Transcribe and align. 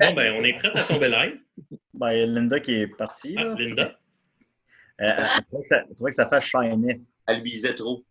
Bon, 0.00 0.12
ben, 0.14 0.36
on 0.38 0.44
est 0.44 0.54
prêt 0.54 0.70
à 0.76 0.82
tomber 0.84 1.08
live. 1.08 1.40
Ben, 1.94 2.12
il 2.12 2.18
y 2.18 2.22
a 2.22 2.26
Linda 2.26 2.60
qui 2.60 2.72
est 2.74 2.86
partie. 2.86 3.34
Ah, 3.38 3.44
là. 3.44 3.54
Linda? 3.58 3.98
Euh, 5.00 5.14
elle 5.36 5.44
trouvait 5.44 5.62
que 5.62 5.68
ça- 5.68 5.84
elle 5.88 5.94
trouvait 5.94 6.10
que 6.10 6.14
ça 6.16 6.28
fait 6.28 6.40
shiner. 6.40 7.00
Elle 7.26 7.42
bisait 7.42 7.74
trop. 7.74 8.04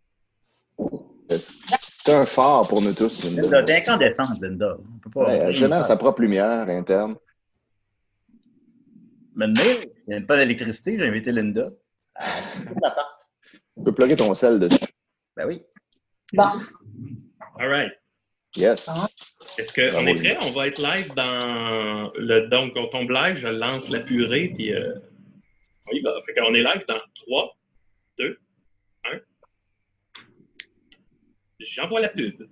C'est 1.30 2.14
un 2.14 2.26
phare 2.26 2.68
pour 2.68 2.82
nous 2.82 2.94
tous. 2.94 3.24
Linda. 3.24 3.42
Linda, 3.42 3.64
t'es 3.64 3.76
incandescente, 3.82 4.42
Linda. 4.42 4.78
On 4.96 5.00
peut 5.00 5.10
pas. 5.10 5.26
Ouais, 5.26 5.38
elle 5.38 5.56
génère 5.56 5.84
sa 5.86 5.98
propre 5.98 6.22
lumière 6.22 6.68
interne. 6.70 7.16
Maintenant, 9.36 9.62
il 9.64 9.92
n'y 10.08 10.16
a 10.16 10.22
pas 10.22 10.38
d'électricité, 10.38 10.98
j'ai 10.98 11.08
invité 11.08 11.32
Linda. 11.32 11.70
Coupe 12.68 12.80
l'appart. 12.82 13.20
Tu 13.52 13.84
peux 13.84 13.94
plugger 13.94 14.16
ton 14.16 14.34
sel 14.34 14.60
dessus. 14.60 14.80
Ben 15.36 15.46
oui. 15.48 15.62
Bon. 16.34 16.46
All 17.60 17.70
right. 17.70 17.92
Yes. 18.56 18.90
Est-ce 19.58 19.74
qu'on 19.74 20.06
est 20.06 20.14
prêt? 20.14 20.38
On 20.42 20.52
va 20.52 20.68
être 20.68 20.82
live 20.82 21.14
dans 21.16 22.12
le. 22.16 22.48
Donc, 22.48 22.74
on 22.76 22.88
tombe 22.88 23.10
live, 23.10 23.36
je 23.36 23.48
lance 23.48 23.90
la 23.90 24.00
purée, 24.00 24.52
puis 24.56 24.74
euh, 24.74 24.94
on 25.88 25.96
y 25.96 26.02
va. 26.02 26.14
Fait 26.26 26.34
qu'on 26.34 26.54
est 26.54 26.64
live 26.64 26.84
dans 26.88 27.00
3, 27.16 27.58
2, 28.20 28.40
1. 29.06 29.18
J'envoie 31.60 32.02
la 32.02 32.10
pub. 32.10 32.48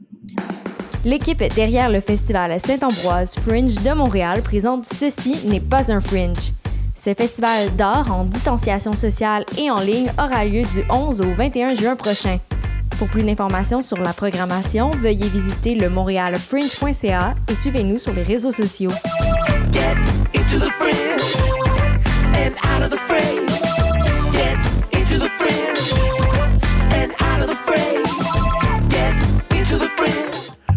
L'équipe 1.03 1.43
derrière 1.53 1.91
le 1.91 1.99
festival 1.99 2.59
Saint-Ambroise 2.59 3.35
Fringe 3.35 3.75
de 3.83 3.93
Montréal 3.93 4.41
présente 4.41 4.85
Ceci 4.85 5.47
n'est 5.47 5.59
pas 5.59 5.91
un 5.91 5.99
fringe. 5.99 6.51
Ce 6.95 7.13
festival 7.13 7.75
d'art 7.75 8.11
en 8.11 8.23
distanciation 8.25 8.93
sociale 8.93 9.45
et 9.59 9.69
en 9.69 9.81
ligne 9.81 10.09
aura 10.17 10.45
lieu 10.45 10.63
du 10.63 10.83
11 10.89 11.21
au 11.21 11.33
21 11.35 11.75
juin 11.75 11.95
prochain. 11.95 12.39
Pour 12.97 13.09
plus 13.09 13.23
d'informations 13.23 13.81
sur 13.81 13.97
la 13.97 14.13
programmation, 14.13 14.89
veuillez 14.91 15.27
visiter 15.27 15.75
le 15.75 15.89
montrealfringe.ca 15.89 17.33
et 17.49 17.55
suivez-nous 17.55 17.97
sur 17.97 18.13
les 18.13 18.23
réseaux 18.23 18.51
sociaux. 18.51 18.91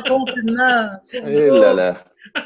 en 0.00 0.18
confinement. 0.18 0.90
Eh 1.12 1.50
là 1.50 1.72
là. 1.74 1.96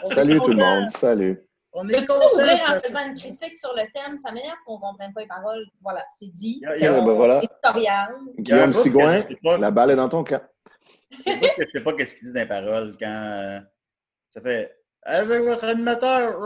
Salut 0.02 0.40
tout 0.40 0.48
le 0.50 0.56
monde. 0.56 0.88
Salut. 0.90 1.38
On 1.72 1.88
est 1.88 1.92
Peux-tu 1.92 2.12
ouvrir 2.32 2.54
en 2.68 2.80
faisant 2.80 3.04
une 3.08 3.14
critique 3.14 3.56
sur 3.56 3.72
le 3.74 3.82
thème? 3.92 4.16
Ça 4.18 4.30
m'énerve 4.30 4.56
qu'on 4.64 4.76
ne 4.76 4.80
comprenne 4.80 5.12
pas 5.12 5.22
les 5.22 5.26
paroles. 5.26 5.64
Voilà, 5.82 6.04
c'est 6.18 6.28
dit. 6.30 6.62
C'est 6.76 6.86
a- 6.86 7.00
ben 7.00 7.14
voilà. 7.14 7.38
éditorial. 7.42 8.14
Guillaume 8.38 8.72
Sigouin, 8.72 9.24
la 9.58 9.70
balle 9.72 9.90
est 9.90 9.96
dans 9.96 10.08
ton 10.08 10.22
camp. 10.22 10.40
Je 11.10 11.32
je 11.58 11.70
sais 11.70 11.80
pas 11.80 11.92
qu'est-ce 11.94 12.14
qu'ils 12.14 12.24
disent 12.24 12.32
dans 12.34 12.40
les 12.40 12.46
paroles 12.46 12.96
quand 13.00 13.06
euh, 13.08 13.58
ça 14.32 14.40
fait 14.40 14.76
avec 15.02 15.42
votre 15.42 15.64
animateur. 15.64 16.40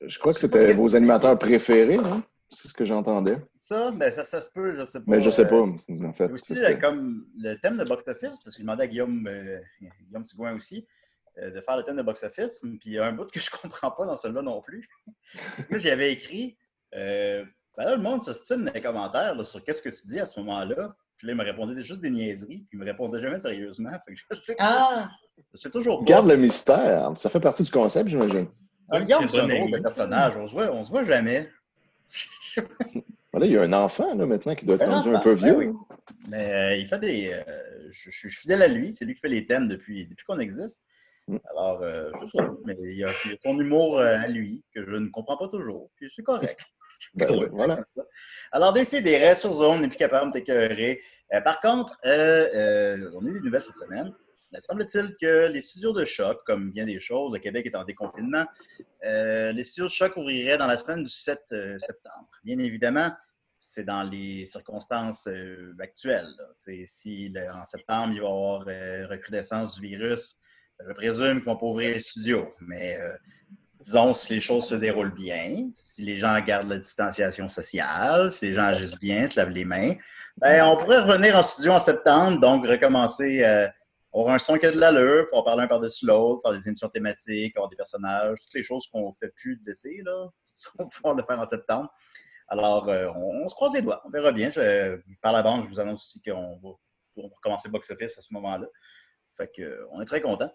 Je 0.00 0.18
crois 0.18 0.32
que 0.32 0.40
c'était 0.40 0.72
vos 0.72 0.94
animateurs 0.96 1.38
préférés, 1.38 1.96
hein? 1.96 2.22
C'est 2.50 2.68
ce 2.68 2.74
que 2.74 2.84
j'entendais. 2.84 3.36
Ça, 3.54 3.90
ben 3.90 4.10
ça, 4.12 4.24
ça 4.24 4.40
se 4.40 4.50
peut, 4.50 4.74
je 4.78 4.84
sais 4.86 5.00
pas. 5.00 5.04
Mais 5.08 5.20
je 5.20 5.28
sais 5.30 5.46
pas, 5.46 5.56
Euh, 5.56 6.04
en 6.06 6.12
fait. 6.14 6.30
Aussi, 6.32 6.54
c'est 6.56 6.64
euh, 6.64 6.74
que- 6.74 6.80
comme 6.80 7.24
le 7.38 7.54
thème 7.56 7.76
de 7.76 7.84
box-office, 7.84 8.38
parce 8.42 8.44
que 8.44 8.50
je 8.52 8.58
demandais 8.60 8.84
à 8.84 8.86
Guillaume, 8.86 9.26
euh, 9.28 9.60
Guillaume 10.06 10.24
Sigouin 10.24 10.56
aussi, 10.56 10.86
euh, 11.42 11.50
de 11.50 11.60
faire 11.60 11.76
le 11.76 11.84
thème 11.84 11.96
de 11.96 12.02
box-office. 12.02 12.60
Puis 12.60 12.78
il 12.86 12.92
y 12.92 12.98
a 12.98 13.06
un 13.06 13.12
bout 13.12 13.30
que 13.30 13.38
je 13.40 13.50
comprends 13.50 13.90
pas 13.90 14.06
dans 14.06 14.16
celui-là 14.16 14.40
non 14.42 14.62
plus. 14.62 14.88
Moi, 15.70 15.78
j'avais 15.78 16.10
écrit, 16.12 16.56
euh, 16.94 17.44
ben 17.76 17.84
là, 17.84 17.96
le 17.96 18.02
monde 18.02 18.22
se 18.22 18.32
style 18.32 18.64
dans 18.64 18.72
les 18.72 18.80
commentaires 18.80 19.34
là, 19.34 19.44
sur 19.44 19.62
qu'est-ce 19.62 19.82
que 19.82 19.90
tu 19.90 20.06
dis 20.06 20.18
à 20.18 20.26
ce 20.26 20.40
moment-là. 20.40 20.96
Puis 21.18 21.26
là, 21.26 21.32
il 21.34 21.36
me 21.36 21.44
répondait 21.44 21.82
juste 21.82 22.00
des 22.00 22.10
niaiseries, 22.10 22.58
puis 22.60 22.68
il 22.74 22.78
me 22.78 22.84
répondait 22.84 23.20
jamais 23.20 23.40
sérieusement. 23.40 23.90
Fait 24.06 24.14
que 24.14 24.20
je 24.30 24.36
sais, 24.40 24.56
Ah! 24.58 25.10
je 25.52 25.58
sais 25.58 25.70
toujours 25.70 25.98
pas. 25.98 26.04
Garde 26.06 26.28
le 26.28 26.36
mystère. 26.36 27.12
Ça 27.16 27.28
fait 27.28 27.40
partie 27.40 27.62
du 27.64 27.70
concept, 27.70 28.08
j'imagine. 28.08 28.46
Guillaume, 28.90 29.26
Très 29.26 29.28
c'est 29.28 29.40
un 29.40 29.48
drôle 29.48 29.70
de 29.72 29.78
personnage. 29.80 30.36
On 30.38 30.48
se 30.48 30.54
voit, 30.54 30.70
on 30.72 30.82
se 30.84 30.90
voit 30.90 31.02
jamais. 31.04 31.50
Voilà, 33.32 33.46
il 33.46 33.52
y 33.52 33.58
a 33.58 33.62
un 33.62 33.72
enfant 33.74 34.14
là, 34.14 34.24
maintenant 34.24 34.54
qui 34.54 34.64
doit 34.64 34.76
être 34.76 34.88
Un 34.88 35.00
rendu 35.00 35.14
un 35.14 35.20
peu 35.20 35.34
ben 35.34 35.44
vieux. 35.44 35.56
oui. 35.56 35.68
Mais 36.28 36.50
euh, 36.50 36.76
il 36.76 36.86
fait 36.86 36.98
des. 36.98 37.30
euh, 37.32 37.88
je, 37.90 38.10
je 38.10 38.18
suis 38.18 38.30
fidèle 38.30 38.62
à 38.62 38.68
lui. 38.68 38.92
C'est 38.94 39.04
lui 39.04 39.14
qui 39.14 39.20
fait 39.20 39.28
les 39.28 39.46
thèmes 39.46 39.68
depuis, 39.68 40.06
depuis 40.06 40.24
qu'on 40.24 40.38
existe. 40.38 40.80
Mm. 41.28 41.36
Alors, 41.50 41.82
euh, 41.82 42.10
c'est 42.20 42.38
ça. 42.38 42.50
Mais 42.64 42.74
il 42.80 42.96
y 42.96 43.04
a, 43.04 43.10
son 43.44 43.60
humour 43.60 44.00
à 44.00 44.26
lui 44.28 44.64
que 44.74 44.82
je 44.82 44.94
ne 44.94 45.08
comprends 45.08 45.36
pas 45.36 45.48
toujours. 45.48 45.90
Puis 45.96 46.10
c'est 46.14 46.22
correct. 46.22 46.58
Ben, 47.14 47.26
correct, 47.28 47.50
voilà. 47.52 47.84
Alors, 48.52 48.74
restes 48.74 49.40
sur 49.40 49.52
zone, 49.52 49.76
on 49.76 49.80
n'est 49.80 49.88
plus 49.88 49.98
capable 49.98 50.32
de 50.32 50.38
t'écœurer. 50.38 51.00
Euh, 51.32 51.40
par 51.42 51.60
contre, 51.60 51.98
euh, 52.06 52.48
euh, 52.54 53.10
on 53.14 53.24
a 53.24 53.28
eu 53.28 53.34
des 53.34 53.40
nouvelles 53.40 53.62
cette 53.62 53.76
semaine. 53.76 54.12
Il 54.52 54.60
semble-t-il 54.60 55.14
que 55.20 55.46
les 55.48 55.60
studios 55.60 55.92
de 55.92 56.04
choc, 56.04 56.40
comme 56.46 56.70
bien 56.70 56.86
des 56.86 57.00
choses, 57.00 57.34
le 57.34 57.38
Québec 57.38 57.66
est 57.66 57.76
en 57.76 57.84
déconfinement, 57.84 58.46
euh, 59.04 59.52
les 59.52 59.62
studios 59.62 59.86
de 59.86 59.92
choc 59.92 60.16
ouvriraient 60.16 60.56
dans 60.56 60.66
la 60.66 60.78
semaine 60.78 61.04
du 61.04 61.10
7 61.10 61.40
euh, 61.52 61.78
septembre. 61.78 62.28
Bien 62.44 62.58
évidemment, 62.58 63.12
c'est 63.60 63.84
dans 63.84 64.04
les 64.04 64.46
circonstances 64.46 65.26
euh, 65.26 65.74
actuelles. 65.80 66.32
Si 66.56 67.32
en 67.52 67.66
septembre, 67.66 68.14
il 68.14 68.20
va 68.20 68.26
y 68.26 68.30
avoir 68.30 68.60
recrudescence 69.10 69.78
du 69.78 69.88
virus, 69.88 70.38
je 70.86 70.92
présume 70.94 71.40
vont 71.40 71.56
pas 71.56 71.66
ouvrir 71.66 71.90
les 71.90 72.00
studios. 72.00 72.54
Mais 72.60 72.96
disons, 73.80 74.14
si 74.14 74.34
les 74.34 74.40
choses 74.40 74.68
se 74.68 74.76
déroulent 74.76 75.14
bien, 75.14 75.68
si 75.74 76.02
les 76.02 76.18
gens 76.18 76.40
gardent 76.40 76.70
la 76.70 76.78
distanciation 76.78 77.48
sociale, 77.48 78.30
si 78.30 78.46
les 78.46 78.52
gens 78.54 78.62
agissent 78.62 78.98
bien, 78.98 79.26
se 79.26 79.38
lavent 79.38 79.50
les 79.50 79.64
mains, 79.64 79.94
ben, 80.36 80.64
on 80.64 80.76
pourrait 80.76 81.00
revenir 81.00 81.36
en 81.36 81.42
studio 81.42 81.72
en 81.72 81.80
septembre, 81.80 82.40
donc 82.40 82.64
recommencer, 82.64 83.42
euh, 84.14 84.18
avoir 84.20 84.34
un 84.34 84.38
son 84.38 84.56
qui 84.56 84.66
a 84.66 84.70
de 84.70 84.78
l'allure, 84.78 85.26
pouvoir 85.28 85.44
parler 85.44 85.64
un 85.64 85.68
par-dessus 85.68 86.06
l'autre, 86.06 86.42
faire 86.42 86.52
des 86.58 86.66
émissions 86.66 86.88
thématiques, 86.88 87.56
avoir 87.56 87.68
des 87.68 87.76
personnages, 87.76 88.38
toutes 88.40 88.54
les 88.54 88.62
choses 88.62 88.86
qu'on 88.88 89.06
ne 89.06 89.12
fait 89.18 89.32
plus 89.34 89.56
de 89.56 89.62
l'été, 89.66 90.02
là, 90.04 90.28
on 90.78 90.84
va 90.84 90.88
pouvoir 90.88 91.14
le 91.14 91.22
faire 91.22 91.38
en 91.38 91.46
septembre. 91.46 91.88
Alors, 92.48 92.88
euh, 92.88 93.08
on, 93.14 93.44
on 93.44 93.48
se 93.48 93.54
croise 93.54 93.74
les 93.74 93.82
doigts, 93.82 94.00
on 94.06 94.10
verra 94.10 94.32
bien. 94.32 94.48
Je- 94.50 94.98
par 95.20 95.32
la 95.32 95.42
bande, 95.42 95.64
je 95.64 95.68
vous 95.68 95.80
annonce 95.80 96.02
aussi 96.04 96.22
qu'on 96.22 96.56
va, 96.62 96.68
on 97.16 97.22
va 97.28 97.34
recommencer 97.34 97.68
Box 97.68 97.90
Office 97.90 98.16
à 98.18 98.22
ce 98.22 98.32
moment-là. 98.32 98.66
Fait 99.36 99.50
que, 99.54 99.62
euh, 99.62 99.86
on 99.92 100.00
est 100.00 100.06
très 100.06 100.20
contents. 100.22 100.50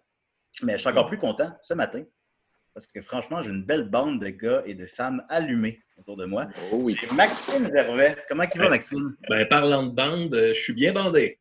Mais 0.61 0.73
je 0.73 0.77
suis 0.79 0.87
encore 0.89 1.07
plus 1.07 1.17
content 1.19 1.51
ce 1.61 1.73
matin 1.73 2.03
parce 2.75 2.87
que 2.87 3.01
franchement, 3.01 3.43
j'ai 3.43 3.49
une 3.51 3.63
belle 3.63 3.87
bande 3.89 4.19
de 4.19 4.29
gars 4.29 4.63
et 4.65 4.73
de 4.73 4.85
femmes 4.87 5.23
allumés 5.29 5.79
autour 5.97 6.17
de 6.17 6.25
moi. 6.25 6.47
Oh 6.71 6.77
oui. 6.77 6.97
Maxime 7.15 7.69
Gervais. 7.71 8.15
Comment 8.27 8.43
il 8.51 8.57
va, 8.59 8.65
Ouais. 8.65 8.69
Maxime? 8.71 9.15
Ben, 9.29 9.47
parlant 9.47 9.83
de 9.83 9.91
bande, 9.91 10.33
euh, 10.33 10.53
je 10.55 10.59
suis 10.59 10.73
bien 10.73 10.91
bandé. 10.93 11.39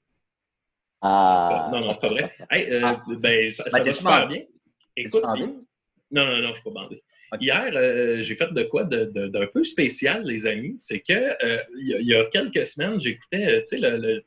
Ah! 1.03 1.69
Non, 1.73 1.81
non, 1.81 1.93
c'est 1.95 2.01
pas 2.01 2.09
vrai. 2.09 2.33
Hey, 2.51 2.71
euh, 2.71 2.81
Ah. 2.85 3.03
ben, 3.19 3.51
ça, 3.51 3.69
ça 3.69 3.79
Ben, 3.79 3.85
va 3.87 3.93
super 3.93 4.29
bien. 4.29 4.43
Écoute, 4.97 5.23
bandé? 5.23 5.43
non, 5.43 6.27
non, 6.27 6.39
non, 6.43 6.49
je 6.51 6.55
suis 6.55 6.63
pas 6.65 6.71
bandé. 6.71 7.03
Hier, 7.41 7.71
euh, 7.75 8.23
j'ai 8.23 8.37
fait 8.37 8.53
de 8.53 8.63
quoi 8.65 8.85
de- 8.85 9.07
de- 9.07 9.27
d'un 9.29 9.47
peu 9.47 9.65
spécial, 9.65 10.23
les 10.25 10.47
amis? 10.47 10.77
C'est 10.79 11.01
que 11.01 11.13
euh, 11.13 11.59
il 11.79 11.89
y, 11.89 11.95
a- 11.95 11.99
il 11.99 12.07
y 12.07 12.15
a 12.15 12.25
quelques 12.27 12.67
semaines, 12.67 13.01
j'écoutais 13.01 13.65
le, 13.73 13.97
le- 13.97 14.23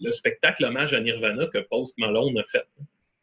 le 0.00 0.10
spectacle 0.10 0.64
hommage 0.64 0.92
à 0.92 1.00
Nirvana 1.00 1.46
que 1.46 1.58
Post 1.58 1.96
Malone 1.98 2.36
a 2.38 2.44
fait. 2.44 2.64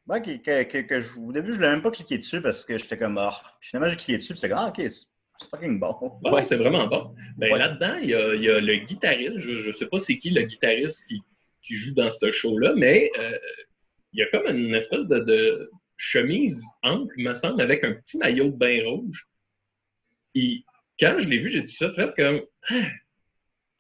Ouais, 0.08 0.22
que, 0.22 0.38
que- 0.38 0.64
que- 0.64 0.88
que 0.88 1.00
je- 1.02 1.20
au 1.20 1.32
début, 1.34 1.50
je 1.52 1.58
voulais 1.58 1.70
même 1.70 1.82
pas 1.84 1.92
cliquer 1.92 2.18
dessus 2.18 2.42
parce 2.42 2.64
que 2.66 2.78
j'étais 2.78 2.98
comme, 2.98 3.20
oh. 3.22 3.30
Finalement, 3.62 3.92
j'ai 3.92 3.98
cliqué 3.98 4.18
dessus, 4.18 4.34
puis 4.34 4.40
c'est 4.40 4.50
comme, 4.50 4.58
ah, 4.60 4.70
ok, 4.76 4.82
c'est 4.90 5.50
fucking 5.50 5.80
bon. 5.80 5.96
Bon, 6.22 6.32
Ouais. 6.32 6.44
c'est 6.46 6.56
vraiment 6.58 6.88
bon. 6.88 7.14
Ben, 7.38 7.52
Ouais. 7.52 7.60
Là-dedans, 7.60 7.98
il 8.02 8.10
y 8.10 8.16
a 8.50 8.60
le 8.62 8.76
guitariste. 8.86 9.38
Je 9.38 9.68
ne 9.68 9.72
sais 9.74 9.86
pas 9.88 10.00
c'est 10.00 10.18
qui 10.18 10.30
le 10.30 10.44
guitariste 10.44 11.06
qui, 11.08 11.22
qui 11.62 11.76
joue 11.76 11.94
dans 11.94 12.10
ce 12.10 12.32
show-là, 12.32 12.74
mais 12.76 13.12
euh, 13.20 13.38
il 14.14 14.20
y 14.20 14.24
a 14.24 14.28
comme 14.28 14.48
une 14.56 14.74
espèce 14.76 15.08
de, 15.08 15.20
de 15.20 15.70
chemise 15.98 16.64
ample, 16.84 17.14
me 17.18 17.34
semble, 17.34 17.62
avec 17.62 17.84
un 17.84 17.94
petit 17.94 18.18
maillot 18.18 18.46
de 18.50 18.58
bain 18.58 18.82
rouge. 18.86 19.28
Et 20.36 20.64
quand 21.00 21.16
je 21.18 21.28
l'ai 21.30 21.38
vu, 21.40 21.50
j'ai 21.50 21.62
tout 21.66 21.74
ça 21.74 21.92
fait 21.92 22.10
comme. 22.16 22.42
Ah, 22.70 22.76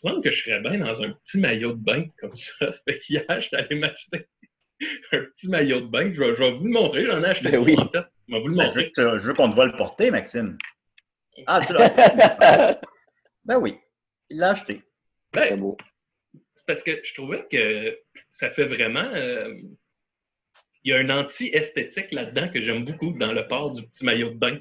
il 0.01 0.07
me 0.07 0.11
semble 0.11 0.23
que 0.23 0.31
je 0.31 0.43
serais 0.43 0.61
bien 0.61 0.77
dans 0.79 1.01
un 1.03 1.11
petit 1.11 1.39
maillot 1.39 1.73
de 1.73 1.83
bain 1.83 2.05
comme 2.19 2.35
ça. 2.35 2.71
Fait 2.87 2.99
qu'hier, 2.99 3.25
je 3.29 3.39
suis 3.47 3.55
allé 3.57 3.75
m'acheter 3.77 4.27
un 5.11 5.19
petit 5.25 5.49
maillot 5.49 5.81
de 5.81 5.87
bain. 5.87 6.11
Je 6.13 6.19
vais, 6.19 6.33
je 6.33 6.39
vais 6.43 6.51
vous 6.53 6.63
le 6.65 6.71
montrer. 6.71 7.03
J'en 7.03 7.21
ai 7.21 7.25
acheté 7.25 7.51
Ben 7.51 7.59
deux, 7.59 7.65
oui. 7.65 7.75
en 7.77 7.89
fait. 7.89 7.99
Je 8.29 8.33
vais 8.33 8.39
vous 8.39 8.47
le 8.47 8.55
Ben, 8.55 8.63
je, 8.73 8.79
montrer. 8.79 8.91
veux 8.97 9.17
je 9.17 9.27
veux 9.27 9.33
qu'on 9.33 9.49
te 9.49 9.55
voit 9.55 9.65
le 9.65 9.75
porter, 9.75 10.09
Maxime. 10.11 10.57
Ah, 11.47 11.61
tu 11.65 11.71
l'as 11.71 12.79
Ben 13.45 13.57
oui, 13.59 13.77
il 14.29 14.39
l'a 14.39 14.49
acheté. 14.51 14.81
Ben, 15.31 15.57
beau. 15.57 15.77
C'est 16.59 16.67
parce 16.67 16.83
que 16.83 16.99
je 17.03 17.13
trouvais 17.13 17.45
que 17.49 17.97
ça 18.29 18.49
fait 18.49 18.65
vraiment. 18.65 19.09
euh, 19.13 19.53
il 20.83 20.91
y 20.91 20.93
a 20.93 20.97
un 20.97 21.09
anti-esthétique 21.09 22.11
là-dedans 22.11 22.49
que 22.49 22.59
j'aime 22.61 22.83
beaucoup 22.83 23.13
dans 23.17 23.31
le 23.31 23.47
port 23.47 23.71
du 23.71 23.83
petit 23.87 24.03
maillot 24.03 24.31
de 24.31 24.35
bain 24.37 24.59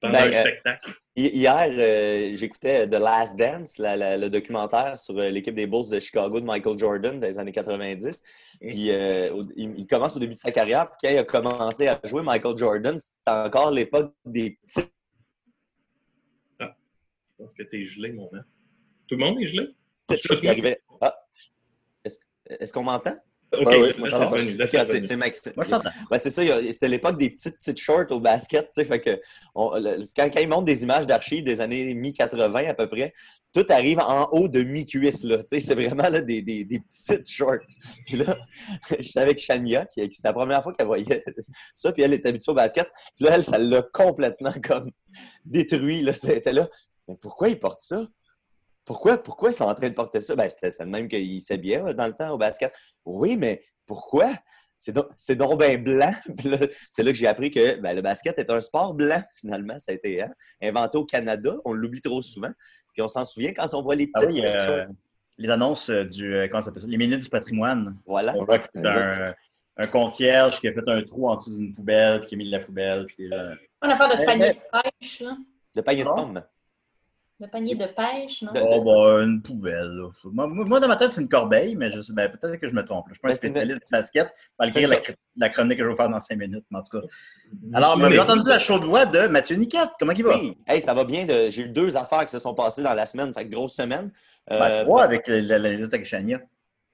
pendant 0.00 0.14
Ben, 0.14 0.32
un 0.32 0.36
euh, 0.36 0.40
spectacle. 0.40 0.90
Hi- 1.16 1.30
Hier, 1.36 1.68
euh, 1.70 2.36
j'écoutais 2.36 2.88
The 2.88 2.94
Last 2.94 3.36
Dance, 3.38 3.78
la- 3.78 3.96
la- 3.96 4.16
le 4.16 4.30
documentaire 4.30 4.98
sur 4.98 5.14
l'équipe 5.14 5.54
des 5.54 5.66
Bulls 5.68 5.90
de 5.90 5.98
Chicago 6.00 6.40
de 6.40 6.44
Michael 6.44 6.76
Jordan 6.78 7.20
des 7.20 7.38
années 7.38 7.52
90. 7.52 8.22
Puis 8.60 8.90
euh, 8.90 9.32
au- 9.32 9.44
il, 9.56 9.74
il 9.78 9.86
commence 9.86 10.16
au 10.16 10.20
début 10.20 10.34
de 10.34 10.38
sa 10.38 10.50
carrière. 10.50 10.88
Puis 10.90 10.98
quand 11.02 11.10
il 11.10 11.18
a 11.18 11.24
commencé 11.24 11.86
à 11.86 12.00
jouer 12.04 12.22
Michael 12.22 12.56
Jordan, 12.56 12.98
c'était 12.98 13.12
encore 13.30 13.70
l'époque 13.70 14.12
des 14.24 14.58
petits. 14.66 14.88
Je 16.60 16.66
pense 17.38 17.54
que 17.54 17.62
t'es 17.62 17.84
gelé, 17.84 18.10
mon 18.12 18.28
man. 18.32 18.44
Tout 19.06 19.14
le 19.16 19.24
monde 19.24 19.40
est 19.40 19.46
gelé? 19.46 19.68
Ah, 21.00 21.14
est-ce 22.04 22.72
qu'on 22.72 22.84
m'entend? 22.84 23.16
Ok, 23.50 23.66
Ouais, 23.66 23.80
ouais, 23.80 23.94
moi, 23.98 24.08
C'est 25.02 25.16
Max. 25.16 25.50
Moi, 25.56 25.64
je 25.64 25.70
t'entends. 25.70 25.90
C'est 26.18 26.28
ça. 26.30 26.42
C'était 26.70 26.88
l'époque 26.88 27.16
des 27.18 27.30
petites, 27.30 27.56
petites 27.56 27.78
shorts 27.80 28.04
au 28.10 28.20
basket. 28.20 28.64
tu 28.66 28.68
sais, 28.74 28.84
Fait 28.84 29.00
que 29.00 29.18
on- 29.54 29.74
le- 29.78 30.02
quand, 30.14 30.28
quand 30.30 30.40
ils 30.40 30.48
montrent 30.48 30.64
des 30.66 30.82
images 30.82 31.06
d'archives 31.06 31.44
des 31.44 31.62
années 31.62 31.94
mi-80 31.94 32.68
à 32.68 32.74
peu 32.74 32.88
près, 32.90 33.14
tout 33.54 33.64
arrive 33.70 34.00
en 34.00 34.28
haut 34.32 34.48
de 34.48 34.62
mi-cuisse. 34.62 35.24
là. 35.24 35.38
Tu 35.38 35.44
sais, 35.48 35.60
C'est 35.60 35.74
vraiment 35.74 36.10
là, 36.10 36.20
des, 36.20 36.42
des, 36.42 36.64
des 36.66 36.80
petites 36.80 37.26
shorts. 37.28 37.56
Puis 38.06 38.18
là, 38.18 38.36
j'étais 39.00 39.20
avec 39.20 39.38
Shania, 39.38 39.86
qui, 39.86 40.06
qui 40.10 40.16
c'était 40.16 40.28
la 40.28 40.34
première 40.34 40.62
fois 40.62 40.74
qu'elle 40.74 40.86
voyait 40.86 41.24
ça. 41.74 41.90
Puis 41.92 42.02
elle 42.02 42.12
est 42.12 42.26
habituée 42.26 42.52
au 42.52 42.54
basket. 42.54 42.90
Puis 43.16 43.24
là, 43.24 43.32
elle, 43.36 43.44
ça 43.44 43.56
l'a 43.56 43.80
complètement 43.94 44.52
comme 44.62 44.90
détruit. 45.46 46.02
Là. 46.02 46.12
C'était 46.12 46.52
là. 46.52 46.68
Mais 47.08 47.16
pourquoi 47.18 47.48
ils 47.48 47.58
portent 47.58 47.80
ça? 47.80 48.06
Pourquoi, 48.88 49.18
pourquoi 49.22 49.50
ils 49.50 49.54
sont 49.54 49.66
en 49.66 49.74
train 49.74 49.90
de 49.90 49.94
porter 49.94 50.18
ça? 50.18 50.34
Ben, 50.34 50.48
c'était 50.48 50.70
le 50.82 50.90
même 50.90 51.08
qu'ils 51.08 51.42
s'habillaient 51.42 51.92
dans 51.92 52.06
le 52.06 52.14
temps 52.14 52.30
au 52.30 52.38
basket. 52.38 52.74
Oui, 53.04 53.36
mais 53.36 53.62
pourquoi? 53.84 54.30
C'est 54.78 54.92
donc, 54.92 55.08
c'est 55.14 55.36
donc 55.36 55.58
blanc. 55.58 56.10
C'est 56.90 57.02
là 57.02 57.12
que 57.12 57.18
j'ai 57.18 57.26
appris 57.26 57.50
que 57.50 57.78
ben, 57.80 57.94
le 57.94 58.00
basket 58.00 58.38
est 58.38 58.50
un 58.50 58.62
sport 58.62 58.94
blanc, 58.94 59.22
finalement. 59.36 59.78
Ça 59.78 59.92
a 59.92 59.94
été 59.94 60.22
hein, 60.22 60.30
inventé 60.62 60.96
au 60.96 61.04
Canada. 61.04 61.54
On 61.66 61.74
l'oublie 61.74 62.00
trop 62.00 62.22
souvent. 62.22 62.50
Puis 62.94 63.02
on 63.02 63.08
s'en 63.08 63.26
souvient 63.26 63.52
quand 63.52 63.74
on 63.74 63.82
voit 63.82 63.94
les 63.94 64.10
Ah 64.14 64.20
petites 64.20 64.36
oui, 64.36 64.46
euh, 64.46 64.86
les 65.36 65.50
annonces 65.50 65.90
euh, 65.90 66.04
du. 66.04 66.34
euh, 66.34 66.48
comment 66.48 66.62
ça 66.62 66.70
s'appelle? 66.72 66.88
Les 66.88 66.96
minutes 66.96 67.24
du 67.24 67.28
patrimoine. 67.28 67.94
Voilà. 68.06 68.32
C'est 68.72 68.86
un, 68.86 69.34
un 69.76 69.86
concierge 69.88 70.60
qui 70.60 70.68
a 70.68 70.72
fait 70.72 70.88
un 70.88 71.02
trou 71.02 71.28
en 71.28 71.36
dessous 71.36 71.58
d'une 71.58 71.74
poubelle, 71.74 72.20
puis 72.20 72.28
qui 72.30 72.34
a 72.36 72.38
mis 72.38 72.46
de 72.46 72.56
la 72.56 72.60
poubelle, 72.60 73.04
puis 73.04 73.28
là. 73.28 73.52
Une 73.84 73.90
affaire 73.90 74.08
de 74.16 74.22
Eh, 74.22 74.24
panier 74.24 74.46
eh. 74.46 74.54
de 74.54 74.90
pêche, 74.98 75.20
là. 75.20 75.36
De 75.76 75.80
panier 75.82 76.04
de 76.04 76.08
pommes. 76.08 76.42
De 77.40 77.46
panier 77.46 77.76
de 77.76 77.84
pêche, 77.86 78.42
non? 78.42 78.52
De- 78.52 78.60
Oh, 78.60 78.82
bah, 78.82 79.22
une 79.22 79.40
poubelle. 79.40 79.86
là. 79.86 80.08
Moi, 80.24 80.48
moi, 80.48 80.64
moi, 80.66 80.80
dans 80.80 80.88
ma 80.88 80.96
tête, 80.96 81.12
c'est 81.12 81.20
une 81.20 81.28
corbeille, 81.28 81.76
mais 81.76 81.92
je 81.92 82.00
sais, 82.00 82.12
ben, 82.12 82.28
peut-être 82.28 82.56
que 82.60 82.66
je 82.66 82.74
me 82.74 82.82
trompe. 82.84 83.06
là. 83.06 83.12
Je 83.12 83.14
suis 83.14 83.20
pas 83.20 83.28
un 83.28 83.30
Ben, 83.30 83.36
c'est 83.40 83.46
une- 83.46 83.52
spécialiste 83.54 83.82
du 83.86 83.92
basket, 83.92 84.28
malgré 84.58 84.86
la, 84.88 84.96
la 85.36 85.48
chronique 85.48 85.78
que 85.78 85.84
je 85.84 85.88
vais 85.90 85.94
faire 85.94 86.08
dans 86.08 86.20
cinq 86.20 86.36
minutes, 86.36 86.64
mais 86.70 86.78
en 86.80 86.82
tout 86.82 87.00
cas. 87.00 87.06
Alors, 87.74 87.96
Mais- 87.96 88.10
j'ai 88.10 88.18
entendu 88.18 88.42
la 88.48 88.58
chaude 88.58 88.82
voix 88.82 89.06
de 89.06 89.28
Mathieu 89.28 89.54
Niquette. 89.54 89.90
Comment 90.00 90.12
il 90.12 90.24
va? 90.24 90.36
Oui, 90.36 90.58
hey, 90.66 90.82
ça 90.82 90.94
va 90.94 91.04
bien. 91.04 91.26
de- 91.26 91.48
J'ai 91.48 91.62
eu 91.62 91.68
deux 91.68 91.96
affaires 91.96 92.24
qui 92.26 92.32
se 92.32 92.40
sont 92.40 92.54
passées 92.54 92.82
dans 92.82 92.94
la 92.94 93.06
semaine. 93.06 93.32
Fait 93.32 93.44
grosse 93.44 93.74
semaine. 93.76 94.10
Ben, 94.50 94.56
Euh, 94.60 94.82
trois 94.84 95.04
avec 95.04 95.28
la- 95.28 95.40
la- 95.40 95.58
l'anecdote 95.58 95.94
avec 95.94 96.06
Chania. 96.06 96.40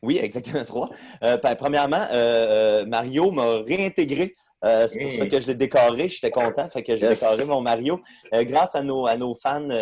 Oui, 0.03 0.19
exactement 0.23 0.65
trois. 0.65 0.91
Euh, 1.23 1.39
ben, 1.43 1.55
premièrement, 1.55 2.05
euh, 2.13 2.83
euh, 2.83 2.87
Mario 2.87 3.31
m'a 3.31 3.61
réintégré. 3.67 4.35
Euh, 4.65 4.87
c'est 4.87 4.99
pour 5.03 5.13
ça 5.13 5.27
que 5.27 5.41
je 5.41 5.47
l'ai 5.49 5.55
décoré. 5.55 6.09
J'étais 6.09 6.31
content. 6.31 6.69
Fait 6.71 6.83
que 6.83 6.97
j'ai 6.97 7.07
Yes. 7.07 7.21
décoré 7.21 7.45
mon 7.45 7.61
Mario. 7.61 8.01
Euh, 8.33 8.45
grâce 8.45 8.75
à 8.75 8.83
nos, 8.83 9.07
à 9.07 9.17
nos 9.17 9.35
fans 9.35 9.69
euh, 9.69 9.75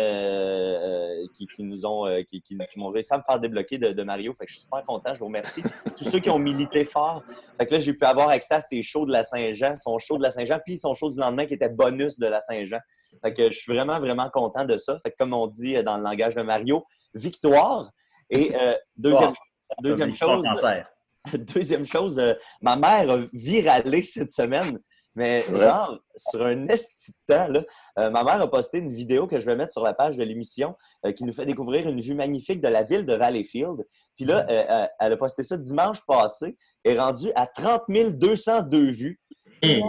euh, 1.23 1.27
qui, 1.33 1.47
qui 1.47 1.63
nous 1.63 1.85
ont 1.85 2.05
euh, 2.05 2.21
qui, 2.23 2.41
qui- 2.41 2.57
qui 2.69 2.79
m'ont 2.79 2.89
réussi 2.89 3.13
à 3.13 3.17
me 3.17 3.23
faire 3.23 3.39
débloquer 3.39 3.77
de, 3.77 3.89
de 3.93 4.03
Mario. 4.03 4.33
Fait 4.37 4.45
que 4.45 4.51
je 4.51 4.57
suis 4.57 4.63
super 4.63 4.83
content. 4.85 5.13
Je 5.13 5.19
vous 5.19 5.27
remercie. 5.27 5.63
Tous 5.97 6.03
ceux 6.03 6.19
qui 6.19 6.29
ont 6.29 6.39
milité 6.39 6.83
fort. 6.85 7.23
Fait 7.57 7.65
que 7.65 7.75
là, 7.75 7.79
j'ai 7.79 7.93
pu 7.93 8.05
avoir 8.05 8.29
accès 8.29 8.55
à 8.55 8.61
ces 8.61 8.83
shows 8.83 9.05
de 9.05 9.11
la 9.11 9.23
Saint-Jean, 9.23 9.73
son 9.75 9.97
show 9.99 10.17
de 10.17 10.23
la 10.23 10.31
Saint-Jean, 10.31 10.59
puis 10.65 10.77
son 10.77 10.93
show 10.93 11.09
du 11.09 11.17
lendemain 11.19 11.45
qui 11.45 11.53
était 11.53 11.69
bonus 11.69 12.19
de 12.19 12.27
la 12.27 12.41
Saint-Jean. 12.41 12.79
Fait 13.23 13.33
que 13.33 13.51
je 13.51 13.57
suis 13.57 13.73
vraiment, 13.73 13.99
vraiment 13.99 14.29
content 14.31 14.65
de 14.65 14.77
ça. 14.77 14.97
Fait 15.05 15.11
que 15.11 15.15
comme 15.17 15.33
on 15.33 15.47
dit 15.47 15.81
dans 15.83 15.97
le 15.97 16.03
langage 16.03 16.35
de 16.35 16.41
Mario, 16.41 16.83
victoire. 17.13 17.89
Et 18.29 18.55
euh, 18.55 18.73
deuxième, 18.97 19.33
deuxième 19.81 20.11
chose. 20.13 20.43
cancer. 20.45 20.89
Deuxième 21.55 21.85
chose, 21.85 22.19
euh, 22.19 22.33
ma 22.61 22.75
mère 22.75 23.09
a 23.09 23.19
viralé 23.33 24.03
cette 24.03 24.31
semaine, 24.31 24.79
mais 25.15 25.45
Ouais. 25.49 25.57
genre, 25.59 25.97
sur 26.15 26.41
un 26.45 26.67
esti 26.67 27.11
de 27.11 27.33
temps, 27.35 27.47
là, 27.47 27.63
euh, 27.99 28.09
ma 28.09 28.23
mère 28.23 28.41
a 28.41 28.49
posté 28.49 28.79
une 28.79 28.91
vidéo 28.91 29.27
que 29.27 29.39
je 29.39 29.45
vais 29.45 29.55
mettre 29.55 29.71
sur 29.71 29.83
la 29.83 29.93
page 29.93 30.17
de 30.17 30.23
l'émission 30.23 30.75
euh, 31.05 31.11
qui 31.11 31.23
nous 31.23 31.33
fait 31.33 31.45
découvrir 31.45 31.87
une 31.87 32.01
vue 32.01 32.15
magnifique 32.15 32.61
de 32.61 32.67
la 32.67 32.83
ville 32.83 33.05
de 33.05 33.13
Valleyfield. 33.13 33.85
Puis 34.15 34.25
là, 34.25 34.45
euh, 34.49 34.87
elle 34.99 35.13
a 35.13 35.17
posté 35.17 35.43
ça 35.43 35.57
dimanche 35.57 35.99
passé, 36.05 36.57
est 36.83 36.99
rendue 36.99 37.31
à 37.35 37.47
30 37.47 37.83
202 38.17 38.91
vues 38.91 39.19
Hmm. 39.61 39.79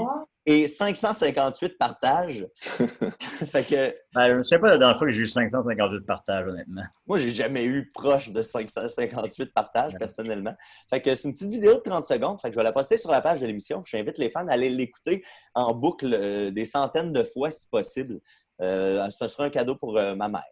Et 0.47 0.67
558 0.67 1.79
partages. 1.79 2.47
fait 2.61 3.67
que 3.67 3.97
Ben, 4.15 4.33
je 4.35 4.39
ne 4.39 4.43
sais 4.43 4.59
pas 4.59 4.69
la 4.69 4.79
dernière 4.79 4.99
fois 4.99 5.07
que 5.07 5.13
j'ai 5.15 5.21
eu 5.21 5.27
558 5.27 6.05
partages, 6.05 6.47
honnêtement. 6.47 6.85
Moi, 7.07 7.17
j'ai 7.17 7.31
jamais 7.31 7.65
eu 7.65 7.91
proche 7.93 8.31
de 8.31 8.43
558 8.43 9.55
partages, 9.55 9.95
personnellement. 9.99 10.55
Fait 10.91 11.01
que 11.01 11.15
c'est 11.15 11.29
une 11.29 11.33
petite 11.33 11.51
vidéo 11.51 11.75
de 11.75 11.81
30 11.81 12.05
secondes. 12.05 12.41
Fait 12.41 12.49
que 12.49 12.55
je 12.55 12.59
vais 12.59 12.65
la 12.65 12.73
poster 12.73 12.99
sur 12.99 13.11
la 13.11 13.23
page 13.23 13.41
de 13.41 13.47
l'émission. 13.47 13.83
J'invite 13.87 14.19
les 14.19 14.29
fans 14.29 14.47
à 14.47 14.53
aller 14.53 14.69
l'écouter 14.69 15.25
en 15.55 15.73
boucle 15.73 16.13
euh, 16.13 16.51
des 16.51 16.67
centaines 16.67 17.13
de 17.13 17.23
fois, 17.23 17.51
si 17.51 17.67
possible. 17.71 18.21
Euh, 18.61 19.09
ce 19.11 19.27
sera 19.27 19.45
un 19.45 19.51
cadeau 19.51 19.77
pour 19.77 19.97
euh, 19.97 20.15
ma 20.15 20.29
mère. 20.29 20.43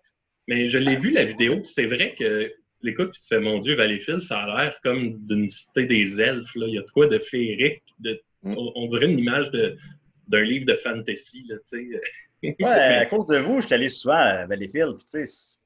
Mais 0.48 0.66
je 0.66 0.78
l'ai 0.78 0.96
vu 0.96 1.10
la 1.10 1.24
vidéo, 1.24 1.60
c'est 1.64 1.86
vrai 1.86 2.14
que 2.18 2.52
l'écoute, 2.82 3.12
puis 3.12 3.20
tu 3.20 3.28
fais 3.28 3.40
mon 3.40 3.58
Dieu, 3.58 3.76
Valleyfield, 3.76 4.20
ça 4.20 4.40
a 4.40 4.46
l'air 4.46 4.80
comme 4.82 5.18
d'une 5.24 5.48
cité 5.48 5.86
des 5.86 6.20
elfes. 6.20 6.54
Là. 6.56 6.66
Il 6.66 6.74
y 6.74 6.78
a 6.78 6.82
de 6.82 6.90
quoi 6.90 7.06
de 7.06 7.18
féerique. 7.18 7.82
De... 8.00 8.20
Mm. 8.42 8.54
On, 8.56 8.72
on 8.74 8.86
dirait 8.86 9.06
une 9.06 9.18
image 9.18 9.50
de- 9.50 9.76
d'un 10.28 10.42
livre 10.42 10.66
de 10.66 10.74
fantasy. 10.74 11.44
Là, 11.48 11.56
tu 11.70 11.90
sais. 12.42 12.54
Ouais, 12.60 12.66
à 12.68 13.06
cause 13.10 13.26
de 13.26 13.38
vous, 13.38 13.60
je 13.60 13.66
suis 13.66 13.74
allé 13.74 13.88
souvent 13.88 14.14
à 14.16 14.46
Valleyfield, 14.46 14.96
puis 14.96 15.06
tu 15.10 15.18
sais, 15.18 15.26
c'est- 15.26 15.56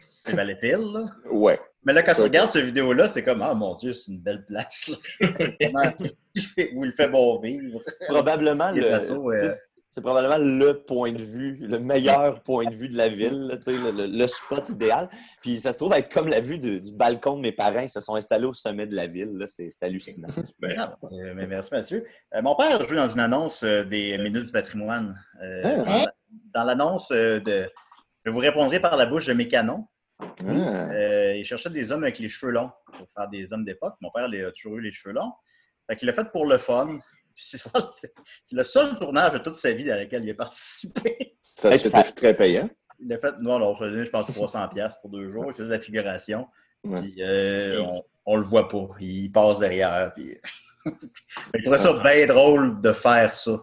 c'est 0.00 0.34
Valleyfield, 0.34 0.92
là. 0.92 1.04
Ouais. 1.30 1.60
Mais 1.84 1.92
là, 1.92 2.02
quand 2.02 2.14
tu 2.14 2.22
regardes 2.22 2.50
cette 2.50 2.64
vidéo-là, 2.64 3.08
c'est 3.08 3.22
comme, 3.24 3.42
ah 3.42 3.54
mon 3.54 3.74
Dieu, 3.74 3.92
c'est 3.92 4.12
une 4.12 4.20
belle 4.20 4.44
place, 4.44 4.88
là. 4.88 4.96
C'est 5.00 5.26
vraiment- 5.26 5.92
où 6.74 6.84
il 6.84 6.92
fait 6.92 7.08
bon 7.08 7.40
vivre. 7.40 7.80
Probablement, 8.08 8.70
Les 8.72 8.80
le, 8.80 8.90
bateaux, 8.90 9.32
euh, 9.32 9.52
c'est 9.94 10.00
probablement 10.00 10.38
le 10.38 10.72
point 10.72 11.12
de 11.12 11.22
vue, 11.22 11.58
le 11.60 11.78
meilleur 11.78 12.42
point 12.42 12.64
de 12.64 12.74
vue 12.74 12.88
de 12.88 12.96
la 12.96 13.08
ville, 13.08 13.42
là, 13.46 13.56
le, 13.66 14.26
spot 14.26 14.70
idéal. 14.70 15.10
Puis 15.42 15.58
ça 15.58 15.74
se 15.74 15.78
trouve 15.78 15.92
être 15.92 16.10
comme 16.10 16.28
la 16.28 16.40
vue 16.40 16.58
de- 16.58 16.78
du 16.78 16.92
balcon 16.92 17.36
de 17.36 17.42
mes 17.42 17.52
parents. 17.52 17.80
Ils 17.80 17.90
se 17.90 18.00
sont 18.00 18.14
installés 18.16 18.46
au 18.46 18.54
sommet 18.54 18.86
de 18.86 18.96
la 18.96 19.06
ville. 19.06 19.44
C'est 19.46 19.70
hallucinant. 19.82 20.28
Ben, 20.60 20.74
Ah, 20.78 20.96
euh, 21.12 21.34
mais 21.36 21.46
merci, 21.46 21.68
Mathieu. 21.72 22.06
Euh, 22.34 22.40
mon 22.40 22.56
père 22.56 22.80
a 22.80 22.84
joué 22.86 22.96
dans 22.96 23.06
une 23.08 23.20
annonce 23.20 23.62
euh, 23.64 23.84
des 23.84 24.16
Minutes 24.16 24.46
du 24.46 24.52
patrimoine. 24.52 25.14
Euh, 25.42 25.62
Ah. 25.64 25.74
dans 25.84 25.84
la- 25.94 26.12
dans 26.54 26.64
l'annonce 26.64 27.10
euh, 27.12 27.38
de 27.40 27.68
Je 28.24 28.30
vous 28.30 28.38
répondrai 28.38 28.80
par 28.80 28.96
la 28.96 29.04
bouche 29.04 29.26
de 29.26 29.34
mes 29.34 29.46
canons. 29.46 29.86
Ah. 30.20 30.24
Euh, 30.48 31.34
il 31.36 31.44
cherchait 31.44 31.68
des 31.68 31.92
hommes 31.92 32.04
avec 32.04 32.18
les 32.18 32.30
cheveux 32.30 32.52
longs 32.52 32.70
pour 32.96 33.06
faire 33.14 33.28
des 33.28 33.52
hommes 33.52 33.64
d'époque. 33.66 33.94
Mon 34.00 34.10
père 34.10 34.26
il 34.32 34.42
a 34.42 34.52
toujours 34.52 34.78
eu 34.78 34.80
les 34.80 34.92
cheveux 34.92 35.12
longs. 35.14 35.32
Fait 35.86 35.96
qu'il 35.96 36.06
l'a 36.06 36.14
fait 36.14 36.30
pour 36.32 36.46
le 36.46 36.56
fun. 36.56 36.98
C'est 37.36 37.60
le 38.52 38.62
seul 38.62 38.98
tournage 38.98 39.32
de 39.32 39.38
toute 39.38 39.56
sa 39.56 39.72
vie 39.72 39.84
dans 39.84 39.98
lequel 39.98 40.24
il 40.24 40.30
a 40.30 40.34
participé. 40.34 41.36
Ça 41.56 41.70
fait 41.70 42.12
très 42.12 42.34
payant. 42.34 42.68
Il 42.98 43.12
a 43.12 43.18
fait, 43.18 43.34
non, 43.40 43.58
non, 43.58 43.74
ça 43.76 43.84
a 43.84 43.90
donné, 43.90 44.06
je 44.06 44.10
pense, 44.10 44.28
300$ 44.28 44.72
piastres 44.72 45.00
pour 45.00 45.10
deux 45.10 45.28
jours. 45.28 45.46
Il 45.48 45.52
faisait 45.52 45.68
de 45.68 45.72
la 45.72 45.80
figuration. 45.80 46.46
Ouais. 46.84 47.00
Puis 47.00 47.22
euh, 47.22 47.82
on, 47.82 48.02
on 48.26 48.36
le 48.36 48.42
voit 48.42 48.68
pas. 48.68 48.88
Il 49.00 49.30
passe 49.30 49.58
derrière. 49.58 50.12
Puis... 50.14 50.38
il 51.54 51.62
trouvait 51.62 51.78
ça 51.78 51.92
bien 51.92 52.26
drôle 52.26 52.80
de 52.80 52.92
faire 52.92 53.34
ça. 53.34 53.60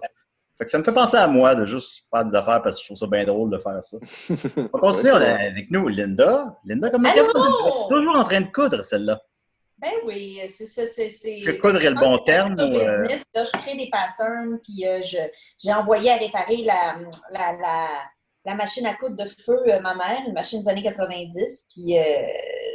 Fait 0.58 0.66
que 0.66 0.72
ça 0.72 0.78
me 0.78 0.84
fait 0.84 0.94
penser 0.94 1.16
à 1.16 1.26
moi 1.26 1.56
de 1.56 1.66
juste 1.66 2.06
faire 2.14 2.26
des 2.26 2.36
affaires 2.36 2.62
parce 2.62 2.76
que 2.76 2.82
je 2.82 2.88
trouve 2.88 2.98
ça 2.98 3.08
bien 3.08 3.24
drôle 3.24 3.50
de 3.50 3.58
faire 3.58 3.82
ça. 3.82 3.98
On 4.74 4.78
continue, 4.78 5.12
on 5.12 5.16
a 5.16 5.36
avec 5.36 5.72
nous 5.72 5.88
Linda. 5.88 6.58
Linda, 6.66 6.90
comment 6.90 7.10
Allô? 7.10 7.88
Toujours 7.90 8.18
en 8.18 8.26
train 8.26 8.42
de 8.42 8.52
coudre, 8.52 8.84
celle-là. 8.84 9.22
Ben 9.82 9.94
oui, 10.06 10.42
c'est 10.48 10.66
ça. 10.66 10.86
C'est, 10.86 11.10
c'est... 11.10 11.40
Que 11.42 11.52
coudrait 11.62 11.90
le 11.90 11.96
bon 11.96 12.18
terme, 12.18 12.60
euh? 12.60 13.02
business, 13.02 13.24
là, 13.34 13.44
je 13.46 13.52
crée 13.60 13.78
des 13.78 13.90
patterns, 13.90 14.60
puis 14.64 14.86
euh, 14.86 15.02
je, 15.02 15.18
j'ai 15.58 15.74
envoyé 15.74 16.12
à 16.12 16.18
réparer 16.18 16.64
la, 16.64 16.98
la, 17.32 17.54
la, 17.54 17.88
la 18.46 18.56
machine 18.56 18.86
à 18.86 18.96
coudre 18.96 19.16
de 19.16 19.26
feu, 19.26 19.58
euh, 19.68 19.80
ma 19.80 19.96
mère, 19.96 20.22
une 20.28 20.34
machine 20.34 20.62
des 20.62 20.68
années 20.68 20.84
90, 20.84 21.68
puis 21.74 21.98
euh, 21.98 22.04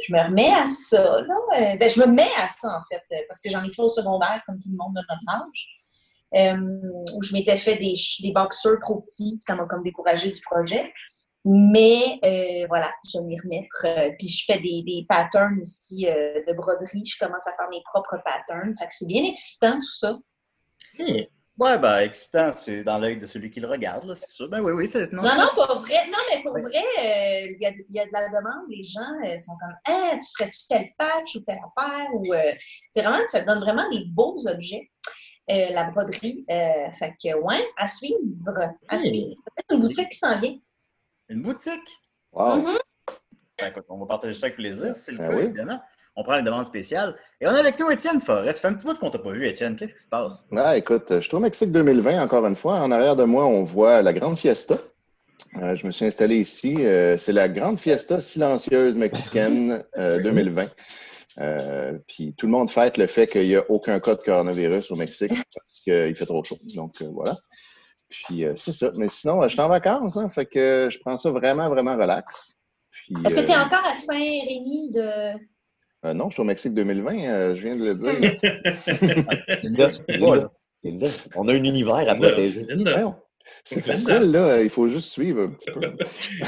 je 0.07 0.13
me 0.13 0.19
remets 0.19 0.53
à 0.53 0.65
ça, 0.65 1.21
là. 1.21 1.35
Euh, 1.57 1.77
ben, 1.77 1.89
je 1.89 1.99
me 1.99 2.07
mets 2.07 2.31
à 2.41 2.49
ça, 2.49 2.69
en 2.69 2.81
fait, 2.91 3.03
euh, 3.11 3.21
parce 3.27 3.39
que 3.39 3.49
j'en 3.49 3.63
ai 3.63 3.71
fait 3.71 3.81
au 3.81 3.89
secondaire, 3.89 4.41
comme 4.47 4.59
tout 4.59 4.69
le 4.69 4.77
monde 4.77 4.95
de 4.95 5.01
notre 5.07 5.41
âge. 5.41 5.71
Euh, 6.33 6.57
où 7.15 7.21
je 7.21 7.31
m'étais 7.33 7.55
fait 7.55 7.77
des, 7.77 7.93
des 8.21 8.31
boxers 8.33 8.79
trop 8.81 9.01
petits, 9.01 9.37
puis 9.37 9.41
ça 9.41 9.55
m'a 9.55 9.65
comme 9.65 9.83
découragé 9.83 10.31
du 10.31 10.41
projet. 10.41 10.91
Mais 11.47 12.19
euh, 12.25 12.65
voilà, 12.67 12.91
je 13.11 13.19
vais 13.19 13.23
m'y 13.25 13.39
remettre. 13.39 13.85
euh, 13.85 14.11
puis 14.17 14.27
je 14.27 14.45
fais 14.45 14.59
des, 14.59 14.81
des 14.83 15.05
patterns 15.07 15.59
aussi 15.61 16.07
euh, 16.07 16.41
de 16.47 16.53
broderie. 16.53 17.03
Je 17.05 17.17
commence 17.23 17.47
à 17.47 17.53
faire 17.53 17.69
mes 17.69 17.81
propres 17.93 18.17
patterns. 18.25 18.73
Fait 18.79 18.85
que 18.87 18.93
c'est 18.93 19.05
bien 19.07 19.23
excitant 19.25 19.75
tout 19.75 19.93
ça. 19.95 20.17
Hmm. 20.97 21.21
Ouais, 21.57 21.77
ben, 21.79 21.99
excitant, 21.99 22.49
c'est 22.53 22.83
dans 22.83 22.97
l'œil 22.97 23.17
de 23.17 23.25
celui 23.25 23.49
qui 23.49 23.61
le 23.61 23.67
regarde, 23.69 24.13
c'est 24.15 24.29
sûr. 24.29 24.49
Ben 24.49 24.59
oui, 24.59 24.73
oui, 24.73 24.89
c'est. 24.89 25.09
Non, 25.13 25.21
non, 25.21 25.47
pas 25.55 25.75
vrai. 25.75 26.05
Non, 26.11 26.17
mais 26.33 26.41
pour 26.43 26.51
vrai, 26.51 26.65
euh, 26.73 27.47
il 27.51 27.57
y, 27.61 27.65
a, 27.65 27.69
il 27.69 27.95
y 27.95 27.99
a 27.99 28.05
de 28.05 28.11
la 28.11 28.27
demande. 28.27 28.65
Les 28.69 28.83
gens 28.83 29.01
euh, 29.25 29.39
sont 29.39 29.53
comme 29.61 29.73
Ah, 29.87 30.15
tu 30.15 30.27
ferais-tu 30.37 30.67
tel 30.67 30.87
patch 30.97 31.35
ou 31.35 31.39
telle 31.47 31.59
affaire? 31.65 32.09
Ou, 32.13 32.33
euh, 32.33 32.51
c'est 32.91 33.03
vraiment, 33.03 33.23
ça 33.29 33.41
donne 33.43 33.59
vraiment 33.61 33.89
des 33.89 34.03
beaux 34.07 34.35
objets. 34.47 34.89
euh, 35.49 35.69
la 35.71 35.85
broderie. 35.91 36.43
Euh, 36.49 36.91
fait 36.99 37.13
que, 37.23 37.35
ouais, 37.37 37.63
à 37.77 37.87
suivre. 37.87 38.17
À 38.89 38.97
Hmm. 38.97 38.99
suivre. 38.99 39.35
Peut-être 39.45 39.71
une 39.75 39.79
boutique 39.79 40.09
qui 40.09 40.17
s'en 40.17 40.37
vient. 40.41 40.57
Une 41.29 41.41
boutique. 41.41 42.01
Wow. 42.31 42.57
Mhm. 42.57 42.77
Ben, 43.59 43.67
écoute, 43.69 43.85
on 43.89 43.99
va 43.99 44.05
partager 44.05 44.33
ça 44.33 44.47
avec 44.47 44.57
plaisir, 44.57 44.93
c'est 44.95 45.11
le 45.11 45.17
Ben 45.17 45.29
cas, 45.29 45.35
oui. 45.35 45.43
évidemment. 45.45 45.81
On 46.17 46.23
prend 46.23 46.37
les 46.37 46.43
demandes 46.43 46.65
spéciales. 46.65 47.15
Et 47.41 47.47
on 47.47 47.51
est 47.51 47.59
avec 47.59 47.77
nous 47.79 47.89
Étienne 47.91 48.21
Forêt. 48.21 48.53
Ça 48.53 48.59
fait 48.61 48.67
un 48.67 48.73
petit 48.73 48.85
bout 48.85 48.97
qu'on 48.97 49.09
t'a 49.09 49.19
pas 49.19 49.31
vu, 49.31 49.45
Étienne. 49.47 49.75
Qu'est-ce 49.75 49.95
qui 49.95 50.01
se 50.01 50.07
passe? 50.07 50.45
Ah, 50.55 50.77
écoute, 50.77 51.05
je 51.09 51.19
suis 51.19 51.35
au 51.35 51.39
Mexique 51.39 51.71
2020, 51.71 52.21
encore 52.21 52.45
une 52.45 52.55
fois. 52.55 52.79
En 52.79 52.91
arrière 52.91 53.15
de 53.17 53.25
moi, 53.25 53.45
on 53.45 53.63
voit 53.63 54.01
la 54.01 54.13
grande 54.13 54.37
fiesta. 54.37 54.77
Euh, 55.57 55.75
je 55.75 55.85
me 55.85 55.91
suis 55.91 56.05
installé 56.05 56.37
ici. 56.37 56.75
Euh, 56.85 57.17
c'est 57.17 57.33
la 57.33 57.49
grande 57.49 57.79
fiesta 57.79 58.21
silencieuse 58.21 58.95
mexicaine 58.97 59.83
euh, 59.97 60.19
2020. 60.21 60.69
Euh, 61.39 61.97
puis 62.07 62.33
tout 62.37 62.45
le 62.45 62.53
monde 62.53 62.69
fête 62.69 62.97
le 62.97 63.07
fait 63.07 63.27
qu'il 63.27 63.45
n'y 63.47 63.55
a 63.57 63.69
aucun 63.69 63.99
cas 63.99 64.15
de 64.15 64.21
coronavirus 64.21 64.91
au 64.91 64.95
Mexique 64.95 65.33
parce 65.53 65.79
qu'il 65.81 66.15
fait 66.15 66.25
trop 66.25 66.43
chaud. 66.45 66.57
Donc 66.75 67.01
euh, 67.01 67.09
voilà. 67.11 67.35
Puis 68.09 68.45
euh, 68.45 68.53
c'est 68.55 68.71
ça. 68.71 68.91
Mais 68.95 69.07
sinon, 69.09 69.41
euh, 69.41 69.47
je 69.47 69.53
suis 69.53 69.61
en 69.61 69.67
vacances, 69.67 70.17
hein, 70.17 70.29
fait 70.29 70.45
que 70.45 70.87
je 70.91 70.99
prends 70.99 71.17
ça 71.17 71.31
vraiment, 71.31 71.69
vraiment 71.69 71.95
relax. 71.95 72.57
Est-ce 73.25 73.35
que 73.35 73.41
tu 73.41 73.51
es 73.51 73.55
euh, 73.55 73.61
encore 73.61 73.85
à 73.85 73.93
Saint-Rémy 73.93 74.91
de. 74.91 75.09
euh, 76.05 76.13
non, 76.13 76.29
je 76.29 76.35
suis 76.35 76.41
au 76.41 76.45
Mexique 76.45 76.73
2020, 76.73 77.19
euh, 77.19 77.55
je 77.55 77.61
viens 77.63 77.75
de 77.75 77.85
le 77.85 77.95
dire. 77.95 78.13
Linda, 79.63 79.89
Linda, 80.07 80.49
Linda, 80.83 81.07
on 81.35 81.47
a 81.47 81.53
un 81.53 81.63
univers 81.63 82.09
à 82.09 82.15
protéger. 82.15 82.65
C'est 83.63 83.81
facile, 83.81 84.31
là. 84.31 84.61
Il 84.61 84.69
faut 84.69 84.87
juste 84.87 85.09
suivre 85.09 85.43
un 85.43 85.51
petit 85.51 85.71
peu. 85.71 85.81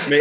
Mais 0.10 0.20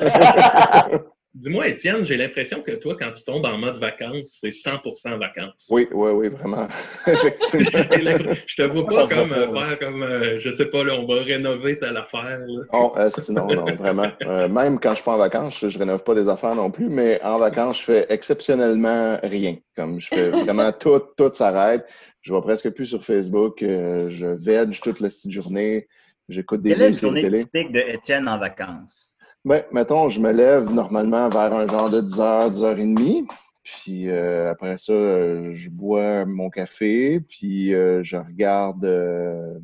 Dis-moi, 1.34 1.68
Étienne, 1.68 2.04
j'ai 2.04 2.18
l'impression 2.18 2.60
que 2.60 2.72
toi, 2.72 2.94
quand 3.00 3.10
tu 3.12 3.24
tombes 3.24 3.46
en 3.46 3.56
mode 3.56 3.78
vacances, 3.78 4.38
c'est 4.40 4.50
100% 4.50 5.18
vacances. 5.18 5.66
Oui, 5.70 5.88
oui, 5.92 6.10
oui, 6.10 6.28
vraiment. 6.28 6.68
Effectivement. 7.06 8.34
Je 8.46 8.56
te 8.56 8.62
vois 8.62 8.84
pas 8.84 9.08
comme 9.08 9.32
euh, 9.32 9.50
faire 9.52 9.78
comme, 9.78 10.02
euh, 10.02 10.38
je 10.38 10.50
sais 10.50 10.66
pas, 10.66 10.84
là, 10.84 10.94
on 10.94 11.06
va 11.06 11.22
rénover 11.22 11.78
telle 11.78 11.96
affaire. 11.96 12.38
là. 12.46 12.62
Oh, 12.74 12.92
euh, 12.98 13.08
non, 13.30 13.46
non, 13.46 13.74
vraiment. 13.76 14.10
Euh, 14.26 14.46
même 14.48 14.78
quand 14.78 14.90
je 14.90 14.96
suis 14.96 15.04
pas 15.04 15.14
en 15.14 15.18
vacances, 15.18 15.58
je, 15.58 15.68
je 15.70 15.78
rénove 15.78 16.04
pas 16.04 16.14
des 16.14 16.28
affaires 16.28 16.54
non 16.54 16.70
plus, 16.70 16.90
mais 16.90 17.18
en 17.22 17.38
vacances, 17.38 17.78
je 17.78 17.84
fais 17.84 18.06
exceptionnellement 18.10 19.18
rien. 19.22 19.56
Comme 19.74 20.00
je 20.00 20.08
fais 20.08 20.30
vraiment 20.30 20.70
tout, 20.78 21.00
tout 21.16 21.32
s'arrête. 21.32 21.86
Je 22.20 22.32
vois 22.32 22.42
presque 22.42 22.70
plus 22.70 22.86
sur 22.86 23.02
Facebook. 23.04 23.62
euh, 23.62 24.10
je 24.10 24.26
veg 24.26 24.78
toute 24.80 25.00
la 25.00 25.08
petite 25.08 25.30
journée. 25.30 25.88
J'écoute 26.28 26.60
des 26.62 26.70
Quelle 26.70 26.82
est 26.82 26.92
séries 26.92 27.00
journée 27.00 27.22
télé. 27.22 27.38
typique 27.44 27.72
de 27.72 27.80
Étienne 27.80 28.28
en 28.28 28.38
vacances? 28.38 29.12
Ben, 29.44 29.64
mettons, 29.72 30.08
je 30.08 30.20
me 30.20 30.30
lève 30.30 30.72
normalement 30.72 31.28
vers 31.28 31.52
un 31.52 31.66
genre 31.66 31.90
de 31.90 32.00
10h, 32.00 32.52
10h30. 32.52 33.26
Puis 33.64 34.08
euh, 34.08 34.50
après 34.50 34.76
ça, 34.76 34.92
euh, 34.92 35.50
je 35.52 35.68
bois 35.68 36.24
mon 36.26 36.48
café, 36.48 37.20
puis 37.20 37.74
euh, 37.74 38.04
je 38.04 38.16
regarde 38.16 38.84
euh, 38.84 39.58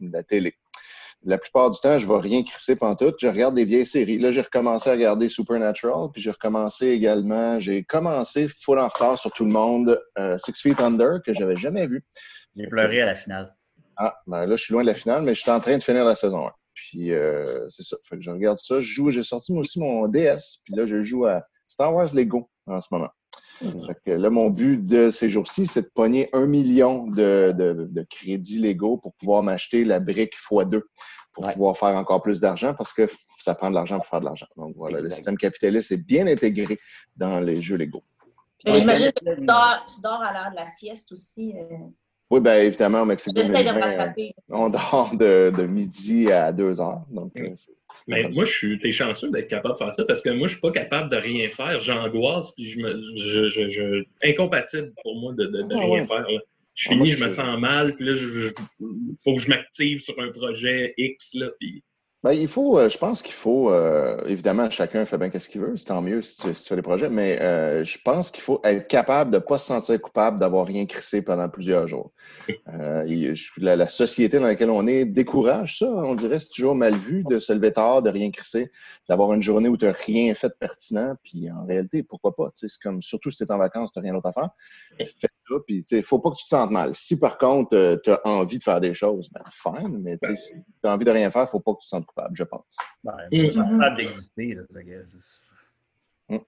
la 0.00 0.24
télé. 0.24 0.54
La 1.22 1.38
plupart 1.38 1.70
du 1.70 1.78
temps, 1.78 1.98
je 1.98 2.06
ne 2.06 2.12
vais 2.12 2.18
rien 2.18 2.42
crisser 2.42 2.74
pantoute. 2.74 3.16
Je 3.20 3.28
regarde 3.28 3.54
des 3.54 3.64
vieilles 3.64 3.86
séries. 3.86 4.18
Là, 4.18 4.32
j'ai 4.32 4.40
recommencé 4.40 4.90
à 4.90 4.94
regarder 4.94 5.28
Supernatural, 5.28 6.08
puis 6.12 6.22
j'ai 6.22 6.30
recommencé 6.30 6.88
également, 6.88 7.60
j'ai 7.60 7.84
commencé 7.84 8.48
full 8.48 8.78
en 8.78 8.88
retard 8.88 9.18
sur 9.18 9.30
tout 9.30 9.44
le 9.44 9.50
monde, 9.50 10.00
Six 10.38 10.60
Feet 10.62 10.80
Under, 10.80 11.20
que 11.24 11.34
j'avais 11.34 11.56
jamais 11.56 11.86
vu. 11.86 12.02
J'ai 12.56 12.68
pleuré 12.68 13.02
à 13.02 13.06
la 13.06 13.14
finale. 13.14 13.54
Ah, 13.96 14.16
ben 14.26 14.46
là, 14.46 14.56
je 14.56 14.64
suis 14.64 14.72
loin 14.72 14.82
de 14.82 14.86
la 14.86 14.94
finale, 14.94 15.22
mais 15.22 15.34
je 15.34 15.42
suis 15.42 15.50
en 15.50 15.60
train 15.60 15.76
de 15.76 15.82
finir 15.82 16.06
la 16.06 16.16
saison 16.16 16.46
1. 16.46 16.52
Puis, 16.88 17.12
euh, 17.12 17.68
c'est 17.68 17.82
ça. 17.82 17.96
Fait 18.04 18.16
que 18.16 18.22
je 18.22 18.30
regarde 18.30 18.58
ça. 18.58 18.80
Je 18.80 18.86
joue, 18.86 19.10
j'ai 19.10 19.22
sorti 19.22 19.52
moi 19.52 19.60
aussi 19.60 19.78
mon 19.78 20.08
DS, 20.08 20.60
puis 20.64 20.74
là, 20.74 20.86
je 20.86 21.02
joue 21.02 21.26
à 21.26 21.42
Star 21.68 21.94
Wars 21.94 22.08
Lego 22.14 22.48
en 22.66 22.80
ce 22.80 22.88
moment. 22.90 23.10
Fait 23.60 23.96
que 24.06 24.10
là, 24.12 24.30
mon 24.30 24.48
but 24.48 24.78
de 24.82 25.10
ces 25.10 25.28
jours-ci, 25.28 25.66
c'est 25.66 25.82
de 25.82 25.90
pogner 25.94 26.30
un 26.32 26.46
million 26.46 27.06
de, 27.06 27.52
de, 27.56 27.86
de 27.90 28.06
crédits 28.08 28.58
Lego 28.58 28.96
pour 28.96 29.12
pouvoir 29.16 29.42
m'acheter 29.42 29.84
la 29.84 30.00
brique 30.00 30.34
x2 30.34 30.80
pour 31.32 31.44
Ouais. 31.44 31.52
pouvoir 31.52 31.76
faire 31.76 31.90
encore 31.96 32.22
plus 32.22 32.40
d'argent 32.40 32.74
parce 32.74 32.92
que 32.92 33.06
ça 33.38 33.54
prend 33.54 33.68
de 33.70 33.74
l'argent 33.74 33.98
pour 33.98 34.06
faire 34.06 34.20
de 34.20 34.24
l'argent. 34.24 34.46
Donc 34.56 34.74
voilà, 34.76 35.00
le 35.00 35.10
système 35.10 35.36
capitaliste 35.36 35.92
est 35.92 35.96
bien 35.98 36.26
intégré 36.26 36.78
dans 37.16 37.38
les 37.40 37.60
jeux 37.62 37.76
Lego. 37.76 38.02
J'imagine 38.66 39.12
que 39.12 39.20
tu 39.24 39.30
Étienne, 39.30 39.46
dors, 39.46 39.86
tu 39.86 40.00
dors 40.02 40.22
à 40.22 40.32
l'heure 40.32 40.50
de 40.50 40.56
la 40.56 40.66
sieste 40.66 41.12
aussi. 41.12 41.54
euh. 41.56 41.76
Oui, 42.30 42.40
bien 42.40 42.56
évidemment, 42.60 43.02
au 43.02 43.04
Mexique 43.04 43.32
J'essaie 43.36 43.52
de 43.52 43.58
me 43.58 43.64
2020, 43.74 44.14
euh, 44.18 44.30
on 44.50 44.68
dort 44.70 45.10
de, 45.14 45.50
de 45.56 45.66
midi 45.66 46.30
à 46.30 46.52
2 46.52 46.80
heures. 46.80 47.02
Donc, 47.10 47.32
euh, 47.36 47.48
Mais 48.06 48.22
comme 48.22 48.34
moi, 48.34 48.44
je 48.44 48.52
suis, 48.52 48.78
t'es 48.78 48.92
chanceux 48.92 49.30
d'être 49.30 49.48
capable 49.48 49.74
de 49.74 49.78
faire 49.78 49.92
ça 49.92 50.04
parce 50.04 50.22
que 50.22 50.30
moi, 50.30 50.46
je 50.46 50.52
suis 50.52 50.60
pas 50.60 50.70
capable 50.70 51.10
de 51.10 51.16
rien 51.16 51.48
faire. 51.48 51.80
J'angoisse, 51.80 52.52
puis 52.52 52.66
je 52.66 52.78
me, 52.80 53.00
je, 53.16 53.48
je, 53.48 53.68
je- 53.68 54.04
incompatible 54.22 54.92
pour 55.02 55.20
moi 55.20 55.32
de, 55.32 55.44
de, 55.46 55.62
de 55.62 55.74
Ah 55.74 55.78
rien 55.80 55.88
ouais. 56.00 56.02
faire. 56.04 56.20
là. 56.20 56.38
Je 56.76 56.88
Ah, 56.90 56.94
moi, 56.94 57.04
finis, 57.04 57.16
je 57.16 57.18
je- 57.18 57.24
me 57.24 57.28
sens 57.30 57.58
mal, 57.60 57.96
puis 57.96 58.06
là, 58.06 58.14
je, 58.14 58.28
je- 58.28 58.52
faut 59.24 59.34
que 59.34 59.40
je 59.40 59.48
m'active 59.48 59.98
sur 59.98 60.14
un 60.20 60.30
projet 60.30 60.94
X, 60.98 61.34
là, 61.34 61.48
puis 61.58 61.82
Ben, 62.22 62.32
il 62.32 62.48
faut, 62.48 62.78
euh, 62.78 62.90
je 62.90 62.98
pense 62.98 63.22
qu'il 63.22 63.32
faut, 63.32 63.72
euh, 63.72 64.22
évidemment, 64.26 64.68
chacun 64.68 65.06
fait 65.06 65.16
bien 65.16 65.30
ce 65.38 65.48
qu'il 65.48 65.62
veut, 65.62 65.74
c'est 65.78 65.86
tant 65.86 66.02
mieux 66.02 66.20
si 66.20 66.36
tu, 66.36 66.54
fais 66.54 66.76
des 66.76 66.82
projets, 66.82 67.08
mais 67.08 67.40
euh, 67.40 67.82
je 67.82 67.96
pense 68.04 68.30
qu'il 68.30 68.42
faut 68.42 68.60
être 68.62 68.88
capable 68.88 69.30
de 69.30 69.38
ne 69.38 69.42
pas 69.42 69.56
se 69.56 69.68
sentir 69.68 69.98
coupable 70.02 70.38
d'avoir 70.38 70.66
rien 70.66 70.84
crissé 70.84 71.22
pendant 71.22 71.48
plusieurs 71.48 71.88
jours. 71.88 72.12
La, 73.56 73.88
société 73.88 74.38
dans 74.38 74.46
laquelle 74.46 74.68
on 74.68 74.86
est 74.86 75.06
décourage 75.06 75.78
ça, 75.78 75.90
on 75.90 76.14
dirait, 76.14 76.38
c'est 76.38 76.50
toujours 76.50 76.74
mal 76.74 76.94
vu 76.94 77.24
de 77.24 77.38
se 77.38 77.54
lever 77.54 77.72
tard, 77.72 78.02
de 78.02 78.10
rien 78.10 78.30
crisser, 78.30 78.70
d'avoir 79.08 79.32
une 79.32 79.42
journée 79.42 79.70
où 79.70 79.78
tu 79.78 79.86
n'as 79.86 79.92
rien 79.92 80.34
fait 80.34 80.48
de 80.48 80.56
pertinent, 80.60 81.14
puis 81.22 81.50
en 81.50 81.64
réalité, 81.64 82.02
pourquoi 82.02 82.36
pas? 82.36 82.50
C'est 82.54 82.68
comme, 82.82 83.00
surtout 83.00 83.30
si 83.30 83.38
tu 83.38 83.44
es 83.44 83.52
en 83.52 83.56
vacances, 83.56 83.92
tu 83.92 83.98
n'as 83.98 84.02
rien 84.02 84.12
d'autre 84.12 84.28
à 84.28 84.32
faire, 84.32 84.50
fais 84.98 85.28
ça, 85.48 85.54
puis 85.66 85.84
il 85.90 85.96
ne 85.96 86.02
faut 86.02 86.18
pas 86.18 86.30
que 86.30 86.36
tu 86.36 86.44
te 86.44 86.48
sentes 86.50 86.70
mal. 86.70 86.94
Si 86.94 87.18
par 87.18 87.38
contre, 87.38 87.98
tu 88.04 88.10
as 88.10 88.20
envie 88.26 88.58
de 88.58 88.62
faire 88.62 88.80
des 88.80 88.92
choses, 88.92 89.30
ben 89.32 89.42
fine, 89.50 89.98
mais 90.02 90.18
si 90.36 90.52
tu 90.52 90.88
as 90.88 90.92
envie 90.92 91.06
de 91.06 91.10
rien 91.10 91.30
faire, 91.30 91.42
il 91.42 91.46
ne 91.46 91.50
faut 91.50 91.60
pas 91.60 91.72
que 91.72 91.80
tu 91.80 91.86
te 91.86 91.96
sentes 91.96 92.09
coupable, 92.10 92.34
je 92.36 92.44
pense. 92.44 92.76
Ben, 93.04 93.16
c'est 93.30 93.50
capable 93.50 93.96
d'exister. 93.96 94.54
là, 94.54 94.62
c'est- 96.28 96.40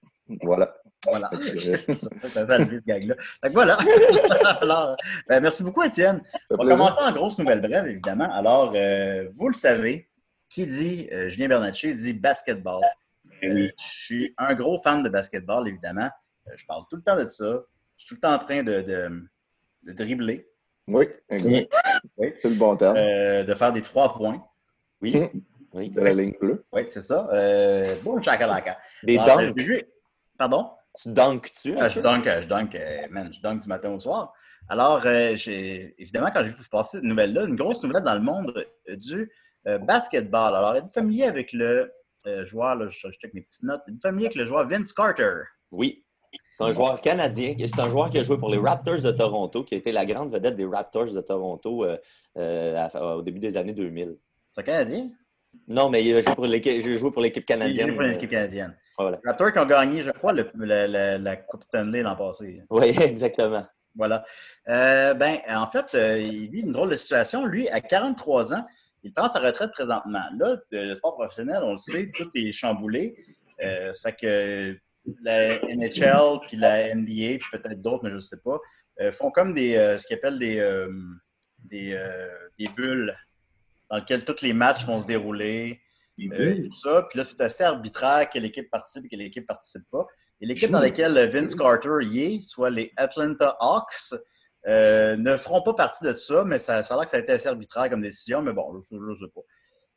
Voilà. 0.43 0.73
Voilà. 1.05 1.29
Ça, 1.59 2.29
ça, 2.29 2.45
ça, 2.45 2.57
le 2.57 2.79
gag-là. 2.79 3.15
Fait 3.19 3.47
que 3.49 3.53
voilà. 3.53 3.77
Alors, 4.61 4.95
ben, 5.27 5.41
merci 5.41 5.61
beaucoup, 5.63 5.83
Étienne. 5.83 6.21
On 6.49 6.55
va 6.63 6.71
commencer 6.75 7.01
en 7.01 7.11
grosse 7.11 7.37
nouvelle 7.39 7.59
brève, 7.59 7.85
évidemment. 7.87 8.31
Alors, 8.33 8.71
euh, 8.75 9.27
vous 9.33 9.49
le 9.49 9.53
savez, 9.53 10.07
qui 10.47 10.65
dit 10.65 11.09
euh, 11.11 11.29
Julien 11.29 11.49
Bernatchez 11.49 11.93
dit 11.93 12.13
basketball. 12.13 12.81
Euh, 13.43 13.67
je 13.77 13.83
suis 13.85 14.33
un 14.37 14.53
gros 14.55 14.81
fan 14.81 15.03
de 15.03 15.09
basketball, 15.09 15.67
évidemment. 15.67 16.09
Euh, 16.47 16.51
je 16.55 16.65
parle 16.65 16.83
tout 16.89 16.95
le 16.95 17.01
temps 17.01 17.17
de 17.17 17.27
ça. 17.27 17.61
Je 17.97 18.05
suis 18.05 18.07
tout 18.07 18.15
le 18.15 18.21
temps 18.21 18.33
en 18.33 18.39
train 18.39 18.63
de, 18.63 18.81
de, 18.81 19.23
de 19.83 19.91
dribbler, 19.91 20.47
Oui, 20.87 21.07
exact. 21.29 21.73
Oui. 22.17 22.33
C'est 22.41 22.49
le 22.49 22.55
bon 22.55 22.77
terme. 22.77 22.95
euh, 22.95 23.43
de 23.43 23.53
faire 23.55 23.73
des 23.73 23.81
trois 23.81 24.15
points. 24.15 24.41
Oui, 25.01 25.11
oui. 25.73 25.89
C'est 25.91 26.03
la 26.03 26.13
ligne 26.13 26.35
bleue. 26.39 26.63
Oui, 26.71 26.83
c'est 26.87 27.01
ça. 27.01 27.27
Euh, 27.31 27.83
bon, 28.03 28.21
chakalaka. 28.21 28.77
Des 29.03 29.17
dunks. 29.17 29.85
Pardon? 30.37 30.71
Tu 30.95 31.09
dunks-tu? 31.11 31.75
Ah, 31.79 31.89
je 31.89 31.99
dunk, 31.99 32.25
je 32.25 32.47
dunk, 32.47 32.75
euh, 32.75 33.07
man, 33.09 33.31
je 33.33 33.41
dunk 33.41 33.61
du 33.61 33.69
matin 33.69 33.91
au 33.91 33.99
soir. 33.99 34.33
Alors, 34.69 35.01
euh, 35.05 35.35
évidemment, 35.97 36.29
quand 36.33 36.43
j'ai 36.43 36.51
vu 36.51 36.63
passer 36.71 36.97
cette 36.97 37.03
nouvelle-là, 37.03 37.45
une 37.45 37.55
grosse 37.55 37.83
nouvelle 37.83 38.03
dans 38.03 38.13
le 38.13 38.21
monde 38.21 38.53
euh, 38.89 38.95
du 38.95 39.31
euh, 39.67 39.77
basketball. 39.77 40.55
Alors, 40.55 40.75
êtes-vous 40.75 40.89
familier 40.89 41.25
avec 41.25 41.53
le 41.53 41.91
euh, 42.25 42.45
joueur, 42.45 42.75
là, 42.75 42.87
je, 42.87 43.07
check 43.09 43.33
mes 43.33 43.41
petites 43.41 43.63
notes, 43.63 43.81
êtes-vous 43.87 44.01
familier 44.01 44.27
avec 44.27 44.35
le 44.35 44.45
joueur 44.45 44.67
Vince 44.67 44.93
Carter? 44.93 45.33
Oui. 45.71 46.03
C'est 46.51 46.63
un 46.63 46.71
joueur 46.71 47.01
canadien. 47.01 47.55
C'est 47.59 47.79
un 47.79 47.89
joueur 47.89 48.09
qui 48.09 48.19
a 48.19 48.23
joué 48.23 48.37
pour 48.37 48.49
les 48.49 48.57
Raptors 48.57 49.01
de 49.01 49.11
Toronto, 49.11 49.63
qui 49.63 49.75
a 49.75 49.77
été 49.77 49.91
la 49.91 50.05
grande 50.05 50.31
vedette 50.31 50.55
des 50.55 50.65
Raptors 50.65 51.11
de 51.11 51.21
Toronto 51.21 51.83
euh, 51.85 51.97
euh, 52.37 53.15
au 53.15 53.21
début 53.21 53.39
des 53.39 53.57
années 53.57 53.73
2000. 53.73 54.17
C'est 54.51 54.61
un 54.61 54.63
Canadien? 54.63 55.09
Non, 55.67 55.89
mais 55.89 56.03
il 56.03 56.15
a 56.15 56.21
joué 56.21 56.35
pour 56.35 56.45
l'équipe, 56.45 56.81
joué 56.81 57.11
l'équipe 57.17 57.43
Il 57.47 57.53
est 57.53 57.57
canadienne. 57.57 57.93
pour 57.93 58.01
l'équipe 58.01 58.29
canadienne. 58.29 58.77
Voilà. 58.97 59.19
Les 59.23 59.29
Raptors 59.29 59.51
qui 59.53 59.59
ont 59.59 59.65
gagné, 59.65 60.01
je 60.01 60.11
crois, 60.11 60.33
le- 60.33 60.51
la, 60.55 61.35
Coupe 61.37 61.63
Stanley 61.63 62.01
l'an 62.01 62.15
passé. 62.15 62.61
Oui, 62.69 62.87
exactement. 63.01 63.65
Voilà. 63.95 64.25
Euh, 64.69 65.13
ben, 65.13 65.37
en 65.47 65.69
fait, 65.69 65.93
euh, 65.95 66.19
il 66.19 66.49
vit 66.49 66.61
une 66.61 66.71
drôle 66.71 66.89
de 66.91 66.95
situation. 66.95 67.45
Lui, 67.45 67.69
à 67.69 67.79
43 67.81 68.53
ans, 68.53 68.65
il 69.03 69.13
prend 69.13 69.29
sa 69.31 69.39
retraite 69.39 69.71
présentement. 69.71 70.23
Là, 70.37 70.57
le 70.71 70.95
sport 70.95 71.15
professionnel, 71.15 71.59
on 71.63 71.73
le 71.73 71.77
sait, 71.77 72.11
tout 72.13 72.29
est 72.35 72.53
chamboulé. 72.53 73.15
Euh, 73.63 73.93
fait 74.01 74.13
que 74.13 74.77
la 75.23 75.59
NHL, 75.59 76.39
puis 76.47 76.57
la 76.57 76.93
NBA, 76.95 77.37
puis 77.39 77.45
peut-être 77.51 77.81
d'autres, 77.81 78.03
mais 78.03 78.09
je 78.09 78.15
ne 78.15 78.19
sais 78.19 78.39
pas, 78.43 78.59
euh, 79.01 79.11
font 79.11 79.31
comme 79.31 79.53
des, 79.53 79.75
euh, 79.75 79.97
ce 79.97 80.07
qu'ils 80.07 80.15
appellent 80.17 80.39
des, 80.39 80.59
euh, 80.59 80.87
des, 81.65 81.93
euh, 81.93 82.27
des 82.57 82.67
bulles 82.69 83.13
dans 83.93 83.99
lesquelles 83.99 84.25
tous 84.25 84.41
les 84.41 84.53
matchs 84.53 84.85
vont 84.87 84.99
se 84.99 85.05
dérouler. 85.05 85.79
Euh, 86.19 86.63
tout 86.67 86.75
ça. 86.79 87.05
Puis 87.09 87.17
là, 87.19 87.23
c'est 87.23 87.39
assez 87.41 87.63
arbitraire 87.63 88.27
quelle 88.27 88.45
équipe 88.45 88.71
participe 88.71 89.05
et 89.05 89.07
quelle 89.07 89.21
équipe 89.21 89.43
ne 89.43 89.47
participe 89.47 89.83
pas. 89.91 90.07
Et 90.41 90.47
l'équipe 90.47 90.71
dans 90.71 90.79
laquelle 90.79 91.29
Vince 91.29 91.53
Carter 91.53 91.97
y 92.01 92.23
est, 92.23 92.41
soit 92.41 92.71
les 92.71 92.91
Atlanta 92.97 93.55
Hawks, 93.59 94.15
euh, 94.65 95.15
ne 95.15 95.37
feront 95.37 95.61
pas 95.61 95.73
partie 95.75 96.03
de 96.05 96.13
ça, 96.13 96.43
mais 96.43 96.57
ça, 96.57 96.81
ça 96.81 96.95
a 96.95 96.97
l'air 96.97 97.03
que 97.05 97.11
ça 97.11 97.17
a 97.17 97.19
été 97.19 97.33
assez 97.33 97.47
arbitraire 97.49 97.87
comme 97.89 98.01
décision, 98.01 98.41
mais 98.41 98.51
bon, 98.53 98.81
je 98.89 98.95
ne 98.95 99.15
sais 99.15 99.25
pas. 99.33 99.41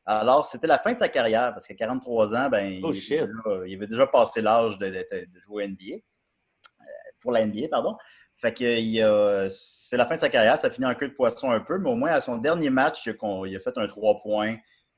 Alors, 0.04 0.44
c'était 0.44 0.66
la 0.66 0.78
fin 0.78 0.92
de 0.92 0.98
sa 0.98 1.08
carrière, 1.08 1.52
parce 1.52 1.66
qu'à 1.66 1.74
43 1.74 2.34
ans, 2.34 2.48
ben, 2.50 2.80
Oh, 2.84 2.90
il, 2.92 3.00
shit. 3.00 3.12
était 3.12 3.26
déjà- 3.26 3.66
il 3.66 3.76
avait 3.76 3.86
déjà 3.86 4.06
passé 4.06 4.42
l'âge 4.42 4.78
de, 4.78 4.86
de- 4.88 4.92
de 4.92 5.40
jouer 5.46 5.64
NBA. 5.68 5.94
Euh, 5.96 6.84
pour 7.20 7.32
la 7.32 7.40
NBA, 7.46 7.68
pardon. 7.70 7.96
Fait 8.38 8.52
que 8.52 9.48
c'est 9.50 9.96
la 9.96 10.04
fin 10.06 10.16
de 10.16 10.20
sa 10.20 10.28
carrière, 10.28 10.58
ça 10.58 10.68
finit 10.70 10.86
en 10.86 10.94
queue 10.94 11.08
de 11.08 11.14
poisson 11.14 11.50
un 11.50 11.60
peu, 11.60 11.78
mais 11.78 11.88
au 11.90 11.94
moins 11.94 12.10
à 12.10 12.20
son 12.20 12.36
dernier 12.36 12.68
match, 12.70 13.06
il 13.06 13.10
a, 13.10 13.14
con- 13.14 13.44
il 13.46 13.56
a 13.56 13.60
fait 13.60 13.76
un 13.76 13.86
3 13.88 14.20
points 14.22 14.56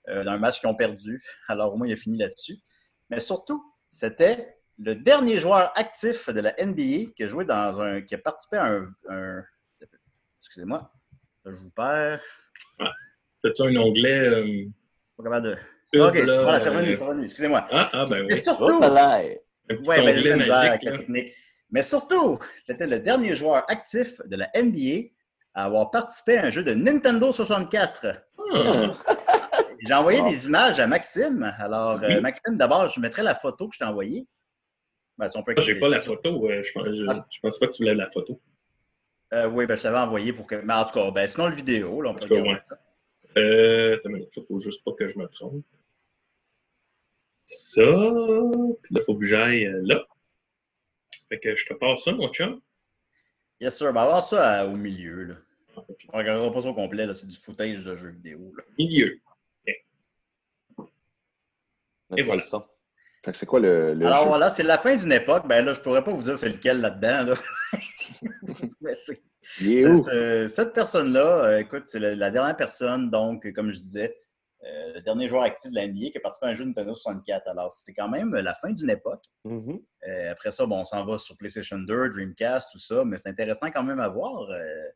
euh, 0.09 0.25
dans 0.25 0.33
un 0.33 0.39
match 0.39 0.61
qu'ils 0.61 0.69
ont 0.69 0.75
perdu. 0.75 1.23
Alors 1.49 1.75
au 1.75 1.77
moins, 1.77 1.87
il 1.87 1.93
a 1.93 1.97
fini 1.97 2.19
là-dessus. 2.19 2.57
Mais 3.11 3.21
surtout, 3.21 3.63
c'était 3.91 4.57
le 4.79 4.95
dernier 4.97 5.39
joueur 5.41 5.73
actif 5.77 6.29
de 6.31 6.41
la 6.41 6.53
NBA 6.59 7.13
qui 7.17 7.23
a 7.25 7.29
joué 7.29 7.45
dans 7.45 7.81
un. 7.81 8.01
qui 8.03 8.15
a 8.15 8.19
participé 8.19 8.57
à 8.57 8.65
un. 8.67 8.85
un- 9.09 9.45
excusez-moi, 10.41 10.91
je 11.45 11.51
vous 11.53 11.71
perds. 11.71 12.21
T'as-tu 13.43 13.63
un 13.63 13.77
onglet 13.77 14.21
euh, 14.21 14.65
Pas 15.17 15.23
capable 15.25 15.47
de. 15.47 16.01
ok, 16.01 16.15
là, 16.27 16.43
voilà, 16.43 16.61
c'est 16.61 16.69
euh, 16.69 16.73
revenu, 16.73 16.97
c'est 16.97 17.05
revenu, 17.05 17.25
excusez-moi. 17.25 17.69
Ah, 17.71 17.89
ah, 17.93 18.07
ben 18.07 18.27
Mais 18.29 18.35
oui. 18.35 18.43
surtout, 18.43 18.81
là! 18.81 19.19
Un 19.71 19.77
petit 19.77 19.89
Ouais, 19.89 19.97
ben, 19.99 20.05
magique. 20.07 20.27
avec 20.27 20.83
la 20.83 20.91
là. 20.91 20.99
technique. 20.99 21.35
Mais 21.71 21.83
surtout, 21.83 22.39
c'était 22.57 22.87
le 22.87 22.99
dernier 23.01 23.37
joueur 23.37 23.65
actif 23.71 24.21
de 24.27 24.37
la 24.37 24.51
NBA 24.55 25.09
à 25.55 25.65
avoir 25.65 25.91
participé 25.91 26.39
à 26.39 26.47
un 26.47 26.51
jeu 26.51 26.63
de 26.63 26.73
Nintendo 26.75 27.33
64. 27.33 28.07
Ah, 28.55 28.95
J'ai 29.87 29.95
envoyé 29.95 30.23
des 30.23 30.47
images 30.47 30.81
à 30.81 30.87
Maxime. 30.87 31.55
Alors, 31.59 32.03
euh. 32.03 32.21
Maxime, 32.21 32.57
d'abord, 32.57 32.89
je 32.89 33.01
mettrai 33.01 33.23
la 33.23 33.35
photo 33.35 33.69
que 33.69 33.75
je 33.75 33.79
t'ai 33.81 33.85
envoyée. 33.85 34.27
Ben, 35.19 35.29
si 35.29 35.39
Ah, 35.39 35.61
j'ai 35.61 35.79
pas 35.79 35.89
la 35.89 36.01
photo. 36.01 36.49
euh, 36.49 36.63
je, 36.63 36.73
pense, 36.73 36.87
je, 36.95 37.05
Ah. 37.09 37.27
je 37.31 37.41
pense 37.41 37.59
pas 37.59 37.67
que 37.67 37.73
tu 37.73 37.83
voulais 37.83 37.95
la 37.95 38.09
photo. 38.09 38.41
Euh, 39.35 39.49
oui, 39.49 39.67
ben, 39.67 39.77
je 39.77 39.85
l'avais 39.85 39.99
envoyé 39.99 40.33
pour 40.33 40.47
que. 40.47 40.55
Mais 40.57 40.73
en 40.75 40.85
tout 40.85 40.93
cas, 40.95 41.11
ben, 41.11 41.27
sinon, 41.29 41.49
le 41.49 41.55
vidéo, 41.55 42.01
là, 42.03 42.11
on 42.11 42.15
peut 42.15 42.21
cas, 42.21 42.27
regarder 42.37 42.51
ouais. 42.51 42.61
ça. 42.69 42.79
Euh, 43.37 43.99
il 44.05 44.43
faut 44.47 44.59
juste 44.61 44.83
pas 44.85 44.93
que 44.93 45.07
je 45.09 45.19
me 45.19 45.27
trompe. 45.29 45.65
Ça, 47.47 47.83
puis 47.83 48.95
là, 48.95 49.01
il 49.01 49.05
faut 49.05 49.17
que 49.17 49.25
j'aille 49.25 49.71
là. 49.83 50.05
Fait 51.29 51.39
que 51.39 51.55
je 51.55 51.67
te 51.67 51.75
passe 51.75 52.05
ça, 52.05 52.13
mon 52.13 52.29
chum. 52.33 52.61
Yes, 53.61 53.77
sir. 53.77 53.93
Ben, 53.93 54.01
on 54.03 54.05
va 54.05 54.11
voir 54.11 54.25
ça 54.25 54.63
euh, 54.63 54.69
au 54.69 54.77
milieu. 54.77 55.25
Là. 55.25 55.35
On 56.13 56.19
regardera 56.19 56.53
pas 56.53 56.63
ça 56.63 56.69
au 56.69 56.75
complet. 56.75 57.07
là, 57.07 57.13
C'est 57.15 57.27
du 57.27 57.37
footage 57.37 57.85
de 57.85 57.97
jeux 57.97 58.11
vidéo. 58.11 58.53
là. 58.57 58.65
Milieu. 58.79 59.19
Mettre 62.11 62.27
voilà. 62.27 62.43
Fait 63.25 63.33
que 63.33 63.37
c'est 63.37 63.47
quoi 63.47 63.61
le, 63.61 63.95
le 63.95 64.07
Alors 64.07 64.23
jeu? 64.23 64.29
voilà, 64.29 64.49
c'est 64.51 64.63
la 64.63 64.79
fin 64.79 64.97
d'une 64.97 65.13
époque. 65.13 65.47
Ben 65.47 65.65
là, 65.65 65.75
je 65.75 65.81
pourrais 65.81 66.03
pas 66.05 66.13
vous 66.13 66.23
dire 66.23 66.39
c'est 66.39 66.49
lequel 66.49 66.81
là-dedans. 66.81 67.25
Là. 67.25 67.35
Mais 68.81 68.95
c'est- 68.95 69.23
Il 69.61 69.73
est 69.73 69.87
où? 69.87 70.03
Cette, 70.05 70.15
euh, 70.15 70.49
cette 70.49 70.73
personne-là, 70.73 71.45
euh, 71.45 71.59
écoute, 71.59 71.85
c'est 71.87 71.99
la, 71.99 72.15
la 72.15 72.31
dernière 72.31 72.57
personne, 72.57 73.11
donc, 73.11 73.51
comme 73.53 73.69
je 73.73 73.79
disais, 73.79 74.17
euh, 74.65 74.95
le 74.95 75.01
dernier 75.03 75.29
joueur 75.29 75.43
actif 75.43 75.71
de 75.71 75.77
la 75.77 75.87
NBA 75.87 76.11
qui 76.11 76.19
a 76.19 76.21
participé 76.21 76.47
à 76.47 76.51
un 76.51 76.55
jeu 76.55 76.65
de 76.65 76.69
Nintendo 76.71 76.95
64. 76.95 77.47
Alors, 77.49 77.71
c'était 77.71 77.93
quand 77.93 78.09
même 78.09 78.35
la 78.35 78.55
fin 78.55 78.71
d'une 78.73 78.91
époque. 78.91 79.25
Mhm. 79.45 79.81
Euh, 80.09 80.33
après 80.33 80.51
ça, 80.51 80.67
bon, 80.67 80.81
on 80.81 80.85
s'en 80.85 81.05
va 81.05 81.17
sur 81.19 81.37
PlayStation 81.37 81.79
2, 81.79 82.09
Dreamcast, 82.11 82.73
tout 82.73 82.79
ça, 82.79 83.05
mais 83.05 83.17
c'est 83.17 83.29
intéressant 83.29 83.71
quand 83.71 83.85
même 83.85 84.01
à 84.01 84.09
voir. 84.09 84.51
Euh, 84.51 84.89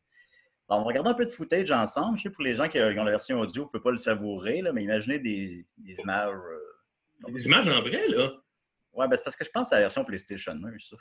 alors, 0.68 0.81
on 0.81 0.85
va 0.85 0.88
regarder 0.88 1.11
un 1.11 1.14
peu 1.14 1.27
de 1.27 1.31
footage 1.31 1.70
ensemble. 1.70 2.16
Je 2.18 2.22
sais, 2.25 2.31
pour 2.31 2.42
les 2.44 2.57
gens 2.57 2.64
qui, 2.64 2.72
qui 2.79 2.81
ont 2.81 3.05
la 3.05 3.11
version 3.11 3.38
audio, 3.40 3.62
vous 3.62 3.66
ne 3.68 3.70
pouvez 3.70 3.83
pas 3.83 3.90
le 3.92 3.98
savourer, 3.98 4.62
là, 4.62 4.72
mais 4.72 4.83
imaginez 4.83 5.18
des, 5.18 5.66
des 5.77 6.01
images. 6.01 6.33
euh, 6.35 7.33
Des 7.33 7.46
images 7.46 7.68
en 7.68 7.81
vrai, 7.83 8.09
là. 8.09 8.33
Ouais, 8.94 9.07
ben, 9.09 9.16
c'est 9.16 9.25
parce 9.25 9.37
que 9.37 9.44
je 9.44 9.51
pense 9.51 9.66
que 9.66 9.68
c'est 9.70 9.75
la 9.77 9.81
version 9.83 10.05
PlayStation 10.05 10.53
1, 10.53 10.79
ça. 10.81 10.96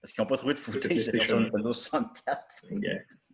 Parce 0.00 0.12
qu'ils 0.12 0.22
n'ont 0.22 0.28
pas 0.28 0.36
trouvé 0.36 0.54
de 0.54 0.58
footage 0.60 0.82
de 0.82 0.88
la 0.88 0.94
version 0.94 1.10
PlayStation 1.12 1.36
1. 1.38 1.40
Nintendo 1.40 1.72
64. 1.72 2.44
Ok. 2.70 2.84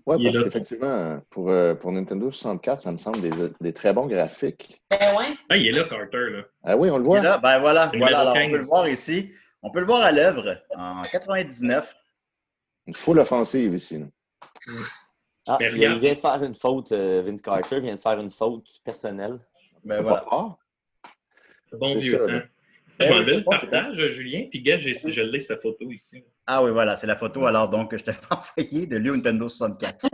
Oui, 0.07 0.25
parce 0.25 0.45
qu'effectivement, 0.45 1.21
pour, 1.31 1.51
euh, 1.51 1.75
pour 1.75 1.93
Nintendo 1.93 2.31
64, 2.31 2.81
ça 2.81 2.93
me 2.93 2.99
semble 2.99 3.21
des, 3.21 3.31
des 3.61 3.73
très 3.73 3.93
bons 3.93 4.07
graphiques. 4.07 4.83
Ben 4.91 5.17
ouais. 5.17 5.37
Ah, 5.49 5.57
il 5.57 5.69
est 5.69 5.71
là, 5.71 5.85
Carter, 5.85 6.31
là. 6.31 6.43
Ah 6.65 6.77
oui, 6.77 6.91
on 6.91 6.99
le 6.99 7.05
voit. 7.05 7.21
là, 7.21 7.39
ben 7.39 7.61
voilà, 7.61 7.91
voilà. 7.97 8.21
Alors, 8.21 8.33
on 8.33 8.37
15. 8.37 8.51
peut 8.51 8.57
le 8.59 8.65
voir 8.65 8.89
ici. 8.89 9.33
On 9.63 9.71
peut 9.71 9.81
le 9.81 9.87
voir 9.87 10.03
à 10.03 10.11
l'œuvre 10.11 10.61
en 10.77 11.03
99. 11.03 11.95
Une 12.87 12.95
full 12.95 13.19
offensive 13.21 13.75
ici. 13.75 13.99
là. 13.99 14.07
Ah, 15.49 15.59
il, 15.61 15.75
vient 15.99 16.15
de 16.15 16.21
faire 16.21 16.43
une 16.43 16.55
faute, 16.55 16.93
euh, 16.93 17.23
Vince 17.25 17.43
Carter 17.43 17.81
vient 17.81 17.97
de 17.97 18.01
faire 18.01 18.19
une 18.21 18.31
faute 18.31 18.67
personnelle. 18.85 19.39
Ben 19.85 20.01
voilà. 20.03 20.25
Bon 21.73 21.99
vieux 21.99 22.13
ça, 22.13 22.19
temps. 22.19 22.27
là. 22.27 22.43
Je 23.01 23.07
vais 23.09 23.13
enlever 23.15 23.37
le 23.37 23.45
partage, 23.45 24.07
Julien, 24.09 24.45
puis 24.51 24.61
gars, 24.63 24.77
j'ai- 24.77 24.95
je 24.95 25.23
l'ai 25.23 25.41
sa 25.41 25.57
photo 25.57 25.91
ici. 25.91 26.23
Ah 26.47 26.63
oui, 26.63 26.71
voilà, 26.71 26.97
c'est 26.97 27.07
la 27.07 27.17
photo 27.17 27.47
alors 27.47 27.69
donc 27.69 27.91
que 27.91 27.99
je 27.99 28.05
t'ai 28.05 28.13
envoyée 28.31 28.87
de 28.87 28.97
lui 28.97 29.11
au 29.11 29.17
Nintendo 29.17 29.49
64. 29.49 30.07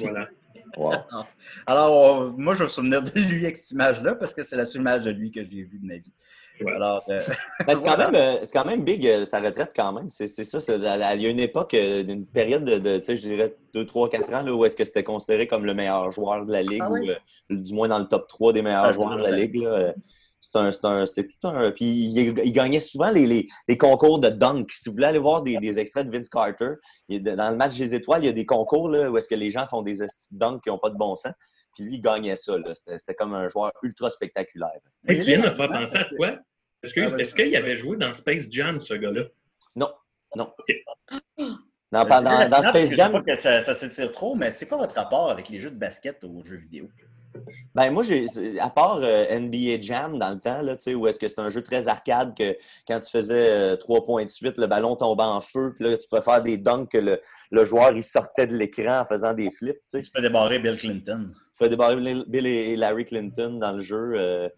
Voilà. 0.00 0.26
Wow. 0.76 0.92
Alors, 1.66 2.32
moi, 2.36 2.54
je 2.54 2.58
vais 2.60 2.64
me 2.64 2.68
souvenir 2.68 3.00
de 3.00 3.10
lui 3.20 3.44
avec 3.44 3.56
cette 3.56 3.70
image-là 3.70 4.16
parce 4.16 4.34
que 4.34 4.42
c'est 4.42 4.56
la 4.56 4.64
seule 4.64 4.80
image 4.80 5.04
de 5.04 5.12
lui 5.12 5.30
que 5.30 5.40
j'ai 5.44 5.62
vue 5.62 5.78
de 5.78 5.86
ma 5.86 5.98
vie. 5.98 6.12
Ouais. 6.60 6.72
Alors, 6.72 7.04
euh, 7.10 7.20
Ben, 7.64 7.76
c'est, 7.76 7.84
quand 7.84 7.96
même, 7.96 8.14
euh, 8.16 8.36
c'est 8.42 8.52
quand 8.52 8.64
même 8.64 8.82
big, 8.82 9.06
euh, 9.06 9.24
sa 9.24 9.38
retraite 9.40 9.70
quand 9.76 9.92
même. 9.92 10.10
C'est, 10.10 10.26
c'est 10.26 10.42
ça. 10.42 10.58
il 10.74 11.22
y 11.22 11.26
a 11.26 11.28
une 11.30 11.38
époque, 11.38 11.74
euh, 11.74 12.02
une 12.02 12.26
période 12.26 12.64
de, 12.64 12.78
de, 12.78 12.96
tu 12.98 13.04
sais, 13.04 13.16
je 13.16 13.22
dirais 13.22 13.54
2, 13.72 13.86
3, 13.86 14.10
4 14.10 14.32
ans, 14.34 14.42
là, 14.42 14.52
où 14.52 14.64
est-ce 14.64 14.76
que 14.76 14.84
c'était 14.84 15.04
considéré 15.04 15.46
comme 15.46 15.64
le 15.64 15.74
meilleur 15.74 16.10
joueur 16.10 16.44
de 16.44 16.50
la 16.50 16.62
Ligue, 16.62 16.82
Ah 16.82 16.90
ou 16.90 16.94
oui? 16.98 17.10
euh, 17.10 17.54
du 17.56 17.72
moins 17.72 17.86
dans 17.86 18.00
le 18.00 18.06
top 18.06 18.26
3 18.26 18.52
des 18.52 18.62
meilleurs 18.62 18.86
Ah, 18.86 18.92
joueurs 18.92 19.16
de 19.16 19.22
la. 19.22 19.30
Ligue. 19.30 19.54
là. 19.62 19.94
C'est, 20.46 20.58
un, 20.58 20.70
c'est, 20.70 20.84
un- 20.84 21.06
c'est 21.06 21.26
tout 21.26 21.48
un. 21.48 21.70
Puis 21.72 21.86
il, 21.86 22.18
il 22.44 22.52
gagnait 22.52 22.78
souvent 22.80 23.10
les, 23.10 23.26
les, 23.26 23.48
les 23.66 23.78
concours 23.78 24.18
de 24.18 24.28
dunk. 24.28 24.70
Si 24.72 24.88
vous 24.90 24.94
voulez 24.96 25.06
aller 25.06 25.18
voir 25.18 25.42
des, 25.42 25.56
des 25.56 25.78
extraits 25.78 26.06
de 26.06 26.14
Vince 26.14 26.28
Carter, 26.28 26.72
il 27.08 27.22
dans 27.22 27.48
le 27.50 27.56
match 27.56 27.76
des 27.76 27.94
étoiles, 27.94 28.22
il 28.24 28.26
y 28.26 28.28
a 28.28 28.32
des 28.32 28.44
concours 28.44 28.88
là, 28.90 29.10
où 29.10 29.16
est-ce 29.16 29.28
que 29.28 29.34
les 29.34 29.50
gens 29.50 29.66
font 29.68 29.80
des 29.80 29.96
dunks 30.32 30.62
qui 30.62 30.68
n'ont 30.68 30.78
pas 30.78 30.90
de 30.90 30.96
bon 30.96 31.16
sens. 31.16 31.32
Puis 31.74 31.84
lui, 31.84 31.94
il 31.96 32.02
gagnait 32.02 32.36
ça. 32.36 32.58
là. 32.58 32.74
C'était, 32.74 32.98
c'était 32.98 33.14
comme 33.14 33.32
un 33.34 33.48
joueur 33.48 33.72
ultra 33.82 34.10
spectaculaire. 34.10 34.78
Hey, 35.08 35.18
tu 35.18 35.24
viens 35.26 35.40
de 35.40 35.46
me 35.46 35.50
faire 35.50 35.70
penser 35.70 35.96
à 35.96 36.04
quoi? 36.16 36.36
Est-ce 36.82 36.92
que- 36.92 37.00
Ah, 37.00 37.18
est-ce 37.18 37.34
qu'il 37.34 37.56
avait 37.56 37.76
joué 37.76 37.96
dans 37.96 38.12
Space 38.12 38.48
Jam, 38.50 38.78
ce 38.80 38.92
gars-là? 38.94 39.22
Non, 39.76 39.88
non. 40.36 40.52
Ok. 40.58 41.48
Dans, 41.90 42.02
je 42.04 42.48
dans, 42.48 42.62
Space 42.62 42.90
je 42.90 42.96
Jam, 42.96 43.12
sais 43.12 43.22
pas 43.22 43.34
que 43.34 43.40
ça, 43.40 43.60
ça 43.62 43.72
s'étire 43.74 44.10
trop, 44.12 44.34
mais 44.34 44.50
c'est 44.50 44.66
quoi 44.66 44.78
votre 44.78 44.94
rapport 44.96 45.30
avec 45.30 45.48
les 45.48 45.60
jeux 45.60 45.70
de 45.70 45.78
basket 45.78 46.22
aux 46.24 46.44
jeux 46.44 46.56
vidéo? 46.56 46.88
Ben 47.74 47.90
moi, 47.90 48.02
j'ai, 48.02 48.26
à 48.60 48.70
part 48.70 49.00
euh, 49.02 49.38
NBA 49.38 49.80
Jam 49.80 50.18
dans 50.18 50.30
le 50.30 50.40
temps, 50.40 50.62
là, 50.62 50.76
où 50.94 51.06
est-ce 51.06 51.18
que 51.18 51.28
c'est 51.28 51.40
un 51.40 51.50
jeu 51.50 51.62
très 51.62 51.88
arcade 51.88 52.36
que 52.36 52.56
quand 52.86 53.00
tu 53.00 53.10
faisais 53.10 53.50
euh, 53.50 53.76
trois 53.76 54.04
points 54.04 54.24
de 54.24 54.30
suite, 54.30 54.58
le 54.58 54.66
ballon 54.66 54.96
tombait 54.96 55.24
en 55.24 55.40
feu, 55.40 55.74
puis 55.74 55.88
là, 55.88 55.98
tu 55.98 56.06
pouvais 56.08 56.22
faire 56.22 56.42
des 56.42 56.56
dunks 56.58 56.90
que 56.90 56.98
le, 56.98 57.20
le 57.50 57.64
joueur 57.64 57.92
il 57.92 58.04
sortait 58.04 58.46
de 58.46 58.56
l'écran 58.56 59.00
en 59.00 59.04
faisant 59.04 59.34
des 59.34 59.50
flips. 59.50 59.78
Tu 59.92 60.00
peux 60.12 60.22
débarrer 60.22 60.58
Bill 60.58 60.76
Clinton. 60.76 61.30
Tu 61.32 61.64
fais 61.64 61.68
débarrer 61.68 61.96
Bill 62.26 62.46
et 62.46 62.74
Larry 62.76 63.04
Clinton 63.04 63.58
dans 63.60 63.72
le 63.72 63.80
jeu. 63.80 64.14
euh, 64.16 64.48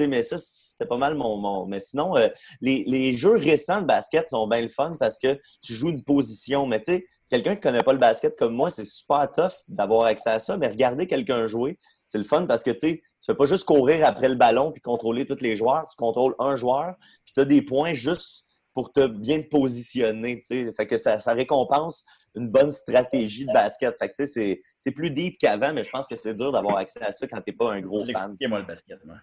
mais 0.00 0.22
ça, 0.22 0.36
c'était 0.36 0.86
pas 0.86 0.98
mal 0.98 1.14
mon. 1.14 1.38
mon... 1.38 1.64
Mais 1.64 1.78
sinon, 1.78 2.14
euh, 2.16 2.28
les, 2.60 2.84
les 2.86 3.14
jeux 3.14 3.36
récents 3.36 3.80
de 3.80 3.86
basket 3.86 4.28
sont 4.28 4.46
bien 4.46 4.60
le 4.60 4.68
fun 4.68 4.96
parce 5.00 5.18
que 5.18 5.40
tu 5.62 5.72
joues 5.72 5.88
une 5.88 6.04
position. 6.04 6.66
Mais 6.66 6.80
tu 6.80 6.92
sais, 6.92 7.06
quelqu'un 7.30 7.54
qui 7.54 7.60
connaît 7.60 7.82
pas 7.82 7.92
le 7.92 7.98
basket 7.98 8.36
comme 8.36 8.54
moi, 8.54 8.68
c'est 8.70 8.84
super 8.84 9.30
tough 9.30 9.52
d'avoir 9.68 10.06
accès 10.06 10.30
à 10.30 10.38
ça. 10.38 10.56
Mais 10.56 10.68
regarder 10.68 11.06
quelqu'un 11.06 11.46
jouer, 11.46 11.78
c'est 12.06 12.18
le 12.18 12.24
fun 12.24 12.46
parce 12.46 12.62
que 12.62 12.70
tu 12.70 12.78
sais, 12.78 12.96
tu 12.96 13.26
fais 13.26 13.34
pas 13.34 13.46
juste 13.46 13.64
courir 13.64 14.04
après 14.04 14.28
le 14.28 14.34
ballon 14.34 14.72
puis 14.72 14.82
contrôler 14.82 15.24
tous 15.24 15.40
les 15.40 15.56
joueurs. 15.56 15.86
Tu 15.88 15.96
contrôles 15.96 16.34
un 16.38 16.56
joueur, 16.56 16.96
puis 17.24 17.32
tu 17.32 17.40
as 17.40 17.44
des 17.44 17.62
points 17.62 17.94
juste 17.94 18.46
pour 18.74 18.92
te 18.92 19.06
bien 19.06 19.40
te 19.40 19.48
positionner. 19.48 20.40
tu 20.40 20.46
sais. 20.66 20.72
Fait 20.72 20.86
que 20.86 20.98
ça, 20.98 21.18
ça 21.18 21.32
récompense 21.32 22.04
une 22.34 22.48
bonne 22.48 22.70
stratégie 22.70 23.44
de 23.44 23.52
basket. 23.52 23.96
Fait 23.98 24.08
que 24.08 24.14
tu 24.14 24.26
sais, 24.26 24.32
c'est, 24.32 24.60
c'est 24.78 24.92
plus 24.92 25.10
deep 25.10 25.38
qu'avant, 25.38 25.72
mais 25.72 25.84
je 25.84 25.90
pense 25.90 26.06
que 26.06 26.16
c'est 26.16 26.34
dur 26.34 26.52
d'avoir 26.52 26.76
accès 26.76 27.02
à 27.02 27.12
ça 27.12 27.26
quand 27.26 27.40
t'es 27.40 27.52
pas 27.52 27.72
un 27.72 27.80
gros 27.80 28.04
fan. 28.04 28.10
Expliquez-moi 28.10 28.60
le 28.60 28.66
basket. 28.66 29.04
moi. 29.04 29.16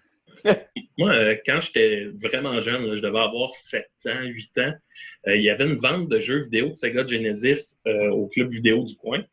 Moi, 0.97 1.11
euh, 1.11 1.35
quand 1.45 1.59
j'étais 1.59 2.07
vraiment 2.23 2.59
jeune, 2.59 2.87
là, 2.87 2.95
je 2.95 3.01
devais 3.01 3.19
avoir 3.19 3.53
7 3.53 3.85
ans, 4.07 4.23
8 4.23 4.57
ans, 4.59 4.73
euh, 5.27 5.35
il 5.35 5.43
y 5.43 5.49
avait 5.49 5.65
une 5.65 5.75
vente 5.75 6.09
de 6.09 6.19
jeux 6.19 6.41
vidéo 6.41 6.69
de 6.69 6.73
Sega 6.73 7.05
Genesis 7.05 7.77
euh, 7.87 8.09
au 8.09 8.27
club 8.27 8.49
vidéo 8.49 8.83
du 8.83 8.95
coin. 8.95 9.23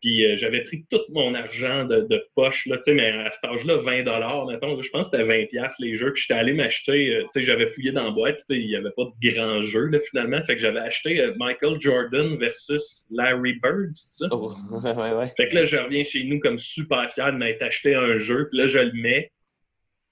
Puis 0.00 0.24
j'avais 0.36 0.62
pris 0.62 0.86
tout 0.88 1.00
mon 1.08 1.34
argent 1.34 1.84
de, 1.84 2.02
de 2.02 2.24
poche, 2.36 2.66
là, 2.66 2.78
mais 2.86 3.08
à 3.08 3.32
cet 3.32 3.50
âge-là, 3.50 3.78
20 3.78 4.04
mettons, 4.46 4.80
je 4.80 4.90
pense 4.90 5.08
que 5.08 5.16
c'était 5.16 5.24
20 5.24 5.46
pièces 5.46 5.74
les 5.80 5.96
jeux. 5.96 6.12
Puis 6.12 6.22
j'étais 6.22 6.38
allé 6.38 6.52
m'acheter, 6.52 7.24
j'avais 7.34 7.66
fouillé 7.66 7.90
dans 7.90 8.04
la 8.04 8.10
boîte, 8.12 8.40
puis 8.48 8.60
il 8.60 8.68
n'y 8.68 8.76
avait 8.76 8.92
pas 8.96 9.02
de 9.02 9.28
grand 9.28 9.60
jeu, 9.60 9.86
là, 9.86 9.98
finalement. 9.98 10.40
Fait 10.44 10.54
que 10.54 10.62
j'avais 10.62 10.78
acheté 10.78 11.32
Michael 11.36 11.80
Jordan 11.80 12.36
versus 12.38 13.06
Larry 13.10 13.54
Bird, 13.60 13.90
c'est 13.96 14.22
ça? 14.22 14.28
Oh, 14.30 14.52
ouais, 14.70 15.14
ouais. 15.14 15.32
Fait 15.36 15.48
que 15.48 15.56
là, 15.56 15.64
je 15.64 15.76
reviens 15.76 16.04
chez 16.04 16.22
nous 16.22 16.38
comme 16.38 16.60
super 16.60 17.10
fier 17.10 17.32
de 17.32 17.38
m'être 17.38 17.62
acheté 17.62 17.96
un 17.96 18.18
jeu, 18.18 18.48
puis 18.50 18.60
là, 18.60 18.66
je 18.68 18.78
le 18.78 18.92
mets. 18.92 19.32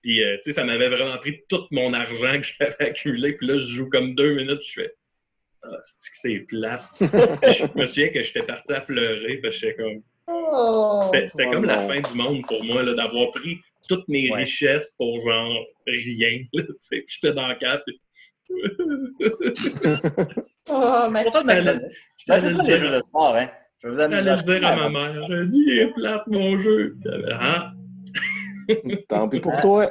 Puis, 0.06 0.22
euh, 0.22 0.36
tu 0.36 0.42
sais, 0.44 0.52
ça 0.52 0.62
m'avait 0.62 0.88
vraiment 0.88 1.16
pris 1.18 1.40
tout 1.48 1.64
mon 1.72 1.92
argent 1.92 2.40
que 2.40 2.46
j'avais 2.60 2.80
accumulé. 2.90 3.32
Puis 3.32 3.48
là, 3.48 3.56
je 3.56 3.64
joue 3.66 3.88
comme 3.90 4.14
deux 4.14 4.34
minutes, 4.36 4.60
je 4.64 4.82
fais 4.82 4.94
Ah, 5.64 5.68
c'est 5.82 6.10
que 6.12 6.16
c'est 6.16 6.38
plate? 6.46 6.84
Je 7.00 7.78
me 7.80 7.86
souviens 7.86 8.10
que 8.10 8.22
j'étais 8.22 8.42
parti 8.44 8.72
à 8.72 8.82
pleurer, 8.82 9.38
parce 9.38 9.56
que 9.56 9.66
j'étais 9.66 9.82
comme. 9.82 10.00
Oh! 10.28 11.10
C'était 11.26 11.46
Oh 11.48 11.50
comme 11.54 11.64
la 11.64 11.80
fin 11.80 12.00
du 12.00 12.14
monde 12.16 12.46
pour 12.46 12.62
moi, 12.62 12.84
là, 12.84 12.94
d'avoir 12.94 13.32
pris 13.32 13.58
toutes 13.88 14.06
mes 14.06 14.30
Ouais. 14.30 14.38
richesses 14.44 14.92
pour 14.96 15.20
genre 15.22 15.64
rien. 15.88 16.38
là, 16.52 16.62
tu 16.62 16.72
sais. 16.78 17.00
Puis 17.00 17.18
J'étais 17.20 17.34
dans 17.34 17.48
le 17.48 17.56
cap. 17.56 17.82
puis- 17.84 18.00
Oh, 20.68 21.06
mais 21.10 21.24
Ben, 21.24 21.32
c'est 21.34 21.44
ça 21.44 21.62
le 21.62 22.58
les 22.58 22.64
dire- 22.64 22.78
jeux 22.78 22.90
de 22.96 23.02
sport, 23.04 23.34
hein. 23.36 23.48
Je 23.82 23.88
vais 23.88 23.94
vous 23.94 24.00
amener 24.00 24.22
j'allais 24.22 24.36
le 24.36 24.58
dire 24.58 24.66
à 24.68 24.76
ma 24.76 24.88
mère. 24.88 25.26
J'ai 25.28 25.46
dit, 25.46 25.64
il 25.66 25.78
est 25.80 25.92
plate 25.94 26.26
mon 26.28 26.58
jeu. 26.58 26.96
Ah, 27.32 27.72
Tant 29.09 29.29
pis 29.29 29.40
pour 29.40 29.52
Ah, 29.57 29.62
toi. 29.62 29.90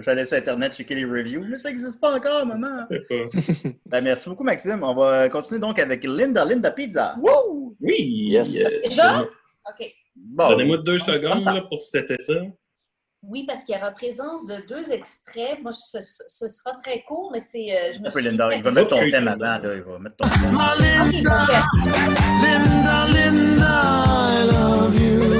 J'allais 0.00 0.26
sur 0.26 0.36
Internet 0.38 0.74
checker 0.74 0.94
les 0.94 1.04
reviews, 1.04 1.44
mais 1.48 1.56
ça 1.58 1.68
n'existe 1.68 2.00
pas 2.00 2.16
encore, 2.16 2.46
maman. 2.46 2.84
Ben, 3.86 4.00
merci 4.02 4.28
beaucoup, 4.28 4.44
Maxime. 4.44 4.82
On 4.82 4.94
va 4.94 5.28
continuer 5.28 5.60
donc 5.60 5.78
avec 5.78 6.04
Linda, 6.04 6.44
Linda 6.44 6.70
Pizza. 6.70 7.16
Oui. 7.80 8.28
Yes. 8.30 8.56
euh, 8.56 8.68
Déjà? 8.84 9.20
OK. 9.22 9.94
Bon. 10.16 10.50
Donnez-moi 10.50 10.78
deux 10.78 10.98
secondes 10.98 11.44
là, 11.44 11.62
pour 11.68 11.80
setter 11.80 12.16
ça. 12.18 12.34
Oui, 13.22 13.44
parce 13.46 13.64
qu'il 13.64 13.74
y 13.74 13.78
aura 13.78 13.90
présence 13.90 14.46
de 14.46 14.56
deux 14.68 14.92
extraits. 14.92 15.60
Moi, 15.62 15.72
ce, 15.72 15.98
ce 16.00 16.46
sera 16.48 16.74
très 16.76 17.02
court, 17.02 17.30
mais 17.32 17.40
c'est. 17.40 17.66
euh, 17.76 17.92
je 17.94 18.00
me 18.00 18.08
suis 18.10 18.22
Linda. 18.22 18.48
Il 18.54 18.62
va 18.62 18.70
mettre 18.70 18.86
ton 18.88 19.10
thème 19.10 19.26
avant, 19.26 19.38
là. 19.58 19.60
Il 19.74 19.82
va 19.82 19.98
mettre 19.98 20.16
ton 20.16 20.28
thème. 20.28 20.52
Linda, 21.12 21.46
parfait. 21.48 22.10
Linda, 22.42 23.06
Linda, 23.12 23.72
I 24.28 24.46
love 24.46 25.00
you. 25.00 25.35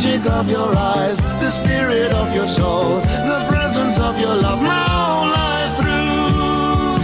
The 0.00 0.06
magic 0.06 0.30
of 0.30 0.50
your 0.50 0.74
eyes, 0.78 1.18
the 1.40 1.50
spirit 1.50 2.10
of 2.12 2.34
your 2.34 2.48
soul, 2.48 3.00
the 3.00 3.44
presence 3.48 3.98
of 3.98 4.18
your 4.18 4.34
love, 4.34 4.62
my 4.62 4.86
whole 4.88 5.28
life 5.28 5.76
through. 5.76 7.02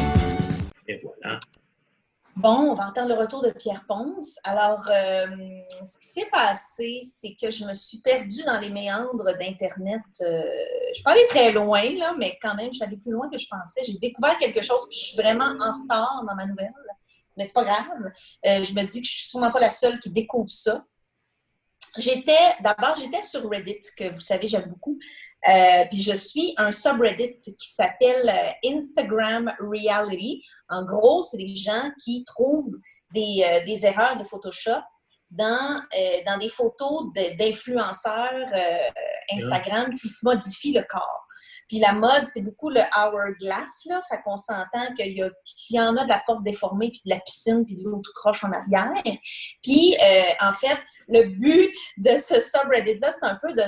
Et 0.89 0.97
voilà. 1.03 1.39
Bon, 2.37 2.71
on 2.71 2.75
va 2.75 2.87
entendre 2.89 3.09
le 3.09 3.15
retour 3.17 3.43
de 3.43 3.51
Pierre 3.51 3.85
Ponce. 3.87 4.39
Alors, 4.45 4.81
euh, 4.89 5.27
ce 5.85 5.99
qui 5.99 6.07
s'est 6.07 6.29
passé, 6.33 7.03
c'est 7.03 7.37
que 7.39 7.51
je 7.51 7.67
me 7.67 7.75
suis 7.75 7.99
perdue 7.99 8.45
dans 8.45 8.59
les 8.61 8.71
méandres 8.71 9.37
d'Internet. 9.39 10.01
Euh, 10.23 10.43
je 10.89 10.95
suis 10.95 11.03
pas 11.03 11.11
allée 11.11 11.27
très 11.29 11.53
loin, 11.53 11.83
là, 11.99 12.15
mais 12.19 12.39
quand 12.41 12.55
même, 12.55 12.69
je 12.69 12.77
suis 12.77 12.85
allée 12.85 12.97
plus 12.97 13.13
loin 13.13 13.29
que 13.29 13.37
je 13.37 13.47
pensais. 13.47 13.83
J'ai 13.87 13.99
découvert 13.99 14.39
quelque 14.39 14.63
chose, 14.63 14.89
puis 14.89 14.99
je 14.99 15.05
suis 15.05 15.17
vraiment 15.21 15.53
en 15.61 15.83
retard 15.83 16.25
dans 16.27 16.35
ma 16.35 16.47
nouvelle. 16.47 16.73
Mais 17.37 17.45
c'est 17.45 17.53
pas 17.53 17.65
grave. 17.65 18.11
Euh, 18.47 18.65
je 18.65 18.73
me 18.73 18.83
dis 18.85 19.03
que 19.03 19.07
je 19.07 19.13
suis 19.13 19.29
sûrement 19.29 19.51
pas 19.51 19.61
la 19.61 19.71
seule 19.71 20.01
qui 20.01 20.09
découvre 20.09 20.49
ça. 20.49 20.83
J'étais, 21.99 22.55
d'abord, 22.61 22.97
j'étais 22.99 23.23
sur 23.23 23.49
Reddit, 23.49 23.81
que 23.97 24.13
vous 24.13 24.21
savez, 24.21 24.49
j'aime 24.49 24.69
beaucoup. 24.69 24.99
Euh, 25.49 25.85
puis 25.91 26.03
je 26.03 26.15
suis 26.15 26.55
un 26.57 26.73
subreddit 26.73 27.39
qui 27.39 27.71
s'appelle 27.71 28.29
euh, 28.29 28.69
Instagram 28.69 29.53
Reality. 29.61 30.43
En 30.69 30.85
gros, 30.85 31.23
c'est 31.23 31.37
des 31.37 31.55
gens 31.55 31.91
qui 32.03 32.25
trouvent 32.25 32.75
des, 33.13 33.45
euh, 33.45 33.65
des 33.65 33.87
erreurs 33.87 34.17
de 34.17 34.25
Photoshop 34.25 34.83
dans, 35.31 35.81
euh, 35.97 36.23
dans 36.27 36.39
des 36.39 36.49
photos 36.49 37.13
d'influenceurs 37.39 38.49
euh, 38.57 38.89
Instagram 39.33 39.95
qui 39.95 40.09
se 40.09 40.25
modifient 40.25 40.73
le 40.73 40.85
corps. 40.89 41.27
Puis 41.69 41.81
la 41.81 41.93
mode, 41.93 42.25
c'est 42.27 42.43
beaucoup 42.43 42.71
le 42.71 42.81
hourglass, 42.97 43.85
là. 43.87 44.01
Fait 44.09 44.21
qu'on 44.25 44.37
s'entend 44.37 44.95
qu'il 44.97 45.19
y, 45.19 45.75
y 45.75 45.81
en 45.81 45.97
a 45.97 46.05
de 46.05 46.09
la 46.09 46.23
porte 46.25 46.45
déformée, 46.45 46.91
puis 46.91 47.01
de 47.05 47.11
la 47.11 47.21
piscine, 47.21 47.65
puis 47.67 47.77
de 47.77 47.83
l'eau 47.83 48.01
tout 48.05 48.13
croche 48.15 48.45
en 48.45 48.53
arrière. 48.53 49.03
Puis, 49.63 49.97
euh, 50.03 50.23
en 50.41 50.53
fait, 50.53 50.79
le 51.09 51.25
but 51.25 51.75
de 51.99 52.17
ce 52.17 52.41
subreddit-là, 52.41 53.11
c'est 53.11 53.27
un 53.27 53.39
peu 53.43 53.53
de, 53.53 53.63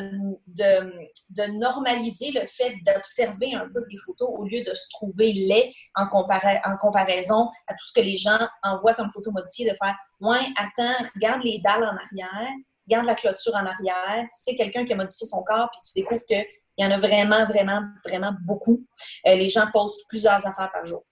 de, 0.47 0.93
de 1.31 1.59
normaliser 1.59 2.31
le 2.31 2.47
fait 2.47 2.75
d'observer 2.87 3.55
un 3.55 3.69
peu 3.69 3.85
les 3.91 3.99
photos 3.99 4.29
au 4.33 4.45
lieu 4.45 4.63
de 4.63 4.75
se 4.75 4.89
trouver 4.91 5.33
laid 5.33 5.73
en 5.97 6.07
comparaison 6.07 7.51
à 7.67 7.75
tout 7.75 7.85
ce 7.85 7.93
que 7.93 8.05
les 8.05 8.17
gens 8.17 8.49
envoient 8.63 8.95
comme 8.95 9.11
photos 9.11 9.33
modifiées, 9.33 9.69
de 9.69 9.77
faire 9.77 9.97
«Ouais, 10.21 10.47
attends, 10.57 11.05
regarde 11.15 11.43
les 11.45 11.61
dalles 11.61 11.85
en 11.85 11.97
arrière, 11.97 12.53
regarde 12.89 13.07
la 13.07 13.15
clôture 13.15 13.55
en 13.55 13.67
arrière. 13.67 14.27
C'est 14.31 14.55
quelqu'un 14.55 14.85
qui 14.85 14.93
a 14.93 14.97
modifié 14.97 15.27
son 15.27 15.43
corps, 15.43 15.69
puis 15.73 15.81
tu 15.85 16.01
découvres 16.01 16.25
qu'il 16.27 16.45
y 16.79 16.85
en 16.85 16.91
a 16.91 16.99
vraiment, 16.99 17.45
vraiment, 17.47 17.83
vraiment 18.05 18.33
beaucoup. 18.45 18.85
Euh, 19.27 19.35
les 19.35 19.49
gens 19.49 19.67
postent 19.73 20.01
plusieurs 20.09 20.47
affaires 20.47 20.71
par 20.73 20.85
jour. 20.87 21.05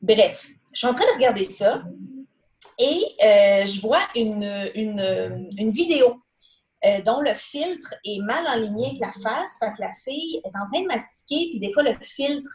Bref, 0.00 0.48
je 0.72 0.78
suis 0.78 0.86
en 0.86 0.94
train 0.94 1.06
de 1.06 1.16
regarder 1.16 1.44
ça 1.44 1.82
et 2.78 3.04
euh, 3.24 3.66
je 3.66 3.80
vois 3.80 4.02
une, 4.14 4.48
vidéo 5.70 6.16
euh, 6.84 7.02
dont 7.02 7.20
le 7.20 7.34
filtre 7.34 7.94
est 8.04 8.22
mal 8.22 8.46
aligné 8.46 8.86
avec 8.86 9.00
la 9.00 9.10
face. 9.10 9.58
Fait 9.58 9.72
que 9.72 9.80
la 9.80 9.92
fille 9.92 10.40
est 10.44 10.56
en 10.56 10.70
train 10.72 10.82
de 10.82 10.86
mastiquer, 10.86 11.50
puis 11.50 11.58
des 11.58 11.72
fois, 11.72 11.82
le 11.82 11.94
filtre 12.00 12.50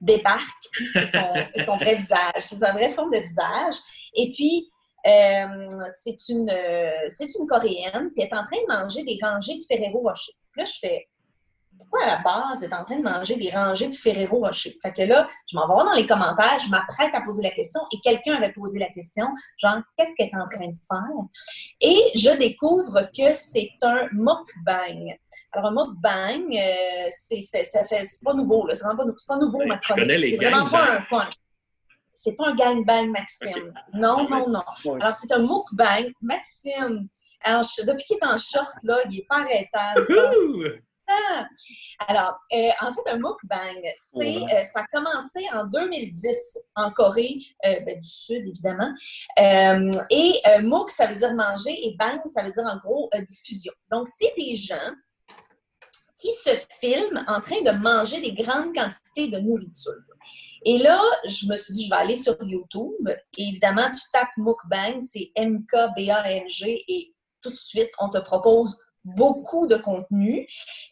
débarque, 0.00 0.68
puis 0.72 0.86
c'est 0.86 1.06
son, 1.06 1.26
son 1.66 1.76
vrai 1.76 1.96
visage. 1.96 2.40
C'est 2.40 2.56
sa 2.56 2.72
vraie 2.72 2.90
forme 2.90 3.10
de 3.10 3.18
visage. 3.18 3.76
Et 4.14 4.30
puis, 4.32 4.70
euh, 5.06 5.68
c'est 6.02 6.28
une, 6.28 6.50
euh, 6.50 6.90
c'est 7.08 7.34
une 7.38 7.46
Coréenne, 7.46 8.10
puis 8.14 8.22
elle 8.22 8.28
est 8.28 8.34
en 8.34 8.44
train 8.44 8.56
de 8.56 8.82
manger 8.82 9.04
des 9.04 9.18
rangées 9.22 9.56
de 9.56 9.62
Ferrero 9.66 10.00
Rocher. 10.00 10.32
Puis 10.52 10.62
là, 10.62 10.64
je 10.64 10.78
fais 10.80 11.08
pourquoi 11.78 12.04
à 12.04 12.06
la 12.06 12.22
base 12.22 12.62
elle 12.64 12.70
est 12.70 12.74
en 12.74 12.84
train 12.84 12.96
de 12.98 13.02
manger 13.02 13.36
des 13.36 13.50
rangées 13.50 13.88
de 13.88 13.94
Ferrero 13.94 14.38
Rocher? 14.38 14.76
Fait 14.82 14.92
que 14.92 15.02
là, 15.02 15.28
je 15.46 15.56
m'en 15.56 15.66
vais 15.66 15.74
voir 15.74 15.84
dans 15.84 15.94
les 15.94 16.06
commentaires, 16.06 16.58
je 16.64 16.70
m'apprête 16.70 17.14
à 17.14 17.20
poser 17.20 17.42
la 17.42 17.50
question 17.50 17.80
et 17.92 18.00
quelqu'un 18.00 18.34
avait 18.34 18.52
posé 18.52 18.78
la 18.78 18.88
question, 18.88 19.26
genre, 19.58 19.78
qu'est-ce 19.96 20.14
qu'elle 20.16 20.28
est 20.28 20.36
en 20.36 20.46
train 20.46 20.66
de 20.66 20.72
faire? 20.72 21.24
Et 21.80 22.00
je 22.14 22.30
découvre 22.38 23.02
que 23.16 23.34
c'est 23.34 23.70
un 23.82 24.08
mukbang. 24.12 25.14
Alors, 25.52 25.70
un 25.70 25.72
mukbang, 25.72 26.56
euh, 26.56 27.08
c'est, 27.10 27.40
ça 27.40 27.84
fait, 27.84 28.04
c'est 28.04 28.24
pas 28.24 28.34
nouveau, 28.34 28.66
là, 28.66 28.74
c'est 28.74 28.84
vraiment 28.84 29.04
pas, 29.04 29.12
c'est 29.16 29.28
pas 29.28 29.38
nouveau, 29.38 29.58
Ouais, 29.58 29.66
ma 29.66 29.78
chronique. 29.78 30.18
C'est 30.18 30.36
vraiment 30.36 30.70
pas 30.70 30.82
un 30.82 30.86
gangbangs. 30.98 31.04
punch. 31.10 31.34
C'est 32.18 32.32
pas 32.32 32.46
un 32.48 32.54
gangbang, 32.54 33.10
Maxime. 33.10 33.74
Non, 33.92 34.26
non, 34.28 34.48
non. 34.48 34.60
Ouais. 34.86 35.02
Alors, 35.02 35.14
c'est 35.14 35.30
un 35.32 35.40
mukbang. 35.40 36.10
Maxime, 36.22 37.08
alors, 37.42 37.62
je- 37.62 37.82
depuis 37.84 38.04
qu'il 38.06 38.16
est 38.16 38.24
en 38.24 38.38
short, 38.38 38.72
là, 38.84 38.96
il 39.10 39.18
est 39.20 39.26
pas 39.28 39.40
arrêtable. 39.42 40.06
Ah! 41.08 41.46
Alors, 42.08 42.36
euh, 42.52 42.70
en 42.80 42.90
fait, 42.92 43.02
un 43.12 43.16
mukbang, 43.18 43.80
c'est, 43.98 44.38
euh, 44.42 44.64
ça 44.64 44.80
a 44.80 44.86
commencé 44.90 45.46
en 45.52 45.64
2010 45.66 46.58
en 46.74 46.90
Corée 46.90 47.36
euh, 47.66 47.78
ben, 47.86 48.00
du 48.00 48.08
Sud, 48.10 48.44
évidemment. 48.48 48.90
Et 49.38 50.40
muk, 50.62 50.90
ça 50.90 51.06
veut 51.06 51.14
dire 51.16 51.34
manger, 51.34 51.86
et 51.86 51.94
bang, 51.98 52.18
ça 52.24 52.42
veut 52.42 52.50
dire 52.50 52.64
en 52.64 52.78
gros 52.78 53.10
diffusion. 53.28 53.72
Donc, 53.90 54.08
c'est 54.08 54.32
des 54.36 54.56
gens 54.56 54.90
qui 56.18 56.32
se 56.32 56.50
filment 56.80 57.22
en 57.28 57.40
train 57.42 57.60
de 57.60 57.70
manger 57.72 58.20
des 58.22 58.32
grandes 58.32 58.74
quantités 58.74 59.28
de 59.28 59.38
nourriture. 59.38 59.92
Et 60.64 60.78
là, 60.78 61.00
je 61.26 61.46
me 61.46 61.56
suis 61.56 61.74
dit, 61.74 61.84
je 61.86 61.90
vais 61.90 62.00
aller 62.00 62.16
sur 62.16 62.36
YouTube. 62.42 63.08
Évidemment, 63.36 63.90
tu 63.90 64.02
tapes 64.12 64.36
mukbang, 64.36 65.00
c'est 65.00 65.30
M-K-B-A-N-G, 65.34 66.84
et 66.88 67.14
tout 67.42 67.50
de 67.50 67.56
suite, 67.56 67.90
on 67.98 68.08
te 68.08 68.18
propose 68.18 68.80
beaucoup 69.06 69.66
de 69.66 69.76
contenu. 69.76 70.40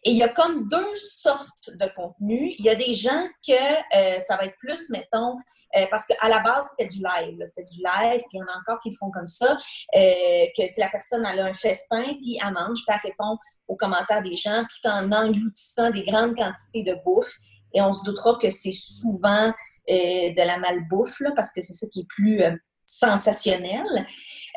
Et 0.04 0.10
il 0.10 0.16
y 0.16 0.22
a 0.22 0.28
comme 0.28 0.68
deux 0.68 0.94
sortes 0.94 1.70
de 1.74 1.86
contenu. 1.94 2.54
Il 2.58 2.64
y 2.64 2.70
a 2.70 2.76
des 2.76 2.94
gens 2.94 3.26
que 3.46 3.52
euh, 3.52 4.18
ça 4.20 4.36
va 4.36 4.44
être 4.44 4.56
plus, 4.58 4.88
mettons, 4.90 5.36
euh, 5.76 5.86
parce 5.90 6.06
qu'à 6.06 6.28
la 6.28 6.38
base, 6.38 6.64
c'était 6.70 6.88
du 6.88 7.00
live. 7.00 7.38
C'était 7.44 7.64
du 7.64 7.78
live, 7.78 8.20
puis 8.28 8.38
il 8.38 8.38
y 8.38 8.42
en 8.42 8.46
a 8.46 8.60
encore 8.60 8.80
qui 8.82 8.90
le 8.90 8.96
font 8.96 9.10
comme 9.10 9.26
ça, 9.26 9.58
euh, 9.96 10.46
que 10.56 10.62
sais, 10.62 10.80
la 10.80 10.88
personne 10.88 11.26
elle 11.30 11.40
a 11.40 11.46
un 11.46 11.54
festin, 11.54 12.04
puis 12.22 12.38
elle 12.40 12.52
mange, 12.52 12.78
puis 12.86 12.96
elle 12.96 13.10
répond 13.10 13.36
aux 13.66 13.76
commentaires 13.76 14.22
des 14.22 14.36
gens 14.36 14.62
tout 14.62 14.88
en 14.88 15.10
engloutissant 15.10 15.90
des 15.90 16.04
grandes 16.04 16.36
quantités 16.36 16.84
de 16.84 16.96
bouffe. 17.04 17.34
Et 17.74 17.82
on 17.82 17.92
se 17.92 18.02
doutera 18.04 18.38
que 18.40 18.50
c'est 18.50 18.72
souvent 18.72 19.52
euh, 19.90 20.32
de 20.32 20.46
la 20.46 20.58
malbouffe, 20.58 21.20
là, 21.20 21.32
parce 21.36 21.52
que 21.52 21.60
c'est 21.60 21.74
ça 21.74 21.86
qui 21.92 22.00
est 22.00 22.08
plus 22.08 22.42
euh, 22.42 22.52
sensationnel. 22.86 23.84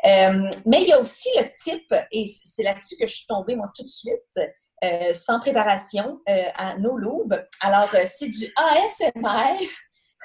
Euh, 0.06 0.48
mais 0.64 0.82
il 0.82 0.88
y 0.88 0.92
a 0.92 1.00
aussi 1.00 1.28
le 1.36 1.50
type, 1.52 1.94
et 2.12 2.24
c'est 2.26 2.62
là-dessus 2.62 2.96
que 2.98 3.06
je 3.06 3.14
suis 3.14 3.26
tombée, 3.26 3.56
moi, 3.56 3.70
tout 3.74 3.82
de 3.82 3.88
suite, 3.88 5.14
sans 5.14 5.40
préparation, 5.40 6.20
à 6.26 6.78
No 6.78 6.96
Lube. 6.96 7.34
Alors, 7.60 7.90
c'est 8.06 8.28
du 8.28 8.46
ASMR. 8.56 9.58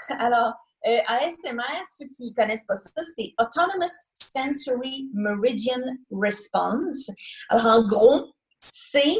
Alors, 0.19 0.53
ASMR, 0.84 1.84
ceux 1.89 2.06
qui 2.15 2.34
connaissent 2.36 2.65
pas 2.65 2.75
ça, 2.75 2.91
c'est 3.15 3.34
Autonomous 3.39 3.89
Sensory 4.13 5.10
Meridian 5.13 5.82
Response. 6.12 7.10
Alors, 7.49 7.65
en 7.65 7.88
gros, 7.88 8.34
c'est 8.60 9.17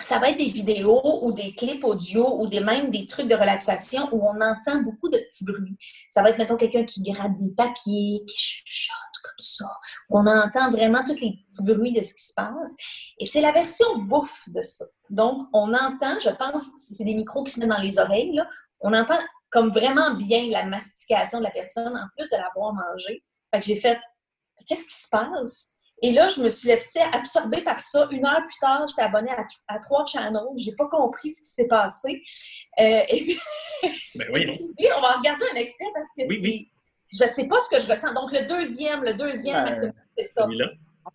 ça 0.00 0.18
va 0.18 0.30
être 0.30 0.38
des 0.38 0.50
vidéos 0.50 1.24
ou 1.24 1.32
des 1.32 1.54
clips 1.54 1.84
audio 1.84 2.38
ou 2.40 2.46
des, 2.46 2.60
même 2.60 2.90
des 2.90 3.06
trucs 3.06 3.28
de 3.28 3.34
relaxation 3.34 4.08
où 4.12 4.22
on 4.26 4.40
entend 4.40 4.82
beaucoup 4.82 5.08
de 5.08 5.18
petits 5.18 5.44
bruits. 5.44 5.76
Ça 6.10 6.22
va 6.22 6.30
être, 6.30 6.38
mettons, 6.38 6.56
quelqu'un 6.56 6.84
qui 6.84 7.02
gratte 7.02 7.34
des 7.36 7.52
papiers, 7.54 8.22
qui 8.26 8.36
chuchote, 8.36 9.22
comme 9.22 9.38
ça. 9.38 9.66
On 10.10 10.26
entend 10.26 10.70
vraiment 10.70 11.02
tous 11.02 11.14
les 11.14 11.38
petits 11.48 11.64
bruits 11.64 11.92
de 11.92 12.02
ce 12.02 12.14
qui 12.14 12.26
se 12.26 12.34
passe. 12.34 12.76
Et 13.18 13.24
c'est 13.24 13.40
la 13.40 13.52
version 13.52 13.98
bouffe 13.98 14.48
de 14.48 14.62
ça. 14.62 14.84
Donc, 15.08 15.48
on 15.52 15.72
entend, 15.72 16.20
je 16.22 16.30
pense, 16.30 16.68
c'est 16.76 17.04
des 17.04 17.14
micros 17.14 17.44
qui 17.44 17.52
se 17.52 17.60
mettent 17.60 17.70
dans 17.70 17.82
les 17.82 17.98
oreilles, 17.98 18.32
là, 18.32 18.46
on 18.80 18.92
entend 18.92 19.18
comme 19.50 19.70
vraiment 19.70 20.14
bien 20.14 20.48
la 20.50 20.66
mastication 20.66 21.38
de 21.38 21.44
la 21.44 21.50
personne, 21.50 21.96
en 21.96 22.06
plus 22.14 22.28
de 22.28 22.36
l'avoir 22.36 22.74
mangé. 22.74 23.24
Fait 23.50 23.60
que 23.60 23.66
j'ai 23.66 23.76
fait, 23.76 23.98
qu'est-ce 24.66 24.84
qui 24.84 24.94
se 24.94 25.08
passe? 25.08 25.72
Et 26.02 26.12
là, 26.12 26.28
je 26.28 26.42
me 26.42 26.50
suis 26.50 26.68
laissée 26.68 27.00
absorber 27.12 27.62
par 27.62 27.80
ça. 27.80 28.06
Une 28.10 28.26
heure 28.26 28.42
plus 28.46 28.58
tard, 28.60 28.86
j'étais 28.86 29.02
abonnée 29.02 29.30
à, 29.30 29.46
à 29.68 29.78
trois 29.78 30.04
channels. 30.04 30.42
J'ai 30.56 30.74
pas 30.74 30.88
compris 30.88 31.30
ce 31.30 31.40
qui 31.40 31.48
s'est 31.48 31.68
passé. 31.68 32.22
Euh, 32.78 33.02
et 33.08 33.22
puis, 33.24 33.38
Ben 34.16 34.26
oui, 34.32 34.46
on 34.94 35.00
va 35.00 35.16
regarder 35.16 35.44
un 35.52 35.56
extrait 35.56 35.86
parce 35.94 36.08
que 36.16 36.28
Oui, 36.28 36.40
oui. 36.42 36.72
Je 37.12 37.24
sais 37.24 37.48
pas 37.48 37.60
ce 37.60 37.74
que 37.74 37.80
je 37.80 37.88
ressens. 37.88 38.12
Donc, 38.12 38.32
le 38.32 38.46
deuxième, 38.46 39.04
le 39.04 39.14
deuxième. 39.14 39.64
Maxime, 39.64 39.92
c'est 40.18 40.24
ça. 40.24 40.44
Celui-là. 40.44 40.66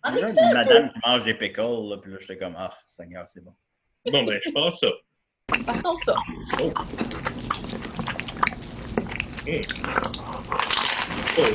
On 0.04 0.16
écouter 0.16 0.32
une 0.32 0.38
un 0.38 0.48
peu. 0.48 0.54
madame 0.54 0.92
qui 0.92 0.98
mange 1.06 1.24
des 1.24 1.34
pickles, 1.34 1.60
là, 1.60 1.98
puis 1.98 2.12
là, 2.12 2.18
j'étais 2.18 2.38
comme, 2.38 2.54
ah, 2.56 2.72
Seigneur, 2.88 3.28
c'est 3.28 3.44
bon. 3.44 3.52
Bon, 4.10 4.24
ben, 4.24 4.40
je 4.42 4.50
passe 4.50 4.80
ça. 4.80 4.88
Partons 5.66 5.94
ça. 5.96 6.14
Oh. 6.62 6.72
Oh. 9.46 9.60
Oh. 11.38 11.42
Là, 11.44 11.50
là. 11.50 11.52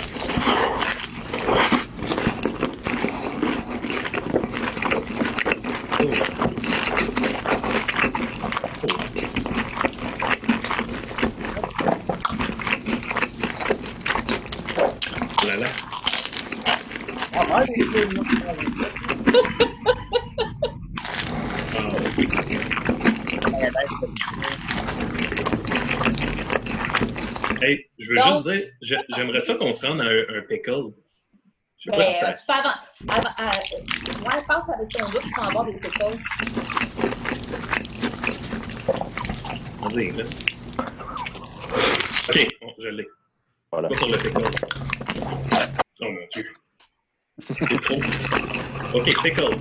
Ah, 5.92 5.97
mange 5.97 5.97
des 5.97 5.97
pickles, 5.97 5.97
moi. 5.97 5.97
Ah, 5.97 5.97
oui. 5.97 5.97
Hey, 27.62 27.86
je 27.98 28.10
veux 28.10 28.16
Donc- 28.18 28.48
juste 28.48 28.50
dire, 28.82 29.00
je- 29.10 29.16
j'aimerais 29.16 29.42
ça 29.42 29.56
qu'on 29.56 29.72
se 29.72 29.86
rende 29.86 30.02
à 30.02 30.06
un, 30.06 30.38
un 30.38 30.42
pickle. 30.48 30.92
Je 31.88 31.92
sais 31.94 31.98
Ben, 31.98 31.98
pas 31.98 32.04
si 32.04 32.16
euh, 32.16 32.28
ça. 32.28 32.34
tu 32.34 32.46
peux 32.46 32.54
avant. 32.54 32.78
avant 33.08 33.34
euh, 33.40 34.30
ouais, 34.30 34.44
passe 34.48 34.70
avec 34.70 34.90
ton 34.90 35.10
gars, 35.10 35.20
tu 35.22 35.30
vas 35.40 35.48
avoir 35.48 35.66
des 35.66 35.74
pickles. 35.74 36.18
Vas-y, 39.82 40.12
là. 40.12 40.24
Ok, 42.30 42.48
bon, 42.62 42.74
je 42.80 42.88
l'ai. 42.90 43.08
Voilà. 43.72 43.88
Pas 43.90 43.96
le 44.06 44.18
pickle. 44.18 44.50
Oh 46.02 46.06
mon 46.06 46.28
dieu. 46.34 46.54
C'est 47.40 47.82
trop. 47.82 48.02
Ok, 48.94 49.06
pickle. 49.24 49.56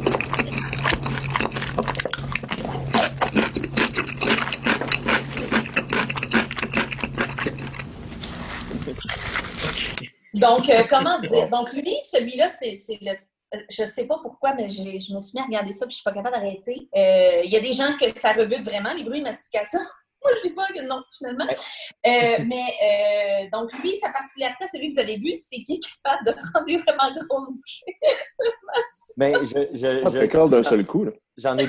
Donc, 10.40 10.68
euh, 10.70 10.82
comment 10.90 11.18
dire? 11.20 11.48
Donc, 11.50 11.72
lui, 11.72 11.94
celui-là, 12.10 12.48
c'est 12.48 12.74
c'est 12.76 12.98
le. 13.00 13.12
euh, 13.54 13.58
Je 13.70 13.84
sais 13.84 14.06
pas 14.06 14.18
pourquoi, 14.22 14.54
mais 14.54 14.68
je 14.68 14.82
me 15.14 15.20
suis 15.20 15.32
mis 15.36 15.40
à 15.40 15.44
regarder 15.46 15.72
ça 15.72 15.86
puis 15.86 15.92
je 15.92 15.96
suis 15.96 16.04
pas 16.04 16.12
capable 16.12 16.34
d'arrêter. 16.36 16.88
Euh, 16.96 17.40
Il 17.44 17.50
y 17.50 17.56
a 17.56 17.60
des 17.60 17.72
gens 17.72 17.92
que 18.00 18.06
ça 18.18 18.32
rebute 18.32 18.62
vraiment, 18.62 18.92
les 18.94 19.04
bruits 19.04 19.20
de 19.20 19.24
mastication. 19.24 19.80
Moi, 20.24 20.32
je 20.42 20.48
dis 20.48 20.54
pas 20.54 20.66
que 20.74 20.82
non, 20.82 21.00
finalement. 21.16 21.44
Euh, 21.44 22.44
mais 22.46 22.64
euh, 22.82 23.48
donc, 23.52 23.72
lui, 23.74 23.92
sa 24.02 24.10
particularité, 24.10 24.64
celui 24.72 24.88
que 24.88 24.94
vous 24.94 25.00
avez 25.00 25.18
vu, 25.18 25.32
c'est 25.34 25.62
qu'il 25.62 25.76
est 25.76 25.80
capable 26.02 26.26
de 26.26 26.32
prendre 26.32 26.66
des 26.66 26.78
vraiment 26.78 27.14
grosses 27.28 27.52
bouchées. 27.52 27.94
Mais 29.18 29.32
je, 29.44 29.68
je, 29.72 30.10
je- 30.10 30.18
pickle 30.20 30.50
d'un 30.50 30.62
seul 30.62 30.84
coup. 30.84 31.04
Là. 31.04 31.12
J'en 31.36 31.56
ai 31.58 31.66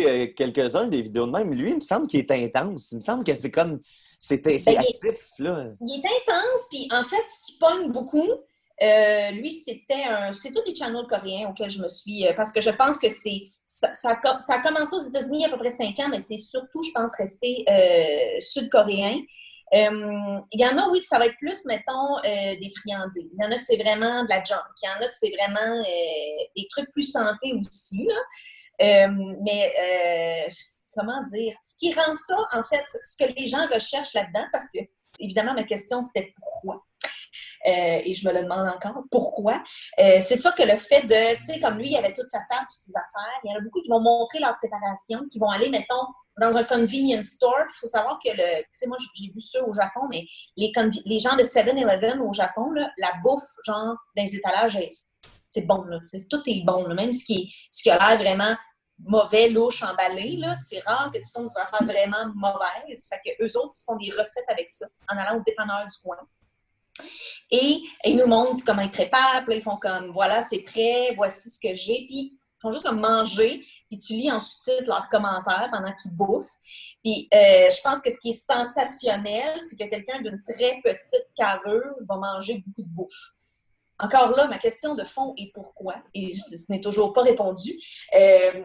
euh, 0.00 0.26
quelques-uns 0.34 0.88
des 0.88 1.02
vidéos 1.02 1.26
de 1.26 1.30
même. 1.32 1.52
Lui, 1.52 1.70
il 1.70 1.76
me 1.76 1.80
semble 1.80 2.06
qu'il 2.06 2.20
est 2.20 2.30
intense. 2.32 2.90
Il 2.92 2.96
me 2.96 3.00
semble 3.02 3.24
que 3.24 3.34
c'est 3.34 3.50
comme. 3.50 3.78
C'est 4.24 4.38
Ben, 4.44 4.52
il 4.56 4.68
est- 4.68 4.78
actif, 4.78 5.30
là. 5.40 5.64
Il 5.84 5.94
est 6.00 6.06
intense, 6.06 6.60
puis 6.70 6.88
en 6.92 7.02
fait, 7.02 7.16
ce 7.16 7.44
qui 7.44 7.58
pogne 7.58 7.90
beaucoup, 7.90 8.30
euh, 8.82 9.30
lui, 9.32 9.50
c'était 9.50 10.04
un. 10.04 10.32
C'est 10.32 10.52
tous 10.52 10.62
des 10.62 10.76
channels 10.76 11.06
coréens 11.08 11.48
auxquels 11.50 11.70
je 11.70 11.82
me 11.82 11.88
suis. 11.88 12.24
euh, 12.26 12.32
parce 12.34 12.52
que 12.52 12.60
je 12.60 12.70
pense 12.70 12.98
que 12.98 13.08
c'est. 13.10 13.50
Ça, 13.66 13.94
ça 13.96 14.10
a 14.10 14.16
co- 14.16 14.38
ça 14.40 14.54
a 14.54 14.60
commencé 14.60 14.94
aux 14.94 15.08
États-Unis 15.08 15.38
il 15.38 15.42
y 15.42 15.44
a 15.44 15.48
à 15.48 15.50
peu 15.50 15.58
près 15.58 15.70
cinq 15.70 15.98
ans, 15.98 16.08
mais 16.08 16.20
c'est 16.20 16.36
surtout, 16.36 16.82
je 16.82 16.92
pense, 16.94 17.12
resté 17.18 17.64
euh, 17.68 18.40
sud-coréen. 18.40 19.22
Il 19.74 20.38
y 20.60 20.66
en 20.66 20.76
a, 20.78 20.88
oui, 20.90 21.00
que 21.00 21.06
ça 21.06 21.18
va 21.18 21.26
être 21.26 21.36
plus, 21.38 21.64
mettons, 21.64 22.16
des 22.22 22.70
friandises. 22.78 23.30
Il 23.32 23.42
y 23.42 23.46
en 23.46 23.50
a 23.50 23.56
que 23.56 23.64
c'est 23.64 23.78
vraiment 23.78 24.22
de 24.24 24.28
la 24.28 24.44
junk. 24.44 24.58
Il 24.82 24.86
y 24.86 24.90
en 24.90 25.02
a 25.04 25.08
que 25.08 25.14
c'est 25.18 25.30
vraiment 25.30 25.82
des 26.54 26.66
trucs 26.70 26.92
plus 26.92 27.10
santé 27.10 27.54
aussi. 27.58 28.06
Là. 28.06 29.08
Mais 29.40 29.72
euh, 30.46 30.50
comment 30.94 31.22
dire? 31.22 31.54
Ce 31.62 31.74
qui 31.78 31.92
rend 31.92 32.14
ça, 32.14 32.36
en 32.52 32.62
fait, 32.64 32.84
ce 33.04 33.16
que 33.24 33.30
les 33.32 33.46
gens 33.46 33.66
recherchent 33.66 34.14
là-dedans, 34.14 34.44
parce 34.52 34.66
que, 34.72 34.80
évidemment, 35.20 35.54
ma 35.54 35.64
question, 35.64 36.02
c'était 36.02 36.34
pourquoi? 36.38 36.84
Euh, 37.66 38.00
et 38.04 38.14
je 38.14 38.26
me 38.26 38.32
le 38.34 38.42
demande 38.42 38.68
encore, 38.68 39.04
pourquoi? 39.10 39.62
Euh, 40.00 40.18
c'est 40.20 40.36
sûr 40.36 40.54
que 40.54 40.64
le 40.64 40.76
fait 40.76 41.02
de, 41.02 41.36
tu 41.36 41.44
sais, 41.44 41.60
comme 41.60 41.78
lui, 41.78 41.90
il 41.90 41.96
avait 41.96 42.12
toute 42.12 42.26
sa 42.28 42.38
table, 42.50 42.66
toutes 42.68 42.72
ses 42.72 42.90
affaires, 42.90 43.40
il 43.44 43.50
y 43.50 43.54
en 43.54 43.58
a 43.58 43.60
beaucoup 43.60 43.80
qui 43.80 43.88
vont 43.88 44.00
montrer 44.00 44.40
leur 44.40 44.56
préparation, 44.58 45.20
qui 45.30 45.38
vont 45.38 45.48
aller, 45.48 45.68
mettons, 45.70 46.06
dans 46.40 46.56
un 46.56 46.64
convenience 46.64 47.26
store. 47.26 47.54
Il 47.74 47.78
faut 47.78 47.86
savoir 47.86 48.18
que, 48.18 48.30
tu 48.30 48.64
sais, 48.72 48.86
moi, 48.88 48.96
j'ai 49.14 49.26
vu 49.32 49.40
ça 49.40 49.62
au 49.64 49.72
Japon, 49.72 50.00
mais 50.10 50.26
les, 50.56 50.72
les 51.06 51.20
gens 51.20 51.36
de 51.36 51.42
7-Eleven 51.44 52.20
au 52.20 52.32
Japon, 52.32 52.70
là, 52.72 52.90
la 52.98 53.12
bouffe, 53.22 53.42
genre, 53.64 53.94
dans 54.16 54.22
les 54.22 54.34
étalages, 54.34 54.76
est- 54.76 55.12
c'est 55.48 55.62
bon, 55.62 55.84
là, 55.84 55.98
tout 56.30 56.42
est 56.46 56.64
bon, 56.64 56.86
là, 56.86 56.94
même 56.94 57.12
ce 57.12 57.24
qui, 57.24 57.54
ce 57.70 57.82
qui 57.82 57.90
a 57.90 57.98
l'air 57.98 58.18
vraiment 58.18 58.56
mauvais, 58.98 59.48
louche, 59.48 59.82
emballé, 59.82 60.40
c'est 60.68 60.80
rare 60.80 61.10
que 61.12 61.18
tu 61.18 61.32
tombes 61.32 61.48
des 61.48 61.60
affaires 61.60 61.84
vraiment 61.84 62.32
mauvaises. 62.34 63.08
Fait 63.08 63.20
que 63.24 63.44
eux 63.44 63.56
autres, 63.58 63.74
ils 63.78 63.84
font 63.84 63.96
des 63.96 64.10
recettes 64.10 64.48
avec 64.48 64.68
ça, 64.70 64.86
en 65.10 65.16
allant 65.16 65.38
au 65.38 65.42
dépanneur 65.44 65.86
du 65.86 65.96
coin. 66.02 66.16
Et 67.50 67.80
ils 68.04 68.16
nous 68.16 68.26
montrent 68.26 68.64
comment 68.64 68.82
ils 68.82 68.90
préparent, 68.90 69.44
puis 69.44 69.56
ils 69.56 69.62
font 69.62 69.76
comme, 69.76 70.10
voilà, 70.12 70.42
c'est 70.42 70.60
prêt, 70.60 71.14
voici 71.16 71.50
ce 71.50 71.58
que 71.58 71.74
j'ai, 71.74 72.06
puis 72.06 72.32
ils 72.34 72.60
font 72.60 72.72
juste 72.72 72.84
comme 72.84 73.00
manger, 73.00 73.60
puis 73.90 73.98
tu 73.98 74.12
lis 74.14 74.30
en 74.30 74.38
sous-titres 74.38 74.86
leurs 74.86 75.08
commentaires 75.08 75.68
pendant 75.72 75.92
qu'ils 76.00 76.12
bouffent. 76.12 76.56
Puis 77.02 77.28
euh, 77.34 77.70
je 77.70 77.80
pense 77.82 78.00
que 78.00 78.10
ce 78.10 78.18
qui 78.20 78.30
est 78.30 78.46
sensationnel, 78.46 79.58
c'est 79.68 79.76
que 79.76 79.90
quelqu'un 79.90 80.22
d'une 80.22 80.40
très 80.44 80.80
petite 80.84 81.26
carrure 81.34 81.94
va 82.08 82.16
manger 82.16 82.62
beaucoup 82.64 82.82
de 82.82 82.94
bouffe. 82.94 83.32
Encore 84.02 84.36
là, 84.36 84.48
ma 84.48 84.58
question 84.58 84.96
de 84.96 85.04
fond 85.04 85.32
est 85.38 85.52
pourquoi? 85.54 85.94
Et 86.12 86.34
ce 86.34 86.70
n'est 86.70 86.80
toujours 86.80 87.12
pas 87.12 87.22
répondu. 87.22 87.70
Euh, 88.14 88.64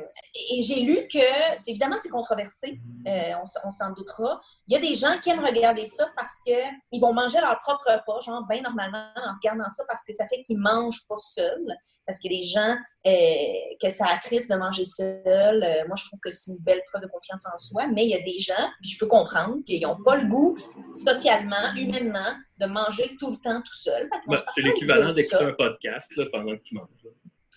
et 0.51 0.63
j'ai 0.63 0.81
lu 0.81 1.07
que, 1.07 1.19
c'est 1.57 1.69
évidemment, 1.69 1.97
c'est 2.01 2.09
controversé, 2.09 2.79
euh, 3.07 3.33
on, 3.63 3.71
s'en 3.71 3.91
doutera. 3.91 4.39
Il 4.67 4.73
y 4.73 4.77
a 4.77 4.81
des 4.81 4.95
gens 4.95 5.19
qui 5.21 5.29
aiment 5.29 5.45
regarder 5.45 5.85
ça 5.85 6.09
parce 6.15 6.39
qu'ils 6.43 6.99
vont 6.99 7.13
manger 7.13 7.39
leur 7.39 7.59
propre 7.59 7.85
repas, 7.87 8.19
genre 8.21 8.47
bien 8.49 8.61
normalement, 8.61 9.11
en 9.15 9.33
regardant 9.35 9.69
ça, 9.69 9.83
parce 9.87 10.03
que 10.03 10.11
ça 10.11 10.25
fait 10.25 10.41
qu'ils 10.41 10.59
mangent 10.59 11.05
pas 11.07 11.17
seuls. 11.17 11.75
Parce 12.07 12.17
qu'il 12.17 12.33
y 12.33 12.35
a 12.35 12.39
des 12.39 12.47
gens 12.47 12.75
euh, 13.07 13.75
que 13.81 13.89
ça 13.89 14.05
attriste 14.07 14.51
de 14.51 14.57
manger 14.57 14.85
seul. 14.85 15.59
Moi, 15.87 15.95
je 15.97 16.05
trouve 16.05 16.19
que 16.19 16.31
c'est 16.31 16.51
une 16.51 16.57
belle 16.59 16.81
preuve 16.91 17.03
de 17.03 17.07
confiance 17.07 17.45
en 17.51 17.57
soi, 17.57 17.87
mais 17.87 18.05
il 18.05 18.09
y 18.09 18.15
a 18.15 18.21
des 18.21 18.39
gens, 18.39 18.69
puis 18.81 18.91
je 18.91 18.99
peux 18.99 19.07
comprendre, 19.07 19.57
qu'ils 19.65 19.81
n'ont 19.81 20.01
pas 20.03 20.17
le 20.17 20.27
goût, 20.27 20.57
socialement, 20.93 21.73
humainement, 21.75 22.35
de 22.59 22.65
manger 22.65 23.15
tout 23.19 23.31
le 23.31 23.37
temps 23.37 23.61
tout 23.61 23.75
seul. 23.75 24.09
Ben, 24.27 24.37
c'est 24.55 24.61
l'équivalent 24.61 25.11
d'écouter 25.11 25.43
un 25.43 25.53
podcast 25.53 26.15
là, 26.17 26.25
pendant 26.31 26.55
que 26.55 26.63
tu 26.63 26.75
manges. 26.75 26.87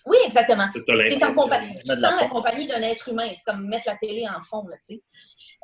Oui, 0.05 0.17
exactement. 0.25 0.65
C'est 0.73 1.23
en 1.23 1.33
compagnie, 1.33 1.75
tu 1.83 1.91
sens 1.91 2.01
la 2.01 2.27
compagnie 2.27 2.67
d'un 2.67 2.81
être 2.81 3.09
humain. 3.09 3.29
C'est 3.33 3.43
comme 3.45 3.67
mettre 3.67 3.87
la 3.87 3.95
télé 3.97 4.27
en 4.27 4.39
fond, 4.41 4.65
là, 4.67 4.77
tu 4.77 4.95
sais. 4.95 5.03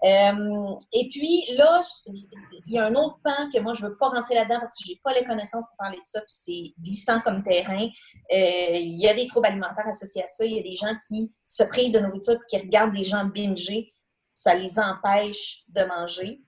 Euh, 0.04 0.76
et 0.93 1.10
puis 1.10 1.43
là, 1.58 1.82
il 2.06 2.73
y 2.73 2.78
a 2.78 2.86
un 2.86 2.93
autre 2.93 3.19
pan 3.23 3.50
que 3.52 3.60
moi, 3.60 3.73
je 3.73 3.84
ne 3.84 3.89
veux 3.89 3.97
pas 3.97 4.10
rentrer 4.10 4.36
là-dedans 4.36 4.60
parce 4.60 4.73
que 4.78 4.86
je 4.86 4.91
n'ai 4.91 5.00
pas 5.04 5.12
les 5.13 5.26
connaissances 5.26 5.65
pour 5.67 5.78
parler 5.78 5.97
de 5.97 6.04
ça, 6.04 6.21
puis 6.21 6.28
c'est 6.30 6.73
glissant 6.84 7.19
comme 7.21 7.43
terrain. 7.43 7.84
Euh, 8.32 8.78
Il 8.78 9.00
y 9.00 9.08
a 9.08 9.15
des 9.15 9.26
troubles 9.26 9.47
alimentaires 9.47 9.88
associés 9.88 10.23
à 10.23 10.28
ça. 10.28 10.45
Il 10.45 10.54
y 10.54 10.60
a 10.60 10.63
des 10.63 10.76
gens 10.76 10.95
qui 11.08 11.34
se 11.47 11.63
privent 11.63 11.91
de 11.91 12.00
nourriture 12.00 12.38
puis 12.39 12.60
qui 12.60 12.65
regardent 12.65 12.93
des 12.95 13.06
gens 13.06 13.26
binger. 13.26 13.91
Ça 14.36 14.54
les 14.54 14.78
empêche 14.78 15.63
de 15.69 15.84
manger. 15.84 16.41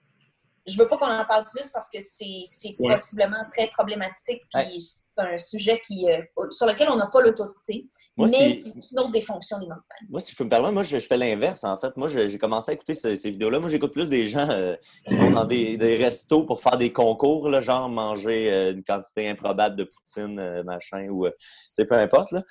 Je 0.70 0.78
veux 0.78 0.88
pas 0.88 0.98
qu'on 0.98 1.08
en 1.12 1.26
parle 1.26 1.46
plus 1.50 1.70
parce 1.70 1.90
que 1.90 2.00
c'est 2.02 2.44
c'est 2.46 2.76
Ouais. 2.80 2.94
possiblement 2.96 3.38
très 3.52 3.68
problématique. 3.68 4.42
Puis 4.54 4.62
Ouais. 4.62 4.66
c'est 4.78 5.04
un 5.18 5.38
sujet 5.38 5.82
qui, 5.86 6.10
euh, 6.10 6.22
sur 6.52 6.66
lequel 6.68 6.90
on 6.90 6.96
n'a 6.96 7.08
pas 7.08 7.22
l'autorité. 7.22 7.88
Mais 8.18 8.28
c'est- 8.30 8.50
c'est 8.64 8.92
une 8.92 9.00
autre 9.00 9.12
des 9.12 9.22
fonctions 9.22 9.58
des 9.60 9.66
montagnes. 9.66 10.08
Moi, 10.10 10.20
si 10.20 10.32
je 10.34 10.38
peux 10.38 10.44
me 10.44 10.50
permettre, 10.50 10.74
moi, 10.74 10.84
je, 10.84 10.98
je 11.00 11.06
fais 11.08 11.16
l'inverse, 11.18 11.64
en 11.64 11.78
fait. 11.78 11.96
Moi, 11.98 12.10
j'ai 12.10 12.38
commencé 12.38 12.72
à 12.72 12.74
écouter 12.74 12.94
ce- 12.94 13.16
ces 13.16 13.32
vidéos-là. 13.32 13.60
Moi, 13.60 13.70
j'écoute 13.70 13.94
plus 13.94 14.10
des 14.10 14.28
gens 14.28 14.48
euh, 14.50 14.76
qui 15.08 15.16
vont 15.16 15.32
dans 15.32 15.46
des, 15.46 15.78
des 15.78 15.96
restos 15.96 16.44
pour 16.44 16.62
faire 16.62 16.78
des 16.78 16.92
concours, 16.94 17.50
là, 17.50 17.62
genre 17.62 17.88
manger 17.90 18.52
euh, 18.52 18.72
une 18.74 18.84
quantité 18.84 19.30
improbable 19.30 19.76
de 19.78 19.86
poutine, 19.86 20.64
machin, 20.64 21.08
ou, 21.10 21.28
sais, 21.72 21.86
peu 21.86 21.96
importe, 21.96 22.32
là. 22.32 22.44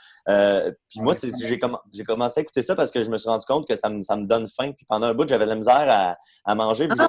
Puis 0.89 1.01
moi, 1.01 1.15
c'est- 1.15 1.31
j'ai 1.47 1.57
comm- 1.59 1.81
j'ai 1.93 2.05
commencé 2.05 2.41
à 2.41 2.43
écouter 2.43 2.63
ça 2.63 2.75
parce 2.75 2.91
que 2.91 3.03
je 3.03 3.11
me 3.11 3.19
suis 3.19 3.29
rendu 3.29 3.45
compte 3.47 3.67
que 3.69 3.77
ça 3.77 3.89
me, 3.91 4.03
ça 4.03 4.17
me 4.17 4.27
donne 4.27 4.49
faim. 4.49 4.73
Puis 4.73 4.87
pendant 4.89 5.07
un 5.07 5.15
bout, 5.15 5.29
j'avais 5.29 5.45
de 5.45 5.51
la 5.51 5.57
misère 5.57 5.87
à, 5.89 6.17
à 6.45 6.55
manger. 6.55 6.89
Ah 6.99 7.09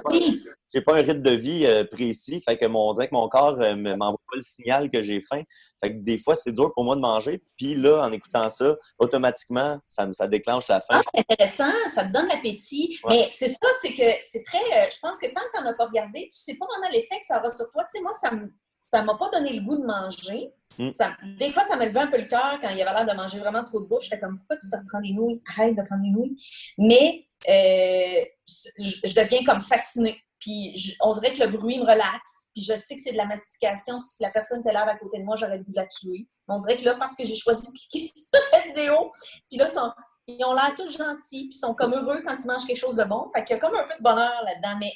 j'ai 0.72 0.78
oui! 0.80 0.82
pas 0.84 0.99
un 1.00 1.04
rythme 1.04 1.22
de 1.22 1.30
vie 1.32 1.66
euh, 1.66 1.84
précis. 1.84 2.40
Fait 2.40 2.56
que 2.56 2.66
mon, 2.66 2.94
que 2.94 3.06
mon 3.12 3.28
corps 3.28 3.60
euh, 3.60 3.76
me- 3.76 3.96
m'envoie 3.96 4.20
pas 4.30 4.36
le 4.36 4.42
signal 4.42 4.90
que 4.90 5.02
j'ai 5.02 5.20
faim. 5.20 5.42
Fait 5.82 5.92
que 5.92 5.98
des 6.02 6.18
fois, 6.18 6.34
c'est 6.34 6.52
dur 6.52 6.72
pour 6.74 6.84
moi 6.84 6.96
de 6.96 7.00
manger. 7.00 7.42
Puis 7.56 7.74
là, 7.74 8.02
en 8.02 8.12
écoutant 8.12 8.48
ça, 8.48 8.76
automatiquement, 8.98 9.78
ça, 9.88 10.06
me- 10.06 10.12
ça 10.12 10.28
déclenche 10.28 10.68
la 10.68 10.80
faim. 10.80 11.00
Ah, 11.00 11.02
c'est 11.14 11.20
intéressant, 11.30 11.72
ça 11.88 12.04
te 12.04 12.12
donne 12.12 12.26
l'appétit. 12.28 12.98
Ouais. 13.04 13.10
Mais 13.16 13.28
c'est 13.32 13.48
ça, 13.48 13.68
c'est 13.82 13.92
que 13.94 14.02
c'est 14.20 14.42
très. 14.44 14.58
euh, 14.58 14.86
je 14.92 14.98
pense 15.00 15.18
que 15.18 15.26
tant 15.26 15.40
que 15.40 15.56
tu 15.58 15.62
n'en 15.64 15.70
as 15.70 15.74
pas 15.74 15.86
regardé, 15.86 16.30
tu 16.32 16.38
sais 16.40 16.54
pas 16.54 16.66
vraiment 16.66 16.90
l'effet 16.92 17.18
que 17.18 17.26
ça 17.26 17.38
aura 17.38 17.50
sur 17.50 17.70
toi. 17.72 17.82
Tu 17.84 17.98
sais, 17.98 18.02
moi, 18.02 18.12
ça 18.12 18.30
ne 18.32 18.46
ça 18.88 19.04
m'a 19.04 19.14
pas 19.16 19.30
donné 19.30 19.52
le 19.52 19.60
goût 19.62 19.76
de 19.80 19.86
manger. 19.86 20.52
Mm. 20.76 20.92
Ça- 20.94 21.16
des 21.38 21.52
fois, 21.52 21.62
ça 21.62 21.76
me 21.76 21.84
levait 21.86 22.00
un 22.00 22.08
peu 22.08 22.18
le 22.18 22.26
cœur 22.26 22.58
quand 22.60 22.68
il 22.70 22.76
y 22.76 22.82
avait 22.82 22.92
l'air 22.92 23.06
de 23.06 23.16
manger 23.16 23.38
vraiment 23.38 23.62
trop 23.62 23.80
de 23.80 23.86
bouffe. 23.86 24.02
J'étais 24.02 24.18
comme, 24.18 24.36
pourquoi 24.36 24.56
tu 24.56 24.68
te 24.68 24.76
reprends 24.76 25.00
des 25.00 25.12
nouilles? 25.12 25.40
Arrête 25.56 25.76
de 25.76 25.82
prendre 25.82 26.02
des 26.02 26.10
nouilles. 26.10 26.36
Mais 26.76 27.24
euh, 27.48 28.24
je, 28.48 29.08
je 29.08 29.14
deviens 29.14 29.44
comme 29.44 29.62
fascinée. 29.62 30.20
Puis 30.40 30.74
je- 30.76 30.94
on 31.00 31.12
dirait 31.14 31.32
que 31.32 31.42
le 31.44 31.48
bruit 31.48 31.78
me 31.78 31.82
relaxe. 31.84 32.48
Puis 32.54 32.64
je 32.64 32.76
sais 32.76 32.96
que 32.96 33.02
c'est 33.02 33.12
de 33.12 33.16
la 33.16 33.26
mastication. 33.26 33.98
Puis 34.00 34.16
si 34.16 34.22
la 34.22 34.30
personne 34.30 34.60
était 34.60 34.72
là 34.72 34.88
à 34.88 34.96
côté 34.96 35.18
de 35.18 35.24
moi, 35.24 35.36
j'aurais 35.36 35.58
dû 35.58 35.70
la 35.74 35.86
tuer. 35.86 36.26
Mais 36.48 36.54
on 36.54 36.58
dirait 36.58 36.76
que 36.76 36.84
là, 36.84 36.94
parce 36.94 37.14
que 37.14 37.24
j'ai 37.24 37.36
choisi 37.36 37.62
de 37.62 37.72
cliquer 37.78 38.12
sur 38.34 38.42
la 38.52 38.60
vidéo, 38.62 39.10
puis 39.48 39.58
là, 39.58 39.66
ils 39.68 39.72
sont- 39.72 39.92
ils 40.26 40.44
ont 40.44 40.52
l'air 40.54 40.72
tous 40.76 40.90
gentils, 40.96 41.48
puis 41.48 41.56
ils 41.56 41.58
sont 41.58 41.74
comme 41.74 41.92
heureux 41.94 42.22
quand 42.26 42.36
ils 42.38 42.46
mangent 42.46 42.66
quelque 42.66 42.78
chose 42.78 42.96
de 42.96 43.04
bon. 43.04 43.28
Fait 43.34 43.44
qu'il 43.44 43.56
y 43.56 43.58
a 43.58 43.60
comme 43.60 43.74
un 43.76 43.84
peu 43.84 43.96
de 43.98 44.02
bonheur 44.02 44.42
là-dedans. 44.44 44.78
Mais 44.80 44.92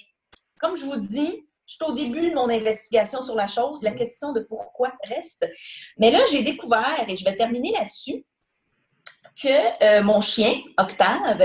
comme 0.60 0.76
je 0.76 0.84
vous 0.84 0.96
dis, 0.96 1.44
je 1.66 1.74
suis 1.74 1.84
au 1.84 1.92
début 1.92 2.28
de 2.30 2.34
mon 2.34 2.48
investigation 2.50 3.22
sur 3.22 3.34
la 3.34 3.46
chose. 3.46 3.82
La 3.82 3.92
question 3.92 4.32
de 4.32 4.40
pourquoi 4.40 4.92
reste. 5.08 5.50
Mais 5.98 6.10
là, 6.10 6.20
j'ai 6.30 6.42
découvert, 6.42 7.04
et 7.08 7.16
je 7.16 7.24
vais 7.24 7.34
terminer 7.34 7.72
là-dessus, 7.72 8.24
que 9.42 9.82
euh, 9.84 10.02
mon 10.02 10.20
chien, 10.20 10.60
Octave, 10.78 11.40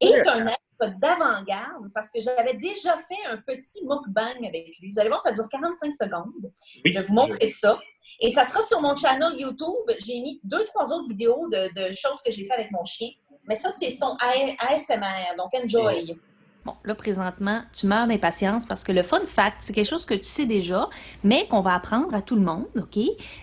est 0.00 0.28
un 0.28 0.46
être 0.46 0.58
d'avant-garde 0.80 1.90
parce 1.94 2.10
que 2.10 2.20
j'avais 2.20 2.54
déjà 2.54 2.96
fait 2.98 3.26
un 3.30 3.38
petit 3.38 3.84
mukbang 3.84 4.46
avec 4.46 4.78
lui. 4.80 4.90
Vous 4.92 4.98
allez 4.98 5.08
voir, 5.08 5.20
ça 5.20 5.32
dure 5.32 5.48
45 5.48 5.92
secondes. 5.92 6.52
Oui. 6.84 6.92
Je 6.92 6.98
vais 6.98 7.04
vous 7.04 7.14
montrer 7.14 7.46
ça. 7.46 7.78
Et 8.20 8.30
ça 8.30 8.44
sera 8.44 8.62
sur 8.62 8.80
mon 8.80 8.96
channel 8.96 9.38
YouTube. 9.38 9.90
J'ai 10.04 10.20
mis 10.20 10.40
deux, 10.44 10.64
trois 10.64 10.92
autres 10.92 11.08
vidéos 11.08 11.48
de, 11.50 11.88
de 11.90 11.94
choses 11.94 12.20
que 12.24 12.30
j'ai 12.30 12.44
fait 12.44 12.52
avec 12.52 12.70
mon 12.70 12.84
chien. 12.84 13.08
Mais 13.48 13.54
ça, 13.54 13.70
c'est 13.70 13.90
son 13.90 14.16
ASMR. 14.20 15.36
Donc, 15.36 15.50
enjoy. 15.54 16.18
Bon, 16.64 16.74
là, 16.82 16.94
présentement, 16.94 17.62
tu 17.74 17.86
meurs 17.86 18.06
d'impatience 18.06 18.64
parce 18.64 18.84
que 18.84 18.92
le 18.92 19.02
fun 19.02 19.20
fact, 19.26 19.58
c'est 19.60 19.74
quelque 19.74 19.88
chose 19.88 20.06
que 20.06 20.14
tu 20.14 20.24
sais 20.24 20.46
déjà, 20.46 20.88
mais 21.22 21.46
qu'on 21.46 21.60
va 21.60 21.74
apprendre 21.74 22.14
à 22.14 22.22
tout 22.22 22.36
le 22.36 22.40
monde, 22.40 22.66
OK? 22.76 22.98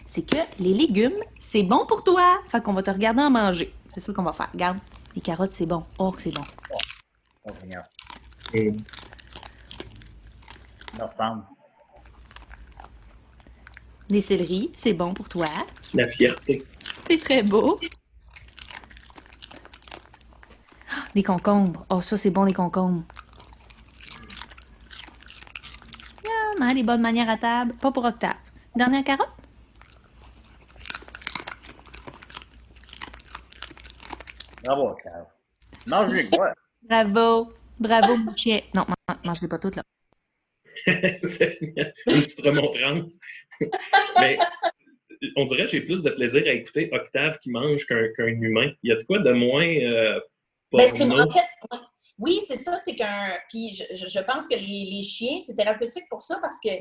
C'est 0.07 0.25
que 0.25 0.37
les 0.57 0.73
légumes, 0.73 1.19
c'est 1.39 1.61
bon 1.61 1.85
pour 1.85 2.03
toi. 2.03 2.39
Fait 2.47 2.61
qu'on 2.63 2.73
va 2.73 2.81
te 2.81 2.89
regarder 2.89 3.21
en 3.21 3.29
manger. 3.29 3.73
C'est 3.93 3.99
ça 3.99 4.11
qu'on 4.11 4.23
va 4.23 4.33
faire. 4.33 4.49
Regarde, 4.51 4.79
les 5.15 5.21
carottes, 5.21 5.51
c'est 5.51 5.67
bon. 5.67 5.83
Oh, 5.99 6.11
que 6.11 6.21
c'est 6.21 6.33
bon. 6.33 6.43
Oh, 7.45 7.51
Seigneur. 7.59 7.83
Et 8.53 8.75
Ça 10.97 11.05
ressemble. 11.05 11.43
Les 14.09 14.21
céleris, 14.21 14.69
c'est 14.73 14.93
bon 14.93 15.13
pour 15.13 15.29
toi. 15.29 15.45
la 15.93 16.07
fierté. 16.07 16.65
C'est 17.07 17.17
très 17.17 17.43
beau. 17.43 17.79
Ah, 20.89 21.05
Des 21.15 21.23
concombres. 21.23 21.85
Oh, 21.89 22.01
ça, 22.01 22.17
c'est 22.17 22.29
bon, 22.31 22.43
les 22.43 22.53
concombres. 22.53 23.03
Yum, 26.25 26.61
hein, 26.61 26.73
des 26.73 26.83
bonnes 26.83 27.01
manières 27.01 27.29
à 27.29 27.37
table. 27.37 27.73
Pas 27.75 27.91
pour 27.91 28.03
Octave. 28.05 28.35
Dernière 28.75 29.03
carotte? 29.03 29.29
Bravo, 34.63 34.89
Octave. 34.89 35.25
Mange 35.87 36.09
avec 36.13 36.31
moi. 36.37 36.53
Bravo. 36.91 37.53
Bravo, 37.79 38.17
mon 38.17 38.35
chien. 38.35 38.59
Non, 38.75 38.85
man- 39.07 39.17
mange-les 39.23 39.47
pas 39.47 39.57
toutes, 39.59 39.77
là. 39.77 39.83
C'est 41.23 41.57
une 41.61 41.73
petite 41.73 42.41
remontrance. 42.41 43.13
Mais 44.19 44.37
on 45.37 45.45
dirait 45.45 45.63
que 45.65 45.69
j'ai 45.69 45.81
plus 45.81 46.01
de 46.03 46.09
plaisir 46.09 46.43
à 46.45 46.51
écouter 46.51 46.89
Octave 46.91 47.37
qui 47.39 47.49
mange 47.49 47.85
qu'un 47.85 48.07
qu'un 48.17 48.27
humain. 48.27 48.71
Il 48.83 48.89
y 48.89 48.93
a 48.93 48.97
de 48.97 49.03
quoi 49.03 49.19
de 49.19 49.31
moins 49.31 49.65
euh, 49.67 50.19
Ben, 50.73 50.79
en 51.21 51.29
fait, 51.29 51.77
oui, 52.17 52.39
c'est 52.45 52.57
ça, 52.57 52.77
c'est 52.77 52.95
qu'un. 52.95 53.37
Puis 53.49 53.73
je, 53.73 53.95
je- 53.95 54.07
je 54.09 54.19
pense 54.19 54.45
que 54.47 54.55
les, 54.55 54.89
les 54.97 55.03
chiens, 55.03 55.39
c'est 55.39 55.55
thérapeutique 55.55 56.03
pour 56.09 56.21
ça 56.21 56.39
parce 56.41 56.57
que, 56.63 56.71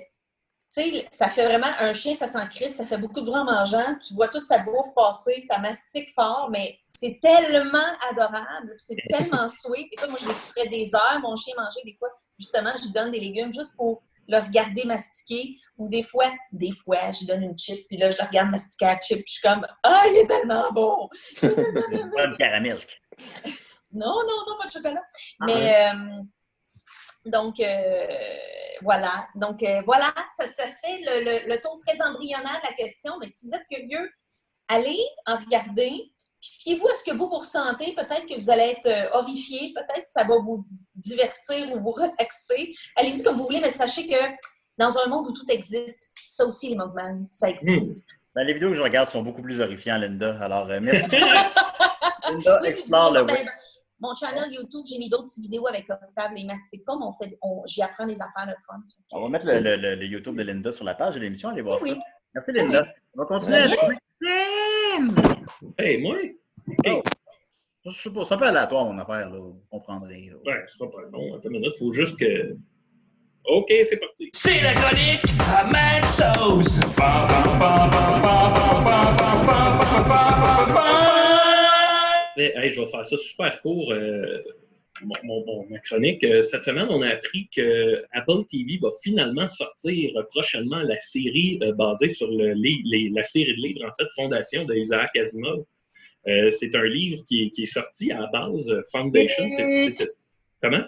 sais, 0.70 1.06
ça 1.10 1.28
fait 1.28 1.44
vraiment. 1.44 1.66
Un 1.78 1.92
chien, 1.92 2.14
ça 2.14 2.26
s'en 2.26 2.46
crisse, 2.48 2.76
ça 2.76 2.86
fait 2.86 2.98
beaucoup 2.98 3.20
de 3.20 3.26
bruit 3.26 3.38
en 3.38 3.44
mangeant. 3.44 3.96
Tu 4.06 4.14
vois 4.14 4.28
toute 4.28 4.44
sa 4.44 4.58
bouffe 4.58 4.94
passer, 4.94 5.40
ça 5.40 5.58
mastique 5.58 6.10
fort, 6.10 6.48
mais 6.50 6.78
c'est 6.88 7.18
tellement 7.20 7.78
adorable, 8.10 8.74
c'est 8.78 8.96
tellement 9.10 9.48
sweet. 9.48 9.88
Écoute, 9.92 10.10
moi, 10.10 10.18
je 10.20 10.28
l'écouterais 10.28 10.68
des 10.68 10.94
heures, 10.94 11.20
mon 11.22 11.36
chien 11.36 11.54
manger, 11.56 11.80
des 11.84 11.96
fois. 11.98 12.08
Justement, 12.38 12.72
je 12.78 12.84
lui 12.84 12.92
donne 12.92 13.10
des 13.10 13.20
légumes 13.20 13.52
juste 13.52 13.76
pour 13.76 14.02
le 14.28 14.38
regarder 14.38 14.84
mastiquer. 14.84 15.56
Ou 15.76 15.88
des 15.88 16.02
fois, 16.02 16.30
des 16.52 16.72
fois, 16.72 17.12
je 17.12 17.20
lui 17.20 17.26
donne 17.26 17.42
une 17.42 17.58
chip, 17.58 17.86
puis 17.88 17.96
là, 17.96 18.10
je 18.10 18.18
le 18.18 18.26
regarde 18.26 18.50
mastiquer 18.50 18.86
la 18.86 19.00
chip, 19.00 19.18
puis 19.18 19.24
je 19.26 19.32
suis 19.32 19.42
comme 19.42 19.66
Ah, 19.82 20.02
il 20.08 20.16
est 20.16 20.26
tellement 20.26 20.70
bon! 20.72 21.08
Caramel. 22.38 22.78
Non, 23.92 24.14
non, 24.26 24.44
non, 24.46 24.58
pas 24.60 24.68
de 24.68 24.72
chocolat. 24.72 25.02
Ah, 25.40 25.44
Mais 25.46 25.74
euh, 25.92 26.22
donc 27.26 27.60
euh, 27.60 28.06
voilà. 28.82 29.28
Donc 29.34 29.62
euh, 29.62 29.82
voilà, 29.84 30.12
ça, 30.36 30.46
ça 30.46 30.64
fait 30.64 31.00
le, 31.00 31.24
le, 31.24 31.54
le 31.54 31.60
ton 31.60 31.76
très 31.78 32.00
embryonnaire 32.02 32.60
de 32.62 32.68
la 32.68 32.74
question. 32.74 33.14
Mais 33.20 33.28
si 33.28 33.46
vous 33.46 33.54
êtes 33.54 33.66
curieux, 33.70 34.10
allez 34.68 35.00
en 35.26 35.36
regarder. 35.36 36.12
Puis 36.40 36.52
fiez-vous 36.60 36.88
à 36.88 36.94
ce 36.94 37.04
que 37.04 37.14
vous 37.14 37.28
vous 37.28 37.38
ressentez. 37.38 37.94
Peut-être 37.94 38.26
que 38.26 38.40
vous 38.40 38.50
allez 38.50 38.74
être 38.78 38.86
euh, 38.86 39.18
horrifié. 39.18 39.74
Peut-être 39.74 40.04
que 40.04 40.10
ça 40.10 40.24
va 40.24 40.38
vous 40.38 40.64
divertir 40.94 41.70
ou 41.72 41.78
vous 41.78 41.90
relaxer. 41.90 42.72
Allez-y 42.96 43.22
comme 43.22 43.36
vous 43.36 43.44
voulez, 43.44 43.60
mais 43.60 43.70
sachez 43.70 44.06
que 44.06 44.16
dans 44.78 44.96
un 44.98 45.08
monde 45.08 45.26
où 45.28 45.32
tout 45.32 45.44
existe, 45.50 46.10
ça 46.26 46.46
aussi, 46.46 46.70
les 46.70 46.76
mukbangs, 46.76 47.26
ça 47.28 47.50
existe. 47.50 48.02
Ben, 48.34 48.44
les 48.44 48.54
vidéos 48.54 48.70
que 48.70 48.76
je 48.76 48.82
regarde 48.82 49.08
sont 49.08 49.22
beaucoup 49.22 49.42
plus 49.42 49.60
horrifiants, 49.60 49.98
Linda. 49.98 50.40
Alors, 50.40 50.70
euh, 50.70 50.80
merci. 50.82 51.08
Linda, 51.10 52.60
explore 52.64 53.12
le 53.12 53.20
web. 53.24 53.46
Ben, 54.00 54.08
Mon 54.08 54.14
channel 54.14 54.52
YouTube, 54.52 54.84
j'ai 54.88 54.98
mis 54.98 55.08
d'autres 55.08 55.24
petites 55.26 55.44
vidéos 55.44 55.66
avec 55.68 55.88
Octave. 55.90 56.32
Les 56.36 56.44
mastique 56.44 56.84
pas, 56.84 56.96
mais 56.98 57.04
on 57.04 57.12
fait, 57.12 57.38
on- 57.42 57.62
j'y 57.66 57.82
apprends 57.82 58.06
des 58.06 58.20
affaires 58.20 58.46
de 58.46 58.54
fun. 58.66 58.80
On 59.12 59.22
va 59.24 59.28
mettre 59.28 59.46
le, 59.46 59.60
le- 59.60 59.76
le- 59.76 59.94
le 59.96 60.06
YouTube 60.06 60.36
de 60.36 60.42
Linda 60.42 60.72
sur 60.72 60.84
la 60.84 60.94
page 60.94 61.14
de 61.14 61.20
l'émission. 61.20 61.48
Allez 61.50 61.62
voir 61.62 61.78
Oui, 61.82 61.90
ça. 61.90 61.94
oui. 61.96 62.00
Merci, 62.34 62.52
Linda. 62.52 62.86
On 63.14 63.20
va 63.20 63.26
continuer 63.26 63.58
Maxime. 63.58 65.16
Hey, 65.78 65.98
moi? 66.00 66.16
Oh. 66.86 67.02
Je 67.84 67.90
sais 67.90 68.10
pas, 68.10 68.24
c'est 68.24 68.34
un 68.34 68.38
peu 68.38 68.46
aléatoire, 68.46 68.84
mon 68.84 68.98
affaire, 68.98 69.30
là. 69.30 69.38
Vous 69.38 69.60
comprendrez. 69.70 70.30
là. 70.30 70.36
Ouais, 70.52 70.64
c'est 70.68 70.78
pas 70.78 70.86
long. 71.12 71.34
Attends 71.34 71.48
une 71.48 71.52
minute, 71.60 71.76
faut 71.78 71.92
juste 71.92 72.18
que. 72.18 72.56
OK, 73.46 73.72
c'est 73.88 73.96
parti. 73.98 74.28
C'est 74.34 74.60
la 74.60 74.74
chronique 74.74 75.24
à 75.56 75.64
Mad 75.64 76.04
Sauce. 76.04 76.80
Fait, 82.40 82.54
hey, 82.56 82.70
je 82.72 82.80
vais 82.80 82.86
faire 82.86 83.04
ça 83.04 83.16
super 83.18 83.60
court. 83.60 83.92
euh, 83.92 84.38
mon, 85.24 85.66
ma 85.70 85.78
chronique. 85.80 86.22
Euh, 86.24 86.42
Cette 86.42 86.64
semaine, 86.64 86.86
on 86.90 87.00
a 87.02 87.08
appris 87.08 87.48
que 87.54 88.02
Apple 88.12 88.44
TV 88.50 88.78
va 88.82 88.88
finalement 89.02 89.48
sortir 89.48 90.10
prochainement 90.30 90.82
la 90.82 90.98
série 90.98 91.58
euh, 91.62 91.72
basée 91.72 92.08
sur 92.08 92.30
le, 92.30 92.52
les- 92.54 93.10
la 93.14 93.22
série 93.22 93.54
de 93.56 93.60
livres, 93.62 93.84
en 93.86 93.92
fait, 93.92 94.08
Fondation 94.14 94.64
de 94.64 94.74
Isaac 94.74 95.14
Asimov. 95.16 95.64
Euh, 96.28 96.50
c'est 96.50 96.74
un 96.74 96.84
livre 96.84 97.22
qui 97.26 97.44
est, 97.44 97.50
qui 97.50 97.62
est 97.62 97.72
sorti 97.80 98.10
à 98.12 98.20
la 98.20 98.26
base, 98.28 98.70
Foundation. 98.92 99.44
c'est- 99.56 99.94
c'est- 99.98 100.18
Comment? 100.62 100.84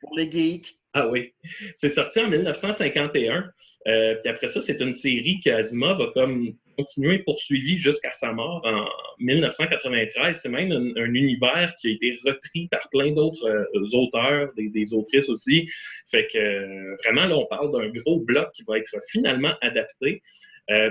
Pour 0.00 0.16
les 0.16 0.30
geeks. 0.30 0.78
Ah 0.94 1.08
oui. 1.08 1.32
C'est 1.74 1.88
sorti 1.90 2.20
en 2.20 2.28
1951. 2.30 3.50
Euh, 3.86 4.14
puis 4.20 4.28
après 4.30 4.46
ça, 4.46 4.60
c'est 4.60 4.80
une 4.80 4.94
série 4.94 5.40
qu'Asimov 5.40 6.00
a 6.00 6.12
comme 6.12 6.54
continué, 6.76 7.18
poursuivi 7.20 7.78
jusqu'à 7.78 8.10
sa 8.10 8.32
mort 8.32 8.62
en 8.64 8.86
1993. 9.18 10.38
C'est 10.40 10.48
même 10.48 10.72
un, 10.72 11.02
un 11.02 11.14
univers 11.14 11.74
qui 11.76 11.88
a 11.88 11.90
été 11.90 12.18
repris 12.24 12.68
par 12.68 12.88
plein 12.90 13.12
d'autres 13.12 13.46
euh, 13.46 13.98
auteurs, 13.98 14.50
des, 14.56 14.94
autrices 14.94 15.28
aussi. 15.28 15.68
Fait 16.10 16.26
que 16.32 16.38
euh, 16.38 16.96
vraiment, 17.04 17.26
là, 17.26 17.36
on 17.36 17.46
parle 17.46 17.72
d'un 17.72 17.88
gros 17.90 18.20
bloc 18.20 18.50
qui 18.52 18.62
va 18.66 18.78
être 18.78 18.96
finalement 19.10 19.54
adapté. 19.60 20.22
Euh, 20.70 20.90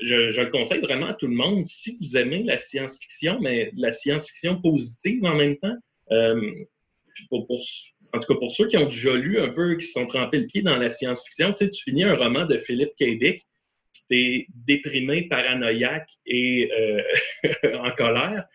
je, 0.00 0.40
le 0.40 0.50
conseille 0.50 0.80
vraiment 0.80 1.08
à 1.08 1.14
tout 1.14 1.26
le 1.26 1.34
monde. 1.34 1.64
Si 1.66 1.96
vous 2.00 2.16
aimez 2.16 2.42
la 2.42 2.56
science-fiction, 2.56 3.38
mais 3.40 3.70
la 3.76 3.92
science-fiction 3.92 4.60
positive 4.62 5.24
en 5.24 5.34
même 5.34 5.56
temps, 5.58 5.76
en 8.14 8.18
tout 8.20 8.32
cas 8.32 8.38
pour 8.38 8.50
ceux 8.50 8.68
qui 8.68 8.76
ont 8.76 8.86
déjà 8.86 9.12
lu 9.14 9.38
un 9.40 9.48
peu, 9.48 9.76
qui 9.76 9.86
se 9.86 9.92
sont 9.92 10.06
trempés 10.06 10.38
le 10.38 10.46
pied 10.46 10.62
dans 10.62 10.76
la 10.76 10.88
science-fiction, 10.88 11.52
tu 11.52 11.64
sais, 11.64 11.70
tu 11.70 11.82
finis 11.82 12.04
un 12.04 12.14
roman 12.14 12.46
de 12.46 12.56
Philippe 12.56 12.92
K. 12.98 13.18
Dick, 13.18 13.46
t'es 14.08 14.46
déprimé, 14.66 15.28
paranoïaque 15.28 16.10
et 16.26 16.70
euh, 16.78 17.02
en 17.78 17.90
colère. 17.92 18.46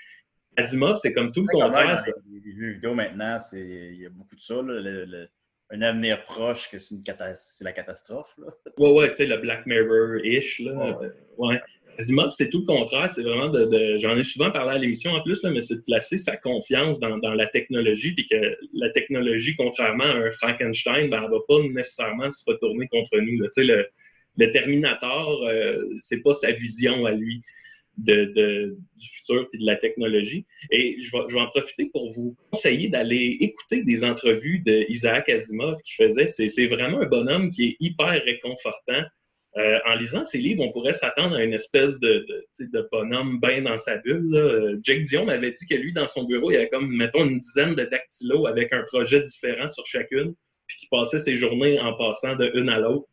Asimov, 0.57 0.97
c'est 1.01 1.13
comme 1.13 1.31
tout 1.31 1.41
le 1.41 1.47
contraire. 1.47 1.97
les 2.31 2.53
jeux 2.55 2.71
vidéo 2.73 2.93
maintenant, 2.93 3.39
c'est- 3.39 3.59
il 3.93 4.01
y 4.01 4.05
a 4.05 4.09
beaucoup 4.09 4.35
de 4.35 4.41
ça. 4.41 4.55
là, 4.55 4.61
le- 4.81 5.05
le- 5.05 5.29
un 5.71 5.81
avenir 5.83 6.23
proche 6.23 6.69
que 6.71 6.77
c'est 6.79 6.95
une 6.95 7.03
c'est 7.35 7.63
la 7.63 7.71
catastrophe. 7.71 8.33
Là. 8.39 8.47
Ouais, 8.77 8.91
ouais, 8.91 9.09
tu 9.09 9.15
sais, 9.17 9.25
le 9.27 9.37
Black 9.37 9.65
Mirror-ish, 9.67 10.59
là. 10.61 10.73
Ouais. 10.73 11.05
euh, 11.07 11.09
ouais. 11.37 11.61
Asimov, 11.99 12.29
c'est 12.31 12.49
tout 12.49 12.61
le 12.61 12.65
contraire. 12.65 13.11
C'est 13.11 13.21
vraiment 13.23 13.49
de, 13.49 13.65
de- 13.65 13.97
j'en 13.99 14.17
ai 14.17 14.23
souvent 14.23 14.49
parlé 14.51 14.71
à 14.71 14.77
l'émission 14.79 15.11
en 15.11 15.21
plus, 15.21 15.43
là, 15.43 15.51
mais 15.51 15.61
c'est 15.61 15.75
de 15.75 15.81
placer 15.83 16.17
sa 16.17 16.37
confiance 16.37 16.99
dans, 16.99 17.17
dans 17.19 17.33
la 17.33 17.45
technologie, 17.45 18.13
puis 18.13 18.25
que 18.25 18.57
la 18.73 18.89
technologie, 18.89 19.55
contrairement 19.55 20.05
à 20.05 20.13
un 20.15 20.31
Frankenstein, 20.31 21.09
ben, 21.09 21.21
elle 21.23 21.29
va 21.29 21.37
pas 21.47 21.61
nécessairement 21.71 22.29
se 22.29 22.43
retourner 22.47 22.87
contre 22.87 23.17
nous. 23.19 23.37
Tu 23.43 23.49
sais, 23.51 23.63
le, 23.65 23.87
le 24.37 24.51
Terminator, 24.51 25.43
euh, 25.45 25.83
c'est 25.97 26.21
pas 26.21 26.33
sa 26.33 26.51
vision 26.51 27.05
à 27.05 27.11
lui 27.11 27.41
de, 27.97 28.31
de- 28.35 28.77
du 28.97 29.09
futur 29.09 29.49
puis 29.49 29.59
de 29.59 29.65
la 29.65 29.75
technologie. 29.75 30.45
Et 30.71 30.97
je 31.01 31.11
vais, 31.11 31.23
je 31.27 31.33
vais 31.35 31.41
en 31.41 31.47
profiter 31.47 31.89
pour 31.91 32.09
vous 32.11 32.35
conseiller 32.51 32.87
d'aller 32.89 33.37
écouter 33.41 33.83
des 33.83 34.03
entrevues 34.03 34.59
d'Isaac 34.59 35.27
Asimov 35.27 35.81
qui 35.83 35.95
faisait. 35.95 36.27
C'est, 36.27 36.67
vraiment 36.67 37.01
un 37.01 37.07
bonhomme 37.07 37.51
qui 37.51 37.65
est 37.65 37.77
hyper 37.79 38.21
réconfortant. 38.23 39.03
Euh, 39.57 39.79
en 39.87 39.95
lisant 39.95 40.23
ses 40.25 40.37
livres, 40.37 40.63
on 40.63 40.71
pourrait 40.71 40.93
s'attendre 40.93 41.35
à 41.35 41.43
une 41.43 41.55
espèce 41.55 41.99
de, 41.99 42.25
de, 42.29 42.65
de 42.71 42.87
bonhomme 42.91 43.39
bien 43.41 43.63
dans 43.63 43.77
sa 43.77 43.97
bulle. 43.97 44.79
Jake 44.83 45.03
Dion 45.03 45.25
m'avait 45.25 45.51
dit 45.51 45.65
que 45.67 45.75
lui, 45.75 45.91
dans 45.91 46.05
son 46.07 46.23
bureau, 46.23 46.51
il 46.51 46.53
y 46.53 46.57
avait 46.57 46.69
comme, 46.69 46.87
mettons, 46.95 47.25
une 47.25 47.39
dizaine 47.39 47.73
de 47.73 47.83
dactylos 47.83 48.45
avec 48.45 48.71
un 48.71 48.83
projet 48.83 49.21
différent 49.23 49.67
sur 49.67 49.85
chacune, 49.87 50.35
puis 50.67 50.77
qu'il 50.77 50.89
passait 50.89 51.17
ses 51.19 51.35
journées 51.35 51.79
en 51.79 51.93
passant 51.97 52.35
de 52.35 52.49
une 52.53 52.69
à 52.69 52.77
l'autre. 52.79 53.08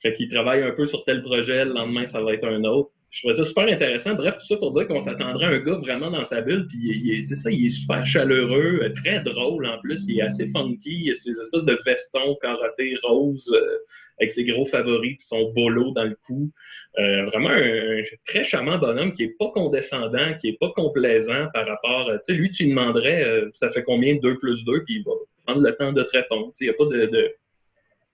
Fait 0.00 0.12
qu'il 0.12 0.28
travaille 0.28 0.62
un 0.62 0.72
peu 0.72 0.86
sur 0.86 1.04
tel 1.04 1.22
projet, 1.22 1.64
le 1.64 1.72
lendemain, 1.72 2.06
ça 2.06 2.22
va 2.22 2.34
être 2.34 2.46
un 2.46 2.62
autre. 2.64 2.90
Je 3.10 3.20
trouvais 3.20 3.32
ça 3.34 3.44
super 3.44 3.64
intéressant. 3.66 4.14
Bref, 4.14 4.34
tout 4.38 4.46
ça 4.46 4.56
pour 4.58 4.70
dire 4.72 4.86
qu'on 4.86 5.00
s'attendrait 5.00 5.46
à 5.46 5.48
un 5.48 5.58
gars 5.60 5.78
vraiment 5.78 6.10
dans 6.10 6.24
sa 6.24 6.42
bulle. 6.42 6.66
Puis 6.68 7.22
c'est 7.26 7.34
ça, 7.36 7.50
il 7.50 7.66
est 7.66 7.70
super 7.70 8.06
chaleureux, 8.06 8.80
euh, 8.82 8.92
très 8.92 9.20
drôle 9.20 9.66
en 9.66 9.78
plus. 9.80 10.04
Il 10.08 10.18
est 10.18 10.22
assez 10.22 10.46
funky. 10.46 11.04
Il 11.04 11.12
a 11.12 11.14
ses 11.14 11.30
espèces 11.30 11.64
de 11.64 11.78
vestons 11.86 12.36
carottés 12.42 12.94
roses 13.02 13.50
euh, 13.54 13.78
avec 14.20 14.30
ses 14.30 14.44
gros 14.44 14.66
favoris 14.66 15.16
puis 15.16 15.26
son 15.26 15.50
bolo 15.52 15.92
dans 15.92 16.04
le 16.04 16.18
cou. 16.26 16.50
Euh, 16.98 17.22
vraiment 17.24 17.48
un, 17.48 18.02
très 18.26 18.44
charmant 18.44 18.76
bonhomme 18.76 19.12
qui 19.12 19.22
est 19.24 19.36
pas 19.38 19.50
condescendant, 19.52 20.34
qui 20.38 20.48
est 20.48 20.58
pas 20.60 20.70
complaisant 20.76 21.46
par 21.54 21.66
rapport. 21.66 22.10
Tu 22.10 22.18
sais, 22.24 22.32
lui, 22.34 22.50
tu 22.50 22.68
demanderais 22.68 23.24
ça 23.54 23.70
fait 23.70 23.84
combien 23.84 24.16
2 24.16 24.38
plus 24.38 24.64
2 24.64 24.84
puis 24.84 24.96
il 24.96 25.04
va 25.04 25.12
prendre 25.46 25.66
le 25.66 25.74
temps 25.76 25.92
de 25.94 26.02
te 26.02 26.10
répondre. 26.14 26.52
Il 26.60 26.64
n'y 26.64 26.70
a 26.70 26.74
pas 26.74 26.84
de- 26.84 27.06
de 27.06 27.34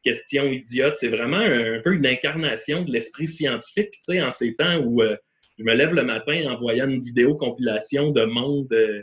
questions 0.05 0.47
idiotes. 0.53 0.97
C'est 0.99 1.09
vraiment 1.09 1.39
un, 1.39 1.75
un 1.79 1.81
peu 1.81 1.95
une 1.95 2.07
incarnation 2.07 2.83
de 2.83 2.93
l'esprit 2.93 3.27
scientifique. 3.27 3.91
Tu 3.93 3.99
sais, 4.03 4.23
en 4.23 4.31
ces 4.31 4.55
temps 4.55 4.79
où 4.79 5.03
euh, 5.03 5.17
je 5.59 5.65
me 5.65 5.75
lève 5.75 5.95
le 5.95 6.05
matin 6.05 6.45
en 6.51 6.57
voyant 6.57 6.89
une 6.89 6.99
vidéo 7.03 7.37
compilation 7.37 8.11
de 8.11 8.25
monde 8.25 8.73
euh, 8.73 9.03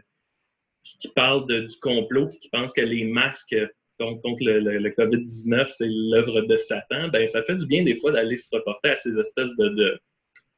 qui, 0.83 0.97
qui 0.99 1.07
parle 1.09 1.47
de- 1.47 1.61
du 1.61 1.75
complot, 1.81 2.27
puis 2.27 2.39
qui 2.39 2.49
pense 2.49 2.73
que 2.73 2.81
les 2.81 3.03
masques 3.05 3.55
contre, 3.99 4.21
contre 4.21 4.43
le, 4.43 4.59
le- 4.59 4.79
le 4.79 4.89
COVID-19, 4.89 5.65
c'est 5.67 5.87
l'œuvre 5.89 6.41
de 6.41 6.57
Satan, 6.57 7.09
ben 7.09 7.25
ça 7.27 7.43
fait 7.43 7.55
du 7.55 7.65
bien 7.67 7.83
des 7.83 7.95
fois 7.95 8.11
d'aller 8.11 8.35
se 8.37 8.47
reporter 8.55 8.89
à 8.91 8.95
ces 8.95 9.19
espèces 9.19 9.55
de, 9.57 9.69
de, 9.69 9.99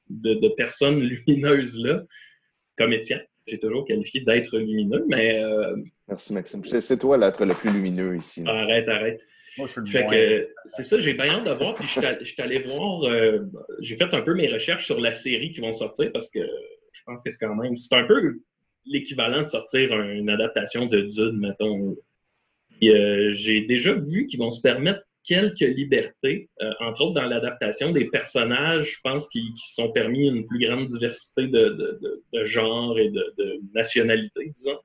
de- 0.10 0.34
de 0.36 0.48
personnes 0.50 1.00
lumineuses-là. 1.02 2.04
Comme 2.78 2.94
Étienne, 2.94 3.24
j'ai 3.48 3.60
toujours 3.60 3.86
qualifié 3.86 4.22
d'être 4.22 4.58
lumineux, 4.58 5.06
mais 5.10 5.44
euh, 5.44 5.76
Merci, 6.08 6.34
Maxime. 6.34 6.64
C'est 6.66 6.82
c'est 6.82 6.98
toi 6.98 7.18
l'être 7.18 7.46
le 7.46 7.54
plus 7.54 7.72
lumineux 7.72 8.16
ici. 8.16 8.44
arrête, 8.48 8.88
arrête. 8.88 9.22
Moi, 9.58 9.68
je 9.68 9.72
suis 9.74 9.82
le 9.82 9.88
Fait 9.88 10.04
que 10.08 10.50
c'est 10.66 10.84
ça, 10.84 11.00
j'ai 11.00 11.14
bien 11.14 11.26
hâte 11.28 11.46
de 11.46 11.52
voir. 11.52 11.76
Puis 11.76 11.88
je 11.88 12.24
suis 12.26 12.42
allé 12.42 12.60
voir, 12.60 13.04
euh, 13.04 13.40
j'ai 13.80 13.96
fait 13.98 14.14
un 14.14 14.22
peu 14.22 14.34
mes 14.34 14.48
recherches 14.52 14.86
sur 14.86 15.00
la 15.00 15.12
série 15.12 15.52
qui 15.52 15.62
vont 15.62 15.74
sortir 15.74 16.12
parce 16.12 16.30
que 16.30 16.40
je 16.92 17.02
pense 17.06 17.22
que 17.24 17.30
c'est 17.30 17.46
quand 17.46 17.56
même, 17.56 17.76
c'est 17.76 17.96
un 17.96 18.06
peu 18.06 18.40
l'équivalent 18.86 19.42
de 19.42 19.48
sortir 19.48 19.94
un- 19.94 20.14
une 20.14 20.30
adaptation 20.30 20.86
de 20.88 21.02
Dune, 21.02 21.40
mettons. 21.40 21.96
Euh, 22.84 23.32
j'ai 23.32 23.62
déjà 23.62 23.94
vu 23.94 24.28
qu'ils 24.28 24.40
vont 24.40 24.52
se 24.52 24.62
permettre 24.62 25.02
quelques 25.24 25.62
libertés, 25.62 26.50
euh, 26.62 26.72
entre 26.82 27.02
autres 27.06 27.14
dans 27.14 27.24
l'adaptation 27.28 27.92
des 27.94 28.06
personnages, 28.06 28.96
je 28.96 29.00
pense 29.04 29.30
qu'ils 29.30 29.54
se 29.56 29.76
sont 29.76 29.90
permis 29.94 30.28
une 30.28 30.46
plus 30.46 30.60
grande 30.60 30.88
diversité 30.88 31.48
de, 31.48 31.70
de, 31.70 32.00
de, 32.02 32.24
de 32.34 32.44
genres 32.44 33.00
et 33.00 33.10
de, 33.10 33.34
de 33.38 33.60
nationalités, 33.74 34.52
disons. 34.54 34.78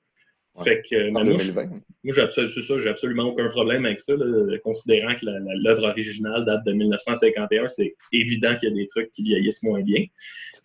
Ouais. 0.59 0.65
Fait 0.65 0.83
que, 0.83 0.97
mais 1.11 1.21
En 1.21 1.25
moi, 1.25 1.37
2020. 1.39 1.67
moi, 1.67 1.81
j'ai 2.15 2.21
absolu- 2.23 2.49
c'est 2.49 2.63
ça, 2.63 2.79
j'ai 2.81 2.89
absolument 2.89 3.25
aucun 3.25 3.49
problème 3.49 3.87
avec 3.87 4.01
ça, 4.01 4.15
là, 4.17 4.59
considérant 4.65 5.15
que 5.15 5.25
l'œuvre 5.27 5.85
originale 5.89 6.45
date 6.45 6.65
de 6.65 6.73
1951, 6.73 7.69
c'est 7.69 7.95
évident 8.13 8.57
qu'il 8.57 8.69
y 8.71 8.73
a 8.73 8.75
des 8.75 8.89
trucs 8.89 9.13
qui 9.13 9.23
vieillissent 9.23 9.63
moins 9.63 9.83
bien. 9.83 10.05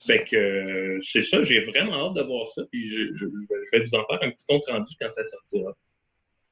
Fait 0.05 0.23
que 0.23 0.35
euh, 0.35 0.99
c'est 1.01 1.21
ça, 1.21 1.41
j'ai 1.43 1.61
vraiment 1.63 2.07
hâte 2.07 2.15
de 2.15 2.23
voir 2.23 2.47
ça, 2.47 2.63
puis 2.71 2.85
je, 2.87 3.11
je- 3.13 3.25
je 3.25 3.77
vais 3.77 3.83
vous 3.83 3.95
en 3.95 4.03
faire 4.05 4.19
un 4.21 4.31
petit 4.31 4.45
compte 4.47 4.63
rendu 4.67 4.93
quand 4.99 5.11
ça 5.11 5.23
sortira. 5.23 5.71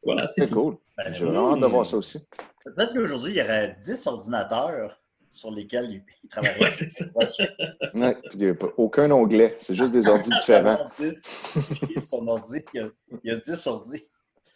Voilà, 0.04 0.28
c'est 0.28 0.50
cool. 0.50 0.78
Ben, 0.98 1.14
J'ai 1.14 1.24
vraiment 1.26 1.54
hâte 1.54 1.62
de 1.62 1.66
voir 1.68 1.86
ça 1.86 1.98
aussi. 1.98 2.20
Peut-être 2.64 2.94
qu'aujourd'hui, 2.94 3.32
il 3.34 3.38
y 3.38 3.42
aurait 3.42 3.76
10 3.84 4.08
ordinateurs 4.08 5.01
sur 5.32 5.50
lesquels 5.50 5.90
il, 5.90 6.04
il 6.24 6.30
travaillerait. 6.30 6.60
Ouais, 6.66 6.72
c'est 6.74 6.92
ça. 6.92 7.06
Ouais, 7.16 8.16
puis 8.30 8.30
il 8.36 8.42
y 8.44 8.50
a 8.50 8.54
pas- 8.54 8.72
aucun 8.78 9.10
onglet. 9.12 9.56
C'est 9.58 9.74
juste 9.76 9.92
des 9.94 10.08
ordis 10.08 10.30
différents. 10.30 10.90
10, 11.00 11.58
puis 11.82 12.02
son 12.02 12.28
ordi, 12.28 12.64
il 12.74 12.80
y 12.80 12.84
a, 12.84 12.90
il 13.24 13.32
y 13.32 13.34
a 13.34 13.38
10 13.38 13.68
ordis. 13.68 14.04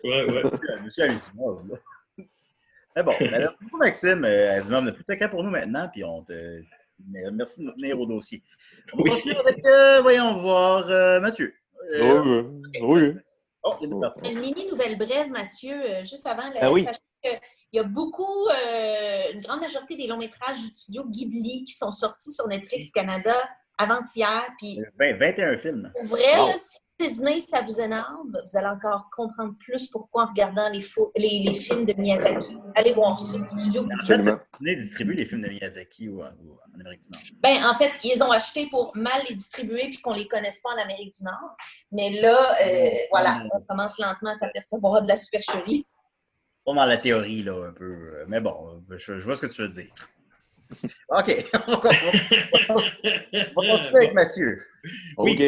Ouais, 0.03 0.29
ouais. 0.29 0.43
Monsieur 0.83 1.05
Asimov, 1.05 1.67
là. 1.69 1.77
Mais 2.95 3.03
bon, 3.03 3.13
ben, 3.19 3.31
merci 3.31 3.57
beaucoup, 3.61 3.77
Maxime. 3.77 4.23
Euh, 4.25 4.51
Asimov 4.57 4.83
n'a 4.83 4.91
plus 4.91 5.03
de 5.07 5.13
cas 5.15 5.27
pour 5.29 5.43
nous 5.43 5.49
maintenant, 5.49 5.89
puis 5.91 6.03
on 6.03 6.21
te... 6.23 6.61
Merci 7.33 7.59
de 7.61 7.65
nous 7.65 7.73
tenir 7.73 7.99
au 7.99 8.05
dossier. 8.05 8.41
On 8.93 8.97
va 8.97 9.03
Oui. 9.03 9.09
continuer 9.11 9.37
avec, 9.37 9.65
euh, 9.65 10.01
voyons 10.01 10.41
voir, 10.41 10.89
euh, 10.89 11.19
Mathieu. 11.19 11.53
Euh, 11.97 12.43
Oui, 12.81 12.81
oui. 12.81 13.13
Oh, 13.63 13.73
il 13.81 13.87
est 13.91 13.99
parti. 13.99 14.31
Une 14.31 14.39
mini 14.39 14.67
nouvelle 14.69 14.97
brève, 14.97 15.29
Mathieu, 15.29 15.75
juste 16.03 16.25
avant. 16.27 16.47
là, 16.53 16.59
Ah 16.61 16.71
oui. 16.71 16.85
Que 17.25 17.35
Il 17.71 17.77
y 17.77 17.79
a 17.79 17.83
beaucoup, 17.83 18.47
euh, 18.47 19.33
une 19.33 19.41
grande 19.41 19.59
majorité 19.59 19.95
des 19.97 20.07
longs 20.07 20.17
métrages 20.17 20.59
du 20.59 20.67
studio 20.67 21.03
Ghibli 21.09 21.65
qui 21.65 21.73
sont 21.73 21.91
sortis 21.91 22.31
sur 22.33 22.47
Netflix 22.47 22.89
Canada 22.91 23.35
avant-hier. 23.77 24.43
Puis, 24.59 24.79
20 24.99 25.17
21 25.19 25.57
films. 25.57 25.91
pour 25.95 26.05
vrai, 26.05 26.37
Wow. 26.39 26.47
là, 26.47 26.53
si 26.57 26.79
Disney, 26.97 27.41
ça 27.41 27.59
vous 27.61 27.81
énerve, 27.81 28.15
vous 28.31 28.57
allez 28.57 28.67
encore 28.67 29.09
comprendre 29.11 29.53
plus 29.59 29.87
pourquoi 29.89 30.23
en 30.23 30.27
regardant 30.27 30.69
les, 30.69 30.79
faux- 30.79 31.11
les, 31.17 31.39
les 31.45 31.53
films 31.53 31.83
de 31.85 31.93
Miyazaki. 31.93 32.55
Allez 32.73 32.93
voir 32.93 33.19
ça. 33.19 33.37
Studio 33.59 33.81
Ghibli. 33.83 33.95
Absolument. 33.99 34.37
Disney 34.61 34.75
distribue 34.77 35.13
les 35.13 35.25
films 35.25 35.41
de 35.41 35.49
Miyazaki 35.49 36.07
ou, 36.07 36.21
ou 36.21 36.57
en 36.73 36.79
Amérique 36.79 37.01
du 37.01 37.09
Nord. 37.11 37.21
Ben, 37.43 37.65
en 37.65 37.73
fait, 37.73 37.91
ils 38.05 38.23
ont 38.23 38.31
acheté 38.31 38.67
pour 38.69 38.95
mal 38.95 39.21
les 39.27 39.35
distribuer 39.35 39.89
puis 39.89 39.97
qu'on 39.97 40.13
les 40.13 40.27
connaisse 40.29 40.61
pas 40.61 40.69
en 40.69 40.77
Amérique 40.81 41.13
du 41.15 41.23
Nord. 41.25 41.57
Mais 41.91 42.21
là, 42.21 42.55
euh, 42.65 42.89
voilà, 43.11 43.43
on 43.53 43.59
commence 43.67 43.99
lentement 43.99 44.29
à 44.29 44.35
s'apercevoir 44.35 45.01
de 45.01 45.09
la 45.09 45.17
supercherie. 45.17 45.85
Pas 46.65 46.73
dans 46.73 46.85
la 46.85 46.97
théorie, 46.97 47.43
là, 47.43 47.67
un 47.69 47.73
peu. 47.73 47.85
euh, 47.85 48.25
Mais 48.27 48.41
bon, 48.41 48.83
je, 48.89 49.19
je 49.19 49.25
vois 49.25 49.35
ce 49.35 49.41
que 49.45 49.51
tu 49.53 49.61
veux 49.61 49.67
dire. 49.69 49.93
OK. 51.09 51.45
on 51.67 51.77
va 51.77 51.91
on 53.55 53.61
va 53.61 53.77
continuer 53.77 53.97
avec 53.97 54.13
Mathieu. 54.13 54.61
OK. 55.17 55.39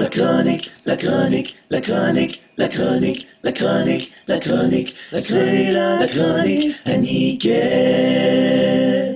La 0.00 0.08
chronique, 0.08 0.72
la 0.86 0.96
chronique, 0.96 1.56
la 1.70 1.80
chronique, 1.80 2.44
la 2.56 2.68
chronique, 2.68 3.26
la 3.42 3.52
chronique, 3.52 4.14
la 4.28 4.38
chronique, 4.38 4.90
c'est 5.12 5.70
la 5.72 6.06
chronique 6.06 6.76
à 6.86 6.96
Niquette. 6.96 9.07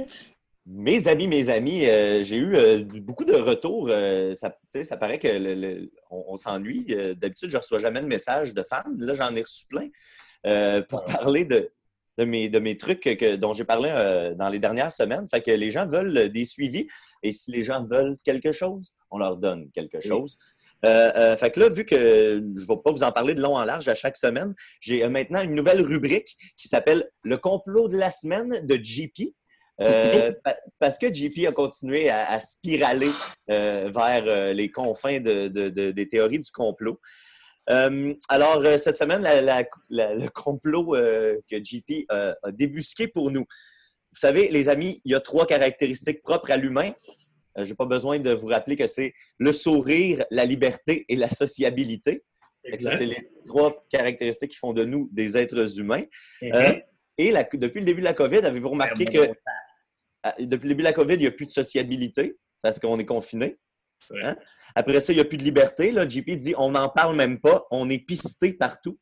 Mes 0.64 1.08
amis, 1.08 1.26
mes 1.26 1.50
amis, 1.50 1.86
euh, 1.86 2.22
j'ai 2.22 2.36
eu 2.36 2.54
euh, 2.54 2.84
beaucoup 2.84 3.24
de 3.24 3.34
retours. 3.34 3.88
euh, 3.90 4.32
ça, 4.34 4.50
paraît 4.96 5.18
que 5.18 5.26
le- 5.26 5.54
le- 5.54 5.90
on, 6.10 6.24
on 6.28 6.36
s'ennuie. 6.36 6.84
D'habitude, 7.16 7.50
je 7.50 7.56
ne 7.56 7.60
reçois 7.60 7.80
jamais 7.80 8.00
de 8.00 8.06
messages 8.06 8.54
de 8.54 8.62
fans. 8.62 8.84
Là, 8.98 9.14
j'en 9.14 9.34
ai 9.34 9.42
reçu 9.42 9.66
plein 9.68 9.88
pour 10.88 11.04
parler 11.04 11.44
de, 11.44 11.70
de, 12.18 12.24
mes, 12.24 12.48
de 12.48 12.58
mes 12.60 12.76
trucs 12.76 13.00
que- 13.00 13.34
dont 13.36 13.52
j'ai 13.54 13.64
parlé 13.64 13.88
dans 14.38 14.48
les 14.48 14.60
dernières 14.60 14.92
semaines. 14.92 15.26
Fait 15.28 15.42
que 15.42 15.50
les 15.50 15.70
gens 15.72 15.86
veulent 15.88 16.28
des 16.28 16.44
suivis. 16.44 16.86
Et 17.24 17.32
si 17.32 17.50
les 17.50 17.64
gens 17.64 17.84
veulent 17.84 18.16
quelque 18.24 18.52
chose, 18.52 18.92
on 19.10 19.18
leur 19.18 19.36
donne 19.38 19.68
quelque 19.72 20.00
chose. 20.00 20.38
Euh, 20.84 21.12
euh, 21.16 21.36
fait 21.36 21.50
que 21.52 21.60
là, 21.60 21.68
vu 21.68 21.84
que 21.84 21.94
je 21.96 22.62
ne 22.62 22.66
vais 22.66 22.82
pas 22.84 22.90
vous 22.90 23.04
en 23.04 23.12
parler 23.12 23.34
de 23.34 23.40
long 23.40 23.56
en 23.56 23.64
large 23.64 23.86
à 23.88 23.94
chaque 23.94 24.16
semaine, 24.16 24.52
j'ai 24.80 25.04
euh, 25.04 25.08
maintenant 25.08 25.40
une 25.40 25.54
nouvelle 25.54 25.80
rubrique 25.80 26.36
qui 26.56 26.66
s'appelle 26.66 27.08
Le 27.22 27.36
complot 27.36 27.86
de 27.88 27.96
la 27.96 28.10
semaine 28.10 28.64
de 28.66 28.74
JP. 28.82 29.32
Euh, 29.80 30.32
pa- 30.44 30.56
parce 30.78 30.98
que 30.98 31.12
JP 31.12 31.46
a 31.48 31.52
continué 31.52 32.08
à, 32.10 32.30
à 32.30 32.38
spiraler 32.38 33.08
euh, 33.50 33.90
vers 33.94 34.24
euh, 34.26 34.52
les 34.52 34.70
confins 34.70 35.18
de- 35.20 35.48
de- 35.48 35.70
de- 35.70 35.90
des 35.90 36.08
théories 36.08 36.38
du 36.38 36.50
complot. 36.50 37.00
Alors, 38.28 38.62
cette 38.78 38.96
semaine, 38.96 39.22
la- 39.22 39.40
la- 39.40 39.64
la- 39.88 40.14
le 40.14 40.28
complot 40.28 40.92
que 40.92 41.64
JP 41.64 42.06
a 42.08 42.34
débusqué 42.52 43.06
pour 43.08 43.30
nous. 43.30 43.42
Vous 44.12 44.18
savez, 44.18 44.48
les 44.48 44.68
amis, 44.68 45.00
il 45.04 45.12
y 45.12 45.14
a 45.14 45.20
trois 45.20 45.46
caractéristiques 45.46 46.22
propres 46.22 46.50
à 46.50 46.56
l'humain. 46.56 46.92
Je 47.56 47.62
n'ai 47.64 47.74
pas 47.74 47.86
besoin 47.86 48.18
de 48.18 48.32
vous 48.32 48.48
rappeler 48.48 48.76
que 48.76 48.86
c'est 48.86 49.12
le 49.38 49.52
sourire, 49.52 50.24
la 50.30 50.44
liberté 50.44 51.04
et 51.08 51.16
la 51.16 51.28
sociabilité. 51.28 52.24
Ça. 52.78 52.96
C'est 52.96 53.06
les 53.06 53.28
trois 53.46 53.84
caractéristiques 53.90 54.50
qui 54.52 54.56
font 54.56 54.72
de 54.72 54.84
nous 54.84 55.08
des 55.12 55.36
êtres 55.36 55.78
humains. 55.78 56.02
Mhm. 56.42 56.50
Euh, 56.54 56.72
et 57.18 57.30
la- 57.30 57.44
depuis 57.44 57.80
le 57.80 57.86
début 57.86 58.00
de 58.00 58.06
la 58.06 58.14
COVID, 58.14 58.38
avez-vous 58.38 58.70
remarqué 58.70 59.04
que 59.04 59.32
depuis 60.38 60.68
le 60.68 60.74
début 60.74 60.82
de 60.82 60.88
la 60.88 60.92
COVID, 60.92 61.14
il 61.14 61.20
n'y 61.20 61.26
a 61.26 61.32
plus 61.32 61.46
de 61.46 61.50
sociabilité 61.50 62.38
parce 62.62 62.78
qu'on 62.78 62.98
est 62.98 63.06
confiné. 63.06 63.58
Hein? 64.22 64.36
Après 64.74 65.00
ça, 65.00 65.12
il 65.12 65.16
n'y 65.16 65.22
a 65.22 65.24
plus 65.24 65.38
de 65.38 65.44
liberté. 65.44 65.92
Là, 65.92 66.08
JP 66.08 66.30
dit 66.30 66.54
on 66.56 66.70
n'en 66.70 66.88
parle 66.88 67.16
même 67.16 67.40
pas, 67.40 67.66
on 67.70 67.88
est 67.90 67.98
pisté 67.98 68.52
partout. 68.52 68.98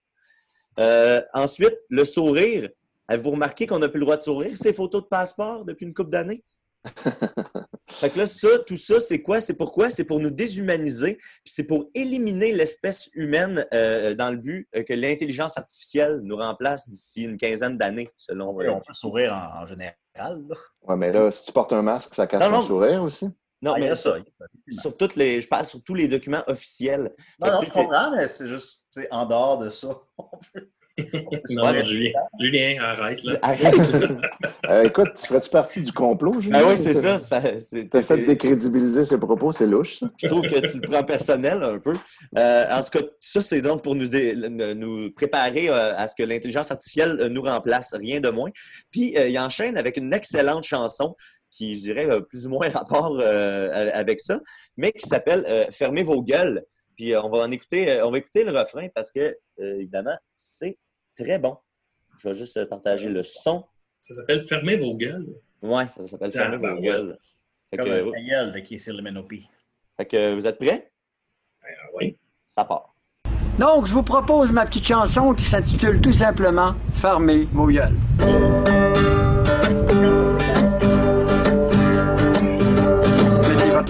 Euh, 0.78 1.20
ensuite, 1.32 1.76
le 1.88 2.04
sourire. 2.04 2.70
Avez-vous 3.08 3.32
remarqué 3.32 3.66
qu'on 3.66 3.80
n'a 3.80 3.88
plus 3.88 3.98
le 3.98 4.04
droit 4.04 4.16
de 4.16 4.22
sourire, 4.22 4.56
ces 4.56 4.72
photos 4.72 5.02
de 5.02 5.08
passeport 5.08 5.64
depuis 5.64 5.84
une 5.84 5.94
couple 5.94 6.10
d'années? 6.10 6.44
Fait 7.90 8.08
que 8.08 8.18
là, 8.18 8.26
ça, 8.26 8.48
tout 8.66 8.76
ça, 8.76 9.00
c'est 9.00 9.20
quoi? 9.20 9.40
C'est 9.40 9.54
pourquoi? 9.54 9.90
C'est 9.90 10.04
pour 10.04 10.20
nous 10.20 10.30
déshumaniser, 10.30 11.16
puis 11.16 11.52
c'est 11.52 11.64
pour 11.64 11.90
éliminer 11.94 12.52
l'espèce 12.52 13.10
humaine 13.14 13.66
euh, 13.74 14.14
dans 14.14 14.30
le 14.30 14.36
but 14.36 14.68
euh, 14.76 14.82
que 14.84 14.94
l'intelligence 14.94 15.58
artificielle 15.58 16.20
nous 16.22 16.36
remplace 16.36 16.88
d'ici 16.88 17.24
une 17.24 17.36
quinzaine 17.36 17.76
d'années, 17.76 18.08
selon. 18.16 18.52
Oui, 18.54 18.66
euh, 18.66 18.72
on 18.72 18.80
peut 18.80 18.92
sourire 18.92 19.32
en, 19.34 19.62
en 19.62 19.66
général. 19.66 19.94
là. 20.16 20.56
Ouais, 20.82 20.96
mais 20.96 21.12
là, 21.12 21.30
si 21.30 21.46
tu 21.46 21.52
portes 21.52 21.72
un 21.72 21.82
masque, 21.82 22.14
ça 22.14 22.26
cache 22.26 22.40
Non, 22.42 22.50
ton 22.50 22.56
non. 22.58 22.62
sourire 22.62 23.02
aussi? 23.02 23.26
Non, 23.60 23.74
Ah, 23.74 23.78
mais 23.80 23.90
a 23.90 23.96
ça. 23.96 24.16
sur, 24.80 24.96
toutes 24.96 25.16
les, 25.16 25.40
je 25.42 25.48
parle 25.48 25.66
sur 25.66 25.82
tous 25.84 25.94
les 25.94 26.08
documents 26.08 26.44
officiels. 26.46 27.12
Non, 27.42 27.50
non, 27.50 27.58
je 27.60 27.70
comprends, 27.70 28.10
mais 28.16 28.28
c'est 28.28 28.46
juste 28.46 28.84
en 29.10 29.26
dehors 29.26 29.58
de 29.58 29.68
ça. 29.68 29.88
Non. 31.50 31.84
Julien, 31.84 32.10
Julien, 32.38 32.74
arrête. 32.82 33.22
Là. 33.24 33.38
Arrête! 33.42 33.74
Euh, 34.68 34.84
écoute, 34.84 35.08
tu 35.20 35.26
ferais-tu 35.26 35.50
partie 35.50 35.82
du 35.82 35.90
complot, 35.92 36.40
Julien? 36.40 36.60
ben 36.62 36.68
oui, 36.70 36.78
c'est 36.78 36.94
ça. 36.94 37.18
Tu 37.18 37.88
essaies 37.98 38.18
de 38.18 38.26
décrédibiliser 38.26 39.04
ses 39.04 39.18
propos, 39.18 39.50
c'est 39.50 39.66
louche. 39.66 40.00
Je 40.18 40.28
trouve 40.28 40.42
que 40.46 40.60
tu 40.60 40.78
le 40.78 40.86
prends 40.88 41.02
personnel 41.02 41.60
un 41.64 41.78
peu. 41.80 41.94
Euh, 42.38 42.66
en 42.70 42.80
tout 42.84 42.90
cas, 42.98 43.04
ça, 43.18 43.42
c'est 43.42 43.62
donc 43.62 43.82
pour 43.82 43.96
nous, 43.96 44.06
dé- 44.06 44.36
nous 44.36 45.10
préparer 45.10 45.68
euh, 45.70 45.96
à 45.96 46.06
ce 46.06 46.14
que 46.14 46.22
l'intelligence 46.22 46.70
artificielle 46.70 47.28
nous 47.32 47.42
remplace, 47.42 47.94
rien 47.94 48.20
de 48.20 48.28
moins. 48.28 48.50
Puis, 48.92 49.16
euh, 49.18 49.28
il 49.28 49.36
enchaîne 49.40 49.76
avec 49.76 49.96
une 49.96 50.12
excellente 50.12 50.62
chanson 50.62 51.16
qui, 51.50 51.74
je 51.76 51.80
dirais, 51.80 52.08
a 52.08 52.20
plus 52.20 52.46
ou 52.46 52.50
moins 52.50 52.68
rapport 52.70 53.18
euh, 53.20 53.90
avec 53.92 54.20
ça, 54.20 54.38
mais 54.76 54.92
qui 54.92 55.04
s'appelle 55.08 55.44
euh, 55.48 55.64
Fermez 55.72 56.04
vos 56.04 56.22
gueules. 56.22 56.64
Puis, 56.96 57.16
on 57.16 57.28
va 57.28 57.38
en 57.38 57.50
écouter, 57.50 58.00
on 58.02 58.12
va 58.12 58.18
écouter 58.18 58.44
le 58.44 58.52
refrain 58.56 58.86
parce 58.94 59.10
que, 59.10 59.20
euh, 59.60 59.76
évidemment, 59.80 60.16
c'est 60.36 60.78
très 61.22 61.38
bon. 61.38 61.56
Je 62.18 62.28
vais 62.28 62.34
juste 62.34 62.64
partager 62.66 63.08
le 63.08 63.22
son. 63.22 63.64
Ça 64.00 64.14
s'appelle 64.14 64.42
Fermez 64.42 64.76
vos 64.76 64.94
gueules. 64.94 65.26
Ouais, 65.62 65.84
ça 65.96 66.06
s'appelle 66.06 66.32
Fermez 66.32 66.56
Ah, 66.66 66.74
vos 66.74 66.80
ouais. 66.80 66.86
gueules. 66.86 67.18
Fait 67.70 67.76
Comme 67.76 67.86
que, 67.86 68.16
un 68.18 68.26
gueule 68.26 68.52
de 68.52 68.58
qui 68.60 68.74
est 68.74 68.78
sur 68.78 68.94
le 68.94 69.02
Menopi. 69.02 69.46
fait 69.96 70.06
que, 70.06 70.34
vous 70.34 70.46
êtes 70.46 70.58
prêts? 70.58 70.90
Ben, 71.62 71.68
oui. 72.00 72.16
Ça 72.46 72.64
part. 72.64 72.94
Donc, 73.58 73.86
je 73.86 73.92
vous 73.92 74.02
propose 74.02 74.50
ma 74.52 74.64
petite 74.66 74.86
chanson 74.86 75.34
qui 75.34 75.44
s'intitule 75.44 76.00
tout 76.00 76.12
simplement 76.12 76.74
Fermez 76.94 77.44
vos 77.52 77.66
gueules. 77.66 77.94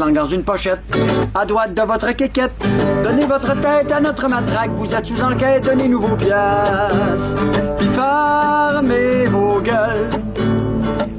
Langue 0.01 0.14
dans 0.14 0.26
une 0.26 0.42
pochette, 0.42 0.80
à 1.34 1.44
droite 1.44 1.74
de 1.74 1.82
votre 1.82 2.11
quéquette. 2.12 2.53
Donnez 3.05 3.26
votre 3.26 3.55
tête 3.61 3.92
à 3.92 4.01
notre 4.01 4.28
matraque, 4.28 4.70
vous 4.70 4.94
êtes 4.94 5.05
sous 5.05 5.20
enquête, 5.20 5.62
donnez-nous 5.62 6.01
vos 6.01 6.16
pièces. 6.16 7.28
Puis 7.76 7.88
fermez 7.88 9.26
vos 9.26 9.61
gueules, 9.61 10.09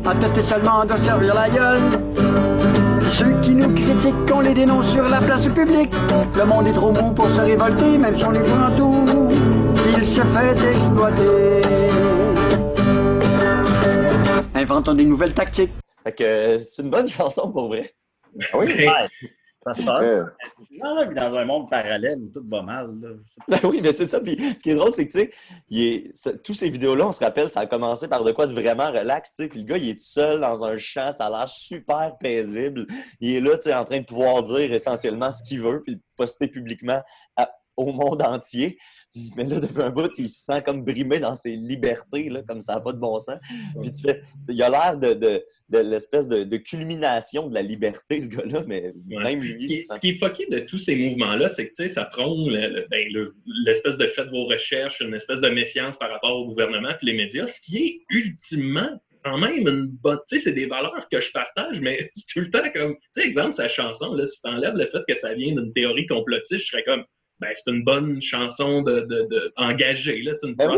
à 0.03 0.15
tête 0.15 0.43
seulement 0.43 0.83
de 0.83 0.97
servir 0.97 1.35
la 1.35 1.49
gueule. 1.49 1.79
Ceux 3.09 3.39
qui 3.41 3.51
nous 3.51 3.71
critiquent, 3.73 4.33
on 4.33 4.39
les 4.39 4.55
dénonce 4.55 4.87
sur 4.87 5.07
la 5.07 5.19
place 5.19 5.47
publique. 5.49 5.93
Le 6.35 6.45
monde 6.45 6.67
est 6.67 6.73
trop 6.73 6.91
mou 6.91 7.11
pour 7.11 7.29
se 7.29 7.41
révolter, 7.41 7.97
même 7.99 8.17
si 8.17 8.25
on 8.25 8.31
les 8.31 8.39
voit 8.39 8.67
en 8.67 8.75
tout. 8.75 9.05
Il 9.95 10.05
se 10.05 10.21
fait 10.21 10.71
exploiter. 10.71 11.61
Inventons 14.55 14.93
des 14.95 15.05
nouvelles 15.05 15.33
tactiques. 15.33 15.71
Fait 16.03 16.13
que 16.13 16.23
euh, 16.23 16.57
c'est 16.57 16.81
une 16.81 16.89
bonne 16.89 17.07
chanson 17.19 17.51
pour 17.51 17.67
vrai. 17.67 17.93
Ah 18.53 18.57
oui? 18.57 18.73
Ben, 18.77 19.07
Ça 19.63 19.73
se 19.75 19.85
passe. 19.85 20.03
Euh, 20.03 20.23
Non, 20.83 20.95
là, 20.95 21.05
puis 21.05 21.13
dans 21.15 21.35
un 21.35 21.45
monde 21.45 21.69
parallèle 21.69 22.17
où 22.19 22.29
tout 22.29 22.43
va 22.49 22.63
mal. 22.63 22.89
Là. 22.99 23.09
Ben 23.47 23.59
oui, 23.69 23.79
mais 23.83 23.91
c'est 23.91 24.07
ça. 24.07 24.19
Puis 24.19 24.35
ce 24.57 24.63
qui 24.63 24.71
est 24.71 24.75
drôle, 24.75 24.91
c'est 24.91 25.07
que, 25.07 25.11
tu 25.13 25.19
sais, 25.19 25.31
il 25.69 25.81
est- 25.83 26.15
ça- 26.15 26.33
tous 26.35 26.55
ces 26.55 26.69
vidéos-là, 26.71 27.07
on 27.07 27.11
se 27.11 27.19
rappelle, 27.23 27.47
ça 27.49 27.59
a 27.59 27.65
commencé 27.67 28.07
par 28.07 28.23
de 28.23 28.31
quoi 28.31 28.47
de 28.47 28.53
vraiment 28.53 28.91
relax, 28.91 29.35
tu 29.35 29.43
sais. 29.43 29.49
Puis 29.49 29.59
le 29.59 29.65
gars, 29.65 29.77
il 29.77 29.89
est 29.89 29.95
tout 29.95 29.99
seul 30.05 30.39
dans 30.39 30.63
un 30.65 30.77
champ, 30.77 31.13
ça 31.15 31.27
a 31.27 31.29
l'air 31.29 31.47
super 31.49 32.17
paisible. 32.19 32.87
Il 33.19 33.35
est 33.35 33.39
là, 33.39 33.55
tu 33.57 33.63
sais, 33.69 33.75
en 33.75 33.85
train 33.85 33.99
de 33.99 34.05
pouvoir 34.05 34.41
dire 34.41 34.73
essentiellement 34.73 35.29
ce 35.31 35.43
qu'il 35.43 35.61
veut, 35.61 35.83
puis 35.83 35.93
le 35.93 35.99
poster 36.15 36.47
publiquement 36.47 37.01
à- 37.35 37.51
au 37.77 37.91
monde 37.93 38.21
entier. 38.23 38.77
Mais 39.35 39.43
là, 39.45 39.59
depuis 39.59 39.81
un 39.81 39.89
bout, 39.91 40.09
il 40.17 40.29
se 40.29 40.43
sent 40.45 40.61
comme 40.63 40.83
brimé 40.83 41.19
dans 41.19 41.35
ses 41.35 41.55
libertés, 41.55 42.29
là, 42.29 42.41
comme 42.47 42.61
ça 42.61 42.75
n'a 42.75 42.81
pas 42.81 42.93
de 42.93 42.99
bon 42.99 43.17
sens. 43.19 43.37
Puis 43.79 43.91
tu 43.91 44.01
fais, 44.01 44.21
il 44.49 44.61
a 44.63 44.69
l'air 44.69 44.97
de, 44.97 45.13
de, 45.13 45.43
de 45.71 45.79
l'espèce 45.79 46.27
de, 46.27 46.43
de 46.43 46.57
culmination 46.57 47.47
de 47.47 47.53
la 47.53 47.61
liberté, 47.61 48.19
ce 48.19 48.27
gars-là, 48.27 48.63
mais 48.67 48.93
Ouais. 49.09 49.23
même 49.23 49.41
lui, 49.41 49.59
Ce 49.59 49.65
qui, 49.67 49.73
est, 49.75 49.81
se 49.81 49.87
sent- 49.87 49.93
ce 49.95 49.99
qui 50.01 50.09
est 50.09 50.13
fucké 50.15 50.45
de 50.47 50.59
tous 50.59 50.77
ces 50.77 50.95
mouvements-là, 50.95 51.47
c'est 51.47 51.65
que 51.69 51.73
tu 51.75 51.83
sais, 51.83 51.87
ça 51.87 52.05
prône 52.05 52.49
le- 52.49 52.67
le- 52.67 52.85
le- 53.13 53.35
l'espèce 53.65 53.97
de 53.97 54.05
vos 54.29 54.45
recherches, 54.45 54.99
une 55.01 55.13
espèce 55.13 55.41
de 55.41 55.49
méfiance 55.49 55.97
par 55.97 56.11
rapport 56.11 56.35
au 56.37 56.45
gouvernement 56.47 56.89
et 56.91 57.05
les 57.05 57.13
médias, 57.13 57.47
ce 57.47 57.61
qui 57.61 57.77
est 57.85 57.99
ultimement 58.09 59.01
quand 59.23 59.37
même 59.37 59.67
une 59.67 59.85
bonne. 59.87 60.17
Tu 60.29 60.37
sais, 60.37 60.43
c'est 60.45 60.53
des 60.53 60.65
valeurs 60.65 61.07
que 61.11 61.21
je 61.21 61.31
partage, 61.31 61.79
mais 61.79 61.97
c'est 62.13 62.25
tout 62.33 62.39
le 62.39 62.49
temps 62.49 62.69
comme. 62.73 62.95
Tu 62.95 63.21
sais, 63.21 63.23
exemple, 63.27 63.53
sa 63.53 63.67
chanson, 63.69 64.13
là, 64.13 64.25
si 64.27 64.41
tu 64.41 64.49
enlèves 64.49 64.75
le 64.75 64.85
fait 64.87 65.01
que 65.07 65.13
ça 65.13 65.33
vient 65.33 65.53
d'une 65.55 65.71
théorie 65.73 66.07
complotiste, 66.07 66.65
je 66.65 66.71
serais 66.71 66.83
comme. 66.83 67.03
Ben, 67.39 67.49
c'est 67.55 67.71
une 67.71 67.83
bonne 67.83 68.21
chanson 68.21 68.83
de, 68.83 69.01
de, 69.01 69.27
de 69.31 69.51
engagée, 69.55 70.21
là, 70.21 70.33
une 70.43 70.53
Ben 70.55 70.69
oui. 70.69 70.77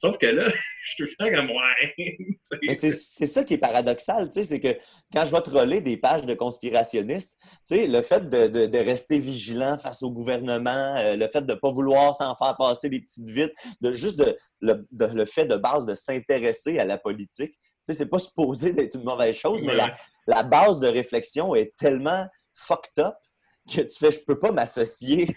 Sauf 0.00 0.16
que 0.16 0.26
là, 0.26 0.44
je 0.84 0.90
suis 0.90 1.04
tout 1.04 1.10
le 1.10 1.16
temps 1.30 1.36
comme, 1.36 1.50
ouais. 1.50 2.74
c'est 2.74 2.92
c'est 2.92 3.26
ça 3.26 3.42
qui 3.42 3.54
est 3.54 3.58
paradoxal, 3.58 4.28
tu 4.28 4.34
sais, 4.34 4.44
c'est 4.44 4.60
que 4.60 4.78
quand 5.12 5.24
je 5.24 5.32
vais 5.32 5.40
troller 5.40 5.80
des 5.80 5.96
pages 5.96 6.22
de 6.24 6.34
conspirationnistes, 6.34 7.36
tu 7.42 7.48
sais, 7.64 7.86
le 7.88 8.00
fait 8.02 8.30
de, 8.30 8.46
de- 8.46 8.66
de 8.66 8.78
rester 8.78 9.18
vigilant 9.18 9.76
face 9.76 10.02
au 10.04 10.12
gouvernement, 10.12 10.94
euh, 10.98 11.16
le 11.16 11.26
fait 11.28 11.42
de 11.42 11.52
ne 11.52 11.58
pas 11.58 11.72
vouloir 11.72 12.14
s'en 12.14 12.36
faire 12.36 12.56
passer 12.56 12.88
des 12.88 13.00
petites 13.00 13.28
vites, 13.28 13.52
de 13.80 13.92
juste 13.92 14.18
de, 14.20 14.38
le, 14.60 14.86
de- 14.92 15.06
le 15.06 15.24
fait 15.24 15.46
de 15.46 15.56
base 15.56 15.84
de 15.84 15.94
s'intéresser 15.94 16.78
à 16.78 16.84
la 16.84 16.96
politique, 16.96 17.52
tu 17.52 17.58
sais, 17.86 17.94
c'est 17.94 18.08
pas 18.08 18.20
supposé 18.20 18.72
d'être 18.72 18.94
une 18.94 19.04
mauvaise 19.04 19.34
chose, 19.36 19.62
mais 19.64 19.70
Ouais. 19.72 19.76
la, 19.78 19.96
la 20.28 20.42
base 20.44 20.78
de 20.78 20.86
réflexion 20.86 21.56
est 21.56 21.74
tellement 21.76 22.24
fucked 22.54 22.98
up 23.04 23.14
que 23.74 23.80
tu 23.80 23.98
fais, 23.98 24.10
je 24.12 24.20
peux 24.24 24.38
pas 24.38 24.52
m'associer. 24.52 25.36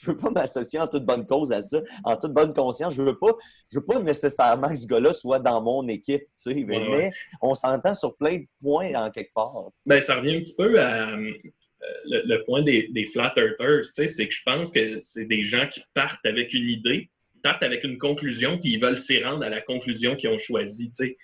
Je 0.00 0.06
peux 0.06 0.16
pas 0.16 0.30
m'associer 0.30 0.78
en 0.80 0.86
toute 0.86 1.04
bonne 1.04 1.26
cause 1.26 1.52
à 1.52 1.62
ça, 1.62 1.80
en 2.04 2.16
toute 2.16 2.32
bonne 2.32 2.52
conscience. 2.52 2.94
Je 2.94 3.02
veux 3.02 3.18
pas, 3.18 3.32
je 3.72 3.78
veux 3.78 3.84
pas 3.84 4.00
nécessairement 4.00 4.68
que 4.68 4.76
ce 4.76 4.86
gars-là 4.86 5.12
soit 5.12 5.38
dans 5.38 5.62
mon 5.62 5.86
équipe, 5.88 6.22
tu 6.22 6.28
sais, 6.34 6.54
mais, 6.54 6.78
Ouais, 6.78 7.10
on 7.42 7.54
s'entend 7.54 7.94
sur 7.94 8.16
plein 8.16 8.38
de 8.38 8.46
points 8.62 8.94
en 8.94 9.10
quelque 9.10 9.32
part. 9.34 9.70
Ben, 9.86 10.00
ça 10.00 10.16
revient 10.16 10.36
un 10.36 10.40
petit 10.40 10.54
peu 10.56 10.80
à 10.80 11.10
euh, 11.10 11.32
le, 12.04 12.22
le 12.24 12.44
point 12.44 12.62
des, 12.62 12.88
des 12.88 13.06
flat 13.06 13.32
earthers, 13.36 13.82
tu 13.82 13.92
sais, 13.94 14.06
c'est 14.06 14.28
que 14.28 14.34
je 14.34 14.42
pense 14.44 14.70
que 14.70 15.00
c'est 15.02 15.26
des 15.26 15.44
gens 15.44 15.66
qui 15.66 15.82
partent 15.94 16.24
avec 16.24 16.54
une 16.54 16.68
idée, 16.68 17.10
partent 17.42 17.62
avec 17.62 17.84
une 17.84 17.98
conclusion, 17.98 18.58
puis 18.58 18.72
ils 18.72 18.80
veulent 18.80 18.96
s'y 18.96 19.22
rendre 19.22 19.44
à 19.44 19.48
la 19.48 19.60
conclusion 19.60 20.16
qu'ils 20.16 20.30
ont 20.30 20.38
choisie, 20.38 20.90
tu 20.90 21.06
sais. 21.06 21.16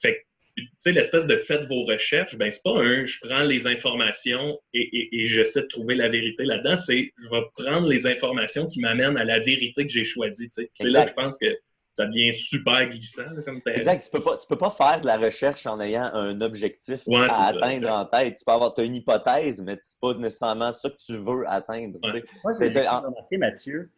Fait 0.00 0.14
que, 0.14 0.20
tu 0.62 0.76
sais, 0.78 0.92
l'espèce 0.92 1.26
de 1.26 1.36
faites 1.36 1.64
vos 1.64 1.84
recherches, 1.84 2.36
ben, 2.36 2.50
c'est 2.50 2.62
pas 2.62 2.78
un 2.78 3.04
je 3.06 3.18
prends 3.22 3.42
les 3.42 3.66
informations 3.66 4.58
et, 4.72 4.80
et, 4.80 5.20
et 5.22 5.26
j'essaie 5.26 5.62
de 5.62 5.66
trouver 5.66 5.94
la 5.94 6.08
vérité 6.08 6.44
là-dedans, 6.44 6.76
c'est 6.76 7.12
je 7.18 7.28
vais 7.28 7.42
prendre 7.56 7.88
les 7.88 8.06
informations 8.06 8.66
qui 8.66 8.80
m'amènent 8.80 9.16
à 9.16 9.24
la 9.24 9.38
vérité 9.38 9.86
que 9.86 9.92
j'ai 9.92 10.04
choisie, 10.04 10.48
tu 10.48 10.62
sais. 10.62 10.70
C'est 10.74 10.90
là 10.90 11.04
que 11.04 11.10
je 11.10 11.14
pense 11.14 11.38
que 11.38 11.58
ça 11.94 12.06
devient 12.06 12.32
super 12.32 12.88
glissant, 12.88 13.28
là, 13.34 13.42
comme. 13.42 13.60
Exact. 13.66 14.04
Tu 14.04 14.10
peux 14.10 14.22
pas, 14.22 14.36
tu 14.36 14.46
peux 14.46 14.56
pas 14.56 14.70
faire 14.70 15.00
de 15.00 15.06
la 15.06 15.16
recherche 15.18 15.66
en 15.66 15.80
ayant 15.80 16.08
un 16.14 16.40
objectif 16.40 17.00
Ouais, 17.06 17.24
à 17.24 17.28
ça, 17.28 17.42
atteindre 17.48 17.88
en 17.90 18.04
tête. 18.06 18.36
Tu 18.38 18.44
peux 18.44 18.52
avoir 18.52 18.72
une 18.78 18.94
hypothèse, 18.94 19.60
mais 19.60 19.76
c'est 19.82 19.98
pas 20.00 20.14
nécessairement 20.14 20.70
ça 20.72 20.88
que 20.88 20.96
tu 21.04 21.16
veux 21.16 21.44
atteindre. 21.48 21.98
tu 22.02 22.10
Ouais, 22.10 22.18
sais. 22.20 22.26
Moi, 22.44 22.54
j'ai 22.60 22.88
en- 22.88 23.00
remarqué, 23.00 23.36
Mathieu, 23.38 23.90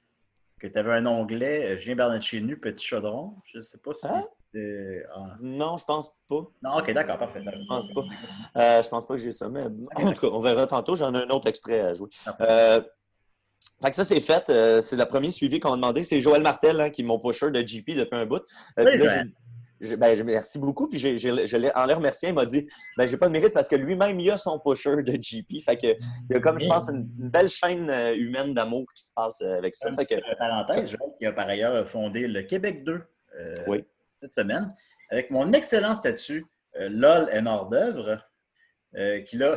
que 0.59 0.67
tu 0.69 0.79
avais 0.79 0.93
un 0.93 1.07
onglet 1.07 1.75
euh, 1.75 1.79
Julien 1.79 1.97
Bernatchez 1.97 2.41
nu, 2.41 2.57
petit 2.59 2.87
chaudron. 2.87 3.35
Je 3.53 3.59
ne 3.59 3.63
sais 3.63 3.79
pas 3.79 3.93
si 3.93 4.07
Hein? 4.07 4.23
C'était. 4.53 5.03
ah. 5.15 5.37
Non, 5.41 5.77
je 5.77 5.85
pense 5.85 6.09
pas. 6.29 6.45
Non, 6.63 6.79
ok, 6.79 6.93
d'accord, 6.93 7.19
parfait. 7.19 7.43
Je 7.45 7.67
pense 7.69 7.89
pas. 7.93 8.03
Euh, 8.57 8.83
je 8.83 8.89
pense 8.89 9.07
pas 9.07 9.15
que 9.15 9.21
j'ai 9.21 9.33
ça, 9.33 9.49
mais 9.49 9.65
en 9.97 10.13
tout 10.13 10.21
cas, 10.21 10.29
on 10.33 10.41
verra 10.41 10.67
tantôt. 10.67 10.95
J'en 10.95 11.15
ai 11.15 11.19
un 11.23 11.29
autre 11.31 11.49
extrait 11.49 11.81
à 11.81 11.95
jouer. 11.95 12.09
Euh, 12.41 12.81
fait 13.83 13.91
que 13.91 13.97
ça, 13.97 14.05
c'est 14.05 14.21
fait. 14.21 14.49
Euh, 14.51 14.81
c'est 14.81 14.97
le 14.97 15.05
premier 15.07 15.31
suivi 15.31 15.59
qu'on 15.61 15.73
a 15.73 15.77
demandé. 15.77 16.03
C'est 16.03 16.21
Joël 16.21 16.43
Martel 16.43 16.81
hein, 16.81 16.91
qui 16.91 17.03
est 17.03 17.05
mon 17.05 17.19
pusher 17.19 17.51
de 17.51 17.61
GP 17.63 17.97
depuis 17.97 18.17
un 18.17 18.27
bout. 18.27 18.43
Euh, 18.79 18.85
Oui, 18.85 18.99
là, 18.99 19.25
j'ai- 19.81 19.97
ben, 19.97 20.17
je- 20.17 20.23
merci 20.23 20.61
beaucoup. 20.61 20.89
Puis 20.89 20.99
je 21.01 21.73
en 21.77 21.87
l'ai 21.87 21.95
remercié. 21.95 22.29
Il 22.29 22.35
m'a 22.37 22.47
dit 22.47 22.69
ben, 22.97 23.07
j'ai 23.07 23.17
pas 23.17 23.27
de 23.27 23.33
mérite 23.33 23.53
parce 23.53 23.67
que 23.69 23.75
lui-même, 23.75 24.21
il 24.21 24.31
a 24.31 24.37
son 24.37 24.61
pusher 24.61 25.03
de 25.03 25.13
GP. 25.21 25.61
Fait 25.65 25.77
que 25.77 25.87
il 25.89 26.33
y 26.33 26.35
a 26.37 26.41
comme, 26.41 26.59
je 26.61 26.69
pense, 26.69 26.89
une, 26.89 27.09
une 27.19 27.29
belle 27.31 27.49
chaîne 27.49 27.91
euh, 27.91 28.15
humaine 28.15 28.55
d'amour 28.55 28.85
qui 28.95 29.03
se 29.05 29.11
passe 29.13 29.41
euh, 29.43 29.59
avec 29.59 29.75
ça. 29.75 29.93
Fait 29.95 30.07
que, 30.07 30.15
Euh, 30.15 30.21
parenthèse, 30.39 30.91
Joël, 30.91 31.11
qui 31.19 31.27
a 31.27 31.33
par 31.33 31.49
ailleurs 31.49 31.89
fondé 31.89 32.29
le 32.29 32.43
Québec 32.43 32.85
2 32.85 33.03
euh, 33.41 33.55
Oui. 33.67 33.85
Cette 34.23 34.33
semaine, 34.33 34.75
avec 35.11 35.31
mon 35.31 35.53
excellent 35.53 35.95
statut 35.95 36.47
euh, 36.77 36.89
LOL 36.89 37.29
est 37.31 37.45
hors 37.47 37.69
d'œuvre, 37.69 38.19
euh, 38.97 39.21
qui 39.27 39.37
l'a 39.37 39.57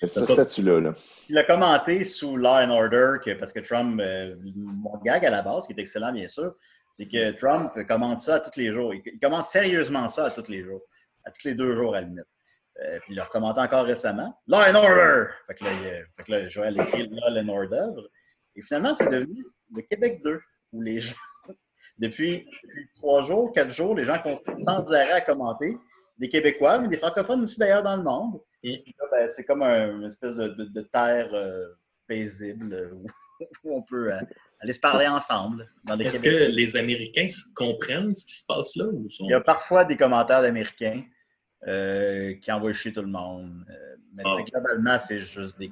ce 0.00 0.24
statut-là. 0.24 0.80
Là. 0.80 0.94
qui 1.26 1.34
l'a 1.34 1.44
commenté 1.44 2.04
sous 2.04 2.36
Law 2.36 2.64
and 2.64 2.70
Order, 2.70 3.18
que, 3.22 3.34
parce 3.34 3.52
que 3.52 3.60
Trump, 3.60 4.00
euh, 4.00 4.34
mon 4.56 4.96
gag 5.04 5.24
à 5.26 5.30
la 5.30 5.42
base, 5.42 5.66
qui 5.66 5.74
est 5.74 5.78
excellent 5.78 6.12
bien 6.12 6.26
sûr, 6.26 6.54
c'est 6.92 7.06
que 7.06 7.32
Trump 7.32 7.72
commente 7.86 8.20
ça 8.20 8.36
à 8.36 8.40
tous 8.40 8.58
les 8.58 8.72
jours. 8.72 8.94
Il, 8.94 9.02
il 9.04 9.20
commente 9.20 9.44
sérieusement 9.44 10.08
ça 10.08 10.24
à 10.26 10.30
tous 10.30 10.48
les 10.48 10.64
jours, 10.64 10.80
à 11.24 11.30
tous 11.30 11.46
les 11.46 11.54
deux 11.54 11.76
jours 11.76 11.94
à 11.94 12.00
la 12.00 12.06
limite. 12.06 12.24
Euh, 12.82 12.98
puis 13.00 13.12
il 13.12 13.16
l'a 13.16 13.24
recommenté 13.24 13.60
encore 13.60 13.84
récemment. 13.84 14.34
Law 14.46 14.58
and 14.58 14.74
Order! 14.74 15.26
Fait 15.46 15.54
que 15.54 15.64
là, 15.64 15.70
il, 15.72 15.82
fait 15.82 16.22
que 16.26 16.32
là 16.32 16.48
Joël 16.48 16.80
écrit 16.80 17.08
Law 17.08 17.38
and 17.38 17.48
Order. 17.48 18.08
Et 18.56 18.62
finalement, 18.62 18.94
c'est 18.94 19.08
devenu 19.08 19.44
le 19.74 19.82
Québec 19.82 20.22
2, 20.24 20.40
où 20.72 20.82
les 20.82 21.00
gens, 21.00 21.14
depuis, 22.00 22.46
depuis 22.64 22.88
trois 22.96 23.22
jours, 23.22 23.52
quatre 23.52 23.70
jours, 23.70 23.94
les 23.94 24.04
gens 24.04 24.18
continuent 24.18 24.64
sans 24.64 24.92
arrêt 24.92 25.12
à 25.12 25.20
commenter. 25.20 25.76
des 26.18 26.28
Québécois, 26.28 26.78
mais 26.78 26.88
des 26.88 26.98
francophones 26.98 27.42
aussi 27.44 27.58
d'ailleurs 27.58 27.82
dans 27.82 27.96
le 27.96 28.02
monde. 28.02 28.34
Mm. 28.62 28.76
Puis 28.84 28.94
là, 28.98 29.04
ben, 29.10 29.26
c'est 29.28 29.44
comme 29.46 29.62
un- 29.62 29.96
une 29.98 30.04
espèce 30.04 30.36
de, 30.36 30.48
de- 30.48 30.64
de 30.66 30.80
terre 30.82 31.30
euh, 31.32 31.66
paisible 32.06 32.74
euh, 32.74 32.92
où, 32.94 33.06
où 33.64 33.76
on 33.78 33.82
peut 33.82 34.12
euh, 34.12 34.20
aller 34.60 34.74
se 34.74 34.80
parler 34.80 35.06
ensemble. 35.06 35.72
Est-ce 35.98 36.20
que 36.20 36.28
les 36.28 36.76
Américains 36.76 37.26
comprennent 37.54 38.12
ce 38.12 38.24
qui 38.26 38.34
se 38.34 38.44
passe 38.46 38.76
là 38.76 38.84
ou 38.84 39.08
sont... 39.08 39.24
Il 39.24 39.30
y 39.30 39.34
a 39.34 39.40
parfois 39.40 39.86
des 39.86 39.96
commentaires 39.96 40.42
d'Américains 40.42 41.02
euh, 41.66 42.34
qui 42.34 42.50
envoient 42.52 42.72
chier 42.72 42.92
tout 42.92 43.02
le 43.02 43.08
monde. 43.08 43.50
Euh, 43.70 43.74
mais 44.14 44.22
tu 44.24 44.30
sais, 44.30 44.42
Ah. 44.46 44.50
globalement, 44.60 44.98
c'est 44.98 45.20
juste 45.20 45.58
des 45.58 45.70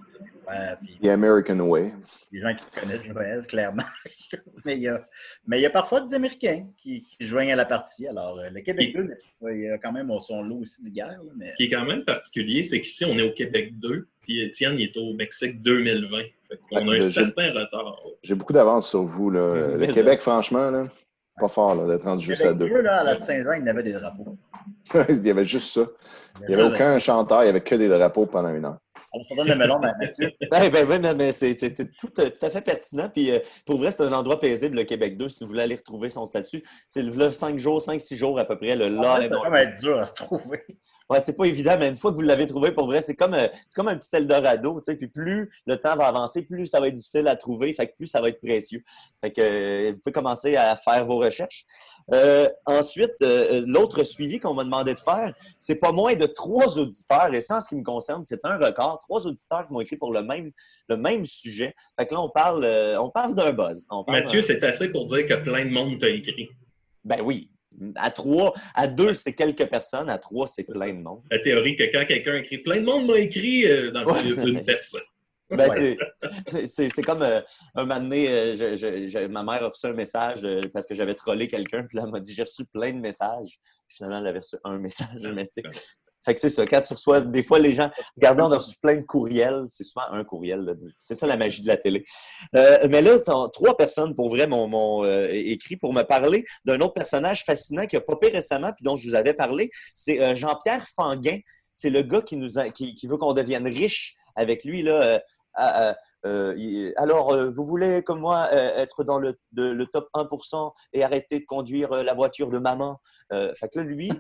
The 1.03 1.09
American 1.09 1.61
Way. 1.61 1.93
des 2.33 2.41
gens 2.41 2.55
qui 2.55 2.81
connaissent 2.81 3.03
Joël, 3.05 3.47
clairement. 3.47 3.83
mais, 4.65 4.77
il 4.77 4.83
y 4.83 4.89
a, 4.89 5.07
mais 5.47 5.59
il 5.59 5.63
y 5.63 5.67
a 5.67 5.71
parfois 5.71 6.01
des 6.01 6.15
Américains 6.15 6.67
qui, 6.79 7.03
qui 7.03 7.27
joignent 7.27 7.53
à 7.53 7.57
la 7.57 7.67
partie. 7.67 8.07
Alors, 8.07 8.39
euh, 8.39 8.49
le 8.51 8.61
Québec 8.63 8.95
2, 8.97 9.15
il 9.53 9.61
y 9.61 9.69
a 9.69 9.77
quand 9.79 9.93
même 9.93 10.11
son 10.21 10.43
lot 10.43 10.61
aussi 10.61 10.83
de 10.83 10.89
guerre. 10.89 11.21
là, 11.23 11.33
mais... 11.37 11.47
Ce 11.47 11.57
qui 11.57 11.65
est 11.65 11.69
quand 11.69 11.85
même 11.85 12.03
particulier, 12.05 12.63
c'est 12.63 12.81
qu'ici, 12.81 13.05
on 13.05 13.19
est 13.19 13.23
au 13.29 13.33
Québec 13.33 13.79
2, 13.79 14.09
puis 14.23 14.41
Étienne, 14.43 14.75
il 14.79 14.85
est 14.85 14.97
au 14.97 15.13
Mexique 15.15 15.61
2020. 15.63 16.19
Fait 16.49 16.59
qu'on 16.71 16.89
a 16.89 16.93
un 16.93 16.97
Ah, 16.97 17.01
je- 17.01 17.09
certain 17.09 17.51
retard. 17.53 18.01
J'ai 18.23 18.35
beaucoup 18.35 18.55
d'avance 18.55 18.89
sur 18.89 19.03
vous. 19.03 19.31
Là. 19.31 19.55
Le 19.77 19.87
ça- 19.87 19.93
Québec, 19.93 20.21
franchement, 20.21 20.71
là, 20.71 20.87
pas 21.39 21.49
fort 21.49 21.75
là, 21.75 21.87
d'être 21.93 22.05
rendu 22.05 22.25
juste 22.25 22.41
à 22.43 22.53
Québec 22.53 22.69
deux. 22.71 22.75
2, 22.77 22.81
là, 22.83 23.01
à 23.01 23.05
la 23.05 23.21
Saint-Jean, 23.21 23.53
il 23.53 23.67
y 23.67 23.69
avait 23.69 23.83
des 23.83 23.93
drapeaux. 23.93 24.37
il 25.09 25.27
y 25.27 25.31
avait 25.31 25.45
juste 25.45 25.73
ça. 25.73 25.87
Il 26.43 26.49
n'y 26.49 26.55
avait 26.55 26.73
aucun 26.73 26.99
chanteur, 26.99 27.43
il 27.43 27.45
n'y 27.45 27.51
avait 27.51 27.61
que 27.61 27.75
des 27.75 27.89
drapeaux 27.89 28.27
pendant 28.27 28.55
une 28.55 28.65
heure. 28.65 28.79
On 29.13 29.25
se 29.25 29.35
donne 29.35 29.49
le 29.49 29.57
melon, 29.57 29.81
Mathieu. 29.81 30.31
Ben, 30.51 30.69
ben, 30.71 30.87
ben, 30.87 31.17
mais 31.17 31.33
c'est 31.33 31.55
tout, 31.57 32.11
euh, 32.19 32.31
tout 32.31 32.47
à 32.47 32.51
fait 32.51 32.61
pertinent. 32.61 33.09
Puis 33.09 33.31
euh, 33.31 33.39
pour 33.67 33.79
vrai, 33.79 33.91
c'est 33.91 34.03
un 34.03 34.13
endroit 34.13 34.39
paisible, 34.39 34.77
le 34.77 34.85
Québec 34.85 35.17
2, 35.17 35.29
si 35.29 35.45
vous 35.45 35.49
voulez 35.49 35.63
aller 35.63 35.77
retrouver 35.77 36.11
son 36.11 36.27
statut. 36.27 36.63
C'est 36.89 37.03
là 37.03 37.33
5 37.33 37.59
jours, 37.59 37.81
5-6 37.81 38.17
jours 38.17 38.39
à 38.39 38.45
peu 38.45 38.57
près, 38.57 38.77
le 38.77 38.87
En 38.87 39.03
là, 39.03 39.21
ça 39.21 39.51
va 39.51 39.63
être 39.63 39.81
dur 39.81 39.99
à 39.99 40.07
trouver. 40.07 40.63
Ouais, 41.09 41.21
c'est 41.21 41.37
pas 41.37 41.45
évident, 41.45 41.77
mais 41.79 41.89
une 41.89 41.97
fois 41.97 42.11
que 42.11 42.17
vous 42.17 42.23
l'avez 42.23 42.47
trouvé, 42.47 42.73
pour 42.73 42.87
vrai, 42.87 43.01
c'est 43.01 43.17
comme, 43.17 43.35
euh, 43.35 43.49
comme 43.75 43.89
un 43.89 43.97
petit 43.97 44.15
Eldorado, 44.15 44.81
tu 44.81 44.85
sais. 44.85 44.97
Puis 44.97 45.09
plus 45.09 45.51
le 45.67 45.77
temps 45.77 45.97
va 45.97 46.07
avancer, 46.07 46.43
plus 46.43 46.67
ça 46.67 46.81
va 46.81 46.89
être 46.89 46.95
difficile 46.95 47.29
à 47.29 47.37
trouver, 47.37 47.73
fait 47.73 47.87
que 47.87 47.97
plus 47.97 48.07
ça 48.07 48.21
va 48.21 48.29
être 48.29 48.41
précieux. 48.41 48.85
Fait 49.23 49.33
que 49.33 49.41
euh, 49.41 49.93
vous 49.93 49.99
pouvez 50.01 50.13
commencer 50.13 50.57
à 50.57 50.77
faire 50.77 51.07
vos 51.07 51.19
recherches. 51.19 51.67
Euh, 52.15 52.49
ensuite, 52.65 53.15
euh, 53.23 53.63
l'autre 53.67 54.03
suivi 54.03 54.41
qu'on 54.41 54.55
m'a 54.55 54.65
demandé 54.65 54.95
de 54.95 55.01
faire, 55.01 55.35
c'est 55.59 55.75
pas 55.75 55.93
moins 55.93 56.15
de 56.15 56.27
trois 56.27 56.79
auditeurs, 56.79 57.33
et 57.35 57.41
ça, 57.41 57.59
en 57.59 57.61
ce 57.61 57.69
qui 57.69 57.77
me 57.77 57.85
concerne, 57.85 58.25
c'est 58.25 58.41
un 58.45 58.57
record. 58.57 59.01
Trois 59.03 59.27
auditeurs 59.27 59.67
qui 59.67 59.73
m'ont 59.73 59.81
écrit 59.81 59.97
pour 59.97 60.13
le 60.13 60.23
même, 60.23 60.51
le 60.89 60.97
même 60.97 61.27
sujet. 61.27 61.75
Fait 61.99 62.07
que 62.07 62.15
là, 62.15 62.23
on 62.23 62.31
parle, 62.31 62.65
euh, 62.65 63.01
on 63.01 63.11
parle 63.11 63.35
d'un 63.35 63.53
buzz. 63.53 63.87
On 63.91 64.05
parle 64.05 64.21
Mathieu, 64.21 64.41
c'est 64.41 64.63
assez 64.65 64.91
pour 64.91 65.07
dire 65.07 65.27
que 65.27 65.35
plein 65.35 65.65
de 65.67 65.71
monde 65.71 65.99
t'a 65.99 66.09
écrit. 66.09 66.49
Ben 67.05 67.21
oui. 67.23 67.51
À 67.97 68.11
trois, 68.11 68.55
à 68.75 68.87
deux, 68.89 69.13
c'est 69.15 69.35
quelques 69.35 69.67
personnes. 69.69 70.09
À 70.11 70.19
trois, 70.19 70.47
c'est 70.47 70.65
plein 70.65 70.93
de 70.93 71.01
monde. 71.01 71.23
La 71.31 71.39
théorie 71.39 71.77
que 71.77 71.85
quand 71.93 72.05
quelqu'un 72.07 72.37
écrit 72.37 72.59
plein 72.59 72.81
de 72.81 72.85
monde 72.87 73.07
m'a 73.07 73.19
écrit 73.19 73.67
euh, 73.67 73.91
dans 73.93 74.01
le 74.03 74.07
Ouais. 74.13 74.23
milieu 74.23 74.37
d'une 74.45 74.65
personne. 74.65 75.01
Ben, 75.51 75.71
Ouais. 75.71 75.97
c'est- 76.67 77.03
comme 77.07 77.23
euh, 77.23 77.41
un 77.75 77.87
moment 77.87 78.01
donné, 78.01 78.29
euh, 78.29 78.53
je- 78.55 78.75
je- 78.77 79.07
je- 79.07 79.27
ma 79.29 79.43
mère 79.43 79.63
a 79.65 79.69
reçu 79.69 79.87
un 79.87 79.95
message 79.95 80.45
euh, 80.45 80.61
parce 80.75 80.87
que 80.87 80.95
j'avais 80.95 81.15
trollé 81.15 81.49
quelqu'un, 81.49 81.85
puis 81.85 81.97
là, 81.97 82.03
elle 82.05 82.11
m'a 82.13 82.21
dit 82.21 82.35
j'ai 82.35 82.43
reçu 82.43 82.65
plein 82.71 82.93
de 82.93 82.99
messages. 82.99 83.59
Puis 83.87 83.97
finalement, 83.97 84.19
elle 84.21 84.27
avait 84.27 84.41
reçu 84.41 84.57
un 84.65 84.77
message. 84.79 85.09
Mais 85.35 85.47
c'est- 85.47 85.63
c'est 86.37 86.49
ça, 86.49 86.67
quand 86.67 86.81
tu 86.83 86.93
reçois, 86.93 87.21
des 87.21 87.43
fois, 87.43 87.59
les 87.59 87.73
gens, 87.73 87.91
regardez, 88.17 88.43
on 88.43 88.53
a 88.53 88.57
reçu 88.59 88.77
plein 88.81 88.97
de 88.97 89.03
courriels, 89.03 89.65
c'est 89.67 89.85
souvent 89.85 90.07
un 90.11 90.25
courriel. 90.25 90.77
C'est 90.99 91.15
ça 91.15 91.27
la 91.27 91.37
magie 91.37 91.63
de 91.63 91.69
la 91.69 91.77
télé. 91.77 92.05
Euh, 92.55 92.87
mais 92.91 93.03
là, 93.03 93.19
trois 93.21 93.77
personnes, 93.77 94.15
pour 94.15 94.29
vrai, 94.29 94.47
m'ont 94.47 95.05
euh, 95.05 95.29
écrit 95.33 95.77
pour 95.77 95.93
me 95.93 96.03
parler 96.03 96.45
d'un 96.65 96.81
autre 96.81 96.95
personnage 96.95 97.45
fascinant 97.45 97.87
qui 97.87 97.97
a 97.97 98.01
popé 98.01 98.29
récemment, 98.29 98.73
puis 98.73 98.85
dont 98.85 98.97
je 98.97 99.09
vous 99.09 99.15
avais 99.15 99.35
parlé. 99.35 99.71
C'est 99.95 100.21
euh, 100.21 100.35
Jean-Pierre 100.35 100.87
Fanguin. 100.95 101.39
C'est 101.73 101.91
le 101.91 102.03
gars 102.03 102.23
qui, 102.23 102.37
nous 102.37 102.51
qui, 102.75 103.07
veut 103.07 103.17
qu'on 103.17 103.35
devienne 103.35 103.67
riche 103.67 104.17
avec 104.35 104.65
lui. 104.65 104.83
Là, 104.83 105.23
alors, 105.55 107.37
vous 107.53 107.65
voulez, 107.65 108.03
comme 108.03 108.19
moi, 108.19 108.53
être 108.53 109.05
dans 109.05 109.21
le, 109.21 109.39
le 109.53 109.87
top 109.87 110.09
1% 110.13 110.73
et 110.93 111.05
arrêter 111.05 111.39
de 111.39 111.45
conduire 111.45 111.91
la 112.03 112.15
voiture 112.15 112.51
de 112.51 112.59
maman? 112.59 112.99
Euh, 113.33 113.55
fait 113.55 113.69
que 113.69 113.79
là, 113.79 113.85
lui, 113.85 114.11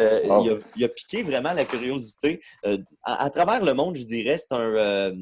euh, 0.00 0.20
il, 0.24 0.50
a, 0.50 0.58
il 0.76 0.84
a 0.84 0.88
piqué 0.88 1.22
vraiment 1.22 1.52
la 1.52 1.64
curiosité. 1.64 2.40
Euh, 2.66 2.78
à, 3.02 3.24
à 3.24 3.30
travers 3.30 3.64
le 3.64 3.74
monde, 3.74 3.96
je 3.96 4.04
dirais, 4.04 4.38
c'est 4.38 4.52
un. 4.52 4.74
euh, 4.74 5.14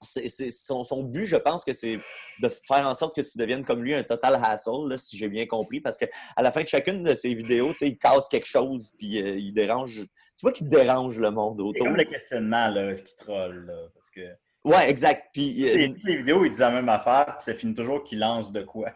c'est- 0.00 0.28
c'est- 0.28 0.50
son, 0.50 0.84
son 0.84 1.02
but, 1.02 1.26
je 1.26 1.34
pense 1.36 1.64
que 1.64 1.72
c'est 1.72 1.98
de 2.40 2.48
faire 2.48 2.86
en 2.86 2.94
sorte 2.94 3.16
que 3.16 3.20
tu 3.20 3.36
deviennes 3.36 3.64
comme 3.64 3.82
lui 3.82 3.94
un 3.94 4.04
total 4.04 4.38
hassle, 4.42 4.88
là, 4.88 4.96
si 4.96 5.16
j'ai 5.16 5.28
bien 5.28 5.46
compris, 5.46 5.80
parce 5.80 5.98
qu'à 5.98 6.06
la 6.40 6.52
fin 6.52 6.62
de 6.62 6.68
chacune 6.68 7.02
de 7.02 7.14
ses 7.14 7.34
vidéos, 7.34 7.72
tu 7.72 7.78
sais, 7.78 7.88
il 7.88 7.98
casse 7.98 8.28
quelque 8.28 8.46
chose, 8.46 8.92
puis 8.96 9.20
euh, 9.20 9.36
il 9.36 9.52
dérange. 9.52 10.02
Tu 10.36 10.42
vois 10.42 10.52
qu'il 10.52 10.68
dérange 10.68 11.18
le 11.18 11.32
monde 11.32 11.56
C'est 11.58 11.62
autour. 11.64 11.86
comme 11.86 11.96
le 11.96 12.04
questionnement, 12.04 12.68
là, 12.68 12.90
est-ce 12.90 13.02
qu'il 13.02 13.16
troll, 13.16 13.66
là? 13.66 13.88
Parce 13.92 14.10
que 14.10 14.20
Ouais, 14.64 14.88
exact. 14.90 15.30
Puis 15.32 15.68
euh, 15.68 15.88
toutes 15.88 16.04
les 16.04 16.16
vidéos, 16.18 16.44
ils 16.44 16.50
disent 16.50 16.60
la 16.60 16.70
même 16.70 16.88
affaire, 16.88 17.26
puis 17.38 17.44
ça 17.44 17.54
finit 17.54 17.74
toujours 17.74 18.04
qu'il 18.04 18.18
lance 18.20 18.52
de 18.52 18.60
quoi. 18.62 18.92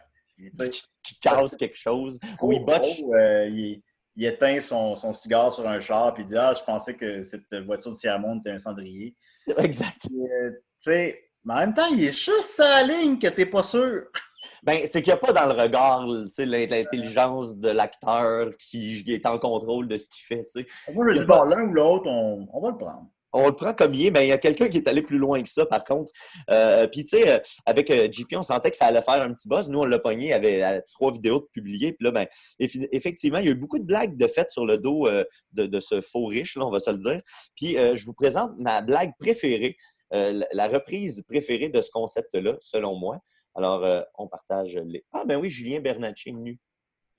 Qui 0.51 0.83
qui 1.03 1.19
casse 1.19 1.55
quelque 1.55 1.77
chose, 1.77 2.19
ou 2.41 2.51
il 2.53 2.59
oh, 2.61 2.65
botche. 2.65 3.01
oh, 3.03 3.13
euh, 3.15 3.47
il, 3.49 3.81
il 4.15 4.25
éteint 4.25 4.59
son, 4.59 4.95
son 4.95 5.13
cigare 5.13 5.51
sur 5.51 5.67
un 5.67 5.79
char, 5.79 6.13
puis 6.13 6.23
il 6.23 6.27
dit 6.27 6.37
Ah, 6.37 6.53
je 6.53 6.63
pensais 6.63 6.95
que 6.95 7.23
cette 7.23 7.53
voiture 7.65 7.91
de 7.91 7.95
Siamon 7.95 8.39
était 8.39 8.51
un 8.51 8.59
cendrier. 8.59 9.15
Exact. 9.57 10.05
Euh, 10.11 10.51
tu 10.51 10.91
sais, 10.91 11.23
mais 11.43 11.53
en 11.53 11.57
même 11.57 11.73
temps, 11.73 11.87
il 11.87 12.03
est 12.03 12.17
juste 12.17 12.57
la 12.59 12.83
ligne 12.83 13.19
que 13.19 13.27
t'es 13.27 13.45
pas 13.45 13.63
sûr. 13.63 14.03
Ben, 14.65 14.87
c'est 14.87 15.01
qu'il 15.01 15.11
n'y 15.11 15.17
a 15.19 15.21
pas 15.21 15.33
dans 15.33 15.45
le 15.53 15.61
regard 15.61 16.07
l'intelligence 16.07 17.57
de 17.57 17.67
l'acteur 17.67 18.55
qui 18.55 19.03
est 19.07 19.25
en 19.25 19.37
contrôle 19.37 19.89
de 19.89 19.97
ce 19.97 20.07
qu'il 20.07 20.23
fait. 20.23 20.45
tu 20.45 20.61
sais. 20.61 20.93
Moi, 20.93 21.05
je 21.11 21.19
dis, 21.19 21.25
bon, 21.25 21.43
l'un 21.43 21.63
ou 21.63 21.73
l'autre, 21.73 22.05
on, 22.07 22.47
on 22.49 22.61
va 22.61 22.69
le 22.69 22.77
prendre. 22.77 23.09
On 23.33 23.47
le 23.47 23.55
prend 23.55 23.73
comme 23.73 23.93
il 23.95 24.07
est, 24.07 24.11
mais 24.11 24.25
il 24.25 24.29
y 24.29 24.31
a 24.31 24.37
quelqu'un 24.37 24.69
qui 24.69 24.77
est 24.77 24.87
allé 24.87 25.01
plus 25.01 25.17
loin 25.17 25.41
que 25.41 25.49
ça, 25.49 25.65
par 25.65 25.83
contre. 25.83 26.11
Euh, 26.51 26.87
Puis, 26.87 27.03
tu 27.03 27.17
sais, 27.17 27.29
euh, 27.29 27.39
avec 27.65 27.89
euh, 27.89 28.07
JP, 28.11 28.35
on 28.35 28.43
sentait 28.43 28.69
que 28.69 28.77
ça 28.77 28.85
allait 28.85 29.01
faire 29.01 29.21
un 29.21 29.33
petit 29.33 29.49
buzz. 29.49 29.69
Nous, 29.69 29.79
on 29.79 29.85
l'a 29.85 29.99
pogné, 29.99 30.25
il 30.25 30.29
y 30.29 30.33
avait 30.33 30.63
euh, 30.63 30.79
trois 30.93 31.11
vidéos 31.11 31.39
de 31.39 31.47
publiées. 31.51 31.93
Puis 31.93 32.05
là, 32.05 32.11
ben, 32.11 32.27
effectivement, 32.59 33.39
il 33.39 33.45
y 33.45 33.47
a 33.49 33.51
eu 33.51 33.55
beaucoup 33.55 33.79
de 33.79 33.83
blagues 33.83 34.15
de 34.15 34.27
faites 34.27 34.51
sur 34.51 34.65
le 34.65 34.77
dos 34.77 35.07
de, 35.53 35.79
ce 35.79 36.01
faux 36.01 36.27
riche, 36.27 36.55
là, 36.55 36.65
on 36.65 36.69
va 36.69 36.79
se 36.79 36.91
le 36.91 36.97
dire. 36.97 37.21
Puis, 37.55 37.75
je 37.75 38.05
vous 38.05 38.13
présente 38.13 38.51
ma 38.57 38.81
blague 38.81 39.11
préférée, 39.19 39.77
la, 40.11 40.67
reprise 40.67 41.23
préférée 41.27 41.69
de 41.69 41.81
ce 41.81 41.89
concept-là, 41.91 42.55
selon 42.59 42.95
moi. 42.95 43.17
Alors, 43.55 43.85
on 44.17 44.27
partage 44.27 44.79
les. 44.85 45.03
Ah, 45.11 45.23
ben 45.25 45.37
oui, 45.39 45.49
Julien 45.49 45.79
Bernatchez 45.79 46.31
nu. 46.31 46.59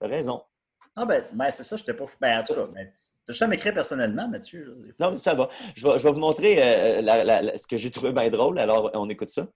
T'as 0.01 0.09
raison. 0.09 0.43
Ah, 0.97 1.05
ben, 1.07 1.25
ben 1.33 1.51
c'est 1.51 1.65
ça, 1.65 1.77
je 1.77 1.83
t'ai 1.83 1.93
pas. 1.93 2.05
Ben, 2.21 2.41
en 2.41 2.45
tout 2.45 2.55
cas, 2.55 2.67
ben, 2.73 2.89
t'as 3.27 3.33
jamais 3.33 3.57
écrit 3.57 3.73
personnellement, 3.73 4.29
Mathieu. 4.29 4.65
là. 4.99 5.11
Non, 5.11 5.19
ça 5.19 5.35
va. 5.35 5.49
Je 5.75 5.87
vais, 5.87 5.99
je 5.99 6.05
vais 6.05 6.13
vous 6.13 6.21
montrer 6.21 6.61
euh, 6.63 7.03
la- 7.03 7.25
la- 7.25 7.43
la- 7.43 7.57
ce 7.57 7.67
que 7.67 7.77
j'ai 7.77 7.91
trouvé 7.91 8.13
bien 8.13 8.31
drôle. 8.31 8.59
Alors, 8.61 8.91
on 8.95 9.09
écoute 9.09 9.31
ça. 9.31 9.47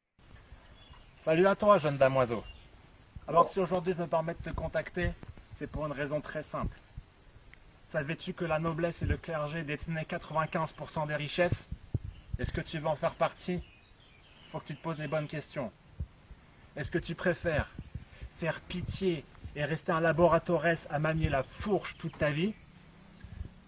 Salut 1.25 1.47
à 1.47 1.55
toi, 1.55 1.79
jeune 1.79 1.97
damoiseau. 1.97 2.43
Alors, 3.29 3.47
si 3.49 3.61
aujourd'hui 3.61 3.95
je 3.97 4.03
me 4.03 4.09
permets 4.09 4.35
de 4.35 4.51
te 4.51 4.55
contacter, 4.55 5.13
c'est 5.57 5.69
pour 5.69 5.87
une 5.87 5.93
raison 5.93 6.21
très 6.21 6.43
simple. 6.43 6.77
Savais-tu 7.89 8.33
que 8.35 8.45
la 8.45 8.59
noblesse 8.59 9.03
et 9.03 9.07
le 9.07 9.17
clergé 9.17 9.63
détenaient 9.63 10.05
95% 10.05 11.07
des 11.07 11.15
richesses? 11.17 11.67
Est-ce 12.39 12.53
que 12.53 12.61
tu 12.61 12.79
veux 12.79 12.87
en 12.89 12.97
faire 12.97 13.15
partie? 13.15 13.61
Faut 14.51 14.59
que 14.59 14.67
tu 14.67 14.75
te 14.77 14.83
poses 14.83 14.99
les 14.99 15.09
bonnes 15.09 15.27
questions. 15.27 15.71
Est-ce 16.77 16.91
que 16.91 16.99
tu 16.99 17.15
préfères 17.15 17.69
faire 18.39 18.61
pitié 18.63 19.25
et 19.59 19.65
rester 19.65 19.91
un 19.91 19.99
laboratoresse 20.01 20.87
à 20.89 21.01
manier 21.01 21.29
la 21.29 21.43
fourche 21.43 21.97
toute 21.99 22.17
ta 22.17 22.31
vie 22.31 22.55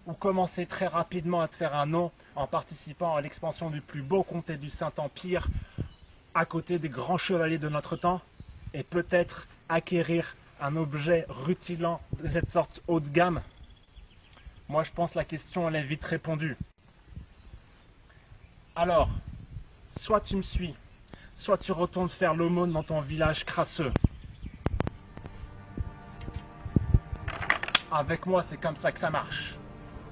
Ou 0.05 0.13
commencer 0.13 0.65
très 0.65 0.87
rapidement 0.87 1.41
à 1.41 1.49
te 1.49 1.57
faire 1.57 1.75
un 1.75 1.85
nom 1.85 2.11
en 2.35 2.47
participant 2.47 3.13
à 3.13 3.19
l'expansion 3.19 3.69
du 3.69 3.81
plus 3.81 4.01
beau 4.01 4.23
comté 4.23 4.55
du 4.55 4.69
Saint-Empire 4.69 5.49
à 6.33 6.45
côté 6.45 6.79
des 6.79 6.87
grands 6.87 7.17
chevaliers 7.17 7.57
de 7.57 7.67
notre 7.67 7.97
temps 7.97 8.21
et 8.73 8.83
peut-être 8.83 9.49
acquérir 9.67 10.37
un 10.61 10.77
objet 10.77 11.25
rutilant 11.27 11.99
de 12.23 12.29
cette 12.29 12.51
sorte 12.53 12.81
haut 12.87 13.01
de 13.01 13.09
gamme? 13.09 13.41
Moi, 14.69 14.83
je 14.83 14.91
pense 14.91 15.11
que 15.11 15.17
la 15.19 15.25
question, 15.25 15.67
elle 15.67 15.75
est 15.75 15.83
vite 15.83 16.05
répondue. 16.05 16.55
Alors, 18.75 19.09
soit 19.93 20.21
tu 20.21 20.37
me 20.37 20.41
suis, 20.41 20.73
soit 21.35 21.57
tu 21.57 21.73
retournes 21.73 22.07
faire 22.07 22.33
l'aumône 22.33 22.71
dans 22.71 22.83
ton 22.83 23.01
village 23.01 23.43
crasseux. 23.43 23.91
Avec 27.91 28.25
moi, 28.25 28.43
c'est 28.47 28.59
comme 28.59 28.75
ça 28.75 28.91
que 28.91 28.99
ça 28.99 29.09
marche. 29.09 29.55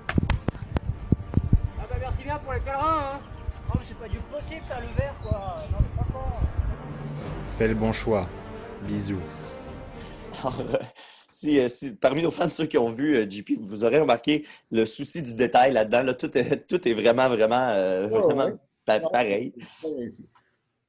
Ah 0.10 1.86
bah 1.90 1.96
merci 2.00 2.24
bien 2.24 2.38
pour 2.40 2.54
les 2.54 2.60
pèlerins, 2.60 3.14
hein 3.16 3.20
Oh 3.70 3.74
mais 3.76 3.86
c'est 3.88 3.98
pas 3.98 4.08
du 4.10 4.18
possible 4.20 4.62
ça, 4.68 4.80
le 4.80 4.88
verre 4.98 5.14
quoi 5.22 5.64
Non 5.72 5.78
mais 5.82 5.88
franchement... 5.96 6.40
Fais 7.58 7.68
le 7.68 7.76
bon 7.76 7.92
choix. 7.94 8.28
Bisous. 8.84 9.20
Alors, 10.42 10.60
euh, 10.60 10.78
si, 11.28 11.60
euh, 11.60 11.68
si- 11.70 11.96
parmi 11.96 12.22
nos 12.24 12.32
fans, 12.32 12.50
ceux 12.50 12.66
qui 12.66 12.78
ont 12.78 12.92
vu 12.92 13.16
euh, 13.16 13.30
JP, 13.30 13.52
vous 13.62 13.84
aurez 13.84 14.00
remarqué 14.00 14.46
le 14.72 14.86
souci 14.86 15.22
du 15.22 15.34
détail 15.36 15.74
là-dedans. 15.74 16.04
Là, 16.04 16.14
tout, 16.14 16.36
est, 16.38 16.66
tout 16.68 16.86
est 16.88 16.94
vraiment, 16.94 17.28
vraiment, 17.30 17.68
euh, 17.70 18.08
Ouais, 18.08 18.20
vraiment 18.22 18.46
ouais. 18.46 18.56
pa- 18.86 19.00
pareil. 19.00 19.54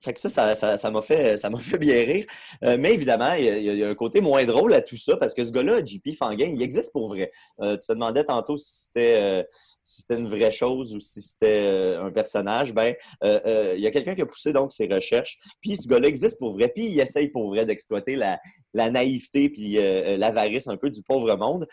Fait 0.02 0.12
que 0.14 0.20
ça, 0.20 0.28
ça, 0.30 0.54
ça, 0.54 0.76
ça 0.78 0.90
m'a 0.90 1.02
fait, 1.02 1.36
ça 1.36 1.50
m'a 1.50 1.58
fait 1.60 1.78
bien 1.78 1.96
rire. 2.04 2.24
Euh, 2.64 2.76
mais 2.78 2.94
évidemment, 2.94 3.32
il 3.34 3.44
y, 3.44 3.48
a, 3.48 3.56
il 3.58 3.78
y 3.78 3.84
a 3.84 3.88
un 3.88 3.94
côté 3.94 4.20
moins 4.20 4.44
drôle 4.44 4.72
à 4.74 4.80
tout 4.82 4.96
ça 4.96 5.16
parce 5.16 5.34
que 5.34 5.44
ce 5.44 5.52
gars-là, 5.52 5.84
JP 5.84 6.14
Fanguin, 6.18 6.46
il 6.54 6.62
existe 6.62 6.92
pour 6.92 7.08
vrai. 7.08 7.30
Euh, 7.60 7.76
tu 7.76 7.86
te 7.86 7.92
demandais 7.92 8.24
tantôt 8.24 8.56
si 8.56 8.84
c'était, 8.86 9.16
euh, 9.20 9.42
si 9.82 10.02
c'était 10.02 10.16
une 10.18 10.28
vraie 10.28 10.50
chose 10.50 10.94
ou 10.94 11.00
si 11.00 11.20
c'était 11.20 11.68
euh, 11.70 12.04
un 12.04 12.10
personnage. 12.10 12.72
Ben, 12.72 12.94
euh, 13.24 13.40
euh, 13.46 13.74
il 13.76 13.82
y 13.82 13.86
a 13.86 13.90
quelqu'un 13.90 14.14
qui 14.14 14.22
a 14.22 14.26
poussé 14.26 14.52
donc 14.52 14.72
ses 14.72 14.86
recherches. 14.86 15.36
Puis 15.60 15.76
ce 15.76 15.86
gars-là 15.88 16.08
existe 16.08 16.38
pour 16.38 16.52
vrai. 16.52 16.68
Puis 16.68 16.86
il 16.86 17.00
essaye 17.00 17.28
pour 17.28 17.48
vrai 17.48 17.66
d'exploiter 17.66 18.16
la, 18.16 18.38
la 18.72 18.90
naïveté 18.90 19.50
puis 19.50 19.78
euh, 19.78 20.16
l'avarice 20.16 20.68
un 20.68 20.76
peu 20.76 20.90
du 20.90 21.02
pauvre 21.02 21.34
monde. 21.36 21.66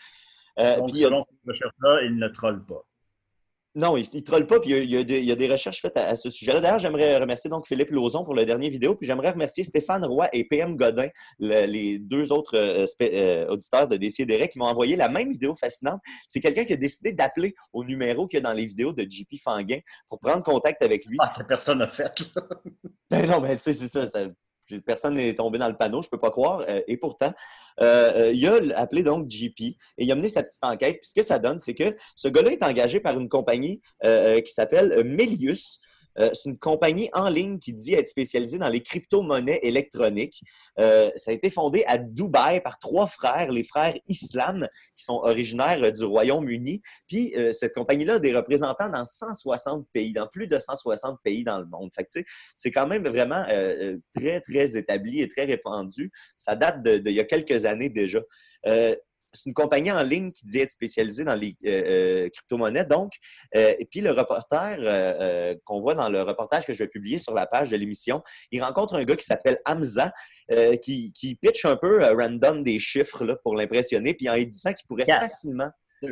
Euh, 0.58 0.76
Donc, 0.76 0.90
puis 0.90 1.00
y 1.00 1.04
a- 1.04 1.08
selon 1.08 1.20
cette 1.20 1.38
recherche-là, 1.46 2.02
il 2.04 2.16
ne 2.16 2.28
troll 2.28 2.64
pas. 2.66 2.84
Non, 3.74 3.96
il 3.96 4.06
ne 4.12 4.20
troll 4.20 4.46
pas, 4.46 4.58
puis 4.58 4.70
il 4.70 4.76
y 4.76 4.78
a, 4.78 4.82
il 4.82 4.90
y 4.90 4.96
a 4.96 5.04
des, 5.04 5.18
il 5.20 5.24
y 5.26 5.32
a 5.32 5.36
des 5.36 5.48
recherches 5.48 5.80
faites 5.80 5.96
à, 5.96 6.08
à 6.08 6.16
ce 6.16 6.30
sujet-là. 6.30 6.60
D'ailleurs, 6.60 6.78
j'aimerais 6.80 7.16
remercier 7.18 7.48
donc 7.50 7.66
Philippe 7.66 7.90
Lauzon 7.90 8.24
pour 8.24 8.34
la 8.34 8.44
dernière 8.44 8.70
vidéo, 8.70 8.94
puis 8.96 9.06
j'aimerais 9.06 9.30
remercier 9.30 9.62
Stéphane 9.62 10.04
Roy 10.04 10.28
et 10.32 10.44
PM 10.44 10.74
Godin, 10.74 11.08
le- 11.38 11.66
les 11.66 11.98
deux 11.98 12.32
autres 12.32 12.56
euh, 12.56 12.86
euh, 13.02 13.46
auditeurs 13.48 13.86
de 13.86 13.96
Décideret, 13.96 14.48
qui 14.48 14.58
m'ont 14.58 14.64
envoyé 14.66 14.96
la 14.96 15.08
même 15.08 15.30
vidéo 15.30 15.54
fascinante. 15.54 16.00
C'est 16.28 16.40
quelqu'un 16.40 16.64
qui 16.64 16.72
a 16.72 16.76
décidé 16.76 17.12
d'appeler 17.12 17.54
au 17.72 17.84
numéro 17.84 18.26
qu'il 18.26 18.38
y 18.38 18.40
a 18.40 18.42
dans 18.42 18.52
les 18.52 18.66
vidéos 18.66 18.92
de 18.92 19.02
JP 19.08 19.36
Fanguin 19.42 19.78
pour 20.08 20.18
prendre 20.18 20.42
contact 20.42 20.82
avec 20.82 21.04
lui. 21.06 21.16
Ah, 21.20 21.32
que 21.38 21.44
personne 21.44 21.78
n'a 21.78 21.88
fait. 21.88 22.12
Ben 23.10 23.26
non, 23.26 23.40
ben 23.40 23.56
tu 23.56 23.62
sais, 23.62 23.74
c'est 23.74 23.88
ça, 23.88 24.06
ça- 24.08 24.26
Personne 24.84 25.14
n'est 25.14 25.34
tombé 25.34 25.58
dans 25.58 25.68
le 25.68 25.76
panneau, 25.76 26.02
je 26.02 26.08
peux 26.08 26.18
pas 26.18 26.30
croire. 26.30 26.64
Euh, 26.68 26.80
et 26.86 26.96
pourtant, 26.96 27.32
euh, 27.80 28.30
euh, 28.30 28.32
il 28.32 28.46
a 28.46 28.78
appelé 28.78 29.02
donc 29.02 29.30
JP 29.30 29.60
et 29.60 29.76
il 29.98 30.12
a 30.12 30.14
mené 30.14 30.28
sa 30.28 30.42
petite 30.42 30.64
enquête. 30.64 30.98
Puis 31.00 31.10
ce 31.10 31.14
que 31.14 31.22
ça 31.22 31.38
donne, 31.38 31.58
c'est 31.58 31.74
que 31.74 31.96
ce 32.14 32.28
gars-là 32.28 32.52
est 32.52 32.62
engagé 32.62 33.00
par 33.00 33.18
une 33.18 33.28
compagnie 33.28 33.80
euh, 34.04 34.40
qui 34.40 34.52
s'appelle 34.52 35.02
Melius. 35.04 35.80
Euh, 36.18 36.30
c'est 36.32 36.48
une 36.48 36.58
compagnie 36.58 37.10
en 37.12 37.28
ligne 37.28 37.58
qui 37.58 37.72
dit 37.72 37.94
être 37.94 38.08
spécialisée 38.08 38.58
dans 38.58 38.68
les 38.68 38.82
crypto-monnaies 38.82 39.60
électroniques. 39.62 40.42
Euh, 40.78 41.10
ça 41.16 41.30
a 41.30 41.34
été 41.34 41.50
fondé 41.50 41.84
à 41.86 41.98
Dubaï 41.98 42.60
par 42.60 42.78
trois 42.78 43.06
frères, 43.06 43.50
les 43.50 43.64
frères 43.64 43.94
Islam, 44.08 44.68
qui 44.96 45.04
sont 45.04 45.20
originaires 45.22 45.82
euh, 45.82 45.90
du 45.90 46.04
Royaume-Uni. 46.04 46.82
Puis 47.06 47.34
euh, 47.36 47.52
cette 47.52 47.74
compagnie-là 47.74 48.14
a 48.14 48.18
des 48.18 48.34
représentants 48.34 48.88
dans 48.88 49.04
160 49.04 49.86
pays, 49.92 50.12
dans 50.12 50.26
plus 50.26 50.46
de 50.46 50.58
160 50.58 51.18
pays 51.22 51.44
dans 51.44 51.58
le 51.58 51.66
monde. 51.66 51.90
Fait 51.94 52.04
que, 52.04 52.20
c'est 52.54 52.70
quand 52.70 52.86
même 52.86 53.06
vraiment 53.06 53.44
euh, 53.50 53.96
très, 54.14 54.40
très 54.40 54.76
établi 54.76 55.20
et 55.20 55.28
très 55.28 55.44
répandu. 55.44 56.10
Ça 56.36 56.56
date 56.56 56.82
de, 56.82 56.98
de 56.98 57.10
il 57.10 57.16
y 57.16 57.20
a 57.20 57.24
quelques 57.24 57.64
années 57.64 57.88
déjà. 57.88 58.20
C'est 59.32 59.46
une 59.46 59.54
compagnie 59.54 59.92
en 59.92 60.02
ligne 60.02 60.32
qui 60.32 60.46
dit 60.46 60.58
être 60.60 60.70
spécialisée 60.70 61.24
dans 61.24 61.34
les 61.34 61.56
euh, 61.66 61.68
euh, 62.26 62.28
crypto-monnaies. 62.30 62.84
Donc, 62.84 63.12
euh, 63.56 63.74
et 63.78 63.84
puis 63.84 64.00
le 64.00 64.10
reporter 64.12 64.78
euh, 64.78 64.84
euh, 65.20 65.54
qu'on 65.64 65.80
voit 65.80 65.94
dans 65.94 66.08
le 66.08 66.22
reportage 66.22 66.66
que 66.66 66.72
je 66.72 66.78
vais 66.78 66.88
publier 66.88 67.18
sur 67.18 67.34
la 67.34 67.46
page 67.46 67.70
de 67.70 67.76
l'émission, 67.76 68.22
il 68.50 68.62
rencontre 68.62 68.94
un 68.94 69.04
gars 69.04 69.16
qui 69.16 69.26
s'appelle 69.26 69.58
Hamza, 69.66 70.12
euh, 70.52 70.76
qui, 70.76 71.12
qui 71.12 71.34
pitch 71.34 71.64
un 71.64 71.76
peu 71.76 72.04
euh, 72.04 72.14
random 72.14 72.62
des 72.62 72.78
chiffres 72.78 73.24
là, 73.24 73.36
pour 73.36 73.54
l'impressionner, 73.54 74.14
puis 74.14 74.28
en 74.30 74.34
lui 74.34 74.46
disant 74.46 74.72
qu'il 74.72 74.86
pourrait 74.86 75.04
facilement 75.06 75.70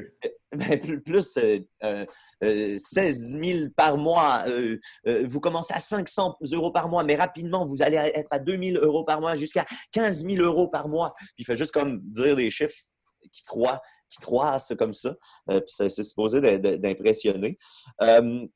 ben, 0.52 0.80
plus, 0.80 1.00
plus, 1.00 1.36
euh, 1.36 1.60
euh, 1.84 2.04
euh, 2.42 2.76
16 2.76 3.36
000 3.42 3.68
par 3.76 3.96
mois. 3.96 4.42
euh, 4.48 4.78
euh, 5.06 5.24
vous 5.28 5.40
commencez 5.40 5.72
à 5.74 5.80
500 5.80 6.36
euros 6.52 6.72
par 6.72 6.88
mois, 6.88 7.04
mais 7.04 7.14
rapidement, 7.14 7.64
vous 7.64 7.82
allez 7.82 7.96
être 7.96 8.28
à 8.32 8.38
2 8.38 8.58
000 8.72 8.84
euros 8.84 9.04
par 9.04 9.20
mois 9.20 9.36
jusqu'à 9.36 9.64
15 9.92 10.26
000 10.26 10.44
euros 10.44 10.68
par 10.68 10.88
mois. 10.88 11.12
Puis 11.18 11.28
il 11.38 11.44
fait 11.44 11.56
juste 11.56 11.72
comme 11.72 12.00
dire 12.02 12.34
des 12.36 12.50
chiffres 12.50 12.74
qui 13.30 13.42
croient, 13.42 13.80
qui 14.08 14.18
croissent 14.18 14.74
comme 14.78 14.92
ça. 14.92 15.14
Euh, 15.50 15.60
c'est 15.66 15.90
supposé 15.90 16.40
d'impressionner. 16.40 17.58
Euh, 18.02 18.46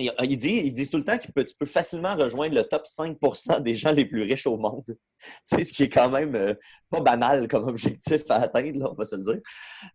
il, 0.00 0.12
il 0.22 0.38
dit, 0.38 0.62
ils 0.64 0.72
disent 0.72 0.90
tout 0.90 0.96
le 0.96 1.04
temps 1.04 1.18
que 1.18 1.42
tu 1.42 1.54
peux, 1.58 1.66
facilement 1.66 2.14
rejoindre 2.14 2.54
le 2.54 2.62
top 2.62 2.86
5 2.86 3.18
des 3.60 3.74
gens 3.74 3.90
les 3.90 4.04
plus 4.04 4.22
riches 4.22 4.46
au 4.46 4.56
monde. 4.56 4.84
tu 4.86 4.96
sais, 5.44 5.64
ce 5.64 5.72
qui 5.72 5.84
est 5.84 5.88
quand 5.88 6.08
même 6.08 6.36
euh, 6.36 6.54
pas 6.88 7.00
banal 7.00 7.48
comme 7.48 7.66
objectif 7.66 8.22
à 8.28 8.42
atteindre, 8.42 8.78
là, 8.78 8.90
on 8.90 8.94
va 8.94 9.04
se 9.04 9.16
le 9.16 9.22
dire. 9.22 9.40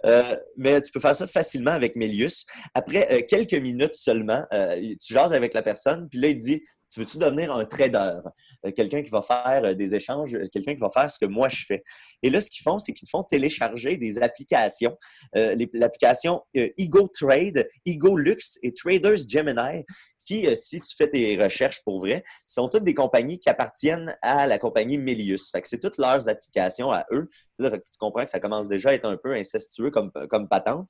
Euh, 0.05 0.36
mais 0.57 0.82
tu 0.82 0.91
peux 0.91 0.99
faire 0.99 1.16
ça 1.16 1.26
facilement 1.26 1.72
avec 1.72 1.95
Melius. 1.95 2.45
Après 2.74 3.26
quelques 3.28 3.53
minutes 3.53 3.95
seulement, 3.95 4.43
tu 4.51 5.14
jases 5.14 5.34
avec 5.34 5.53
la 5.53 5.61
personne, 5.61 6.09
puis 6.09 6.20
là, 6.20 6.28
il 6.28 6.38
dit 6.38 6.61
Tu 6.93 6.99
veux-tu 6.99 7.17
devenir 7.17 7.51
un 7.51 7.65
trader? 7.65 8.19
Euh, 8.65 8.71
Quelqu'un 8.71 9.01
qui 9.01 9.09
va 9.09 9.23
faire 9.23 9.61
euh, 9.63 9.73
des 9.73 9.95
échanges, 9.95 10.35
euh, 10.35 10.47
quelqu'un 10.47 10.75
qui 10.75 10.79
va 10.79 10.91
faire 10.91 11.09
ce 11.09 11.17
que 11.17 11.25
moi 11.25 11.49
je 11.49 11.65
fais. 11.65 11.83
Et 12.21 12.29
là, 12.29 12.39
ce 12.39 12.51
qu'ils 12.51 12.61
font, 12.61 12.77
c'est 12.77 12.93
qu'ils 12.93 13.09
font 13.09 13.23
télécharger 13.23 13.97
des 13.97 14.21
applications. 14.21 14.95
L'application 15.33 16.43
euh, 16.55 16.69
Ego 16.77 17.07
Trade, 17.07 17.67
Ego 17.85 18.15
Lux 18.15 18.59
et 18.61 18.73
Traders 18.73 19.27
Gemini 19.27 19.83
qui, 20.26 20.47
euh, 20.47 20.55
si 20.55 20.80
tu 20.82 20.95
fais 20.95 21.09
tes 21.09 21.41
recherches 21.41 21.84
pour 21.84 21.99
vrai, 21.99 22.24
sont 22.47 22.67
toutes 22.69 22.84
des 22.84 22.93
compagnies 22.93 23.39
qui 23.39 23.49
appartiennent 23.49 24.15
à 24.21 24.47
la 24.47 24.57
compagnie 24.59 24.97
Melius. 24.97 25.51
Que 25.51 25.67
c'est 25.67 25.80
toutes 25.80 25.97
leurs 25.97 26.30
applications 26.30 26.91
à 26.91 27.05
eux. 27.11 27.30
Tu 27.59 27.69
comprends 27.99 28.24
que 28.26 28.32
ça 28.32 28.39
commence 28.39 28.67
déjà 28.67 28.89
à 28.89 28.93
être 28.93 29.05
un 29.07 29.17
peu 29.17 29.34
incestueux 29.34 29.91
comme, 29.91 30.11
comme 30.30 30.47
patente. 30.47 30.88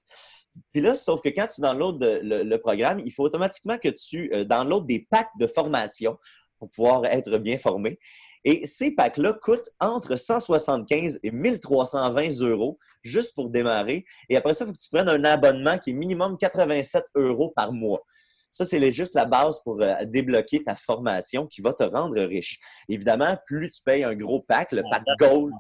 Puis 0.71 0.81
là, 0.81 0.93
sauf 0.95 1.21
que 1.21 1.29
quand 1.29 1.47
tu 1.47 1.61
downloads 1.61 1.97
le, 1.99 2.19
le- 2.21 2.43
le 2.43 2.57
programme, 2.59 3.01
il 3.05 3.11
faut 3.11 3.23
automatiquement 3.23 3.77
que 3.77 3.89
tu 3.89 4.31
euh, 4.33 4.43
downloads 4.43 4.85
des 4.85 5.07
packs 5.09 5.31
de 5.39 5.47
formation 5.47 6.17
pour 6.59 6.69
pouvoir 6.69 7.05
être 7.05 7.37
bien 7.39 7.57
formé. 7.57 7.99
Et 8.45 8.65
ces 8.65 8.91
packs-là 8.91 9.33
coûtent 9.41 9.69
entre 9.79 10.15
175 10.17 11.19
et 11.23 11.31
1320 11.31 12.41
euros 12.41 12.77
juste 13.01 13.33
pour 13.35 13.49
démarrer. 13.49 14.05
Et 14.29 14.35
après 14.35 14.53
ça, 14.53 14.65
il 14.65 14.67
faut 14.67 14.73
que 14.73 14.77
tu 14.79 14.89
prennes 14.89 15.09
un 15.09 15.23
abonnement 15.23 15.77
qui 15.77 15.91
est 15.91 15.93
minimum 15.93 16.37
87 16.37 17.05
euros 17.15 17.51
par 17.55 17.71
mois. 17.71 18.05
Ça, 18.53 18.65
c'est 18.65 18.91
juste 18.91 19.15
la 19.15 19.25
base 19.25 19.59
pour 19.63 19.81
euh, 19.81 20.05
débloquer 20.05 20.63
ta 20.63 20.75
formation 20.75 21.47
qui 21.47 21.61
va 21.61 21.73
te 21.73 21.81
rendre 21.83 22.21
riche. 22.21 22.59
Évidemment, 22.87 23.35
plus 23.47 23.71
tu 23.71 23.81
payes 23.81 24.03
un 24.03 24.13
gros 24.13 24.41
pack, 24.41 24.71
le 24.73 24.83
pack 24.83 25.03
Gold. 25.17 25.51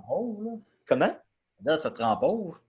Comment? 0.85 1.15
Là, 1.65 1.79
ça 1.79 1.89
te 1.89 2.03
rend 2.03 2.15
pauvre. 2.17 2.61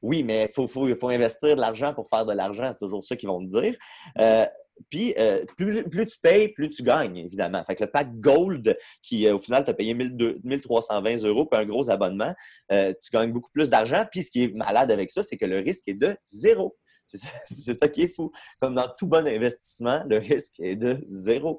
Oui, 0.00 0.22
mais 0.22 0.44
il 0.44 0.52
faut, 0.52 0.68
faut, 0.68 0.94
faut 0.94 1.08
investir 1.08 1.56
de 1.56 1.60
l'argent 1.60 1.92
pour 1.94 2.08
faire 2.08 2.24
de 2.24 2.32
l'argent. 2.32 2.70
C'est 2.70 2.78
toujours 2.78 3.04
ça 3.04 3.16
qu'ils 3.16 3.28
vont 3.28 3.44
te 3.44 3.60
dire. 3.60 3.76
Euh, 4.20 4.46
puis, 4.88 5.14
euh, 5.18 5.44
plus, 5.56 5.84
plus 5.84 6.06
tu 6.06 6.18
payes, 6.20 6.48
plus 6.48 6.68
tu 6.70 6.82
gagnes, 6.82 7.16
évidemment. 7.16 7.62
Fait 7.64 7.74
que 7.74 7.84
le 7.84 7.90
pack 7.90 8.18
Gold, 8.20 8.76
qui 9.02 9.26
euh, 9.26 9.34
au 9.34 9.38
final 9.38 9.64
t'a 9.64 9.74
payé 9.74 9.94
1200 9.94 10.40
1320 10.44 11.24
euros 11.28 11.46
pour 11.46 11.58
un 11.58 11.64
gros 11.64 11.90
abonnement, 11.90 12.34
euh, 12.70 12.92
tu 13.00 13.10
gagnes 13.10 13.32
beaucoup 13.32 13.50
plus 13.52 13.70
d'argent. 13.70 14.04
Puis, 14.10 14.24
ce 14.24 14.30
qui 14.30 14.44
est 14.44 14.54
malade 14.54 14.90
avec 14.90 15.10
ça, 15.10 15.22
c'est 15.22 15.36
que 15.36 15.46
le 15.46 15.58
risque 15.58 15.88
est 15.88 15.94
de 15.94 16.16
zéro. 16.24 16.76
C'est 17.46 17.74
ça, 17.74 17.88
qui 17.88 18.02
est 18.02 18.14
fou. 18.14 18.32
Comme 18.60 18.74
dans 18.74 18.88
tout 18.96 19.06
bon 19.06 19.26
investissement, 19.26 20.02
le 20.08 20.18
risque 20.18 20.54
est 20.60 20.76
de 20.76 21.04
zéro. 21.06 21.58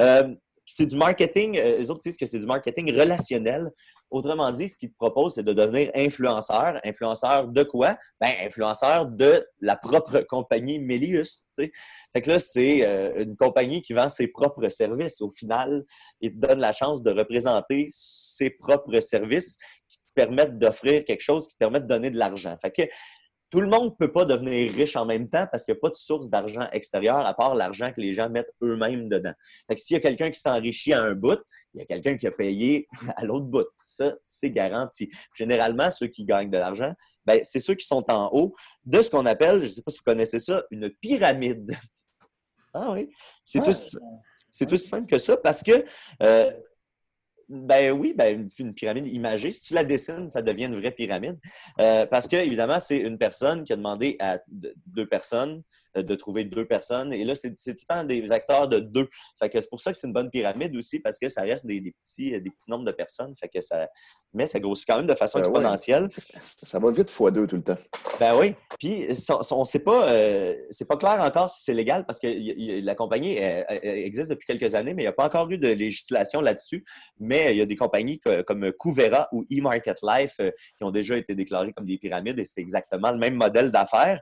Euh, 0.00 0.34
c'est 0.66 0.86
du 0.86 0.96
marketing, 0.96 1.56
euh, 1.56 1.78
les 1.78 1.90
autres 1.90 2.02
disent 2.02 2.16
que 2.16 2.26
c'est 2.26 2.40
du 2.40 2.46
marketing 2.46 2.92
relationnel. 2.92 3.70
Autrement 4.10 4.50
dit, 4.52 4.68
ce 4.68 4.78
qu'ils 4.78 4.90
te 4.90 4.96
proposent, 4.96 5.34
c'est 5.34 5.42
de 5.42 5.52
devenir 5.52 5.90
influenceur. 5.94 6.80
Influenceur 6.84 7.48
de 7.48 7.62
quoi? 7.62 7.96
Ben, 8.20 8.32
influenceur 8.42 9.06
de 9.06 9.46
la 9.60 9.76
propre 9.76 10.20
compagnie 10.20 10.78
Melius. 10.78 11.44
Fait 11.56 11.70
que 12.22 12.30
là, 12.30 12.38
c'est 12.38 12.84
euh, 12.84 13.24
une 13.24 13.36
compagnie 13.36 13.82
qui 13.82 13.94
vend 13.94 14.08
ses 14.08 14.28
propres 14.28 14.68
services. 14.68 15.20
Au 15.20 15.30
final, 15.30 15.84
il 16.20 16.32
te 16.32 16.46
donne 16.46 16.60
la 16.60 16.72
chance 16.72 17.02
de 17.02 17.10
représenter 17.10 17.86
ses 17.90 18.50
propres 18.50 19.00
services 19.00 19.56
qui 19.88 19.98
te 19.98 20.12
permettent 20.14 20.58
d'offrir 20.58 21.04
quelque 21.04 21.22
chose 21.22 21.46
qui 21.46 21.54
te 21.54 21.58
permet 21.58 21.80
de 21.80 21.86
donner 21.86 22.10
de 22.10 22.18
l'argent. 22.18 22.56
Fait 22.60 22.70
que 22.70 22.82
tout 23.50 23.60
le 23.60 23.68
monde 23.68 23.90
ne 23.90 24.06
peut 24.06 24.12
pas 24.12 24.24
devenir 24.24 24.72
riche 24.72 24.96
en 24.96 25.06
même 25.06 25.28
temps 25.28 25.46
parce 25.50 25.64
qu'il 25.64 25.74
n'y 25.74 25.78
a 25.78 25.80
pas 25.80 25.90
de 25.90 25.94
source 25.94 26.28
d'argent 26.28 26.68
extérieure 26.72 27.24
à 27.24 27.34
part 27.34 27.54
l'argent 27.54 27.92
que 27.92 28.00
les 28.00 28.12
gens 28.14 28.28
mettent 28.28 28.52
eux-mêmes 28.62 29.08
dedans. 29.08 29.32
Fait 29.68 29.76
que 29.76 29.80
s'il 29.80 29.94
y 29.94 29.98
a 29.98 30.00
quelqu'un 30.00 30.30
qui 30.30 30.40
s'enrichit 30.40 30.92
à 30.92 31.02
un 31.02 31.14
bout, 31.14 31.38
il 31.74 31.78
y 31.78 31.82
a 31.82 31.86
quelqu'un 31.86 32.16
qui 32.16 32.26
a 32.26 32.32
payé 32.32 32.88
à 33.16 33.24
l'autre 33.24 33.46
bout. 33.46 33.66
Ça, 33.76 34.14
c'est 34.24 34.50
garanti. 34.50 35.08
Généralement, 35.34 35.90
ceux 35.90 36.08
qui 36.08 36.24
gagnent 36.24 36.50
de 36.50 36.58
l'argent, 36.58 36.92
ben, 37.24 37.40
c'est 37.42 37.60
ceux 37.60 37.74
qui 37.74 37.86
sont 37.86 38.04
en 38.10 38.30
haut 38.32 38.54
de 38.84 39.00
ce 39.00 39.10
qu'on 39.10 39.26
appelle, 39.26 39.60
je 39.60 39.66
ne 39.66 39.70
sais 39.70 39.82
pas 39.82 39.90
si 39.90 39.98
vous 39.98 40.04
connaissez 40.04 40.38
ça, 40.38 40.64
une 40.70 40.90
pyramide. 40.90 41.72
Ah 42.78 42.92
oui, 42.92 43.08
c'est 43.42 43.62
c'est 44.56 44.70
aussi 44.70 44.86
simple 44.86 45.06
que 45.06 45.16
ça 45.16 45.36
parce 45.38 45.62
que 45.62 45.82
euh, 46.22 46.50
ben 47.48 47.92
oui, 47.92 48.14
ben 48.16 48.48
une, 48.58 48.74
pyramide 48.74 49.06
imagée. 49.06 49.50
Si 49.50 49.62
tu 49.62 49.74
la 49.74 49.84
dessines, 49.84 50.28
ça 50.28 50.42
devient 50.42 50.64
une 50.64 50.80
vraie 50.80 50.90
pyramide. 50.90 51.38
Euh, 51.80 52.06
parce 52.06 52.26
que, 52.26 52.36
évidemment, 52.36 52.80
c'est 52.80 52.98
une 52.98 53.18
personne 53.18 53.64
qui 53.64 53.72
a 53.72 53.76
demandé 53.76 54.16
à 54.18 54.38
deux 54.48 55.06
personnes 55.06 55.62
de 56.02 56.14
trouver 56.14 56.44
deux 56.44 56.66
personnes. 56.66 57.12
Et 57.12 57.24
là, 57.24 57.34
c'est 57.34 57.50
tout 57.54 57.56
le 57.66 57.74
temps 57.94 58.04
des 58.04 58.20
vecteurs 58.22 58.68
de 58.68 58.78
deux. 58.78 59.08
Fait 59.38 59.48
que 59.48 59.60
c'est 59.60 59.68
pour 59.70 59.80
ça 59.80 59.92
que 59.92 59.98
c'est 59.98 60.06
une 60.06 60.12
bonne 60.12 60.30
pyramide 60.30 60.74
aussi, 60.76 61.00
parce 61.00 61.18
que 61.18 61.28
ça 61.28 61.42
reste 61.42 61.66
des, 61.66 61.80
des 61.80 61.92
petits, 62.02 62.30
des 62.30 62.50
petits 62.50 62.70
nombres 62.70 62.84
de 62.84 62.92
personnes. 62.92 63.34
Fait 63.38 63.48
que 63.48 63.60
ça, 63.60 63.88
mais 64.34 64.46
ça 64.46 64.60
grossit 64.60 64.86
quand 64.86 64.96
même 64.96 65.06
de 65.06 65.14
façon 65.14 65.38
Ben 65.38 65.44
ouais. 65.46 65.50
exponentielle. 65.50 66.08
Ça 66.42 66.78
va 66.78 66.90
vite 66.90 67.10
fois 67.10 67.30
deux 67.30 67.46
tout 67.46 67.56
le 67.56 67.62
temps. 67.62 67.78
Ben 68.20 68.34
oui. 68.38 68.54
Puis 68.78 69.06
on 69.52 69.60
ne 69.60 69.64
sait 69.64 69.78
pas, 69.78 70.10
euh, 70.10 70.54
c'est 70.70 70.86
pas 70.86 70.96
clair 70.96 71.20
encore 71.22 71.48
si 71.50 71.62
c'est 71.62 71.74
légal 71.74 72.04
parce 72.06 72.18
que 72.18 72.26
y- 72.26 72.54
y- 72.56 72.82
la 72.82 72.94
compagnie 72.94 73.36
elle- 73.36 73.64
elle- 73.68 73.80
elle 73.82 73.98
existe 73.98 74.30
depuis 74.30 74.46
quelques 74.46 74.74
années, 74.74 74.94
mais 74.94 75.02
il 75.02 75.06
n'y 75.06 75.08
a 75.08 75.12
pas 75.12 75.26
encore 75.26 75.50
eu 75.50 75.58
de 75.58 75.68
législation 75.68 76.40
là-dessus. 76.40 76.84
Mais 77.18 77.54
il 77.54 77.58
y 77.58 77.62
a 77.62 77.66
des 77.66 77.76
compagnies 77.76 78.18
que- 78.18 78.42
comme 78.42 78.72
Couvera 78.72 79.28
ou 79.32 79.44
eMarket 79.50 79.96
Life 80.02 80.34
euh, 80.40 80.50
qui 80.76 80.84
ont 80.84 80.90
déjà 80.90 81.16
été 81.16 81.34
déclarées 81.34 81.72
comme 81.72 81.86
des 81.86 81.98
pyramides 81.98 82.38
et 82.38 82.44
c'est 82.44 82.60
exactement 82.60 83.10
le 83.12 83.18
même 83.18 83.34
modèle 83.34 83.70
d'affaires. 83.70 84.20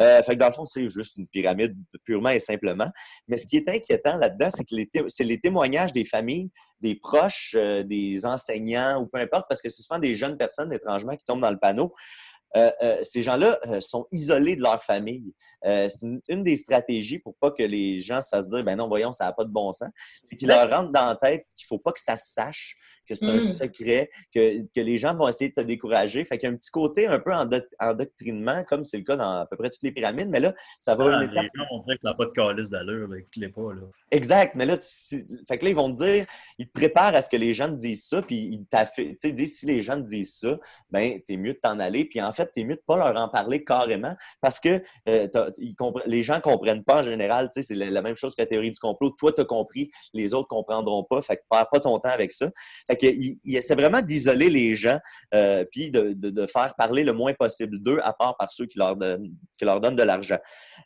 Euh, 0.00 0.22
fait 0.22 0.34
que 0.34 0.40
dans 0.40 0.48
le 0.48 0.52
fond, 0.52 0.64
c'est 0.64 0.88
juste 0.90 1.16
une 1.16 1.26
pyramide 1.28 1.76
purement 2.04 2.30
et 2.30 2.40
simplement. 2.40 2.90
Mais 3.28 3.36
ce 3.36 3.46
qui 3.46 3.56
est 3.56 3.68
inquiétant 3.68 4.16
là-dedans, 4.16 4.48
c'est 4.50 4.64
que 4.64 4.74
les 4.74 4.90
c'est 5.08 5.24
les 5.24 5.40
témoignages 5.40 5.92
des 5.92 6.04
familles, 6.04 6.50
des 6.80 6.96
proches, 6.96 7.54
euh, 7.56 7.82
des 7.82 8.26
enseignants 8.26 9.00
ou 9.00 9.06
peu 9.06 9.20
importe, 9.20 9.46
parce 9.48 9.62
que 9.62 9.70
c'est 9.70 9.82
souvent 9.82 10.00
des 10.00 10.14
jeunes 10.14 10.36
personnes 10.36 10.72
étrangement 10.72 11.16
qui 11.16 11.24
tombent 11.24 11.42
dans 11.42 11.50
le 11.50 11.58
panneau. 11.58 11.94
Euh, 12.56 12.70
euh, 12.82 12.98
ces 13.02 13.22
gens-là 13.22 13.58
euh, 13.66 13.80
sont 13.80 14.06
isolés 14.12 14.54
de 14.54 14.62
leur 14.62 14.82
famille. 14.82 15.34
Euh, 15.64 15.88
c'est 15.88 16.06
une, 16.06 16.20
une 16.28 16.44
des 16.44 16.56
stratégies 16.56 17.18
pour 17.18 17.34
pas 17.36 17.50
que 17.50 17.64
les 17.64 18.00
gens 18.00 18.20
se 18.20 18.28
fassent 18.28 18.48
dire, 18.48 18.62
ben 18.62 18.76
non, 18.76 18.86
voyons, 18.86 19.12
ça 19.12 19.24
n'a 19.24 19.32
pas 19.32 19.44
de 19.44 19.50
bon 19.50 19.72
sens. 19.72 19.88
C'est 20.22 20.36
qu'ils 20.36 20.48
leur 20.48 20.70
rentrent 20.70 20.92
dans 20.92 21.06
la 21.06 21.16
tête 21.16 21.46
qu'il 21.56 21.66
faut 21.66 21.80
pas 21.80 21.90
que 21.90 22.00
ça 22.00 22.16
se 22.16 22.32
sache, 22.32 22.76
que 23.08 23.14
c'est 23.14 23.26
un 23.26 23.36
Mm. 23.36 23.40
secret, 23.40 24.10
que, 24.34 24.62
que 24.74 24.80
les 24.80 24.98
gens 24.98 25.14
vont 25.14 25.28
essayer 25.28 25.50
de 25.50 25.54
te 25.54 25.60
décourager. 25.66 26.24
Fait 26.24 26.38
qu'il 26.38 26.48
y 26.48 26.50
a 26.50 26.54
un 26.54 26.56
petit 26.56 26.70
côté 26.70 27.06
un 27.06 27.18
peu 27.18 27.32
endo- 27.32 27.60
endoctrinement, 27.80 28.64
comme 28.64 28.84
c'est 28.84 28.98
le 28.98 29.04
cas 29.04 29.16
dans 29.16 29.40
à 29.40 29.46
peu 29.46 29.56
près 29.56 29.70
toutes 29.70 29.82
les 29.82 29.92
pyramides, 29.92 30.28
mais 30.30 30.40
là, 30.40 30.54
ça 30.78 30.94
va 30.94 31.04
Ah, 31.06 31.22
une 31.22 31.30
les 31.30 31.32
étape 31.32 31.50
gens 31.54 31.64
vont 31.70 31.82
dire 31.84 31.94
que 31.96 32.00
ça 32.02 32.08
n'a 32.10 32.14
pas 32.14 32.24
de 32.26 32.30
calice 32.30 32.70
d'allure, 32.70 33.14
écoute-les 33.14 33.48
pas. 33.48 33.72
Là. 33.74 33.82
Exact, 34.10 34.54
mais 34.54 34.66
là, 34.66 34.76
tu- 34.78 35.26
fait 35.48 35.58
que 35.58 35.64
là, 35.64 35.70
ils 35.70 35.76
vont 35.76 35.92
te 35.94 36.02
dire, 36.04 36.26
ils 36.58 36.66
te 36.66 36.72
préparent 36.72 37.14
à 37.14 37.22
ce 37.22 37.28
que 37.28 37.36
les 37.36 37.54
gens 37.54 37.68
te 37.68 37.76
disent 37.76 38.04
ça, 38.06 38.22
puis 38.22 38.36
ils 38.36 38.62
t'affi- 38.64 39.16
tu 39.16 39.36
sais, 39.36 39.46
si 39.46 39.66
les 39.66 39.82
gens 39.82 39.96
te 39.96 40.06
disent 40.06 40.36
ça, 40.38 40.58
ben, 40.90 41.20
t'es 41.26 41.36
mieux 41.36 41.54
de 41.54 41.58
t'en 41.58 41.78
aller, 41.80 42.04
puis 42.04 42.20
en 42.20 42.32
fait, 42.32 42.50
t'es 42.52 42.64
mieux 42.64 42.76
de 42.76 42.82
pas 42.86 42.96
leur 42.96 43.20
en 43.20 43.28
parler 43.28 43.64
carrément, 43.64 44.14
parce 44.40 44.58
que 44.60 44.80
euh, 45.08 45.26
t'as- 45.28 45.50
ils 45.58 45.74
compre- 45.74 46.02
les 46.06 46.22
gens 46.22 46.40
comprennent 46.40 46.84
pas 46.84 47.00
en 47.00 47.02
général, 47.02 47.48
tu 47.48 47.60
sais, 47.60 47.62
c'est 47.62 47.74
la, 47.74 47.90
la 47.90 48.02
même 48.02 48.16
chose 48.16 48.34
que 48.34 48.42
la 48.42 48.46
théorie 48.46 48.70
du 48.70 48.78
complot. 48.78 49.10
Toi, 49.10 49.32
t'as 49.32 49.44
compris, 49.44 49.90
les 50.12 50.34
autres 50.34 50.48
comprendront 50.48 51.04
pas, 51.04 51.20
fait 51.22 51.36
que 51.36 51.42
perds 51.50 51.68
pas 51.70 51.80
ton 51.80 51.98
temps 51.98 52.08
avec 52.10 52.32
ça. 52.32 52.50
Fait 52.86 52.93
que, 52.96 53.06
ils, 53.06 53.38
ils 53.44 53.56
essaient 53.56 53.74
vraiment 53.74 54.00
d'isoler 54.00 54.50
les 54.50 54.76
gens, 54.76 54.98
euh, 55.34 55.64
puis 55.70 55.90
de, 55.90 56.46
faire 56.46 56.74
parler 56.76 57.04
le 57.04 57.12
moins 57.12 57.32
possible 57.34 57.78
d'eux, 57.80 58.00
à 58.02 58.12
part 58.12 58.36
par 58.36 58.50
ceux 58.50 58.66
qui 58.66 58.78
leur 58.78 58.96
donnent, 58.96 59.30
de 59.60 60.02
l'argent. 60.02 60.38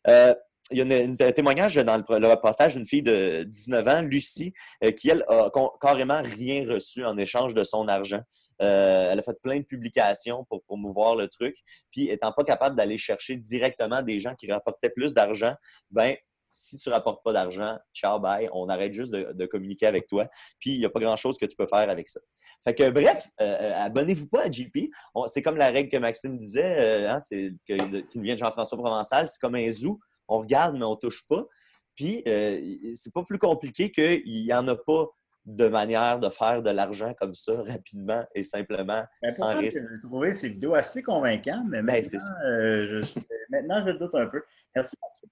Euh, 0.06 0.34
il 0.70 0.78
y 0.78 0.82
a 0.82 1.26
un 1.26 1.32
témoignage 1.32 1.76
dans 1.76 1.96
le, 1.96 2.26
reportage 2.26 2.74
d'une 2.74 2.84
fille 2.84 3.02
de 3.02 3.44
19 3.44 3.88
ans, 3.88 4.02
Lucie, 4.02 4.52
euh, 4.84 4.90
qui, 4.90 5.08
elle, 5.08 5.24
a 5.28 5.50
carrément 5.80 6.20
rien 6.22 6.66
reçu 6.68 7.04
en 7.04 7.16
échange 7.16 7.54
de 7.54 7.64
son 7.64 7.88
argent. 7.88 8.20
Elle 8.58 9.18
a 9.18 9.22
fait 9.22 9.40
plein 9.42 9.58
de 9.60 9.64
publications 9.64 10.44
pour 10.50 10.62
promouvoir 10.64 11.14
le 11.14 11.28
truc. 11.28 11.56
Puis, 11.90 12.10
étant 12.10 12.32
pas 12.32 12.44
capable 12.44 12.76
d'aller 12.76 12.98
chercher 12.98 13.36
directement 13.36 14.02
des 14.02 14.20
gens 14.20 14.34
qui 14.34 14.50
rapportaient 14.50 14.90
plus 14.90 15.14
d'argent, 15.14 15.54
ben 15.90 16.14
si 16.58 16.76
tu 16.78 16.88
rapportes 16.90 17.22
pas 17.22 17.32
d'argent, 17.32 17.78
ciao, 17.94 18.18
bye, 18.18 18.48
on 18.52 18.68
arrête 18.68 18.92
juste 18.92 19.12
de, 19.12 19.32
de 19.32 19.46
communiquer 19.46 19.86
avec 19.86 20.06
toi. 20.06 20.26
Puis, 20.58 20.72
il 20.74 20.78
n'y 20.80 20.84
a 20.84 20.90
pas 20.90 21.00
grand-chose 21.00 21.38
que 21.38 21.46
tu 21.46 21.54
peux 21.56 21.66
faire 21.66 21.88
avec 21.88 22.08
ça. 22.08 22.20
Fait 22.64 22.74
que, 22.74 22.90
bref, 22.90 23.28
euh, 23.40 23.44
euh, 23.60 23.84
abonnez-vous 23.84 24.28
pas 24.28 24.44
à 24.46 24.50
JP. 24.50 24.90
C'est 25.26 25.42
comme 25.42 25.56
la 25.56 25.70
règle 25.70 25.88
que 25.90 25.96
Maxime 25.96 26.36
disait, 26.36 27.04
euh, 27.04 27.10
hein, 27.10 27.20
c'est 27.20 27.52
que- 27.68 28.00
qui 28.00 28.18
nous 28.18 28.24
vient 28.24 28.34
de 28.34 28.40
Jean-François 28.40 28.76
Provençal, 28.76 29.28
c'est 29.28 29.40
comme 29.40 29.54
un 29.54 29.70
zoo. 29.70 30.00
On 30.26 30.38
regarde, 30.38 30.76
mais 30.76 30.84
on 30.84 30.96
touche 30.96 31.26
pas. 31.28 31.46
Puis, 31.94 32.22
euh, 32.26 32.60
c'est 32.94 33.12
pas 33.14 33.22
plus 33.24 33.38
compliqué 33.38 33.90
qu'il 33.92 34.22
n'y 34.24 34.52
en 34.52 34.66
a 34.68 34.74
pas 34.76 35.06
de 35.46 35.66
manière 35.68 36.18
de 36.18 36.28
faire 36.28 36.62
de 36.62 36.70
l'argent 36.70 37.14
comme 37.14 37.34
ça, 37.34 37.62
rapidement 37.62 38.24
et 38.34 38.42
simplement, 38.44 39.02
Ben, 39.22 39.30
sans 39.30 39.56
risque. 39.56 39.78
J'ai 39.78 40.08
trouvé 40.08 40.34
ces 40.34 40.48
vidéos 40.50 40.74
assez 40.74 41.02
convaincantes, 41.02 41.64
mais 41.68 41.82
Ben, 41.82 42.02
maintenant, 42.02 42.18
euh, 42.44 43.00
je, 43.02 43.20
maintenant, 43.50 43.84
je 43.86 43.92
doute 43.92 44.14
un 44.14 44.26
peu. 44.26 44.42
Merci, 44.74 44.96
Mathieu. 45.02 45.28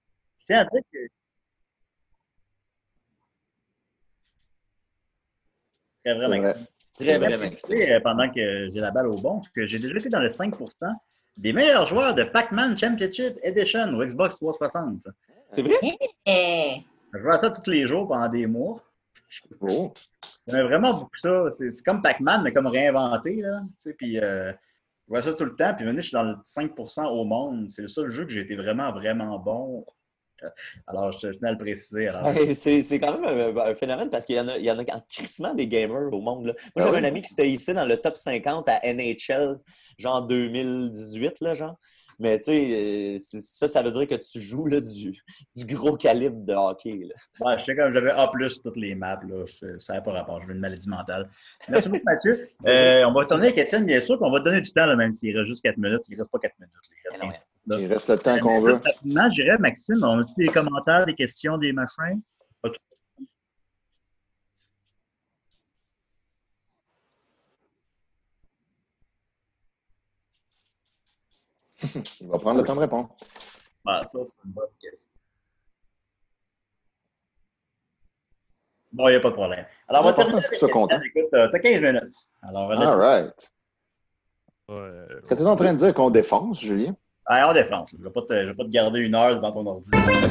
Tiens 0.47 0.59
à 0.59 0.63
dire 0.65 0.81
que. 0.91 0.97
Très 6.03 6.13
C'est 6.13 6.13
vraiment. 6.13 6.41
vrai. 6.41 6.55
Très, 6.97 7.19
de 7.19 7.75
dire, 7.75 7.95
euh, 7.95 7.99
pendant 7.99 8.31
que 8.31 8.69
j'ai 8.71 8.79
la 8.79 8.91
balle 8.91 9.07
au 9.07 9.17
bon, 9.17 9.41
que 9.53 9.67
j'ai 9.67 9.77
déjà 9.77 9.97
été 9.97 10.09
dans 10.09 10.19
le 10.19 10.29
5 10.29 10.55
des 11.37 11.53
meilleurs 11.53 11.85
joueurs 11.85 12.15
de 12.15 12.23
Pac-Man 12.23 12.75
Championship 12.77 13.37
Edition 13.43 13.93
au 13.93 14.03
Xbox 14.03 14.37
360. 14.37 15.07
C'est 15.47 15.61
vrai? 15.61 15.97
Je 17.13 17.27
à 17.29 17.37
ça 17.37 17.51
tous 17.51 17.69
les 17.69 17.85
jours 17.85 18.07
pendant 18.07 18.27
des 18.27 18.47
mois. 18.47 18.81
Oh. 19.61 19.93
J'aimais 20.47 20.63
vraiment 20.63 20.93
beaucoup 20.93 21.17
ça. 21.21 21.51
C'est 21.51 21.71
c'est 21.71 21.83
comme 21.83 22.01
Pac-Man, 22.01 22.41
mais 22.43 22.53
comme 22.53 22.67
réinventé. 22.67 23.41
Là, 23.41 23.61
tu 23.61 23.73
sais, 23.77 23.93
puis, 23.93 24.19
euh, 24.19 24.51
je 24.51 25.09
vois 25.09 25.21
ça 25.21 25.33
tout 25.33 25.45
le 25.45 25.55
temps. 25.55 25.73
Puis 25.75 25.85
maintenant, 25.85 26.01
je 26.01 26.07
suis 26.07 26.13
dans 26.13 26.23
le 26.23 26.35
5 26.43 26.71
au 27.11 27.25
monde. 27.25 27.69
C'est 27.69 27.81
le 27.83 27.87
seul 27.87 28.09
jeu 28.09 28.25
que 28.25 28.31
j'ai 28.31 28.41
été 28.41 28.55
vraiment, 28.55 28.91
vraiment 28.91 29.37
bon. 29.39 29.85
Euh, 30.43 30.49
Alors, 30.87 31.11
je 31.11 31.27
tenais 31.29 31.49
à 31.49 31.51
le 31.51 31.57
préciser. 31.57 32.07
Alors, 32.07 32.27
Ouais, 32.35 32.53
C'est 32.53 32.99
quand 32.99 33.19
même 33.19 33.57
un, 33.57 33.61
un 33.61 33.75
phénomène 33.75 34.09
parce 34.09 34.25
qu'il 34.25 34.35
y 34.35 34.39
en 34.39 34.47
a, 34.47 34.57
il 34.57 34.65
y 34.65 34.71
en 34.71 34.77
a 34.79 34.81
en 34.81 35.01
crissement 35.09 35.53
des 35.53 35.67
gamers 35.67 36.11
au 36.13 36.21
monde. 36.21 36.47
là. 36.47 36.53
Moi, 36.53 36.71
Ah 36.75 36.81
j'avais 36.85 36.91
oui? 36.97 37.03
un 37.03 37.07
ami 37.07 37.21
qui 37.21 37.29
s'était 37.29 37.49
hissé 37.49 37.73
dans 37.73 37.85
le 37.85 37.97
top 37.97 38.17
50 38.17 38.67
à 38.69 38.79
NHL, 38.93 39.57
genre 39.97 40.21
2018, 40.27 41.41
là, 41.41 41.53
genre. 41.53 41.75
Mais 42.19 42.39
tu 42.39 42.45
sais, 42.45 43.15
euh, 43.15 43.17
ça, 43.19 43.67
ça 43.67 43.83
veut 43.83 43.91
dire 43.91 44.07
que 44.07 44.15
tu 44.15 44.39
joues 44.41 44.65
là, 44.65 44.79
du, 44.81 45.13
du 45.55 45.75
gros 45.75 45.95
calibre 45.97 46.43
de 46.47 46.53
hockey. 46.55 47.01
Là. 47.07 47.45
ouais, 47.45 47.59
je 47.59 47.65
sais 47.65 47.75
comme 47.75 47.91
j'avais 47.91 48.09
A 48.09 48.27
toutes 48.63 48.75
les 48.75 48.95
maps. 48.95 49.19
Là. 49.29 49.45
Je- 49.45 49.77
ça 49.77 49.93
n'a 49.93 50.01
pas 50.01 50.13
rapport. 50.13 50.41
J'avais 50.41 50.53
une 50.53 50.59
maladie 50.59 50.89
mentale. 50.89 51.29
Merci 51.69 51.89
beaucoup, 51.89 52.05
Mathieu. 52.05 52.49
Euh, 52.67 53.03
on 53.05 53.13
va 53.13 53.19
retourner 53.19 53.47
avec 53.49 53.59
Étienne, 53.59 53.85
bien 53.85 54.01
sûr. 54.01 54.17
Puis 54.17 54.25
on 54.27 54.31
va 54.31 54.39
te 54.39 54.45
donner 54.45 54.61
du 54.61 54.71
temps, 54.71 54.87
là, 54.87 54.95
même 54.95 55.13
s'il 55.13 55.35
reste 55.37 55.47
juste 55.47 55.61
4 55.63 55.77
minutes. 55.77 56.01
Il 56.09 56.13
ne 56.15 56.17
reste 56.21 56.31
pas 56.31 56.39
4 56.39 56.55
minutes. 56.59 56.73
Il 56.89 57.07
reste 57.07 57.21
non, 57.21 57.29
15 57.69 57.79
Là. 57.79 57.85
Il 57.85 57.91
reste 57.91 58.09
le 58.09 58.17
temps 58.17 58.39
qu'on 58.39 58.61
veut. 58.61 58.73
Rapidement, 58.73 59.29
je 59.29 59.41
dirais, 59.41 59.57
Maxime, 59.57 60.03
on 60.03 60.19
a-tu 60.19 60.33
des 60.37 60.47
commentaires, 60.47 61.05
des 61.05 61.15
questions, 61.15 61.57
des 61.57 61.71
machins? 61.71 62.21
Il 72.21 72.27
va 72.27 72.37
prendre 72.39 72.59
le 72.59 72.65
temps 72.65 72.75
de 72.75 72.79
répondre. 72.79 73.15
Ah, 73.85 74.01
ça, 74.11 74.19
c'est 74.23 74.33
une 74.43 74.51
bonne 74.51 74.65
question. 74.81 75.11
Bon, 78.91 79.07
il 79.09 79.11
n'y 79.11 79.17
a 79.17 79.19
pas 79.19 79.29
de 79.29 79.35
problème. 79.35 79.65
Alors, 79.87 80.01
on 80.01 80.05
va 80.05 80.13
terminer 80.13 80.43
avec 80.43 80.57
soit 80.57 80.69
content. 80.69 80.99
Écoute, 81.01 81.31
euh, 81.33 81.49
t'as 81.51 81.59
15 81.59 81.81
minutes. 81.81 82.15
Alors, 82.41 82.71
All 82.71 82.97
right. 82.97 83.51
Ouais. 84.69 85.21
Que 85.29 85.35
tu 85.35 85.41
es 85.41 85.45
en 85.45 85.55
train 85.55 85.73
de 85.73 85.77
dire 85.77 85.93
qu'on 85.93 86.09
défonce, 86.09 86.61
Julien? 86.61 86.95
Ah, 87.29 87.49
on 87.49 87.53
défense. 87.53 87.89
Je 87.91 87.97
ne 87.97 88.03
vais, 88.03 88.09
pas 88.11 88.21
te- 88.21 88.41
je 88.43 88.47
vais 88.47 88.53
pas 88.53 88.63
te 88.63 88.69
garder 88.69 89.01
une 89.01 89.13
heure 89.15 89.35
devant 89.35 89.51
ton 89.51 89.65
ordi. 89.65 89.89
C'est 89.91 89.99
bien 89.99 90.21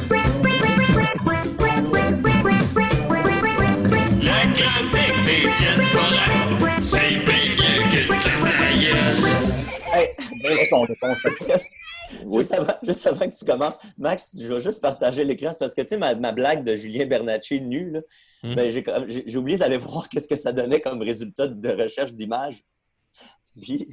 que 4.53 4.63
ta 8.07 8.13
Hey? 9.93 10.05
Oui. 10.43 10.55
Juste, 12.39 12.53
avant, 12.53 12.73
juste 12.83 13.05
avant 13.07 13.27
que 13.29 13.35
tu 13.37 13.43
commences, 13.43 13.77
Max, 13.97 14.37
je 14.41 14.47
vais 14.47 14.61
juste 14.61 14.81
partager 14.81 15.25
l'écran. 15.25 15.49
C'est 15.51 15.59
parce 15.59 15.75
que, 15.75 15.81
tu 15.81 15.89
sais, 15.89 15.97
ma, 15.97 16.15
ma 16.15 16.31
blague 16.31 16.63
de 16.63 16.73
Julien 16.77 17.05
Bernatchez 17.05 17.59
nu, 17.59 17.91
là, 17.91 17.99
Hmm. 18.43 18.55
ben, 18.55 18.69
j'ai 18.69 18.81
comme- 18.83 19.09
j'ai 19.09 19.23
j'ai 19.25 19.37
oublié 19.37 19.57
d'aller 19.57 19.75
voir 20.01 20.07
qu'est-ce 20.07 20.27
que 20.29 20.35
ça 20.37 20.53
donnait 20.53 20.79
comme 20.79 21.01
résultat 21.01 21.47
de 21.47 21.69
recherche 21.69 22.13
d'images. 22.13 22.61
Puis, 23.61 23.89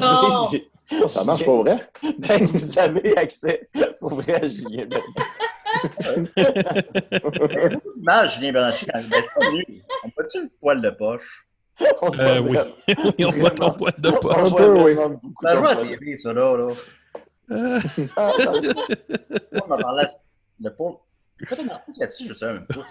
Oh, 0.00 1.06
Ça 1.08 1.24
marche 1.24 1.44
pas 1.46 1.56
vrai? 1.62 1.78
ben, 2.18 2.44
vous 2.44 2.78
avez 2.78 3.16
accès 3.16 3.68
pour 4.00 4.14
vrai 4.16 4.34
à 4.42 4.48
Julien 4.48 4.86
Bernatchez. 4.86 6.32
D'images, 7.96 8.34
Julien 8.36 8.52
Bernatchez, 8.52 8.86
quand 8.86 9.00
il. 9.00 9.82
On 10.04 10.10
peut-tu 10.10 10.42
le 10.42 10.50
poil 10.60 10.80
de 10.82 10.90
poche? 10.90 11.46
On 12.02 12.08
voit 12.10 12.18
Euh, 12.24 12.38
oui. 12.40 12.56
vraiment- 12.56 12.70
Oui, 13.18 13.24
on 13.24 13.30
voit 13.30 13.50
ton 13.50 13.70
poids 13.72 13.90
de. 13.98 14.08
Un 14.08 14.50
peu, 14.50 14.82
oui. 14.84 14.94
Ça 15.42 15.54
ton 15.54 15.58
joue 15.58 15.66
à 15.66 15.74
poil 15.74 15.76
la 15.76 15.84
de- 15.84 15.88
TV, 15.98 16.16
ça, 16.16 16.32
là. 16.32 16.56
là. 16.56 16.72
Euh, 17.50 17.80
Ah, 18.16 18.32
On 19.52 19.72
en 19.72 19.78
parlait 19.78 20.06
le 20.60 20.70
pauvre. 20.74 21.04
J'ai 21.40 21.46
fait 21.46 21.60
un 21.62 21.68
article 21.68 21.98
là-dessus, 22.00 22.28
je 22.28 22.34
sais 22.34 22.46
même 22.52 22.66
pas. 22.66 22.84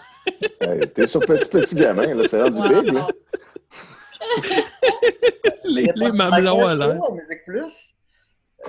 Hey, 0.61 0.87
T'es 0.91 1.07
sur 1.07 1.21
petit 1.21 1.49
petit 1.49 1.75
gamin, 1.75 2.13
là, 2.13 2.27
c'est 2.27 2.41
rendu 2.41 2.59
Wow. 2.59 2.81
big. 2.81 2.99
Les, 5.65 5.89
les 5.95 6.11
mamelons 6.11 6.67
à 6.67 6.75
l'air. 6.75 6.99
Musique 7.11 7.45
Plus. 7.45 7.95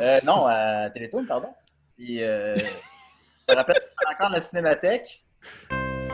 Euh, 0.00 0.20
non, 0.24 0.46
à 0.46 0.90
Télétoon, 0.90 1.24
pardon. 1.26 1.48
Puis, 1.96 2.22
euh, 2.22 2.56
je 2.56 3.52
me 3.52 3.56
rappelle 3.56 3.80
encore 4.12 4.30
la 4.30 4.40
cinémathèque. 4.40 5.24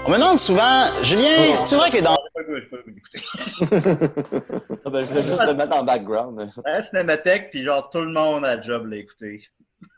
On 0.07 0.11
me 0.11 0.17
demande 0.17 0.39
souvent, 0.39 1.03
Julien, 1.03 1.55
c'est 1.57 1.77
vrai 1.77 1.91
que 1.91 2.03
dans. 2.03 2.17
Goût 2.47 2.91
d'écouter. 2.91 3.21
Ah, 4.83 4.89
ben, 4.89 5.05
je 5.05 5.13
vais 5.13 5.23
juste 5.23 5.47
le 5.47 5.55
mettre 5.55 5.77
en 5.77 5.85
background. 5.85 6.51
À 6.65 6.73
la 6.73 6.83
cinémathèque, 6.83 7.51
puis 7.51 7.63
genre 7.63 7.91
tout 7.91 8.01
le 8.01 8.11
monde 8.11 8.45
à 8.47 8.57
la 8.57 8.63
job 8.63 8.87
l'a 8.87 8.97
écouté. 8.97 9.43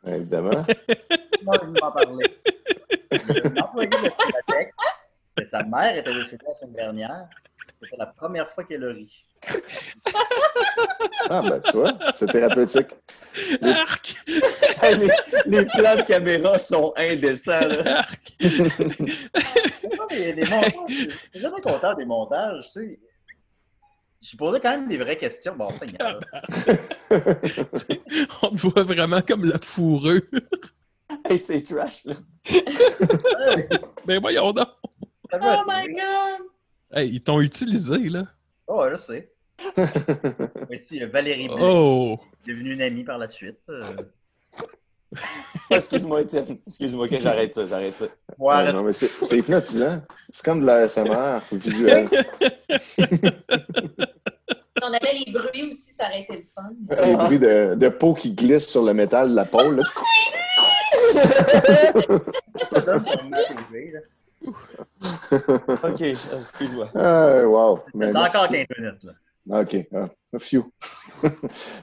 Évidemment. 0.04 0.64
Tout 0.64 0.74
le 0.88 1.44
monde 1.44 1.54
est 1.54 1.66
venu 1.66 1.78
m'en 1.80 1.92
parler. 1.92 2.26
Un 3.12 3.62
employé 3.62 3.88
de 3.88 3.94
la 3.94 4.10
cinémathèque, 4.10 4.72
que 5.36 5.44
sa 5.44 5.62
mère 5.62 5.96
était 5.96 6.12
décédée 6.12 6.44
la 6.48 6.54
semaine 6.54 6.74
dernière. 6.74 7.28
C'était 7.82 7.96
la 7.96 8.06
première 8.06 8.48
fois 8.48 8.64
qu'elle 8.64 8.84
a 8.84 8.92
ri. 8.92 9.26
Ah, 11.30 11.40
ben, 11.42 11.60
tu 11.60 11.76
vois, 11.76 11.96
c'est 12.10 12.26
thérapeutique. 12.26 12.88
Arc! 13.62 14.14
Hey, 14.82 14.96
les, 14.96 15.10
les 15.46 15.66
plans 15.66 15.96
de 15.96 16.02
caméra 16.02 16.58
sont 16.58 16.92
indécents. 16.96 17.66
Là. 17.68 17.98
Arc! 17.98 18.36
Les, 20.10 20.32
les 20.32 20.44
montages. 20.44 20.72
Je 20.88 21.10
suis 21.32 21.40
jamais 21.40 21.60
content 21.60 21.94
des 21.94 22.04
montages, 22.04 22.64
tu 22.64 22.70
sais. 22.72 23.00
Je 24.20 24.36
posais 24.36 24.60
quand 24.60 24.70
même 24.72 24.88
des 24.88 24.98
vraies 24.98 25.16
questions. 25.16 25.54
Bon, 25.56 25.70
Seigneur. 25.70 26.20
On 28.42 28.50
te 28.50 28.66
voit 28.66 28.82
vraiment 28.82 29.22
comme 29.22 29.44
la 29.44 29.58
fourrure. 29.58 30.22
Hey, 31.24 31.38
c'est 31.38 31.62
trash, 31.62 32.04
là. 32.04 32.14
Ben 34.04 34.20
voyons 34.20 34.52
donc. 34.52 34.68
Oh 35.32 35.62
my 35.66 35.86
god! 35.94 36.51
Hey, 36.92 37.08
ils 37.10 37.20
t'ont 37.20 37.40
utilisé, 37.40 37.98
là. 38.08 38.24
Oh, 38.66 38.84
je 38.90 38.96
sais. 38.96 39.32
Voici 40.68 41.02
euh, 41.02 41.06
Valérie 41.06 41.46
Blais, 41.48 41.56
Oh! 41.60 42.18
devenue 42.46 42.72
une 42.74 42.82
amie 42.82 43.04
par 43.04 43.18
la 43.18 43.28
suite. 43.28 43.58
Euh, 43.70 43.80
Excuse-moi, 45.70 46.22
Étienne. 46.22 46.58
Excuse-moi, 46.66 47.08
que 47.08 47.20
j'arrête 47.20 47.52
ça, 47.54 47.66
j'arrête 47.66 47.94
ça. 47.96 48.06
ouais, 48.38 48.54
Ah, 48.56 48.72
non, 48.72 48.82
mais 48.82 48.92
c'est 48.92 49.10
hypnotisant. 49.36 50.02
C'est 50.30 50.44
comme 50.44 50.60
de 50.60 50.66
l'ASMR 50.66 51.40
visuel. 51.52 52.08
Si 54.82 54.88
on 54.88 54.92
avait 54.94 55.12
les 55.24 55.30
bruits 55.32 55.68
aussi, 55.68 55.92
ça 55.92 56.06
aurait 56.08 56.22
été 56.22 56.38
le 56.38 56.42
fun. 56.42 56.72
Les 57.06 57.14
bruits 57.14 57.38
de, 57.38 57.74
de 57.76 57.88
peau 57.88 58.14
qui 58.14 58.32
glisse 58.32 58.66
sur 58.66 58.82
le 58.82 58.92
métal 58.92 59.30
de 59.30 59.34
la 59.36 59.44
pôle. 59.44 59.76
là. 59.76 59.82
Ça 62.74 62.80
donne 62.98 63.30
là. 63.30 63.38
OK, 65.84 66.00
excuse-moi. 66.00 66.90
Ah, 66.94 67.42
wow. 67.44 67.80
Mais 67.94 68.12
T'as 68.12 68.28
encore 68.28 68.50
merci. 68.50 68.66
15 68.68 68.78
minutes, 68.78 69.04
là. 69.04 69.12
OK. 69.50 69.88
Ah, 69.92 70.08
phew. 70.38 70.64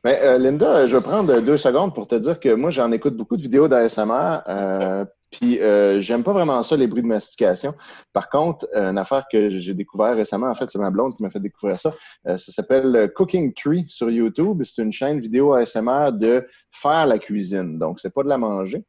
Mais 0.06 0.20
euh, 0.24 0.38
Linda, 0.38 0.88
je 0.88 0.96
vais 0.96 1.04
prendre 1.04 1.42
deux 1.42 1.58
secondes 1.58 1.94
pour 1.94 2.08
te 2.08 2.16
dire 2.16 2.40
que 2.40 2.54
moi, 2.54 2.70
j'en 2.70 2.92
écoute 2.92 3.18
beaucoup 3.18 3.36
de 3.36 3.42
vidéos 3.42 3.68
d'ASMR. 3.68 4.42
Euh, 4.48 5.06
puis, 5.32 5.60
euh, 5.60 6.00
j'aime 6.00 6.24
pas 6.24 6.32
vraiment 6.32 6.64
ça, 6.64 6.78
les 6.78 6.88
bruits 6.88 7.02
de 7.02 7.08
mastication. 7.08 7.76
Par 8.14 8.30
contre, 8.30 8.66
euh, 8.76 8.92
une 8.92 8.98
affaire 8.98 9.26
que 9.32 9.50
j'ai 9.50 9.74
découvert 9.74 10.16
récemment, 10.16 10.48
en 10.48 10.56
fait, 10.56 10.70
c'est 10.70 10.80
ma 10.80 10.90
blonde 10.90 11.16
qui 11.16 11.24
m'a 11.24 11.30
fait 11.30 11.42
découvrir 11.42 11.80
ça. 11.80 11.94
Euh, 12.28 12.38
ça 12.38 12.52
s'appelle 12.52 12.96
euh, 12.96 13.08
Cooking 13.08 13.54
Tree 13.54 13.86
sur 13.90 14.10
YouTube. 14.10 14.64
C'est 14.64 14.82
une 14.82 14.94
chaîne 14.94 15.20
vidéo 15.20 15.54
ASMR 15.54 16.12
de 16.14 16.48
faire 16.72 17.06
la 17.06 17.20
cuisine. 17.20 17.78
Donc, 17.78 18.00
c'est 18.00 18.14
pas 18.14 18.24
de 18.24 18.30
la 18.30 18.38
manger. 18.38 18.86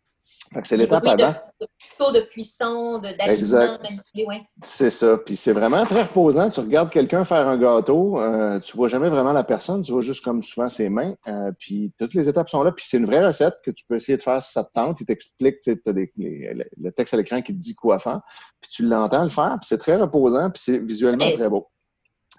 Fait 0.53 0.63
que 0.63 0.67
c'est 0.67 0.77
l'étape 0.77 1.05
Oui, 1.05 1.11
avant. 1.11 1.33
de 1.61 1.67
cuisson, 1.79 2.11
de 2.11 2.21
cuisson, 2.23 2.99
de- 2.99 3.17
d'aliments 3.17 3.79
manipulés, 3.85 4.25
ouais. 4.27 4.43
C'est 4.65 4.91
ça. 4.91 5.17
Puis 5.19 5.37
c'est 5.37 5.53
vraiment 5.53 5.85
très 5.85 6.03
reposant. 6.03 6.51
Tu 6.51 6.59
regardes 6.59 6.91
quelqu'un 6.91 7.23
faire 7.25 7.47
un 7.47 7.57
gâteau, 7.57 8.19
euh, 8.19 8.59
tu 8.59 8.77
vois 8.77 8.89
jamais 8.89 9.09
vraiment 9.09 9.33
la 9.33 9.45
personne, 9.45 9.83
tu 9.83 9.93
vois 9.93 10.03
juste 10.03 10.25
comme 10.25 10.43
souvent 10.43 10.69
ses 10.69 10.89
mains. 10.89 11.15
Euh, 11.29 11.53
puis 11.57 11.93
toutes 12.01 12.15
les 12.15 12.29
étapes 12.29 12.49
sont 12.51 12.65
là. 12.65 12.73
Puis 12.73 12.85
c'est 12.89 12.97
une 12.97 13.07
vraie 13.07 13.25
recette 13.25 13.55
que 13.65 13.71
tu 13.71 13.85
peux 13.89 13.95
essayer 13.95 14.19
de 14.19 14.23
faire 14.23 14.43
si 14.43 14.51
ça 14.51 14.65
te 14.65 14.73
tente. 14.75 15.01
Il 15.01 15.07
t'explique, 15.07 15.61
tu 15.61 15.71
sais, 15.71 15.77
t'as 15.77 15.93
des- 15.93 16.13
les- 16.17 16.53
le, 16.53 16.65
le 16.79 16.91
texte 16.91 17.15
à 17.15 17.17
l'écran 17.17 17.41
qui 17.43 17.53
te 17.55 17.59
dit 17.63 17.75
quoi 17.77 18.01
faire. 18.01 18.21
Puis 18.61 18.73
tu 18.73 18.83
l'entends 18.85 19.23
le 19.23 19.31
faire. 19.31 19.57
Puis 19.61 19.69
c'est 19.69 19.79
très 19.79 19.95
reposant. 19.97 20.51
Puis 20.51 20.63
c'est 20.65 20.79
visuellement 20.79 21.31
très 21.31 21.49
beau. 21.49 21.69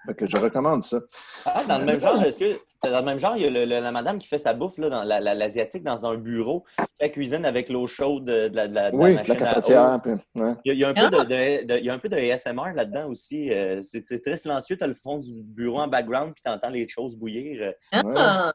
Fait 0.04 0.14
que 0.14 0.26
je 0.28 0.36
recommande 0.36 0.82
ça. 0.82 0.98
Ah, 1.46 1.62
dans 1.64 1.78
le 1.78 1.84
même 1.86 1.98
genre, 2.00 2.20
est-ce 2.22 2.38
que 2.38 2.60
dans 2.90 2.98
le 2.98 3.04
même 3.04 3.18
genre, 3.20 3.36
il 3.36 3.42
y 3.42 3.46
a 3.46 3.50
le- 3.50 3.64
le- 3.64 3.80
la 3.80 3.92
madame 3.92 4.18
qui 4.18 4.26
fait 4.26 4.38
sa 4.38 4.54
bouffe 4.54 4.78
là, 4.78 4.88
dans 4.88 5.04
la- 5.04 5.20
la- 5.20 5.34
l'asiatique 5.34 5.84
dans 5.84 6.04
un 6.04 6.16
bureau, 6.16 6.64
tu 6.78 6.82
sais, 6.84 6.88
elle 7.04 7.12
cuisine 7.12 7.44
avec 7.44 7.68
l'eau 7.68 7.86
chaude 7.86 8.24
de, 8.24 8.48
de 8.48 8.56
la, 8.56 8.66
de 8.66 8.74
la- 8.74 8.90
de 8.90 8.96
la 8.96 9.02
Oui, 9.04 9.14
machine 9.14 9.34
la 9.34 9.40
à 9.40 9.54
cafetière. 9.54 9.94
eau. 9.94 9.98
puis- 10.00 10.42
ouais. 10.42 10.54
Il 10.64 10.68
y 10.68 10.70
a, 10.70 10.74
il 10.74 10.78
y 10.80 10.84
a 10.84 10.88
un 10.88 10.94
Ah! 10.96 11.08
peu 11.08 11.16
de, 11.16 11.22
de- 11.22 11.66
de- 11.66 11.78
il 11.78 11.84
y 11.84 11.90
a 11.90 11.94
un 11.94 11.98
peu 11.98 12.08
de 12.08 12.16
ASMR 12.16 12.74
là-dedans 12.74 13.06
aussi. 13.08 13.52
euh, 13.52 13.80
c'est 13.82 14.02
très 14.04 14.36
silencieux, 14.36 14.76
tu 14.76 14.82
as 14.82 14.88
le 14.88 14.94
fond 14.94 15.18
du 15.18 15.32
bureau 15.32 15.78
en 15.80 15.86
background, 15.86 16.32
puis 16.34 16.42
tu 16.44 16.50
entends 16.50 16.70
les 16.70 16.88
choses 16.88 17.16
bouillir. 17.16 17.72
euh. 17.92 18.02
Ah, 18.16 18.52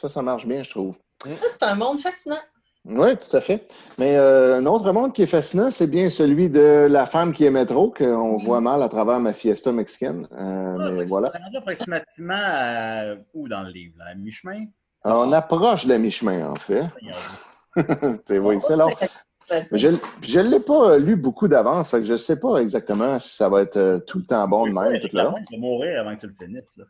Ça, 0.00 0.08
ça 0.08 0.22
marche 0.22 0.46
bien, 0.46 0.62
je 0.62 0.70
trouve. 0.70 0.96
ça, 1.24 1.30
c'est 1.48 1.62
un 1.64 1.74
monde 1.74 1.98
fascinant. 1.98 2.38
Oui, 2.86 3.16
tout 3.16 3.34
à 3.36 3.40
fait. 3.40 3.66
Mais 3.98 4.16
euh, 4.16 4.56
un 4.58 4.66
autre 4.66 4.92
monde 4.92 5.14
qui 5.14 5.22
est 5.22 5.26
fascinant, 5.26 5.70
c'est 5.70 5.86
bien 5.86 6.10
celui 6.10 6.50
de 6.50 6.86
la 6.90 7.06
femme 7.06 7.32
qui 7.32 7.44
aimait 7.46 7.64
trop, 7.64 7.90
qu'on 7.90 8.36
voit 8.36 8.60
mal 8.60 8.82
à 8.82 8.88
travers 8.88 9.20
ma 9.20 9.32
fiesta 9.32 9.72
mexicaine. 9.72 10.28
Euh, 10.32 10.76
Ah, 10.78 10.90
mais 10.90 11.04
voilà. 11.06 11.32
On 11.50 11.56
approximativement 11.58 12.34
à... 12.36 13.14
où 13.32 13.48
dans 13.48 13.62
le 13.62 13.70
livre? 13.70 13.94
Là? 13.98 14.10
À 14.10 14.14
mi-chemin? 14.14 14.66
On 15.04 15.32
approche 15.32 15.86
de 15.86 15.90
la 15.90 15.98
mi-chemin, 15.98 16.50
en 16.50 16.56
fait. 16.56 16.84
c'est 18.26 18.38
oui, 18.38 18.58
c'est 18.60 18.76
long. 18.76 18.90
Je 19.72 19.88
ne 19.88 20.48
l'ai 20.48 20.60
pas 20.60 20.98
lu 20.98 21.16
beaucoup 21.16 21.48
d'avance, 21.48 21.90
que 21.90 22.02
je 22.02 22.12
ne 22.12 22.16
sais 22.16 22.40
pas 22.40 22.58
exactement 22.58 23.18
si 23.18 23.36
ça 23.36 23.48
va 23.50 23.60
être 23.60 23.76
euh, 23.76 23.98
tout 23.98 24.18
le 24.18 24.24
temps 24.24 24.48
bon 24.48 24.66
de 24.66 24.72
même. 24.72 24.98
Tout 25.00 25.08
le 25.12 25.18
La 25.18 25.24
long. 25.24 25.34
mourir 25.58 26.00
avant 26.00 26.14
que 26.14 26.20
tu 26.20 26.26
le 26.28 26.34
finisses. 26.34 26.76
Là. 26.78 26.84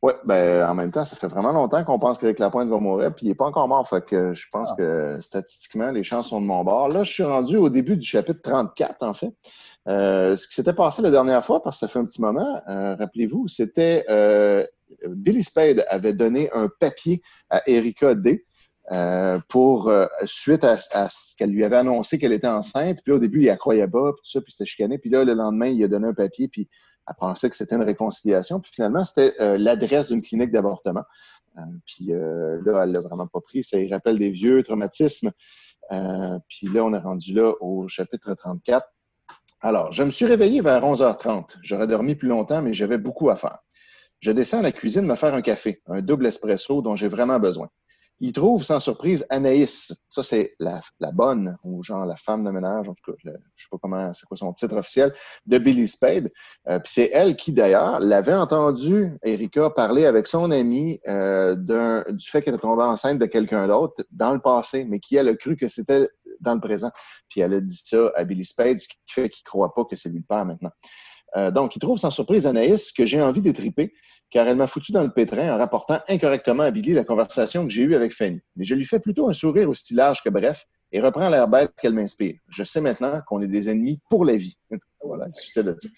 Oui, 0.00 0.12
ben, 0.24 0.64
en 0.64 0.74
même 0.76 0.92
temps, 0.92 1.04
ça 1.04 1.16
fait 1.16 1.26
vraiment 1.26 1.50
longtemps 1.50 1.82
qu'on 1.82 1.98
pense 1.98 2.18
qu'Éric 2.18 2.38
Lapointe 2.38 2.68
va 2.68 2.78
mourir, 2.78 3.12
puis 3.12 3.26
il 3.26 3.30
n'est 3.30 3.34
pas 3.34 3.46
encore 3.46 3.66
mort. 3.66 3.88
Fait 3.88 4.04
que 4.04 4.32
je 4.32 4.46
pense 4.52 4.72
que 4.78 5.18
statistiquement, 5.20 5.90
les 5.90 6.04
chances 6.04 6.28
sont 6.28 6.40
de 6.40 6.46
mon 6.46 6.62
bord. 6.62 6.88
Là, 6.88 7.02
je 7.02 7.12
suis 7.12 7.24
rendu 7.24 7.56
au 7.56 7.68
début 7.68 7.96
du 7.96 8.06
chapitre 8.06 8.40
34, 8.42 9.02
en 9.02 9.12
fait. 9.12 9.32
Euh, 9.88 10.36
ce 10.36 10.46
qui 10.46 10.54
s'était 10.54 10.72
passé 10.72 11.02
la 11.02 11.10
dernière 11.10 11.44
fois, 11.44 11.62
parce 11.62 11.76
que 11.76 11.80
ça 11.80 11.88
fait 11.88 11.98
un 11.98 12.04
petit 12.04 12.20
moment, 12.20 12.60
euh, 12.68 12.94
rappelez-vous, 12.94 13.48
c'était 13.48 14.04
euh, 14.08 14.64
Billy 15.08 15.42
Spade 15.42 15.84
avait 15.88 16.12
donné 16.12 16.48
un 16.52 16.68
papier 16.78 17.20
à 17.50 17.68
Erika 17.68 18.14
D. 18.14 18.44
pour 19.48 19.92
suite 20.26 20.62
à, 20.62 20.76
à 20.92 21.08
ce 21.08 21.34
qu'elle 21.36 21.50
lui 21.50 21.64
avait 21.64 21.76
annoncé 21.76 22.18
qu'elle 22.18 22.32
était 22.32 22.46
enceinte. 22.46 22.98
Puis 23.02 23.10
là, 23.10 23.16
au 23.16 23.20
début, 23.20 23.40
il 23.40 23.46
la 23.46 23.56
croyait 23.56 23.88
pas, 23.88 24.12
puis 24.12 24.22
tout 24.22 24.30
ça, 24.30 24.40
puis 24.40 24.52
c'était 24.52 24.66
chicané. 24.66 24.98
Puis 24.98 25.10
là, 25.10 25.24
le 25.24 25.34
lendemain, 25.34 25.66
il 25.66 25.82
a 25.82 25.88
donné 25.88 26.06
un 26.06 26.14
papier, 26.14 26.46
puis 26.46 26.68
elle 27.08 27.14
pensait 27.16 27.48
que 27.50 27.56
c'était 27.56 27.76
une 27.76 27.82
réconciliation. 27.82 28.60
Puis 28.60 28.72
finalement, 28.74 29.04
c'était 29.04 29.34
euh, 29.40 29.56
l'adresse 29.58 30.08
d'une 30.08 30.20
clinique 30.20 30.50
d'avortement. 30.50 31.04
Euh, 31.56 31.62
puis 31.86 32.12
euh, 32.12 32.60
là, 32.64 32.84
elle 32.84 32.92
l'a 32.92 33.00
vraiment 33.00 33.26
pas 33.26 33.40
pris. 33.40 33.64
Ça 33.64 33.78
lui 33.78 33.92
rappelle 33.92 34.18
des 34.18 34.30
vieux 34.30 34.62
traumatismes. 34.62 35.30
Puis 36.48 36.68
là, 36.68 36.84
on 36.84 36.92
est 36.92 36.98
rendu 36.98 37.32
là 37.32 37.54
au 37.60 37.88
chapitre 37.88 38.34
34. 38.34 38.86
Alors, 39.60 39.90
je 39.90 40.04
me 40.04 40.10
suis 40.10 40.26
réveillé 40.26 40.60
vers 40.60 40.82
11h30. 40.82 41.56
J'aurais 41.62 41.86
dormi 41.86 42.14
plus 42.14 42.28
longtemps, 42.28 42.62
mais 42.62 42.74
j'avais 42.74 42.98
beaucoup 42.98 43.30
à 43.30 43.36
faire. 43.36 43.58
Je 44.20 44.30
descends 44.30 44.58
à 44.58 44.62
la 44.62 44.72
cuisine 44.72 45.06
me 45.06 45.14
faire 45.14 45.34
un 45.34 45.42
café, 45.42 45.82
un 45.86 46.02
double 46.02 46.26
espresso 46.26 46.82
dont 46.82 46.94
j'ai 46.94 47.08
vraiment 47.08 47.40
besoin. 47.40 47.68
Il 48.20 48.32
trouve 48.32 48.64
sans 48.64 48.80
surprise 48.80 49.24
Anaïs. 49.30 49.94
Ça, 50.08 50.22
c'est 50.22 50.54
la, 50.58 50.80
bonne, 51.12 51.56
ou 51.62 51.82
genre 51.82 52.04
la 52.04 52.16
femme 52.16 52.44
de 52.44 52.50
ménage, 52.50 52.88
en 52.88 52.94
tout 52.94 53.12
cas, 53.12 53.18
je 53.24 53.30
sais 53.30 53.68
pas 53.70 53.78
comment, 53.80 54.12
c'est 54.14 54.26
quoi 54.26 54.36
son 54.36 54.52
titre 54.52 54.76
officiel, 54.76 55.14
de 55.46 55.58
Billy 55.58 55.86
Spade. 55.86 56.30
Euh, 56.68 56.78
Puis 56.80 56.92
c'est 56.94 57.10
elle 57.12 57.36
qui, 57.36 57.52
d'ailleurs, 57.52 58.00
l'avait 58.00 58.34
entendu, 58.34 59.16
Erika, 59.22 59.70
parler 59.70 60.06
avec 60.06 60.26
son 60.26 60.50
amie 60.50 61.00
euh, 61.06 61.54
du 61.54 62.28
fait 62.28 62.42
qu'elle 62.42 62.54
était 62.54 62.62
tombée 62.62 62.82
enceinte 62.82 63.18
de 63.18 63.26
quelqu'un 63.26 63.68
d'autre 63.68 64.04
dans 64.10 64.32
le 64.32 64.40
passé, 64.40 64.84
mais 64.84 64.98
qui, 64.98 65.16
elle, 65.16 65.28
a 65.28 65.36
cru 65.36 65.56
que 65.56 65.68
c'était 65.68 66.08
dans 66.40 66.54
le 66.54 66.60
présent. 66.60 66.90
Puis 67.28 67.40
elle 67.40 67.54
a 67.54 67.60
dit 67.60 67.80
ça 67.84 68.10
à 68.16 68.24
Billy 68.24 68.44
Spade, 68.44 68.78
ce 68.78 68.88
qui 68.88 68.96
fait 69.08 69.28
qu'il 69.28 69.42
ne 69.46 69.50
croit 69.50 69.74
pas 69.74 69.84
que 69.84 69.96
c'est 69.96 70.08
lui 70.08 70.18
le 70.18 70.24
père 70.24 70.44
maintenant. 70.44 70.70
Euh, 71.36 71.50
donc, 71.50 71.76
il 71.76 71.78
trouve 71.78 71.98
sans 71.98 72.10
surprise 72.10 72.46
Anaïs 72.46 72.90
que 72.92 73.04
j'ai 73.04 73.20
envie 73.20 73.42
d'étriper, 73.42 73.92
car 74.30 74.46
elle 74.46 74.56
m'a 74.56 74.66
foutu 74.66 74.92
dans 74.92 75.02
le 75.02 75.10
pétrin 75.10 75.54
en 75.54 75.58
rapportant 75.58 76.00
incorrectement 76.08 76.64
à 76.64 76.70
Billy 76.70 76.92
la 76.92 77.04
conversation 77.04 77.64
que 77.64 77.72
j'ai 77.72 77.82
eue 77.82 77.94
avec 77.94 78.12
Fanny. 78.12 78.40
Mais 78.56 78.64
je 78.64 78.74
lui 78.74 78.84
fais 78.84 79.00
plutôt 79.00 79.28
un 79.28 79.32
sourire 79.32 79.68
aussi 79.68 79.94
large 79.94 80.22
que 80.22 80.28
bref 80.28 80.66
et 80.92 81.00
reprends 81.00 81.28
l'air 81.30 81.48
bête 81.48 81.72
qu'elle 81.80 81.94
m'inspire. 81.94 82.34
Je 82.48 82.64
sais 82.64 82.80
maintenant 82.80 83.20
qu'on 83.26 83.40
est 83.42 83.48
des 83.48 83.70
ennemis 83.70 84.00
pour 84.08 84.24
la 84.24 84.36
vie. 84.36 84.58
voilà, 85.02 85.26
succès 85.34 85.62
de 85.62 85.76
ça. 85.78 85.88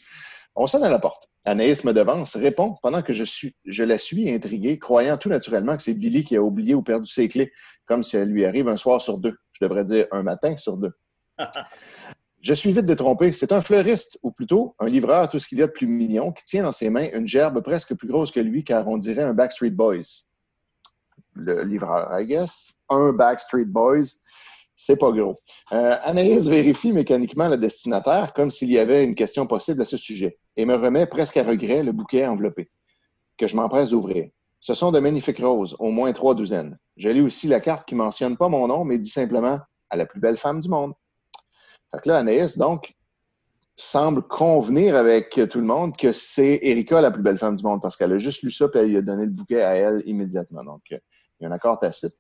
On 0.57 0.67
sonne 0.67 0.85
à 0.85 0.91
la 0.91 0.99
porte. 0.99 1.29
Anaïs 1.45 1.85
me 1.85 1.93
devance, 1.93 2.37
répond 2.37 2.77
pendant 2.83 3.03
que 3.03 3.13
je, 3.13 3.25
je 3.65 3.83
la 3.83 3.99
suis 3.99 4.31
intrigué, 4.31 4.79
croyant 4.79 5.17
tout 5.17 5.31
naturellement 5.31 5.77
que 5.77 5.83
c'est 5.83 5.95
Billy 5.95 6.23
qui 6.23 6.37
a 6.37 6.43
oublié 6.43 6.75
ou 6.75 6.83
perdu 6.83 7.11
ses 7.11 7.29
clés, 7.29 7.51
comme 7.87 8.03
si 8.03 8.17
elle 8.17 8.29
lui 8.29 8.45
arrive 8.45 8.69
un 8.69 8.77
soir 8.77 9.01
sur 9.01 9.19
deux. 9.19 9.37
Je 9.53 9.65
devrais 9.65 9.85
dire 9.85 10.07
un 10.13 10.23
matin 10.23 10.57
sur 10.57 10.77
deux. 10.77 10.93
Je 12.41 12.55
suis 12.55 12.73
vite 12.73 12.87
détrompé. 12.87 13.33
C'est 13.33 13.53
un 13.53 13.61
fleuriste, 13.61 14.19
ou 14.23 14.31
plutôt 14.31 14.75
un 14.79 14.89
livreur, 14.89 15.29
tout 15.29 15.39
ce 15.39 15.47
qu'il 15.47 15.59
y 15.59 15.63
a 15.63 15.67
de 15.67 15.73
plus 15.73 15.87
mignon, 15.87 16.33
qui 16.33 16.45
tient 16.45 16.63
dans 16.63 16.73
ses 16.73 16.89
mains 16.89 17.09
une 17.13 17.27
gerbe 17.27 17.61
presque 17.61 17.95
plus 17.95 18.09
grosse 18.09 18.31
que 18.31 18.41
lui, 18.41 18.65
car 18.65 18.89
on 18.89 18.97
dirait 18.97 19.23
un 19.23 19.35
Backstreet 19.35 19.73
Boys. 19.73 20.25
Le 21.35 21.63
livreur, 21.65 22.09
I 22.19 22.27
guess. 22.27 22.73
Un 22.89 23.13
Backstreet 23.13 23.67
Boys, 23.67 24.17
c'est 24.75 24.97
pas 24.97 25.13
gros. 25.13 25.39
Euh, 25.73 25.97
Anaïs 26.03 26.49
vérifie 26.49 26.93
mécaniquement 26.93 27.49
le 27.49 27.59
destinataire, 27.59 28.33
comme 28.33 28.51
s'il 28.51 28.71
y 28.71 28.79
avait 28.79 29.05
une 29.05 29.15
question 29.15 29.47
possible 29.47 29.83
à 29.83 29.85
ce 29.85 29.99
sujet, 29.99 30.39
et 30.57 30.65
me 30.65 30.77
remet 30.77 31.07
presque 31.07 31.37
à 31.37 31.43
regret 31.43 31.83
le 31.83 31.93
bouquet 31.93 32.27
enveloppé, 32.27 32.71
que 33.37 33.47
je 33.47 33.55
m'empresse 33.55 33.91
d'ouvrir. 33.91 34.31
Ce 34.59 34.73
sont 34.73 34.91
de 34.91 34.99
magnifiques 34.99 35.39
roses, 35.41 35.77
au 35.79 35.91
moins 35.91 36.13
trois 36.13 36.35
douzaines. 36.35 36.79
Je 36.97 37.11
lis 37.11 37.21
aussi 37.21 37.49
la 37.49 37.61
carte 37.61 37.85
qui 37.87 37.95
mentionne 37.95 38.39
pas 38.39 38.49
mon 38.49 38.67
nom, 38.69 38.85
mais 38.85 38.99
dit 38.99 39.11
simplement 39.11 39.59
à 39.91 39.97
la 39.97 40.07
plus 40.07 40.21
belle 40.21 40.39
femme 40.39 40.61
du 40.61 40.69
monde. 40.69 40.95
Fait 41.93 42.01
que 42.03 42.09
là, 42.09 42.19
Anaïs, 42.19 42.57
donc, 42.57 42.95
semble 43.77 44.23
convenir 44.23 44.95
avec 44.95 45.41
tout 45.51 45.59
le 45.59 45.65
monde 45.65 45.97
que 45.97 46.13
c'est 46.13 46.59
Erika 46.63 47.01
la 47.01 47.11
plus 47.11 47.23
belle 47.23 47.39
femme 47.39 47.57
du 47.57 47.65
monde 47.65 47.81
parce 47.81 47.97
qu'elle 47.97 48.13
a 48.13 48.19
juste 48.19 48.43
lu 48.43 48.51
ça 48.51 48.69
puis 48.69 48.81
elle 48.81 48.89
lui 48.89 48.99
a 48.99 49.03
donné 49.03 49.25
le 49.25 49.31
bouquet 49.31 49.63
à 49.63 49.75
elle 49.75 50.03
immédiatement. 50.07 50.63
Donc, 50.65 50.83
euh, 50.93 50.99
il 51.41 51.45
y 51.45 51.47
a 51.47 51.51
un 51.51 51.53
accord 51.53 51.79
tacite. 51.79 52.15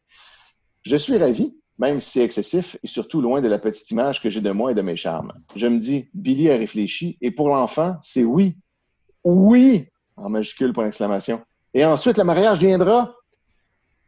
Je 0.82 0.96
suis 0.96 1.18
ravi, 1.18 1.54
même 1.78 2.00
si 2.00 2.12
c'est 2.12 2.24
excessif 2.24 2.78
et 2.82 2.86
surtout 2.86 3.20
loin 3.20 3.40
de 3.40 3.48
la 3.48 3.58
petite 3.58 3.90
image 3.90 4.22
que 4.22 4.30
j'ai 4.30 4.40
de 4.40 4.50
moi 4.50 4.72
et 4.72 4.74
de 4.74 4.82
mes 4.82 4.96
charmes. 4.96 5.32
Je 5.54 5.66
me 5.66 5.78
dis, 5.78 6.08
Billy 6.14 6.50
a 6.50 6.56
réfléchi 6.56 7.18
et 7.20 7.30
pour 7.30 7.50
l'enfant, 7.50 7.96
c'est 8.02 8.24
oui. 8.24 8.56
Oui! 9.24 9.86
En 10.16 10.30
majuscule, 10.30 10.72
point 10.72 10.84
d'exclamation. 10.84 11.42
Et 11.74 11.84
ensuite, 11.84 12.16
le 12.16 12.24
mariage 12.24 12.58
viendra. 12.58 13.14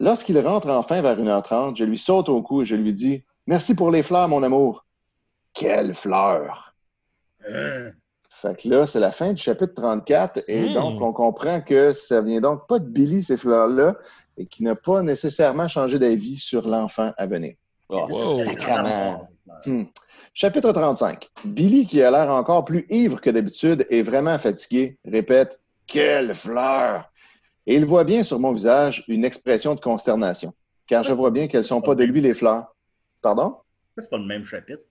Lorsqu'il 0.00 0.38
rentre 0.38 0.68
enfin 0.68 1.02
vers 1.02 1.18
1h30, 1.20 1.76
je 1.76 1.84
lui 1.84 1.98
saute 1.98 2.28
au 2.28 2.42
cou 2.42 2.62
et 2.62 2.64
je 2.64 2.76
lui 2.76 2.92
dis 2.92 3.24
Merci 3.46 3.74
pour 3.74 3.90
les 3.90 4.02
fleurs, 4.02 4.28
mon 4.28 4.42
amour. 4.42 4.81
Quelles 5.54 5.94
fleurs! 5.94 6.74
Fait 8.30 8.60
que 8.60 8.68
là, 8.68 8.86
c'est 8.86 8.98
la 9.00 9.12
fin 9.12 9.32
du 9.32 9.42
chapitre 9.42 9.74
34. 9.74 10.42
Et 10.48 10.68
Hmm. 10.68 10.74
donc, 10.74 11.00
on 11.00 11.12
comprend 11.12 11.60
que 11.60 11.92
ça 11.92 12.20
vient 12.22 12.40
donc 12.40 12.66
pas 12.66 12.78
de 12.78 12.86
Billy, 12.88 13.22
ces 13.22 13.36
fleurs-là, 13.36 13.96
et 14.36 14.46
qui 14.46 14.62
n'a 14.64 14.74
pas 14.74 15.02
nécessairement 15.02 15.68
changé 15.68 15.98
d'avis 15.98 16.36
sur 16.36 16.66
l'enfant 16.66 17.12
à 17.16 17.26
venir. 17.26 17.54
Oh, 17.88 18.08
Wow. 18.08 19.28
Hmm. 19.66 19.84
Chapitre 20.34 20.72
35. 20.72 21.28
Billy, 21.44 21.86
qui 21.86 22.02
a 22.02 22.10
l'air 22.10 22.30
encore 22.30 22.64
plus 22.64 22.86
ivre 22.88 23.20
que 23.20 23.30
d'habitude, 23.30 23.86
est 23.90 24.02
vraiment 24.02 24.38
fatigué, 24.38 24.98
répète 25.04 25.60
Quelle 25.86 26.34
fleur 26.34 27.10
Et 27.66 27.76
il 27.76 27.84
voit 27.84 28.04
bien 28.04 28.24
sur 28.24 28.40
mon 28.40 28.52
visage 28.52 29.04
une 29.08 29.24
expression 29.24 29.74
de 29.74 29.80
consternation, 29.80 30.52
car 30.86 31.04
je 31.04 31.12
vois 31.12 31.30
bien 31.30 31.46
qu'elles 31.46 31.64
sont 31.64 31.82
pas 31.82 31.94
de 31.94 32.02
lui 32.02 32.20
les 32.20 32.34
fleurs. 32.34 32.74
Pardon? 33.20 33.56
C'est 33.98 34.08
pas 34.10 34.16
le 34.16 34.24
même 34.24 34.44
chapitre. 34.46 34.82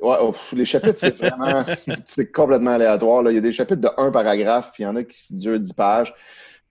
Ouais, 0.00 0.16
oh, 0.22 0.34
les 0.52 0.64
chapitres, 0.64 0.98
c'est 0.98 1.16
vraiment 1.16 1.62
c'est 2.06 2.32
complètement 2.32 2.72
aléatoire. 2.72 3.22
là. 3.22 3.30
Il 3.30 3.34
y 3.34 3.38
a 3.38 3.42
des 3.42 3.52
chapitres 3.52 3.80
de 3.80 3.88
un 3.96 4.10
paragraphe, 4.10 4.70
puis 4.72 4.82
il 4.82 4.86
y 4.86 4.88
en 4.88 4.96
a 4.96 5.02
qui 5.02 5.36
durent 5.36 5.60
10 5.60 5.72
pages. 5.74 6.14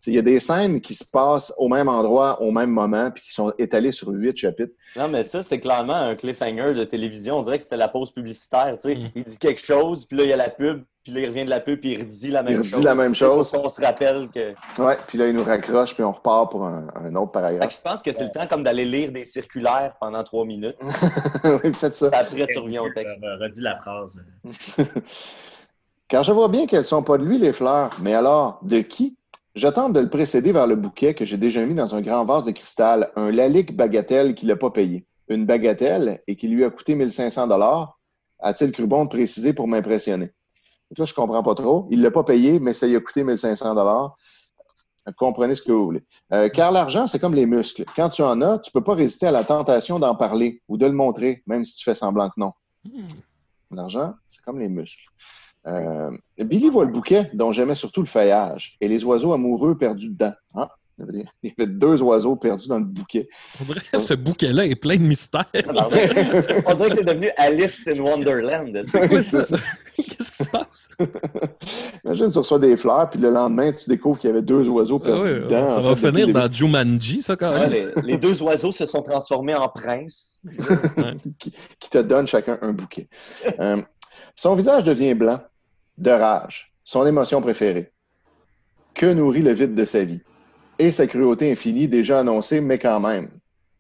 Il 0.08 0.14
y 0.14 0.20
a 0.20 0.22
des 0.22 0.40
scènes 0.40 0.80
qui 0.80 0.96
se 0.96 1.04
passent 1.04 1.54
au 1.58 1.68
même 1.68 1.90
endroit, 1.90 2.42
au 2.42 2.52
même 2.52 2.70
moment, 2.70 3.12
puis 3.12 3.24
qui 3.24 3.34
sont 3.34 3.52
étalées 3.58 3.92
sur 3.92 4.10
huit 4.10 4.38
chapitres. 4.38 4.74
Non, 4.96 5.08
mais 5.10 5.24
ça, 5.24 5.44
c'est 5.44 5.60
clairement 5.60 5.94
un 5.96 6.16
cliffhanger 6.16 6.74
de 6.74 6.84
télévision. 6.86 7.38
On 7.38 7.44
dirait 7.44 7.58
que 7.58 7.64
c'était 7.64 7.78
la 7.78 7.90
pause 7.90 8.12
publicitaire. 8.12 8.78
tu 8.82 8.90
sais. 8.90 8.96
Mm. 8.96 9.10
Il 9.16 9.24
dit 9.26 9.38
quelque 9.38 9.62
chose, 9.64 10.06
puis 10.06 10.18
là, 10.18 10.24
il 10.24 10.30
y 10.30 10.34
a 10.34 10.38
la 10.38 10.50
pub, 10.50 10.84
puis 11.04 11.12
là, 11.12 11.20
il 11.20 11.28
revient 11.28 11.44
de 11.44 11.50
la 11.50 11.60
pub, 11.60 11.80
puis 11.82 11.94
il 11.94 12.00
redit 12.00 12.30
la 12.32 12.44
même 12.44 12.54
Il 12.54 12.58
redit 12.60 12.70
chose. 12.70 12.84
la 12.84 12.96
même 12.96 13.14
chose. 13.14 13.52
Qu'on 13.52 13.68
se 13.68 13.82
rappelle 13.82 14.28
que. 14.30 14.54
Ouais, 14.82 14.98
puis 15.08 15.18
là, 15.18 15.28
il 15.28 15.36
nous 15.36 15.44
raccroche, 15.44 15.94
puis 15.94 16.04
on 16.04 16.14
repart 16.14 16.50
pour 16.50 16.64
un, 16.66 16.88
un 16.96 17.16
autre 17.16 17.32
paragraphe. 17.34 17.76
je 17.76 17.82
pense 17.82 18.02
que 18.02 18.14
c'est 18.14 18.24
le 18.24 18.32
temps 18.32 18.48
comme 18.48 18.64
d'aller 18.64 18.86
lire 18.86 19.12
des 19.12 19.26
circulaires 19.26 19.96
pendant 20.00 20.24
trois 20.24 20.46
minutes. 20.46 20.78
oui, 21.64 21.74
faites 21.74 21.96
ça. 21.96 22.10
Puis 22.10 22.20
après, 22.20 22.48
tu 22.48 22.60
reviens 22.60 22.84
au 22.84 22.90
texte. 22.92 23.20
Euh, 23.22 23.36
Redis 23.38 23.62
la 23.62 23.76
phrase. 23.78 24.18
Car 26.08 26.24
je 26.24 26.32
vois 26.32 26.48
bien 26.48 26.66
qu'elles 26.66 26.86
sont 26.86 27.04
pas 27.04 27.18
de 27.18 27.24
lui, 27.24 27.38
les 27.38 27.52
fleurs. 27.52 27.96
Mais 28.02 28.16
alors, 28.16 28.60
de 28.64 28.80
qui? 28.80 29.16
Je 29.56 29.68
tente 29.68 29.94
de 29.94 30.00
le 30.00 30.10
précéder 30.10 30.52
vers 30.52 30.68
le 30.68 30.76
bouquet 30.76 31.14
que 31.14 31.26
j'ai 31.26 31.38
déjà 31.38 31.66
mis 31.66 31.74
dans 31.74 31.96
un 31.96 32.02
grand 32.02 32.24
vase 32.24 32.44
de 32.44 32.52
cristal, 32.52 33.12
un 33.16 33.32
lalique 33.32 33.76
bagatelle 33.76 34.36
qu'il 34.36 34.48
n'a 34.48 34.56
pas 34.56 34.70
payé. 34.70 35.06
Une 35.28 35.46
bagatelle 35.46 36.22
et 36.28 36.36
qui 36.36 36.48
lui 36.48 36.64
a 36.64 36.70
coûté 36.70 36.96
1500 36.96 37.48
dollars. 37.48 38.00
A-t-il 38.40 38.72
cru 38.72 38.88
bon 38.88 39.06
de 39.06 39.10
préciser 39.10 39.54
pour 39.54 39.68
m'impressionner? 39.68 40.28
Donc 40.90 41.00
Là, 41.00 41.06
je 41.06 41.14
comprends 41.14 41.44
pas 41.44 41.56
trop. 41.56 41.88
Il 41.92 42.02
l'a 42.02 42.12
pas 42.12 42.24
payé, 42.24 42.60
mais 42.60 42.74
ça 42.74 42.88
lui 42.88 42.96
a 42.96 43.00
coûté 43.00 43.24
1500 43.24 43.76
dollars. 43.76 44.16
Comprenez 45.18 45.56
ce 45.56 45.62
que 45.62 45.72
vous 45.72 45.86
voulez. 45.86 46.04
Euh, 46.34 46.50
car 46.50 46.72
l'argent, 46.72 47.08
c'est 47.08 47.20
comme 47.20 47.34
les 47.34 47.46
muscles. 47.46 47.86
Quand 47.96 48.10
tu 48.10 48.22
en 48.22 48.42
as, 48.42 48.60
tu 48.60 48.72
peux 48.72 48.84
pas 48.84 48.94
résister 48.94 49.28
à 49.28 49.32
la 49.32 49.44
tentation 49.44 49.98
d'en 49.98 50.16
parler 50.16 50.62
ou 50.68 50.78
de 50.78 50.86
le 50.86 50.92
montrer, 50.92 51.44
même 51.48 51.66
si 51.66 51.76
tu 51.76 51.84
fais 51.84 51.96
semblant 51.96 52.30
que 52.30 52.40
non. 52.40 52.54
L'argent, 53.72 54.14
c'est 54.28 54.42
comme 54.44 54.60
les 54.60 54.70
muscles. 54.70 55.06
Euh, 55.68 56.12
Billy 56.38 56.70
voit 56.70 56.86
le 56.86 56.92
bouquet, 56.92 57.30
dont 57.34 57.52
j'aimais 57.52 57.76
surtout 57.76 58.02
le 58.02 58.08
feuillage, 58.08 58.78
et 58.82 58.88
les 58.88 59.04
oiseaux 59.04 59.34
amoureux 59.34 59.78
perdus 59.78 60.10
dedans. 60.10 60.34
Ah, 60.56 60.70
il 61.12 61.26
y 61.44 61.54
avait 61.58 61.68
deux 61.72 62.02
oiseaux 62.02 62.36
perdus 62.36 62.68
dans 62.68 62.78
le 62.80 62.84
bouquet. 62.86 63.28
On 63.62 63.66
dirait 63.66 63.82
que 63.92 63.98
ce 63.98 64.14
bouquet-là 64.14 64.66
est 64.66 64.76
plein 64.76 64.98
de 64.98 65.02
mystères. 65.04 65.46
On 65.56 66.74
dirait 66.76 66.90
que 66.90 66.96
c'est 66.96 67.04
devenu 67.06 67.30
Alice 67.38 67.88
in 67.88 68.00
Wonderland. 68.02 68.74
Qu'est-ce 68.74 70.32
qui 70.32 70.44
se 70.44 70.50
passe? 70.50 70.90
Imagine, 72.06 72.32
tu 72.32 72.38
reçois 72.38 72.60
des 72.60 72.76
fleurs, 72.78 73.10
puis 73.10 73.20
le 73.20 73.30
lendemain, 73.32 73.72
tu 73.72 73.90
découvres 73.90 74.20
qu'il 74.20 74.30
y 74.30 74.34
avait 74.34 74.42
deux 74.42 74.68
oiseaux 74.68 75.00
Ah 75.04 75.06
perdus 75.06 75.22
ouais, 75.32 75.40
dedans. 75.42 75.70
ça 75.70 75.80
va 75.82 75.96
fait, 75.96 76.08
finir 76.10 76.28
dans 76.34 76.52
Jumanji, 76.52 77.22
ça, 77.22 77.36
quand 77.36 77.52
Ouais, 77.52 77.70
même. 77.70 77.92
les, 77.98 78.02
les 78.14 78.18
deux 78.18 78.42
oiseaux 78.44 78.72
se 78.72 78.86
sont 78.86 79.02
transformés 79.02 79.56
en 79.56 79.68
princes. 79.70 80.42
qui, 81.38 81.54
qui 81.80 81.90
te 81.90 81.98
donne 82.00 82.28
chacun 82.28 82.58
un 82.62 82.74
bouquet. 82.74 83.08
Euh, 83.60 83.82
son 84.36 84.56
visage 84.56 84.84
devient 84.84 85.14
blanc 85.14 85.42
de 85.98 86.12
rage, 86.12 86.74
son 86.84 87.06
émotion 87.06 87.42
préférée. 87.42 87.92
Que 88.94 89.14
nourrit 89.14 89.44
le 89.44 89.52
vide 89.52 89.76
de 89.76 89.86
sa 89.86 90.04
vie? 90.04 90.22
Et 90.78 90.92
sa 90.92 91.08
cruauté 91.08 91.52
infinie, 91.52 91.88
déjà 91.88 92.20
annoncée, 92.20 92.62
mais 92.62 92.80
quand 92.80 93.00
même. 93.00 93.30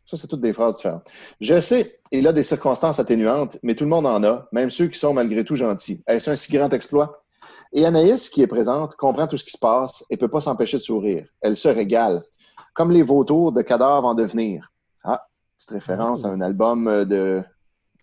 Ça, 0.05 0.17
c'est 0.17 0.27
toutes 0.27 0.41
des 0.41 0.53
phrases 0.53 0.77
différentes. 0.77 1.07
Je 1.39 1.59
sais, 1.61 1.99
il 2.11 2.27
a 2.27 2.33
des 2.33 2.43
circonstances 2.43 2.99
atténuantes, 2.99 3.57
mais 3.63 3.75
tout 3.75 3.83
le 3.83 3.89
monde 3.89 4.07
en 4.07 4.23
a, 4.23 4.47
même 4.51 4.69
ceux 4.69 4.87
qui 4.87 4.97
sont 4.97 5.13
malgré 5.13 5.43
tout 5.43 5.55
gentils. 5.55 6.01
Est-ce 6.07 6.29
un 6.29 6.35
si 6.35 6.51
grand 6.51 6.73
exploit? 6.73 7.23
Et 7.73 7.85
Anaïs, 7.85 8.29
qui 8.29 8.41
est 8.41 8.47
présente, 8.47 8.95
comprend 8.95 9.27
tout 9.27 9.37
ce 9.37 9.43
qui 9.43 9.51
se 9.51 9.59
passe 9.59 10.03
et 10.09 10.17
peut 10.17 10.27
pas 10.27 10.41
s'empêcher 10.41 10.77
de 10.77 10.83
sourire. 10.83 11.27
Elle 11.41 11.55
se 11.55 11.69
régale, 11.69 12.23
comme 12.73 12.91
les 12.91 13.03
vautours 13.03 13.51
de 13.51 13.61
cadavres 13.61 14.07
en 14.07 14.15
devenir. 14.15 14.71
Ah, 15.03 15.27
petite 15.55 15.69
référence 15.69 16.25
à 16.25 16.29
un 16.29 16.41
album 16.41 16.87
euh, 16.87 17.05
de 17.05 17.43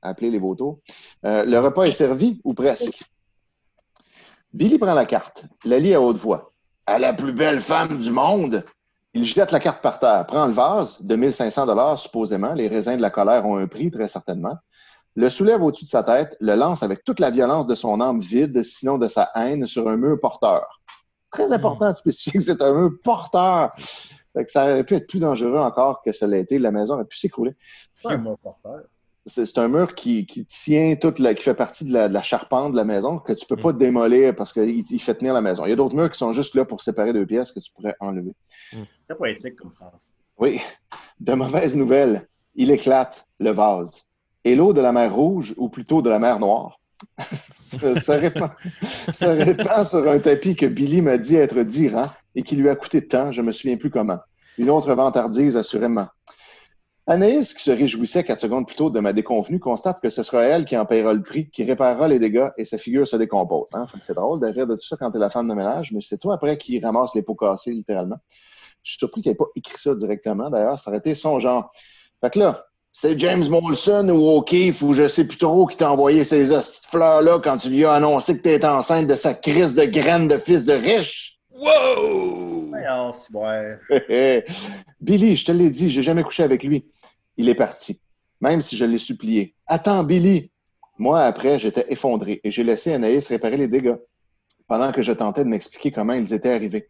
appelé 0.03 0.31
Les 0.31 0.39
Vautours. 0.39 0.81
Euh, 1.25 1.45
le 1.45 1.59
repas 1.61 1.85
est 1.85 1.93
servi, 1.93 2.41
ou 2.45 2.55
presque. 2.55 3.05
Billy 4.53 4.79
prend 4.79 4.95
la 4.95 5.07
carte, 5.07 5.45
la 5.65 5.79
lit 5.79 5.95
à 5.95 6.01
haute 6.01 6.17
voix. 6.17 6.53
À 6.87 6.99
la 6.99 7.13
plus 7.13 7.33
belle 7.33 7.61
femme 7.61 7.99
du 7.99 8.11
monde! 8.11 8.65
Il 9.13 9.25
jette 9.25 9.51
la 9.51 9.61
carte 9.61 9.83
par 9.83 9.99
terre, 9.99 10.27
prend 10.27 10.47
le 10.47 10.53
vase 10.53 11.01
de 11.03 11.17
1500 11.17 11.67
dollars 11.67 11.99
supposément. 11.99 12.53
Les 12.53 12.69
raisins 12.69 12.97
de 12.97 13.03
la 13.03 13.11
colère 13.11 13.47
ont 13.47 13.57
un 13.57 13.67
prix, 13.67 13.91
très 13.91 14.09
certainement. 14.09 14.57
Le 15.15 15.31
soulève 15.31 15.63
au-dessus 15.63 15.87
de 15.87 15.91
sa 15.91 16.03
tête, 16.03 16.37
le 16.41 16.55
lance 16.55 16.83
avec 16.83 17.03
toute 17.03 17.21
la 17.21 17.31
violence 17.31 17.67
de 17.67 17.75
son 17.75 18.01
âme 18.03 18.21
vide, 18.21 18.63
sinon 18.63 18.99
de 18.99 19.09
sa 19.09 19.31
haine, 19.35 19.67
sur 19.67 19.89
un 19.89 19.97
mur 19.97 20.19
porteur. 20.21 20.83
Très 21.31 21.51
important 21.53 21.89
de 21.91 21.97
spécifier 21.97 22.33
que 22.33 22.41
c'est 22.41 22.61
un 22.61 22.73
mur 22.73 22.91
porteur. 23.03 23.73
Fait 24.35 24.45
que 24.45 24.51
ça 24.51 24.65
aurait 24.65 24.85
pu 24.85 24.95
être 24.95 25.07
plus 25.07 25.19
dangereux 25.19 25.59
encore 25.59 26.03
que 26.03 26.13
ça 26.13 26.27
l'a 26.27 26.37
été. 26.37 26.59
La 26.59 26.71
maison 26.71 26.95
aurait 26.95 27.07
pu 27.07 27.17
s'écrouler. 27.17 27.57
C'est 28.03 28.09
un 28.09 28.19
mot 28.19 28.37
porteur. 28.37 28.83
C'est 29.29 29.59
un 29.59 29.67
mur 29.67 29.95
qui, 29.97 30.25
qui 30.25 30.45
tient 30.45 30.95
toute 30.95 31.19
la, 31.19 31.35
qui 31.35 31.43
fait 31.43 31.55
partie 31.55 31.85
de 31.85 31.93
la, 31.93 32.09
de 32.09 32.15
la 32.15 32.23
charpente 32.23 32.73
de 32.73 32.77
la 32.77 32.85
maison 32.85 33.19
que 33.19 33.33
tu 33.33 33.45
peux 33.45 33.57
pas 33.57 33.73
démolir 33.73 34.35
parce 34.37 34.53
qu'il 34.53 34.85
il 34.89 35.01
fait 35.01 35.15
tenir 35.15 35.35
la 35.35 35.41
maison. 35.41 35.67
Il 35.67 35.71
y 35.71 35.73
a 35.73 35.77
d'autres 35.77 35.97
murs 35.97 36.11
qui 36.11 36.19
sont 36.19 36.33
juste 36.33 36.55
là 36.55 36.65
pour 36.65 36.81
séparer 36.81 37.13
deux 37.13 37.27
pièces 37.27 37.51
que 37.51 37.59
tu 37.59 37.73
pourrais 37.73 37.97
enlever. 37.99 38.33
Très 38.71 39.17
poétique 39.17 39.57
comme 39.57 39.73
phrase. 39.73 40.13
Oui, 40.39 40.61
de 41.19 41.33
mauvaises 41.33 41.77
nouvelles. 41.77 42.29
Il 42.55 42.71
éclate 42.71 43.27
le 43.41 43.51
vase. 43.51 44.07
Et 44.45 44.55
l'eau 44.55 44.73
de 44.73 44.81
la 44.81 44.93
mer 44.93 45.13
Rouge, 45.13 45.55
ou 45.57 45.69
plutôt 45.69 46.03
de 46.03 46.09
la 46.09 46.21
mer 46.21 46.39
Noire, 46.39 46.81
se, 47.59 47.99
se 47.99 48.13
répand, 48.13 48.51
se 49.13 49.27
répand 49.27 49.85
sur 49.85 50.09
un 50.09 50.21
tapis 50.21 50.55
que 50.55 50.67
Billy 50.67 51.03
m'a 51.03 51.19
dit 51.19 51.35
être 51.35 51.63
d'Iran 51.63 52.11
et 52.37 52.43
qui 52.43 52.55
lui 52.55 52.69
a 52.69 52.77
coûté 52.77 53.07
tant, 53.07 53.33
je 53.33 53.43
me 53.43 53.51
souviens 53.51 53.77
plus 53.77 53.91
comment. 53.91 54.21
Une 54.59 54.71
autre 54.71 54.95
vantardise, 54.95 55.57
assurément. 55.57 56.07
Anaïs, 57.09 57.55
qui 57.55 57.63
se 57.63 57.71
réjouissait 57.71 58.25
quatre 58.25 58.41
secondes 58.41 58.67
plus 58.67 58.75
tôt 58.75 58.91
de 58.91 58.99
ma 58.99 59.13
déconvenue, 59.13 59.61
constate 59.61 60.01
que 60.01 60.11
ce 60.11 60.25
sera 60.25 60.43
elle 60.43 60.65
qui 60.65 60.77
en 60.77 60.85
paiera 60.85 61.15
le 61.15 61.23
prix, 61.23 61.49
qui 61.51 61.63
réparera 61.63 62.09
les 62.09 62.19
dégâts 62.19 62.49
et 62.57 62.65
sa 62.65 62.79
figure 62.79 63.07
se 63.07 63.15
décompose. 63.15 63.69
Hein? 63.75 63.87
Fait 63.87 64.01
que 64.01 64.05
C'est 64.05 64.15
drôle 64.15 64.41
de 64.41 64.47
rire 64.49 64.67
de 64.67 64.75
tout 64.75 64.87
ça 64.87 64.97
quand 64.97 65.13
tu 65.13 65.19
es 65.19 65.21
la 65.21 65.31
femme 65.31 65.49
de 65.49 65.55
ménage, 65.55 65.93
mais 65.93 66.01
c'est 66.01 66.19
toi 66.19 66.35
après 66.35 66.59
qui 66.59 66.81
ramasse 66.81 67.15
les 67.15 67.23
pots 67.23 67.37
cassés, 67.37 67.71
littéralement. 67.71 68.17
Je 68.83 68.91
suis 68.91 68.99
surpris 68.99 69.23
qu'elle 69.23 69.33
n'ait 69.33 69.37
pas 69.37 69.47
écrit 69.55 69.79
ça 69.79 69.95
directement, 69.95 70.51
d'ailleurs. 70.51 70.81
Ça 70.81 70.91
aurait 70.91 70.99
été 70.99 71.15
son 71.15 71.39
genre. 71.39 71.71
Fait 72.21 72.31
que 72.31 72.41
là, 72.41 72.67
c'est 72.91 73.17
James 73.21 73.47
Molson 73.49 74.09
ou 74.09 74.39
O'Keefe 74.39 74.83
ou 74.83 74.95
je 74.95 75.07
sais 75.07 75.29
plus 75.29 75.39
trop 75.39 75.67
qui 75.67 75.77
t'a 75.77 75.93
envoyé 75.93 76.25
ces 76.25 76.53
hosties 76.53 76.81
de 76.81 76.87
fleurs-là 76.87 77.39
quand 77.39 77.59
tu 77.59 77.69
lui 77.69 77.85
as 77.85 77.93
annoncé 77.93 78.37
que 78.37 78.43
tu 78.43 78.51
étais 78.51 78.67
enceinte 78.67 79.07
de 79.07 79.15
sa 79.15 79.35
crise 79.35 79.77
de 79.77 79.85
graines 79.85 80.27
de 80.27 80.39
fils 80.39 80.65
de 80.65 80.73
riche. 80.73 81.39
Wow! 81.51 82.73
Billy, 85.01 85.37
je 85.37 85.45
te 85.45 85.53
l'ai 85.53 85.71
dit, 85.71 85.91
j'ai 85.91 86.03
jamais 86.03 86.23
couché 86.23 86.43
avec 86.43 86.63
lui. 86.63 86.87
Il 87.37 87.49
est 87.49 87.55
parti, 87.55 88.01
même 88.41 88.61
si 88.63 88.77
je 88.77 88.85
l'ai 88.85 88.99
supplié. 88.99 89.55
Attends, 89.67 90.05
Billy! 90.05 90.51
Moi, 90.99 91.21
après, 91.23 91.59
j'étais 91.59 91.85
effondré 91.93 92.41
et 92.43 92.51
j'ai 92.51 92.65
laissé 92.65 92.95
Anaïs 92.95 93.29
réparer 93.29 93.59
les 93.59 93.69
dégâts 93.69 93.97
pendant 94.67 94.91
que 94.93 95.03
je 95.03 95.13
tentais 95.13 95.45
de 95.45 95.49
m'expliquer 95.49 95.91
comment 95.93 96.15
ils 96.15 96.33
étaient 96.33 96.53
arrivés, 96.53 96.89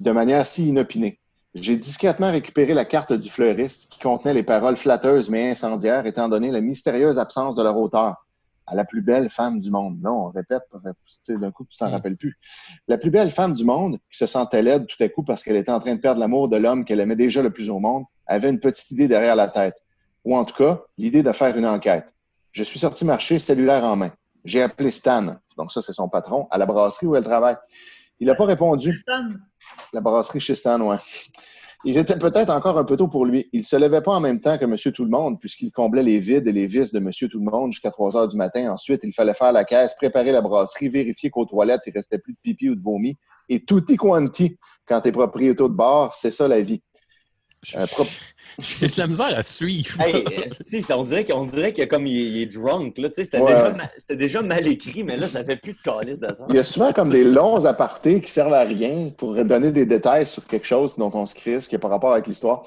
de 0.00 0.10
manière 0.12 0.46
si 0.46 0.68
inopinée. 0.68 1.20
J'ai 1.54 1.76
discrètement 1.76 2.30
récupéré 2.30 2.74
la 2.74 2.84
carte 2.84 3.12
du 3.12 3.28
fleuriste 3.28 3.90
qui 3.90 3.98
contenait 3.98 4.34
les 4.34 4.42
paroles 4.44 4.76
flatteuses 4.76 5.28
mais 5.28 5.50
incendiaires 5.50 6.06
étant 6.06 6.28
donné 6.28 6.50
la 6.50 6.60
mystérieuse 6.60 7.18
absence 7.18 7.56
de 7.56 7.62
leur 7.62 7.76
auteur. 7.76 8.24
À 8.66 8.74
la 8.74 8.84
plus 8.84 9.00
belle 9.00 9.30
femme 9.30 9.60
du 9.60 9.70
monde. 9.70 9.98
Non, 10.02 10.26
on 10.26 10.30
répète, 10.30 10.62
pour- 10.70 10.82
tu 10.82 10.90
sais, 11.22 11.38
d'un 11.38 11.50
coup, 11.50 11.64
tu 11.68 11.78
t'en 11.78 11.90
rappelles 11.90 12.18
plus. 12.18 12.38
La 12.86 12.98
plus 12.98 13.10
belle 13.10 13.30
femme 13.30 13.54
du 13.54 13.64
monde, 13.64 13.98
qui 14.10 14.18
se 14.18 14.26
sentait 14.26 14.60
laide 14.62 14.86
tout 14.86 15.02
à 15.02 15.08
coup 15.08 15.22
parce 15.24 15.42
qu'elle 15.42 15.56
était 15.56 15.72
en 15.72 15.78
train 15.80 15.94
de 15.94 16.00
perdre 16.00 16.20
l'amour 16.20 16.48
de 16.50 16.58
l'homme 16.58 16.84
qu'elle 16.84 17.00
aimait 17.00 17.16
déjà 17.16 17.42
le 17.42 17.50
plus 17.50 17.70
au 17.70 17.78
monde, 17.78 18.04
avait 18.26 18.50
une 18.50 18.60
petite 18.60 18.90
idée 18.90 19.08
derrière 19.08 19.36
la 19.36 19.48
tête. 19.48 19.74
Ou 20.28 20.36
en 20.36 20.44
tout 20.44 20.62
cas, 20.62 20.82
l'idée 20.98 21.22
de 21.22 21.32
faire 21.32 21.56
une 21.56 21.64
enquête. 21.64 22.14
Je 22.52 22.62
suis 22.62 22.78
sorti 22.78 23.06
marcher, 23.06 23.38
cellulaire 23.38 23.82
en 23.84 23.96
main. 23.96 24.12
J'ai 24.44 24.60
appelé 24.60 24.90
Stan, 24.90 25.36
donc 25.56 25.72
ça 25.72 25.80
c'est 25.80 25.94
son 25.94 26.10
patron, 26.10 26.46
à 26.50 26.58
la 26.58 26.66
brasserie 26.66 27.06
où 27.06 27.16
elle 27.16 27.24
travaille. 27.24 27.56
Il 28.20 28.26
n'a 28.26 28.34
pas 28.34 28.44
répondu. 28.44 29.02
La 29.94 30.02
brasserie 30.02 30.40
chez 30.40 30.54
Stan, 30.54 30.78
ouais. 30.82 30.98
Il 31.82 31.96
était 31.96 32.18
peut-être 32.18 32.50
encore 32.50 32.76
un 32.76 32.84
peu 32.84 32.98
tôt 32.98 33.08
pour 33.08 33.24
lui. 33.24 33.48
Il 33.54 33.60
ne 33.60 33.64
se 33.64 33.76
levait 33.76 34.02
pas 34.02 34.12
en 34.12 34.20
même 34.20 34.38
temps 34.38 34.58
que 34.58 34.66
Monsieur 34.66 34.92
Tout-le-Monde, 34.92 35.40
puisqu'il 35.40 35.72
comblait 35.72 36.02
les 36.02 36.18
vides 36.18 36.46
et 36.46 36.52
les 36.52 36.66
vices 36.66 36.92
de 36.92 37.00
Monsieur 37.00 37.28
Tout-le-Monde 37.28 37.72
jusqu'à 37.72 37.90
3 37.90 38.18
heures 38.18 38.28
du 38.28 38.36
matin. 38.36 38.70
Ensuite, 38.70 39.04
il 39.04 39.14
fallait 39.14 39.32
faire 39.32 39.52
la 39.52 39.64
caisse, 39.64 39.94
préparer 39.94 40.32
la 40.32 40.42
brasserie, 40.42 40.90
vérifier 40.90 41.30
qu'aux 41.30 41.46
toilettes, 41.46 41.84
il 41.86 41.94
restait 41.94 42.18
plus 42.18 42.34
de 42.34 42.38
pipi 42.42 42.68
ou 42.68 42.74
de 42.74 42.82
vomi. 42.82 43.16
Et 43.48 43.64
tutti 43.64 43.96
quanti, 43.96 44.58
quand 44.86 45.00
tu 45.00 45.08
es 45.08 45.12
propriétaire 45.12 45.70
de 45.70 45.74
bar, 45.74 46.12
c'est 46.12 46.32
ça 46.32 46.48
la 46.48 46.60
vie. 46.60 46.82
Euh, 47.76 47.86
J'ai 48.58 48.86
de 48.88 48.92
la 48.98 49.06
misère 49.06 49.38
à 49.38 49.42
suivre. 49.42 50.00
Hey, 50.00 50.24
esti, 50.44 50.84
on 50.92 51.04
dirait 51.04 51.24
qu'on 51.24 51.44
dirait 51.44 51.72
que 51.72 51.84
comme 51.84 52.06
il, 52.06 52.16
il 52.16 52.42
est 52.42 52.46
drunk, 52.46 52.98
là, 52.98 53.08
tu 53.08 53.14
sais, 53.16 53.24
c'était 53.24 53.40
Ouais. 53.40 53.54
déjà, 53.54 54.14
déjà 54.16 54.42
mal 54.42 54.66
écrit, 54.66 55.04
mais 55.04 55.16
là, 55.16 55.28
ça 55.28 55.44
fait 55.44 55.56
plus 55.56 55.74
de 55.74 55.78
calice 55.82 56.18
de 56.20 56.32
ça. 56.32 56.46
Il 56.48 56.56
y 56.56 56.58
a 56.58 56.64
souvent 56.64 56.92
comme 56.92 57.10
des 57.10 57.24
longs 57.24 57.64
apartés 57.66 58.20
qui 58.20 58.30
servent 58.30 58.54
à 58.54 58.62
rien 58.64 59.10
pour 59.16 59.34
donner 59.44 59.70
des 59.70 59.86
détails 59.86 60.26
sur 60.26 60.44
quelque 60.46 60.66
chose 60.66 60.96
dont 60.96 61.10
on 61.14 61.26
se 61.26 61.34
crisse, 61.34 61.68
qui 61.68 61.74
n'a 61.74 61.78
pas 61.78 61.88
rapport 61.88 62.12
avec 62.12 62.26
l'histoire. 62.26 62.62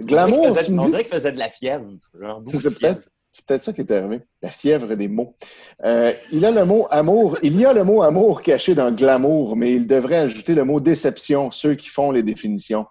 On 0.00 0.04
dirait 0.04 0.24
qu'il 0.24 0.32
Glamour, 0.34 0.56
faisait- 0.58 0.70
on 0.72 0.88
dirait 0.88 1.04
qu'il 1.04 1.12
faisait 1.12 1.32
de 1.32 1.38
la 1.38 1.48
fièvre. 1.48 1.84
Genre, 2.18 2.42
peut-être 2.44 3.02
c'est 3.30 3.44
peut-être 3.44 3.62
ça 3.64 3.72
qui 3.74 3.82
est 3.82 3.90
arrivé. 3.90 4.20
La 4.40 4.50
fièvre 4.50 4.94
des 4.94 5.08
mots. 5.08 5.34
Euh, 5.84 6.12
il 6.32 6.42
a 6.46 6.50
le 6.50 6.64
mot 6.64 6.86
amour. 6.90 7.36
Il 7.42 7.60
y 7.60 7.66
a 7.66 7.74
le 7.74 7.84
mot 7.84 8.00
amour 8.02 8.40
caché 8.40 8.74
dans 8.74 8.90
glamour, 8.90 9.56
mais 9.56 9.74
il 9.74 9.86
devrait 9.86 10.16
ajouter 10.16 10.54
le 10.54 10.64
mot 10.64 10.80
déception, 10.80 11.50
ceux 11.50 11.74
qui 11.74 11.88
font 11.88 12.10
les 12.12 12.22
définitions. 12.22 12.86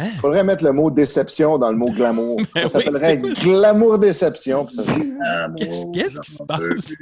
Hein? 0.00 0.08
Il 0.14 0.18
faudrait 0.20 0.44
mettre 0.44 0.64
le 0.64 0.72
mot 0.72 0.90
déception 0.90 1.58
dans 1.58 1.70
le 1.70 1.76
mot 1.76 1.90
glamour. 1.90 2.40
Mais 2.54 2.62
Ça 2.62 2.68
s'appellerait 2.68 3.18
glamour 3.18 3.98
déception. 3.98 4.66
Qu'est-ce 5.56 5.86
qui 6.20 6.30
se 6.30 6.42
passe? 6.42 6.92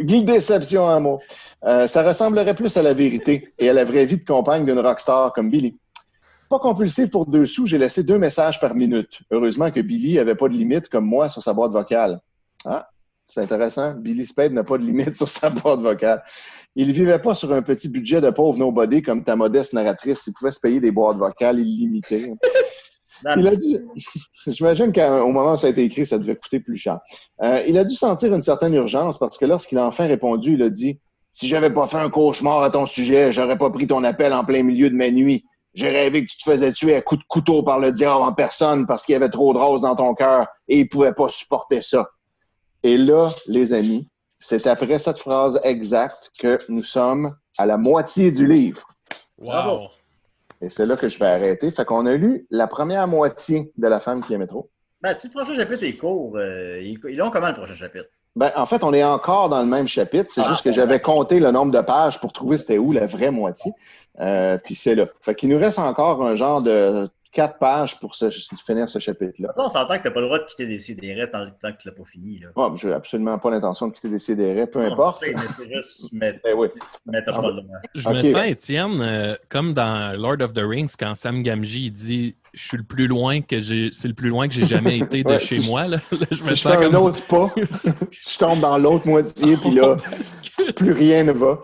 Guy 0.00 0.24
Déception 0.24 0.84
en 0.84 1.00
mots. 1.00 1.20
Euh, 1.64 1.86
ça 1.86 2.02
ressemblerait 2.02 2.54
plus 2.54 2.76
à 2.76 2.82
la 2.82 2.92
vérité 2.92 3.52
et 3.58 3.70
à 3.70 3.72
la 3.72 3.84
vraie 3.84 4.04
vie 4.04 4.18
de 4.18 4.24
compagne 4.24 4.64
d'une 4.64 4.80
rockstar 4.80 5.32
comme 5.32 5.50
Billy. 5.50 5.76
Pas 6.48 6.58
compulsif 6.58 7.10
pour 7.10 7.26
deux 7.26 7.46
sous, 7.46 7.66
j'ai 7.66 7.78
laissé 7.78 8.02
deux 8.02 8.18
messages 8.18 8.60
par 8.60 8.74
minute. 8.74 9.20
Heureusement 9.30 9.70
que 9.70 9.80
Billy 9.80 10.18
avait 10.18 10.34
pas 10.34 10.48
de 10.48 10.54
limite 10.54 10.88
comme 10.88 11.06
moi 11.06 11.28
sur 11.28 11.42
sa 11.42 11.52
boîte 11.52 11.72
vocale. 11.72 12.20
Ah, 12.64 12.88
c'est 13.24 13.40
intéressant. 13.40 13.94
Billy 13.94 14.26
Spade 14.26 14.52
n'a 14.52 14.64
pas 14.64 14.76
de 14.76 14.84
limite 14.84 15.16
sur 15.16 15.28
sa 15.28 15.50
boîte 15.50 15.80
vocale. 15.80 16.22
Il 16.76 16.90
vivait 16.92 17.20
pas 17.20 17.34
sur 17.34 17.52
un 17.52 17.62
petit 17.62 17.88
budget 17.88 18.20
de 18.20 18.30
pauvre 18.30 18.58
nobody 18.58 19.00
comme 19.00 19.22
ta 19.22 19.36
modeste 19.36 19.74
narratrice. 19.74 20.26
Il 20.26 20.32
pouvait 20.32 20.50
se 20.50 20.60
payer 20.60 20.80
des 20.80 20.90
boîtes 20.90 21.18
vocales 21.18 21.60
illimitées. 21.60 22.32
Il 23.36 23.48
a 23.48 23.56
dû, 23.56 23.78
j'imagine 24.46 24.92
qu'au 24.92 25.32
moment 25.32 25.52
où 25.52 25.56
ça 25.56 25.68
a 25.68 25.70
été 25.70 25.84
écrit, 25.84 26.04
ça 26.04 26.18
devait 26.18 26.36
coûter 26.36 26.60
plus 26.60 26.76
cher. 26.76 26.98
Euh, 27.42 27.62
il 27.66 27.78
a 27.78 27.84
dû 27.84 27.94
sentir 27.94 28.34
une 28.34 28.42
certaine 28.42 28.74
urgence 28.74 29.18
parce 29.18 29.38
que 29.38 29.46
lorsqu'il 29.46 29.78
a 29.78 29.86
enfin 29.86 30.06
répondu, 30.06 30.54
il 30.54 30.62
a 30.62 30.68
dit 30.68 30.98
Si 31.30 31.46
j'avais 31.46 31.72
pas 31.72 31.86
fait 31.86 31.98
un 31.98 32.10
cauchemar 32.10 32.62
à 32.62 32.70
ton 32.70 32.86
sujet, 32.86 33.32
j'aurais 33.32 33.56
pas 33.56 33.70
pris 33.70 33.86
ton 33.86 34.04
appel 34.04 34.32
en 34.32 34.44
plein 34.44 34.62
milieu 34.62 34.90
de 34.90 34.96
ma 34.96 35.10
nuit. 35.10 35.44
J'ai 35.74 35.90
rêvé 35.90 36.24
que 36.24 36.30
tu 36.30 36.38
te 36.38 36.50
faisais 36.50 36.72
tuer 36.72 36.94
à 36.96 37.02
coups 37.02 37.20
de 37.22 37.26
couteau 37.26 37.62
par 37.62 37.80
le 37.80 37.92
diable 37.92 38.22
en 38.22 38.32
personne 38.32 38.86
parce 38.86 39.04
qu'il 39.04 39.14
y 39.14 39.16
avait 39.16 39.30
trop 39.30 39.52
de 39.52 39.58
roses 39.58 39.82
dans 39.82 39.96
ton 39.96 40.14
cœur 40.14 40.46
et 40.68 40.80
il 40.80 40.88
pouvait 40.88 41.14
pas 41.14 41.28
supporter 41.28 41.80
ça. 41.80 42.06
Et 42.82 42.96
là, 42.96 43.32
les 43.46 43.72
amis, 43.72 44.08
c'est 44.38 44.66
après 44.66 44.98
cette 44.98 45.18
phrase 45.18 45.60
exacte 45.64 46.30
que 46.38 46.58
nous 46.68 46.82
sommes 46.82 47.34
à 47.58 47.66
la 47.66 47.76
moitié 47.76 48.30
du 48.30 48.46
livre. 48.46 48.82
Wow. 49.38 49.88
Et 50.60 50.70
c'est 50.70 50.86
là 50.86 50.96
que 50.96 51.08
je 51.08 51.18
vais 51.18 51.26
arrêter. 51.26 51.70
Fait 51.70 51.84
qu'on 51.84 52.06
a 52.06 52.14
lu 52.14 52.46
la 52.50 52.66
première 52.66 53.06
moitié 53.08 53.72
de 53.76 53.86
La 53.86 54.00
femme 54.00 54.22
qui 54.22 54.34
aimait 54.34 54.46
trop. 54.46 54.70
Ben, 55.02 55.14
si 55.14 55.28
le 55.28 55.32
prochain 55.32 55.54
chapitre 55.54 55.84
est 55.84 55.96
court, 55.96 56.36
euh, 56.36 56.80
ils, 56.82 56.98
ils 57.10 57.20
ont 57.20 57.30
comment 57.30 57.48
le 57.48 57.54
prochain 57.54 57.74
chapitre? 57.74 58.06
Ben, 58.36 58.50
en 58.56 58.66
fait, 58.66 58.82
on 58.82 58.92
est 58.92 59.04
encore 59.04 59.48
dans 59.48 59.60
le 59.60 59.66
même 59.66 59.86
chapitre. 59.86 60.30
C'est 60.32 60.40
Ah, 60.40 60.48
juste 60.48 60.62
que 60.62 60.72
j'avais 60.72 61.00
compté 61.00 61.38
le 61.38 61.50
nombre 61.50 61.72
de 61.72 61.80
pages 61.80 62.18
pour 62.20 62.32
trouver 62.32 62.56
c'était 62.58 62.78
où 62.78 62.92
la 62.92 63.06
vraie 63.06 63.30
moitié. 63.30 63.72
Euh, 64.20 64.58
puis 64.58 64.74
c'est 64.74 64.94
là. 64.94 65.06
Fait 65.20 65.34
qu'il 65.34 65.50
nous 65.50 65.58
reste 65.58 65.78
encore 65.78 66.24
un 66.24 66.34
genre 66.34 66.62
de 66.62 67.08
quatre 67.34 67.58
pages 67.58 67.98
pour 68.00 68.14
se- 68.14 68.30
finir 68.64 68.88
ce 68.88 68.98
chapitre-là. 68.98 69.48
Là, 69.56 69.64
on 69.66 69.68
s'entend 69.68 69.96
que 69.98 70.02
tu 70.02 70.08
n'as 70.08 70.14
pas 70.14 70.20
le 70.20 70.26
droit 70.26 70.38
de 70.38 70.44
quitter 70.44 70.66
des 70.66 70.78
sidérés 70.78 71.30
tant, 71.30 71.44
tant 71.60 71.72
que 71.72 71.78
tu 71.78 71.88
l'as 71.88 71.94
pas 71.94 72.04
fini. 72.04 72.38
Là. 72.38 72.48
Bon, 72.54 72.74
j'ai 72.76 72.92
absolument 72.92 73.36
pas 73.38 73.50
l'intention 73.50 73.88
de 73.88 73.92
quitter 73.92 74.08
des 74.08 74.18
CDR, 74.18 74.66
peu 74.70 74.80
Non, 74.86 74.92
importe. 74.92 75.22
je 75.24 75.26
sais, 75.30 75.34
mais 75.34 75.40
c'est 75.56 75.74
juste 75.74 76.12
mettre, 76.12 76.38
oui. 76.56 76.68
mettre 77.06 77.32
Ah, 77.36 77.40
pas 77.42 77.48
le 77.48 77.52
droit. 77.62 77.76
Je 77.94 78.08
Ok. 78.08 78.14
me 78.14 78.22
sens, 78.22 78.46
Étienne, 78.46 79.00
euh, 79.02 79.34
comme 79.48 79.74
dans 79.74 80.18
Lord 80.18 80.40
of 80.40 80.52
the 80.54 80.62
Rings, 80.64 80.92
quand 80.98 81.14
Sam 81.14 81.42
Gamgee 81.42 81.86
il 81.86 81.90
dit 81.92 82.36
Je 82.54 82.68
suis 82.68 82.76
le 82.76 82.84
plus 82.84 83.06
loin 83.06 83.40
que 83.40 83.60
j'ai. 83.60 83.90
C'est 83.92 84.08
le 84.08 84.14
plus 84.14 84.28
loin 84.28 84.46
que 84.48 84.54
j'ai 84.54 84.64
jamais 84.66 84.98
été 84.98 85.22
de 85.22 85.28
Ouais, 85.28 85.38
chez 85.38 85.56
si 85.60 85.68
moi. 85.68 85.86
Là, 85.88 85.96
Là, 86.12 86.26
je 86.30 86.36
Si 86.36 86.42
me 86.44 86.48
je 86.50 86.54
sens 86.54 86.72
fais 86.72 86.78
un 86.86 86.90
comme. 86.90 87.02
autre 87.02 87.26
pas, 87.26 87.50
je 88.10 88.38
tombe 88.38 88.60
dans 88.60 88.78
l'autre 88.78 89.06
moitié, 89.08 89.56
puis 89.60 89.72
là, 89.72 89.96
plus 90.76 90.92
rien 90.92 91.24
ne 91.24 91.32
va. 91.32 91.58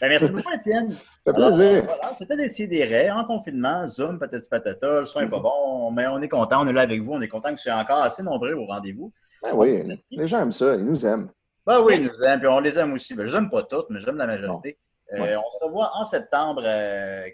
Ben, 0.00 0.08
merci 0.08 0.30
beaucoup, 0.30 0.52
Étienne. 0.54 0.92
Ça 0.92 0.98
fait 1.26 1.32
plaisir. 1.34 1.82
voilà, 1.84 2.14
c'était 2.18 2.36
des 2.36 2.48
sidérés 2.48 3.10
en 3.10 3.24
confinement, 3.24 3.86
Zoom, 3.86 4.18
patati 4.18 4.48
patata, 4.48 5.00
le 5.00 5.06
son 5.06 5.20
n'est 5.20 5.28
pas 5.28 5.40
bon, 5.40 5.90
mais 5.90 6.06
on 6.06 6.20
est 6.22 6.28
content, 6.28 6.62
on 6.64 6.68
est 6.68 6.72
là 6.72 6.82
avec 6.82 7.02
vous, 7.02 7.12
on 7.12 7.20
est 7.20 7.28
content 7.28 7.48
que 7.50 7.54
vous 7.54 7.60
soyez 7.60 7.78
encore 7.78 8.02
assez 8.02 8.22
nombreux 8.22 8.54
au 8.54 8.66
rendez-vous. 8.66 9.12
Ben 9.42 9.50
oui, 9.54 9.82
Merci. 9.86 10.16
les 10.16 10.26
gens 10.26 10.40
aiment 10.40 10.52
ça, 10.52 10.74
ils 10.74 10.84
nous 10.84 11.04
aiment. 11.06 11.28
Ben 11.66 11.80
oui, 11.82 11.94
ils 11.98 12.04
nous 12.04 12.24
aiment, 12.26 12.38
puis 12.40 12.48
on 12.48 12.60
les 12.60 12.78
aime 12.78 12.92
aussi. 12.94 13.14
Ben, 13.14 13.26
je 13.26 13.32
les 13.32 13.36
aime 13.38 13.50
pas 13.50 13.62
toutes, 13.64 13.86
mais 13.90 14.00
j'aime 14.00 14.16
la 14.16 14.26
majorité. 14.26 14.78
Euh, 14.78 15.18
Ouais. 15.20 15.34
On 15.36 15.50
se 15.50 15.64
revoit 15.64 15.90
en 15.96 16.04
septembre 16.04 16.62
euh, 16.64 17.26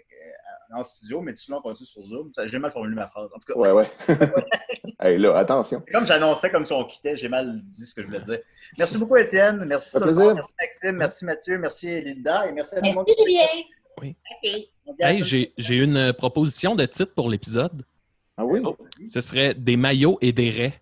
en 0.73 0.83
studio, 0.83 1.21
mais 1.21 1.33
sinon, 1.35 1.57
on 1.57 1.61
continue 1.61 1.87
sur 1.87 2.01
Zoom. 2.03 2.31
J'ai 2.45 2.59
mal 2.59 2.71
formulé 2.71 2.95
ma 2.95 3.07
phrase. 3.07 3.29
En 3.33 3.39
tout 3.39 3.53
cas, 3.53 3.59
Ouais, 3.59 3.71
ouais. 3.71 3.89
hey, 4.99 5.17
là, 5.17 5.35
attention. 5.37 5.81
comme 5.91 6.05
j'annonçais 6.05 6.49
comme 6.51 6.65
si 6.65 6.73
on 6.73 6.83
quittait, 6.85 7.15
j'ai 7.17 7.29
mal 7.29 7.61
dit 7.65 7.85
ce 7.85 7.95
que 7.95 8.01
je 8.01 8.07
voulais 8.07 8.21
dire. 8.21 8.39
Merci 8.77 8.97
beaucoup, 8.97 9.15
Étienne. 9.17 9.63
Merci 9.65 9.93
tout 9.93 9.99
le 10.03 10.13
monde. 10.13 10.35
Merci 10.35 10.51
Maxime. 10.59 10.95
Merci 10.97 11.25
Mathieu. 11.25 11.57
Merci 11.57 12.01
Linda. 12.01 12.47
Et 12.47 12.51
merci 12.51 12.75
à 12.75 12.81
tout 12.81 12.85
le 12.87 12.93
monde. 12.93 13.05
Merci, 13.07 13.23
Julien. 13.23 13.63
Oui. 14.01 14.15
Hey, 14.99 15.23
j'ai 15.23 15.53
j'ai 15.57 15.75
une 15.75 15.97
euh, 15.97 16.13
proposition 16.13 16.75
de 16.75 16.85
titre 16.85 17.13
pour 17.15 17.29
l'épisode. 17.29 17.83
Ah 18.37 18.45
oui? 18.45 18.61
Ce 19.09 19.19
serait 19.21 19.53
Des 19.55 19.75
maillots 19.77 20.17
et 20.21 20.31
des 20.31 20.49
raies. 20.51 20.79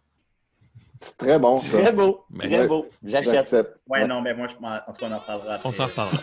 C'est 1.00 1.18
très 1.18 1.38
bon, 1.40 1.58
ça. 1.58 1.78
Très 1.82 1.92
beau, 1.92 2.26
Mais- 2.30 2.48
très 2.50 2.68
beau. 2.68 2.88
J'achète. 3.04 3.34
J'accepte. 3.34 3.78
Ouais, 3.88 4.08
non, 4.08 4.22
mais 4.22 4.34
moi, 4.34 4.48
je, 4.48 4.56
en 4.56 4.92
tout 4.92 5.00
cas, 5.00 5.08
on 5.10 5.12
en 5.14 5.20
reparlera. 5.20 5.60
On 5.64 5.72
s'en 5.72 5.86
reparlera. 5.86 6.18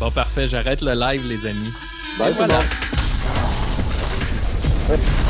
Bon, 0.00 0.10
parfait. 0.10 0.48
J'arrête 0.48 0.80
le 0.80 0.94
live, 0.94 1.26
les 1.28 1.46
amis. 1.46 1.70
Bye, 2.18 2.30
Et 2.30 2.34
voilà. 2.34 2.58
tout 2.58 2.64
le 4.88 4.96
monde. 4.96 5.23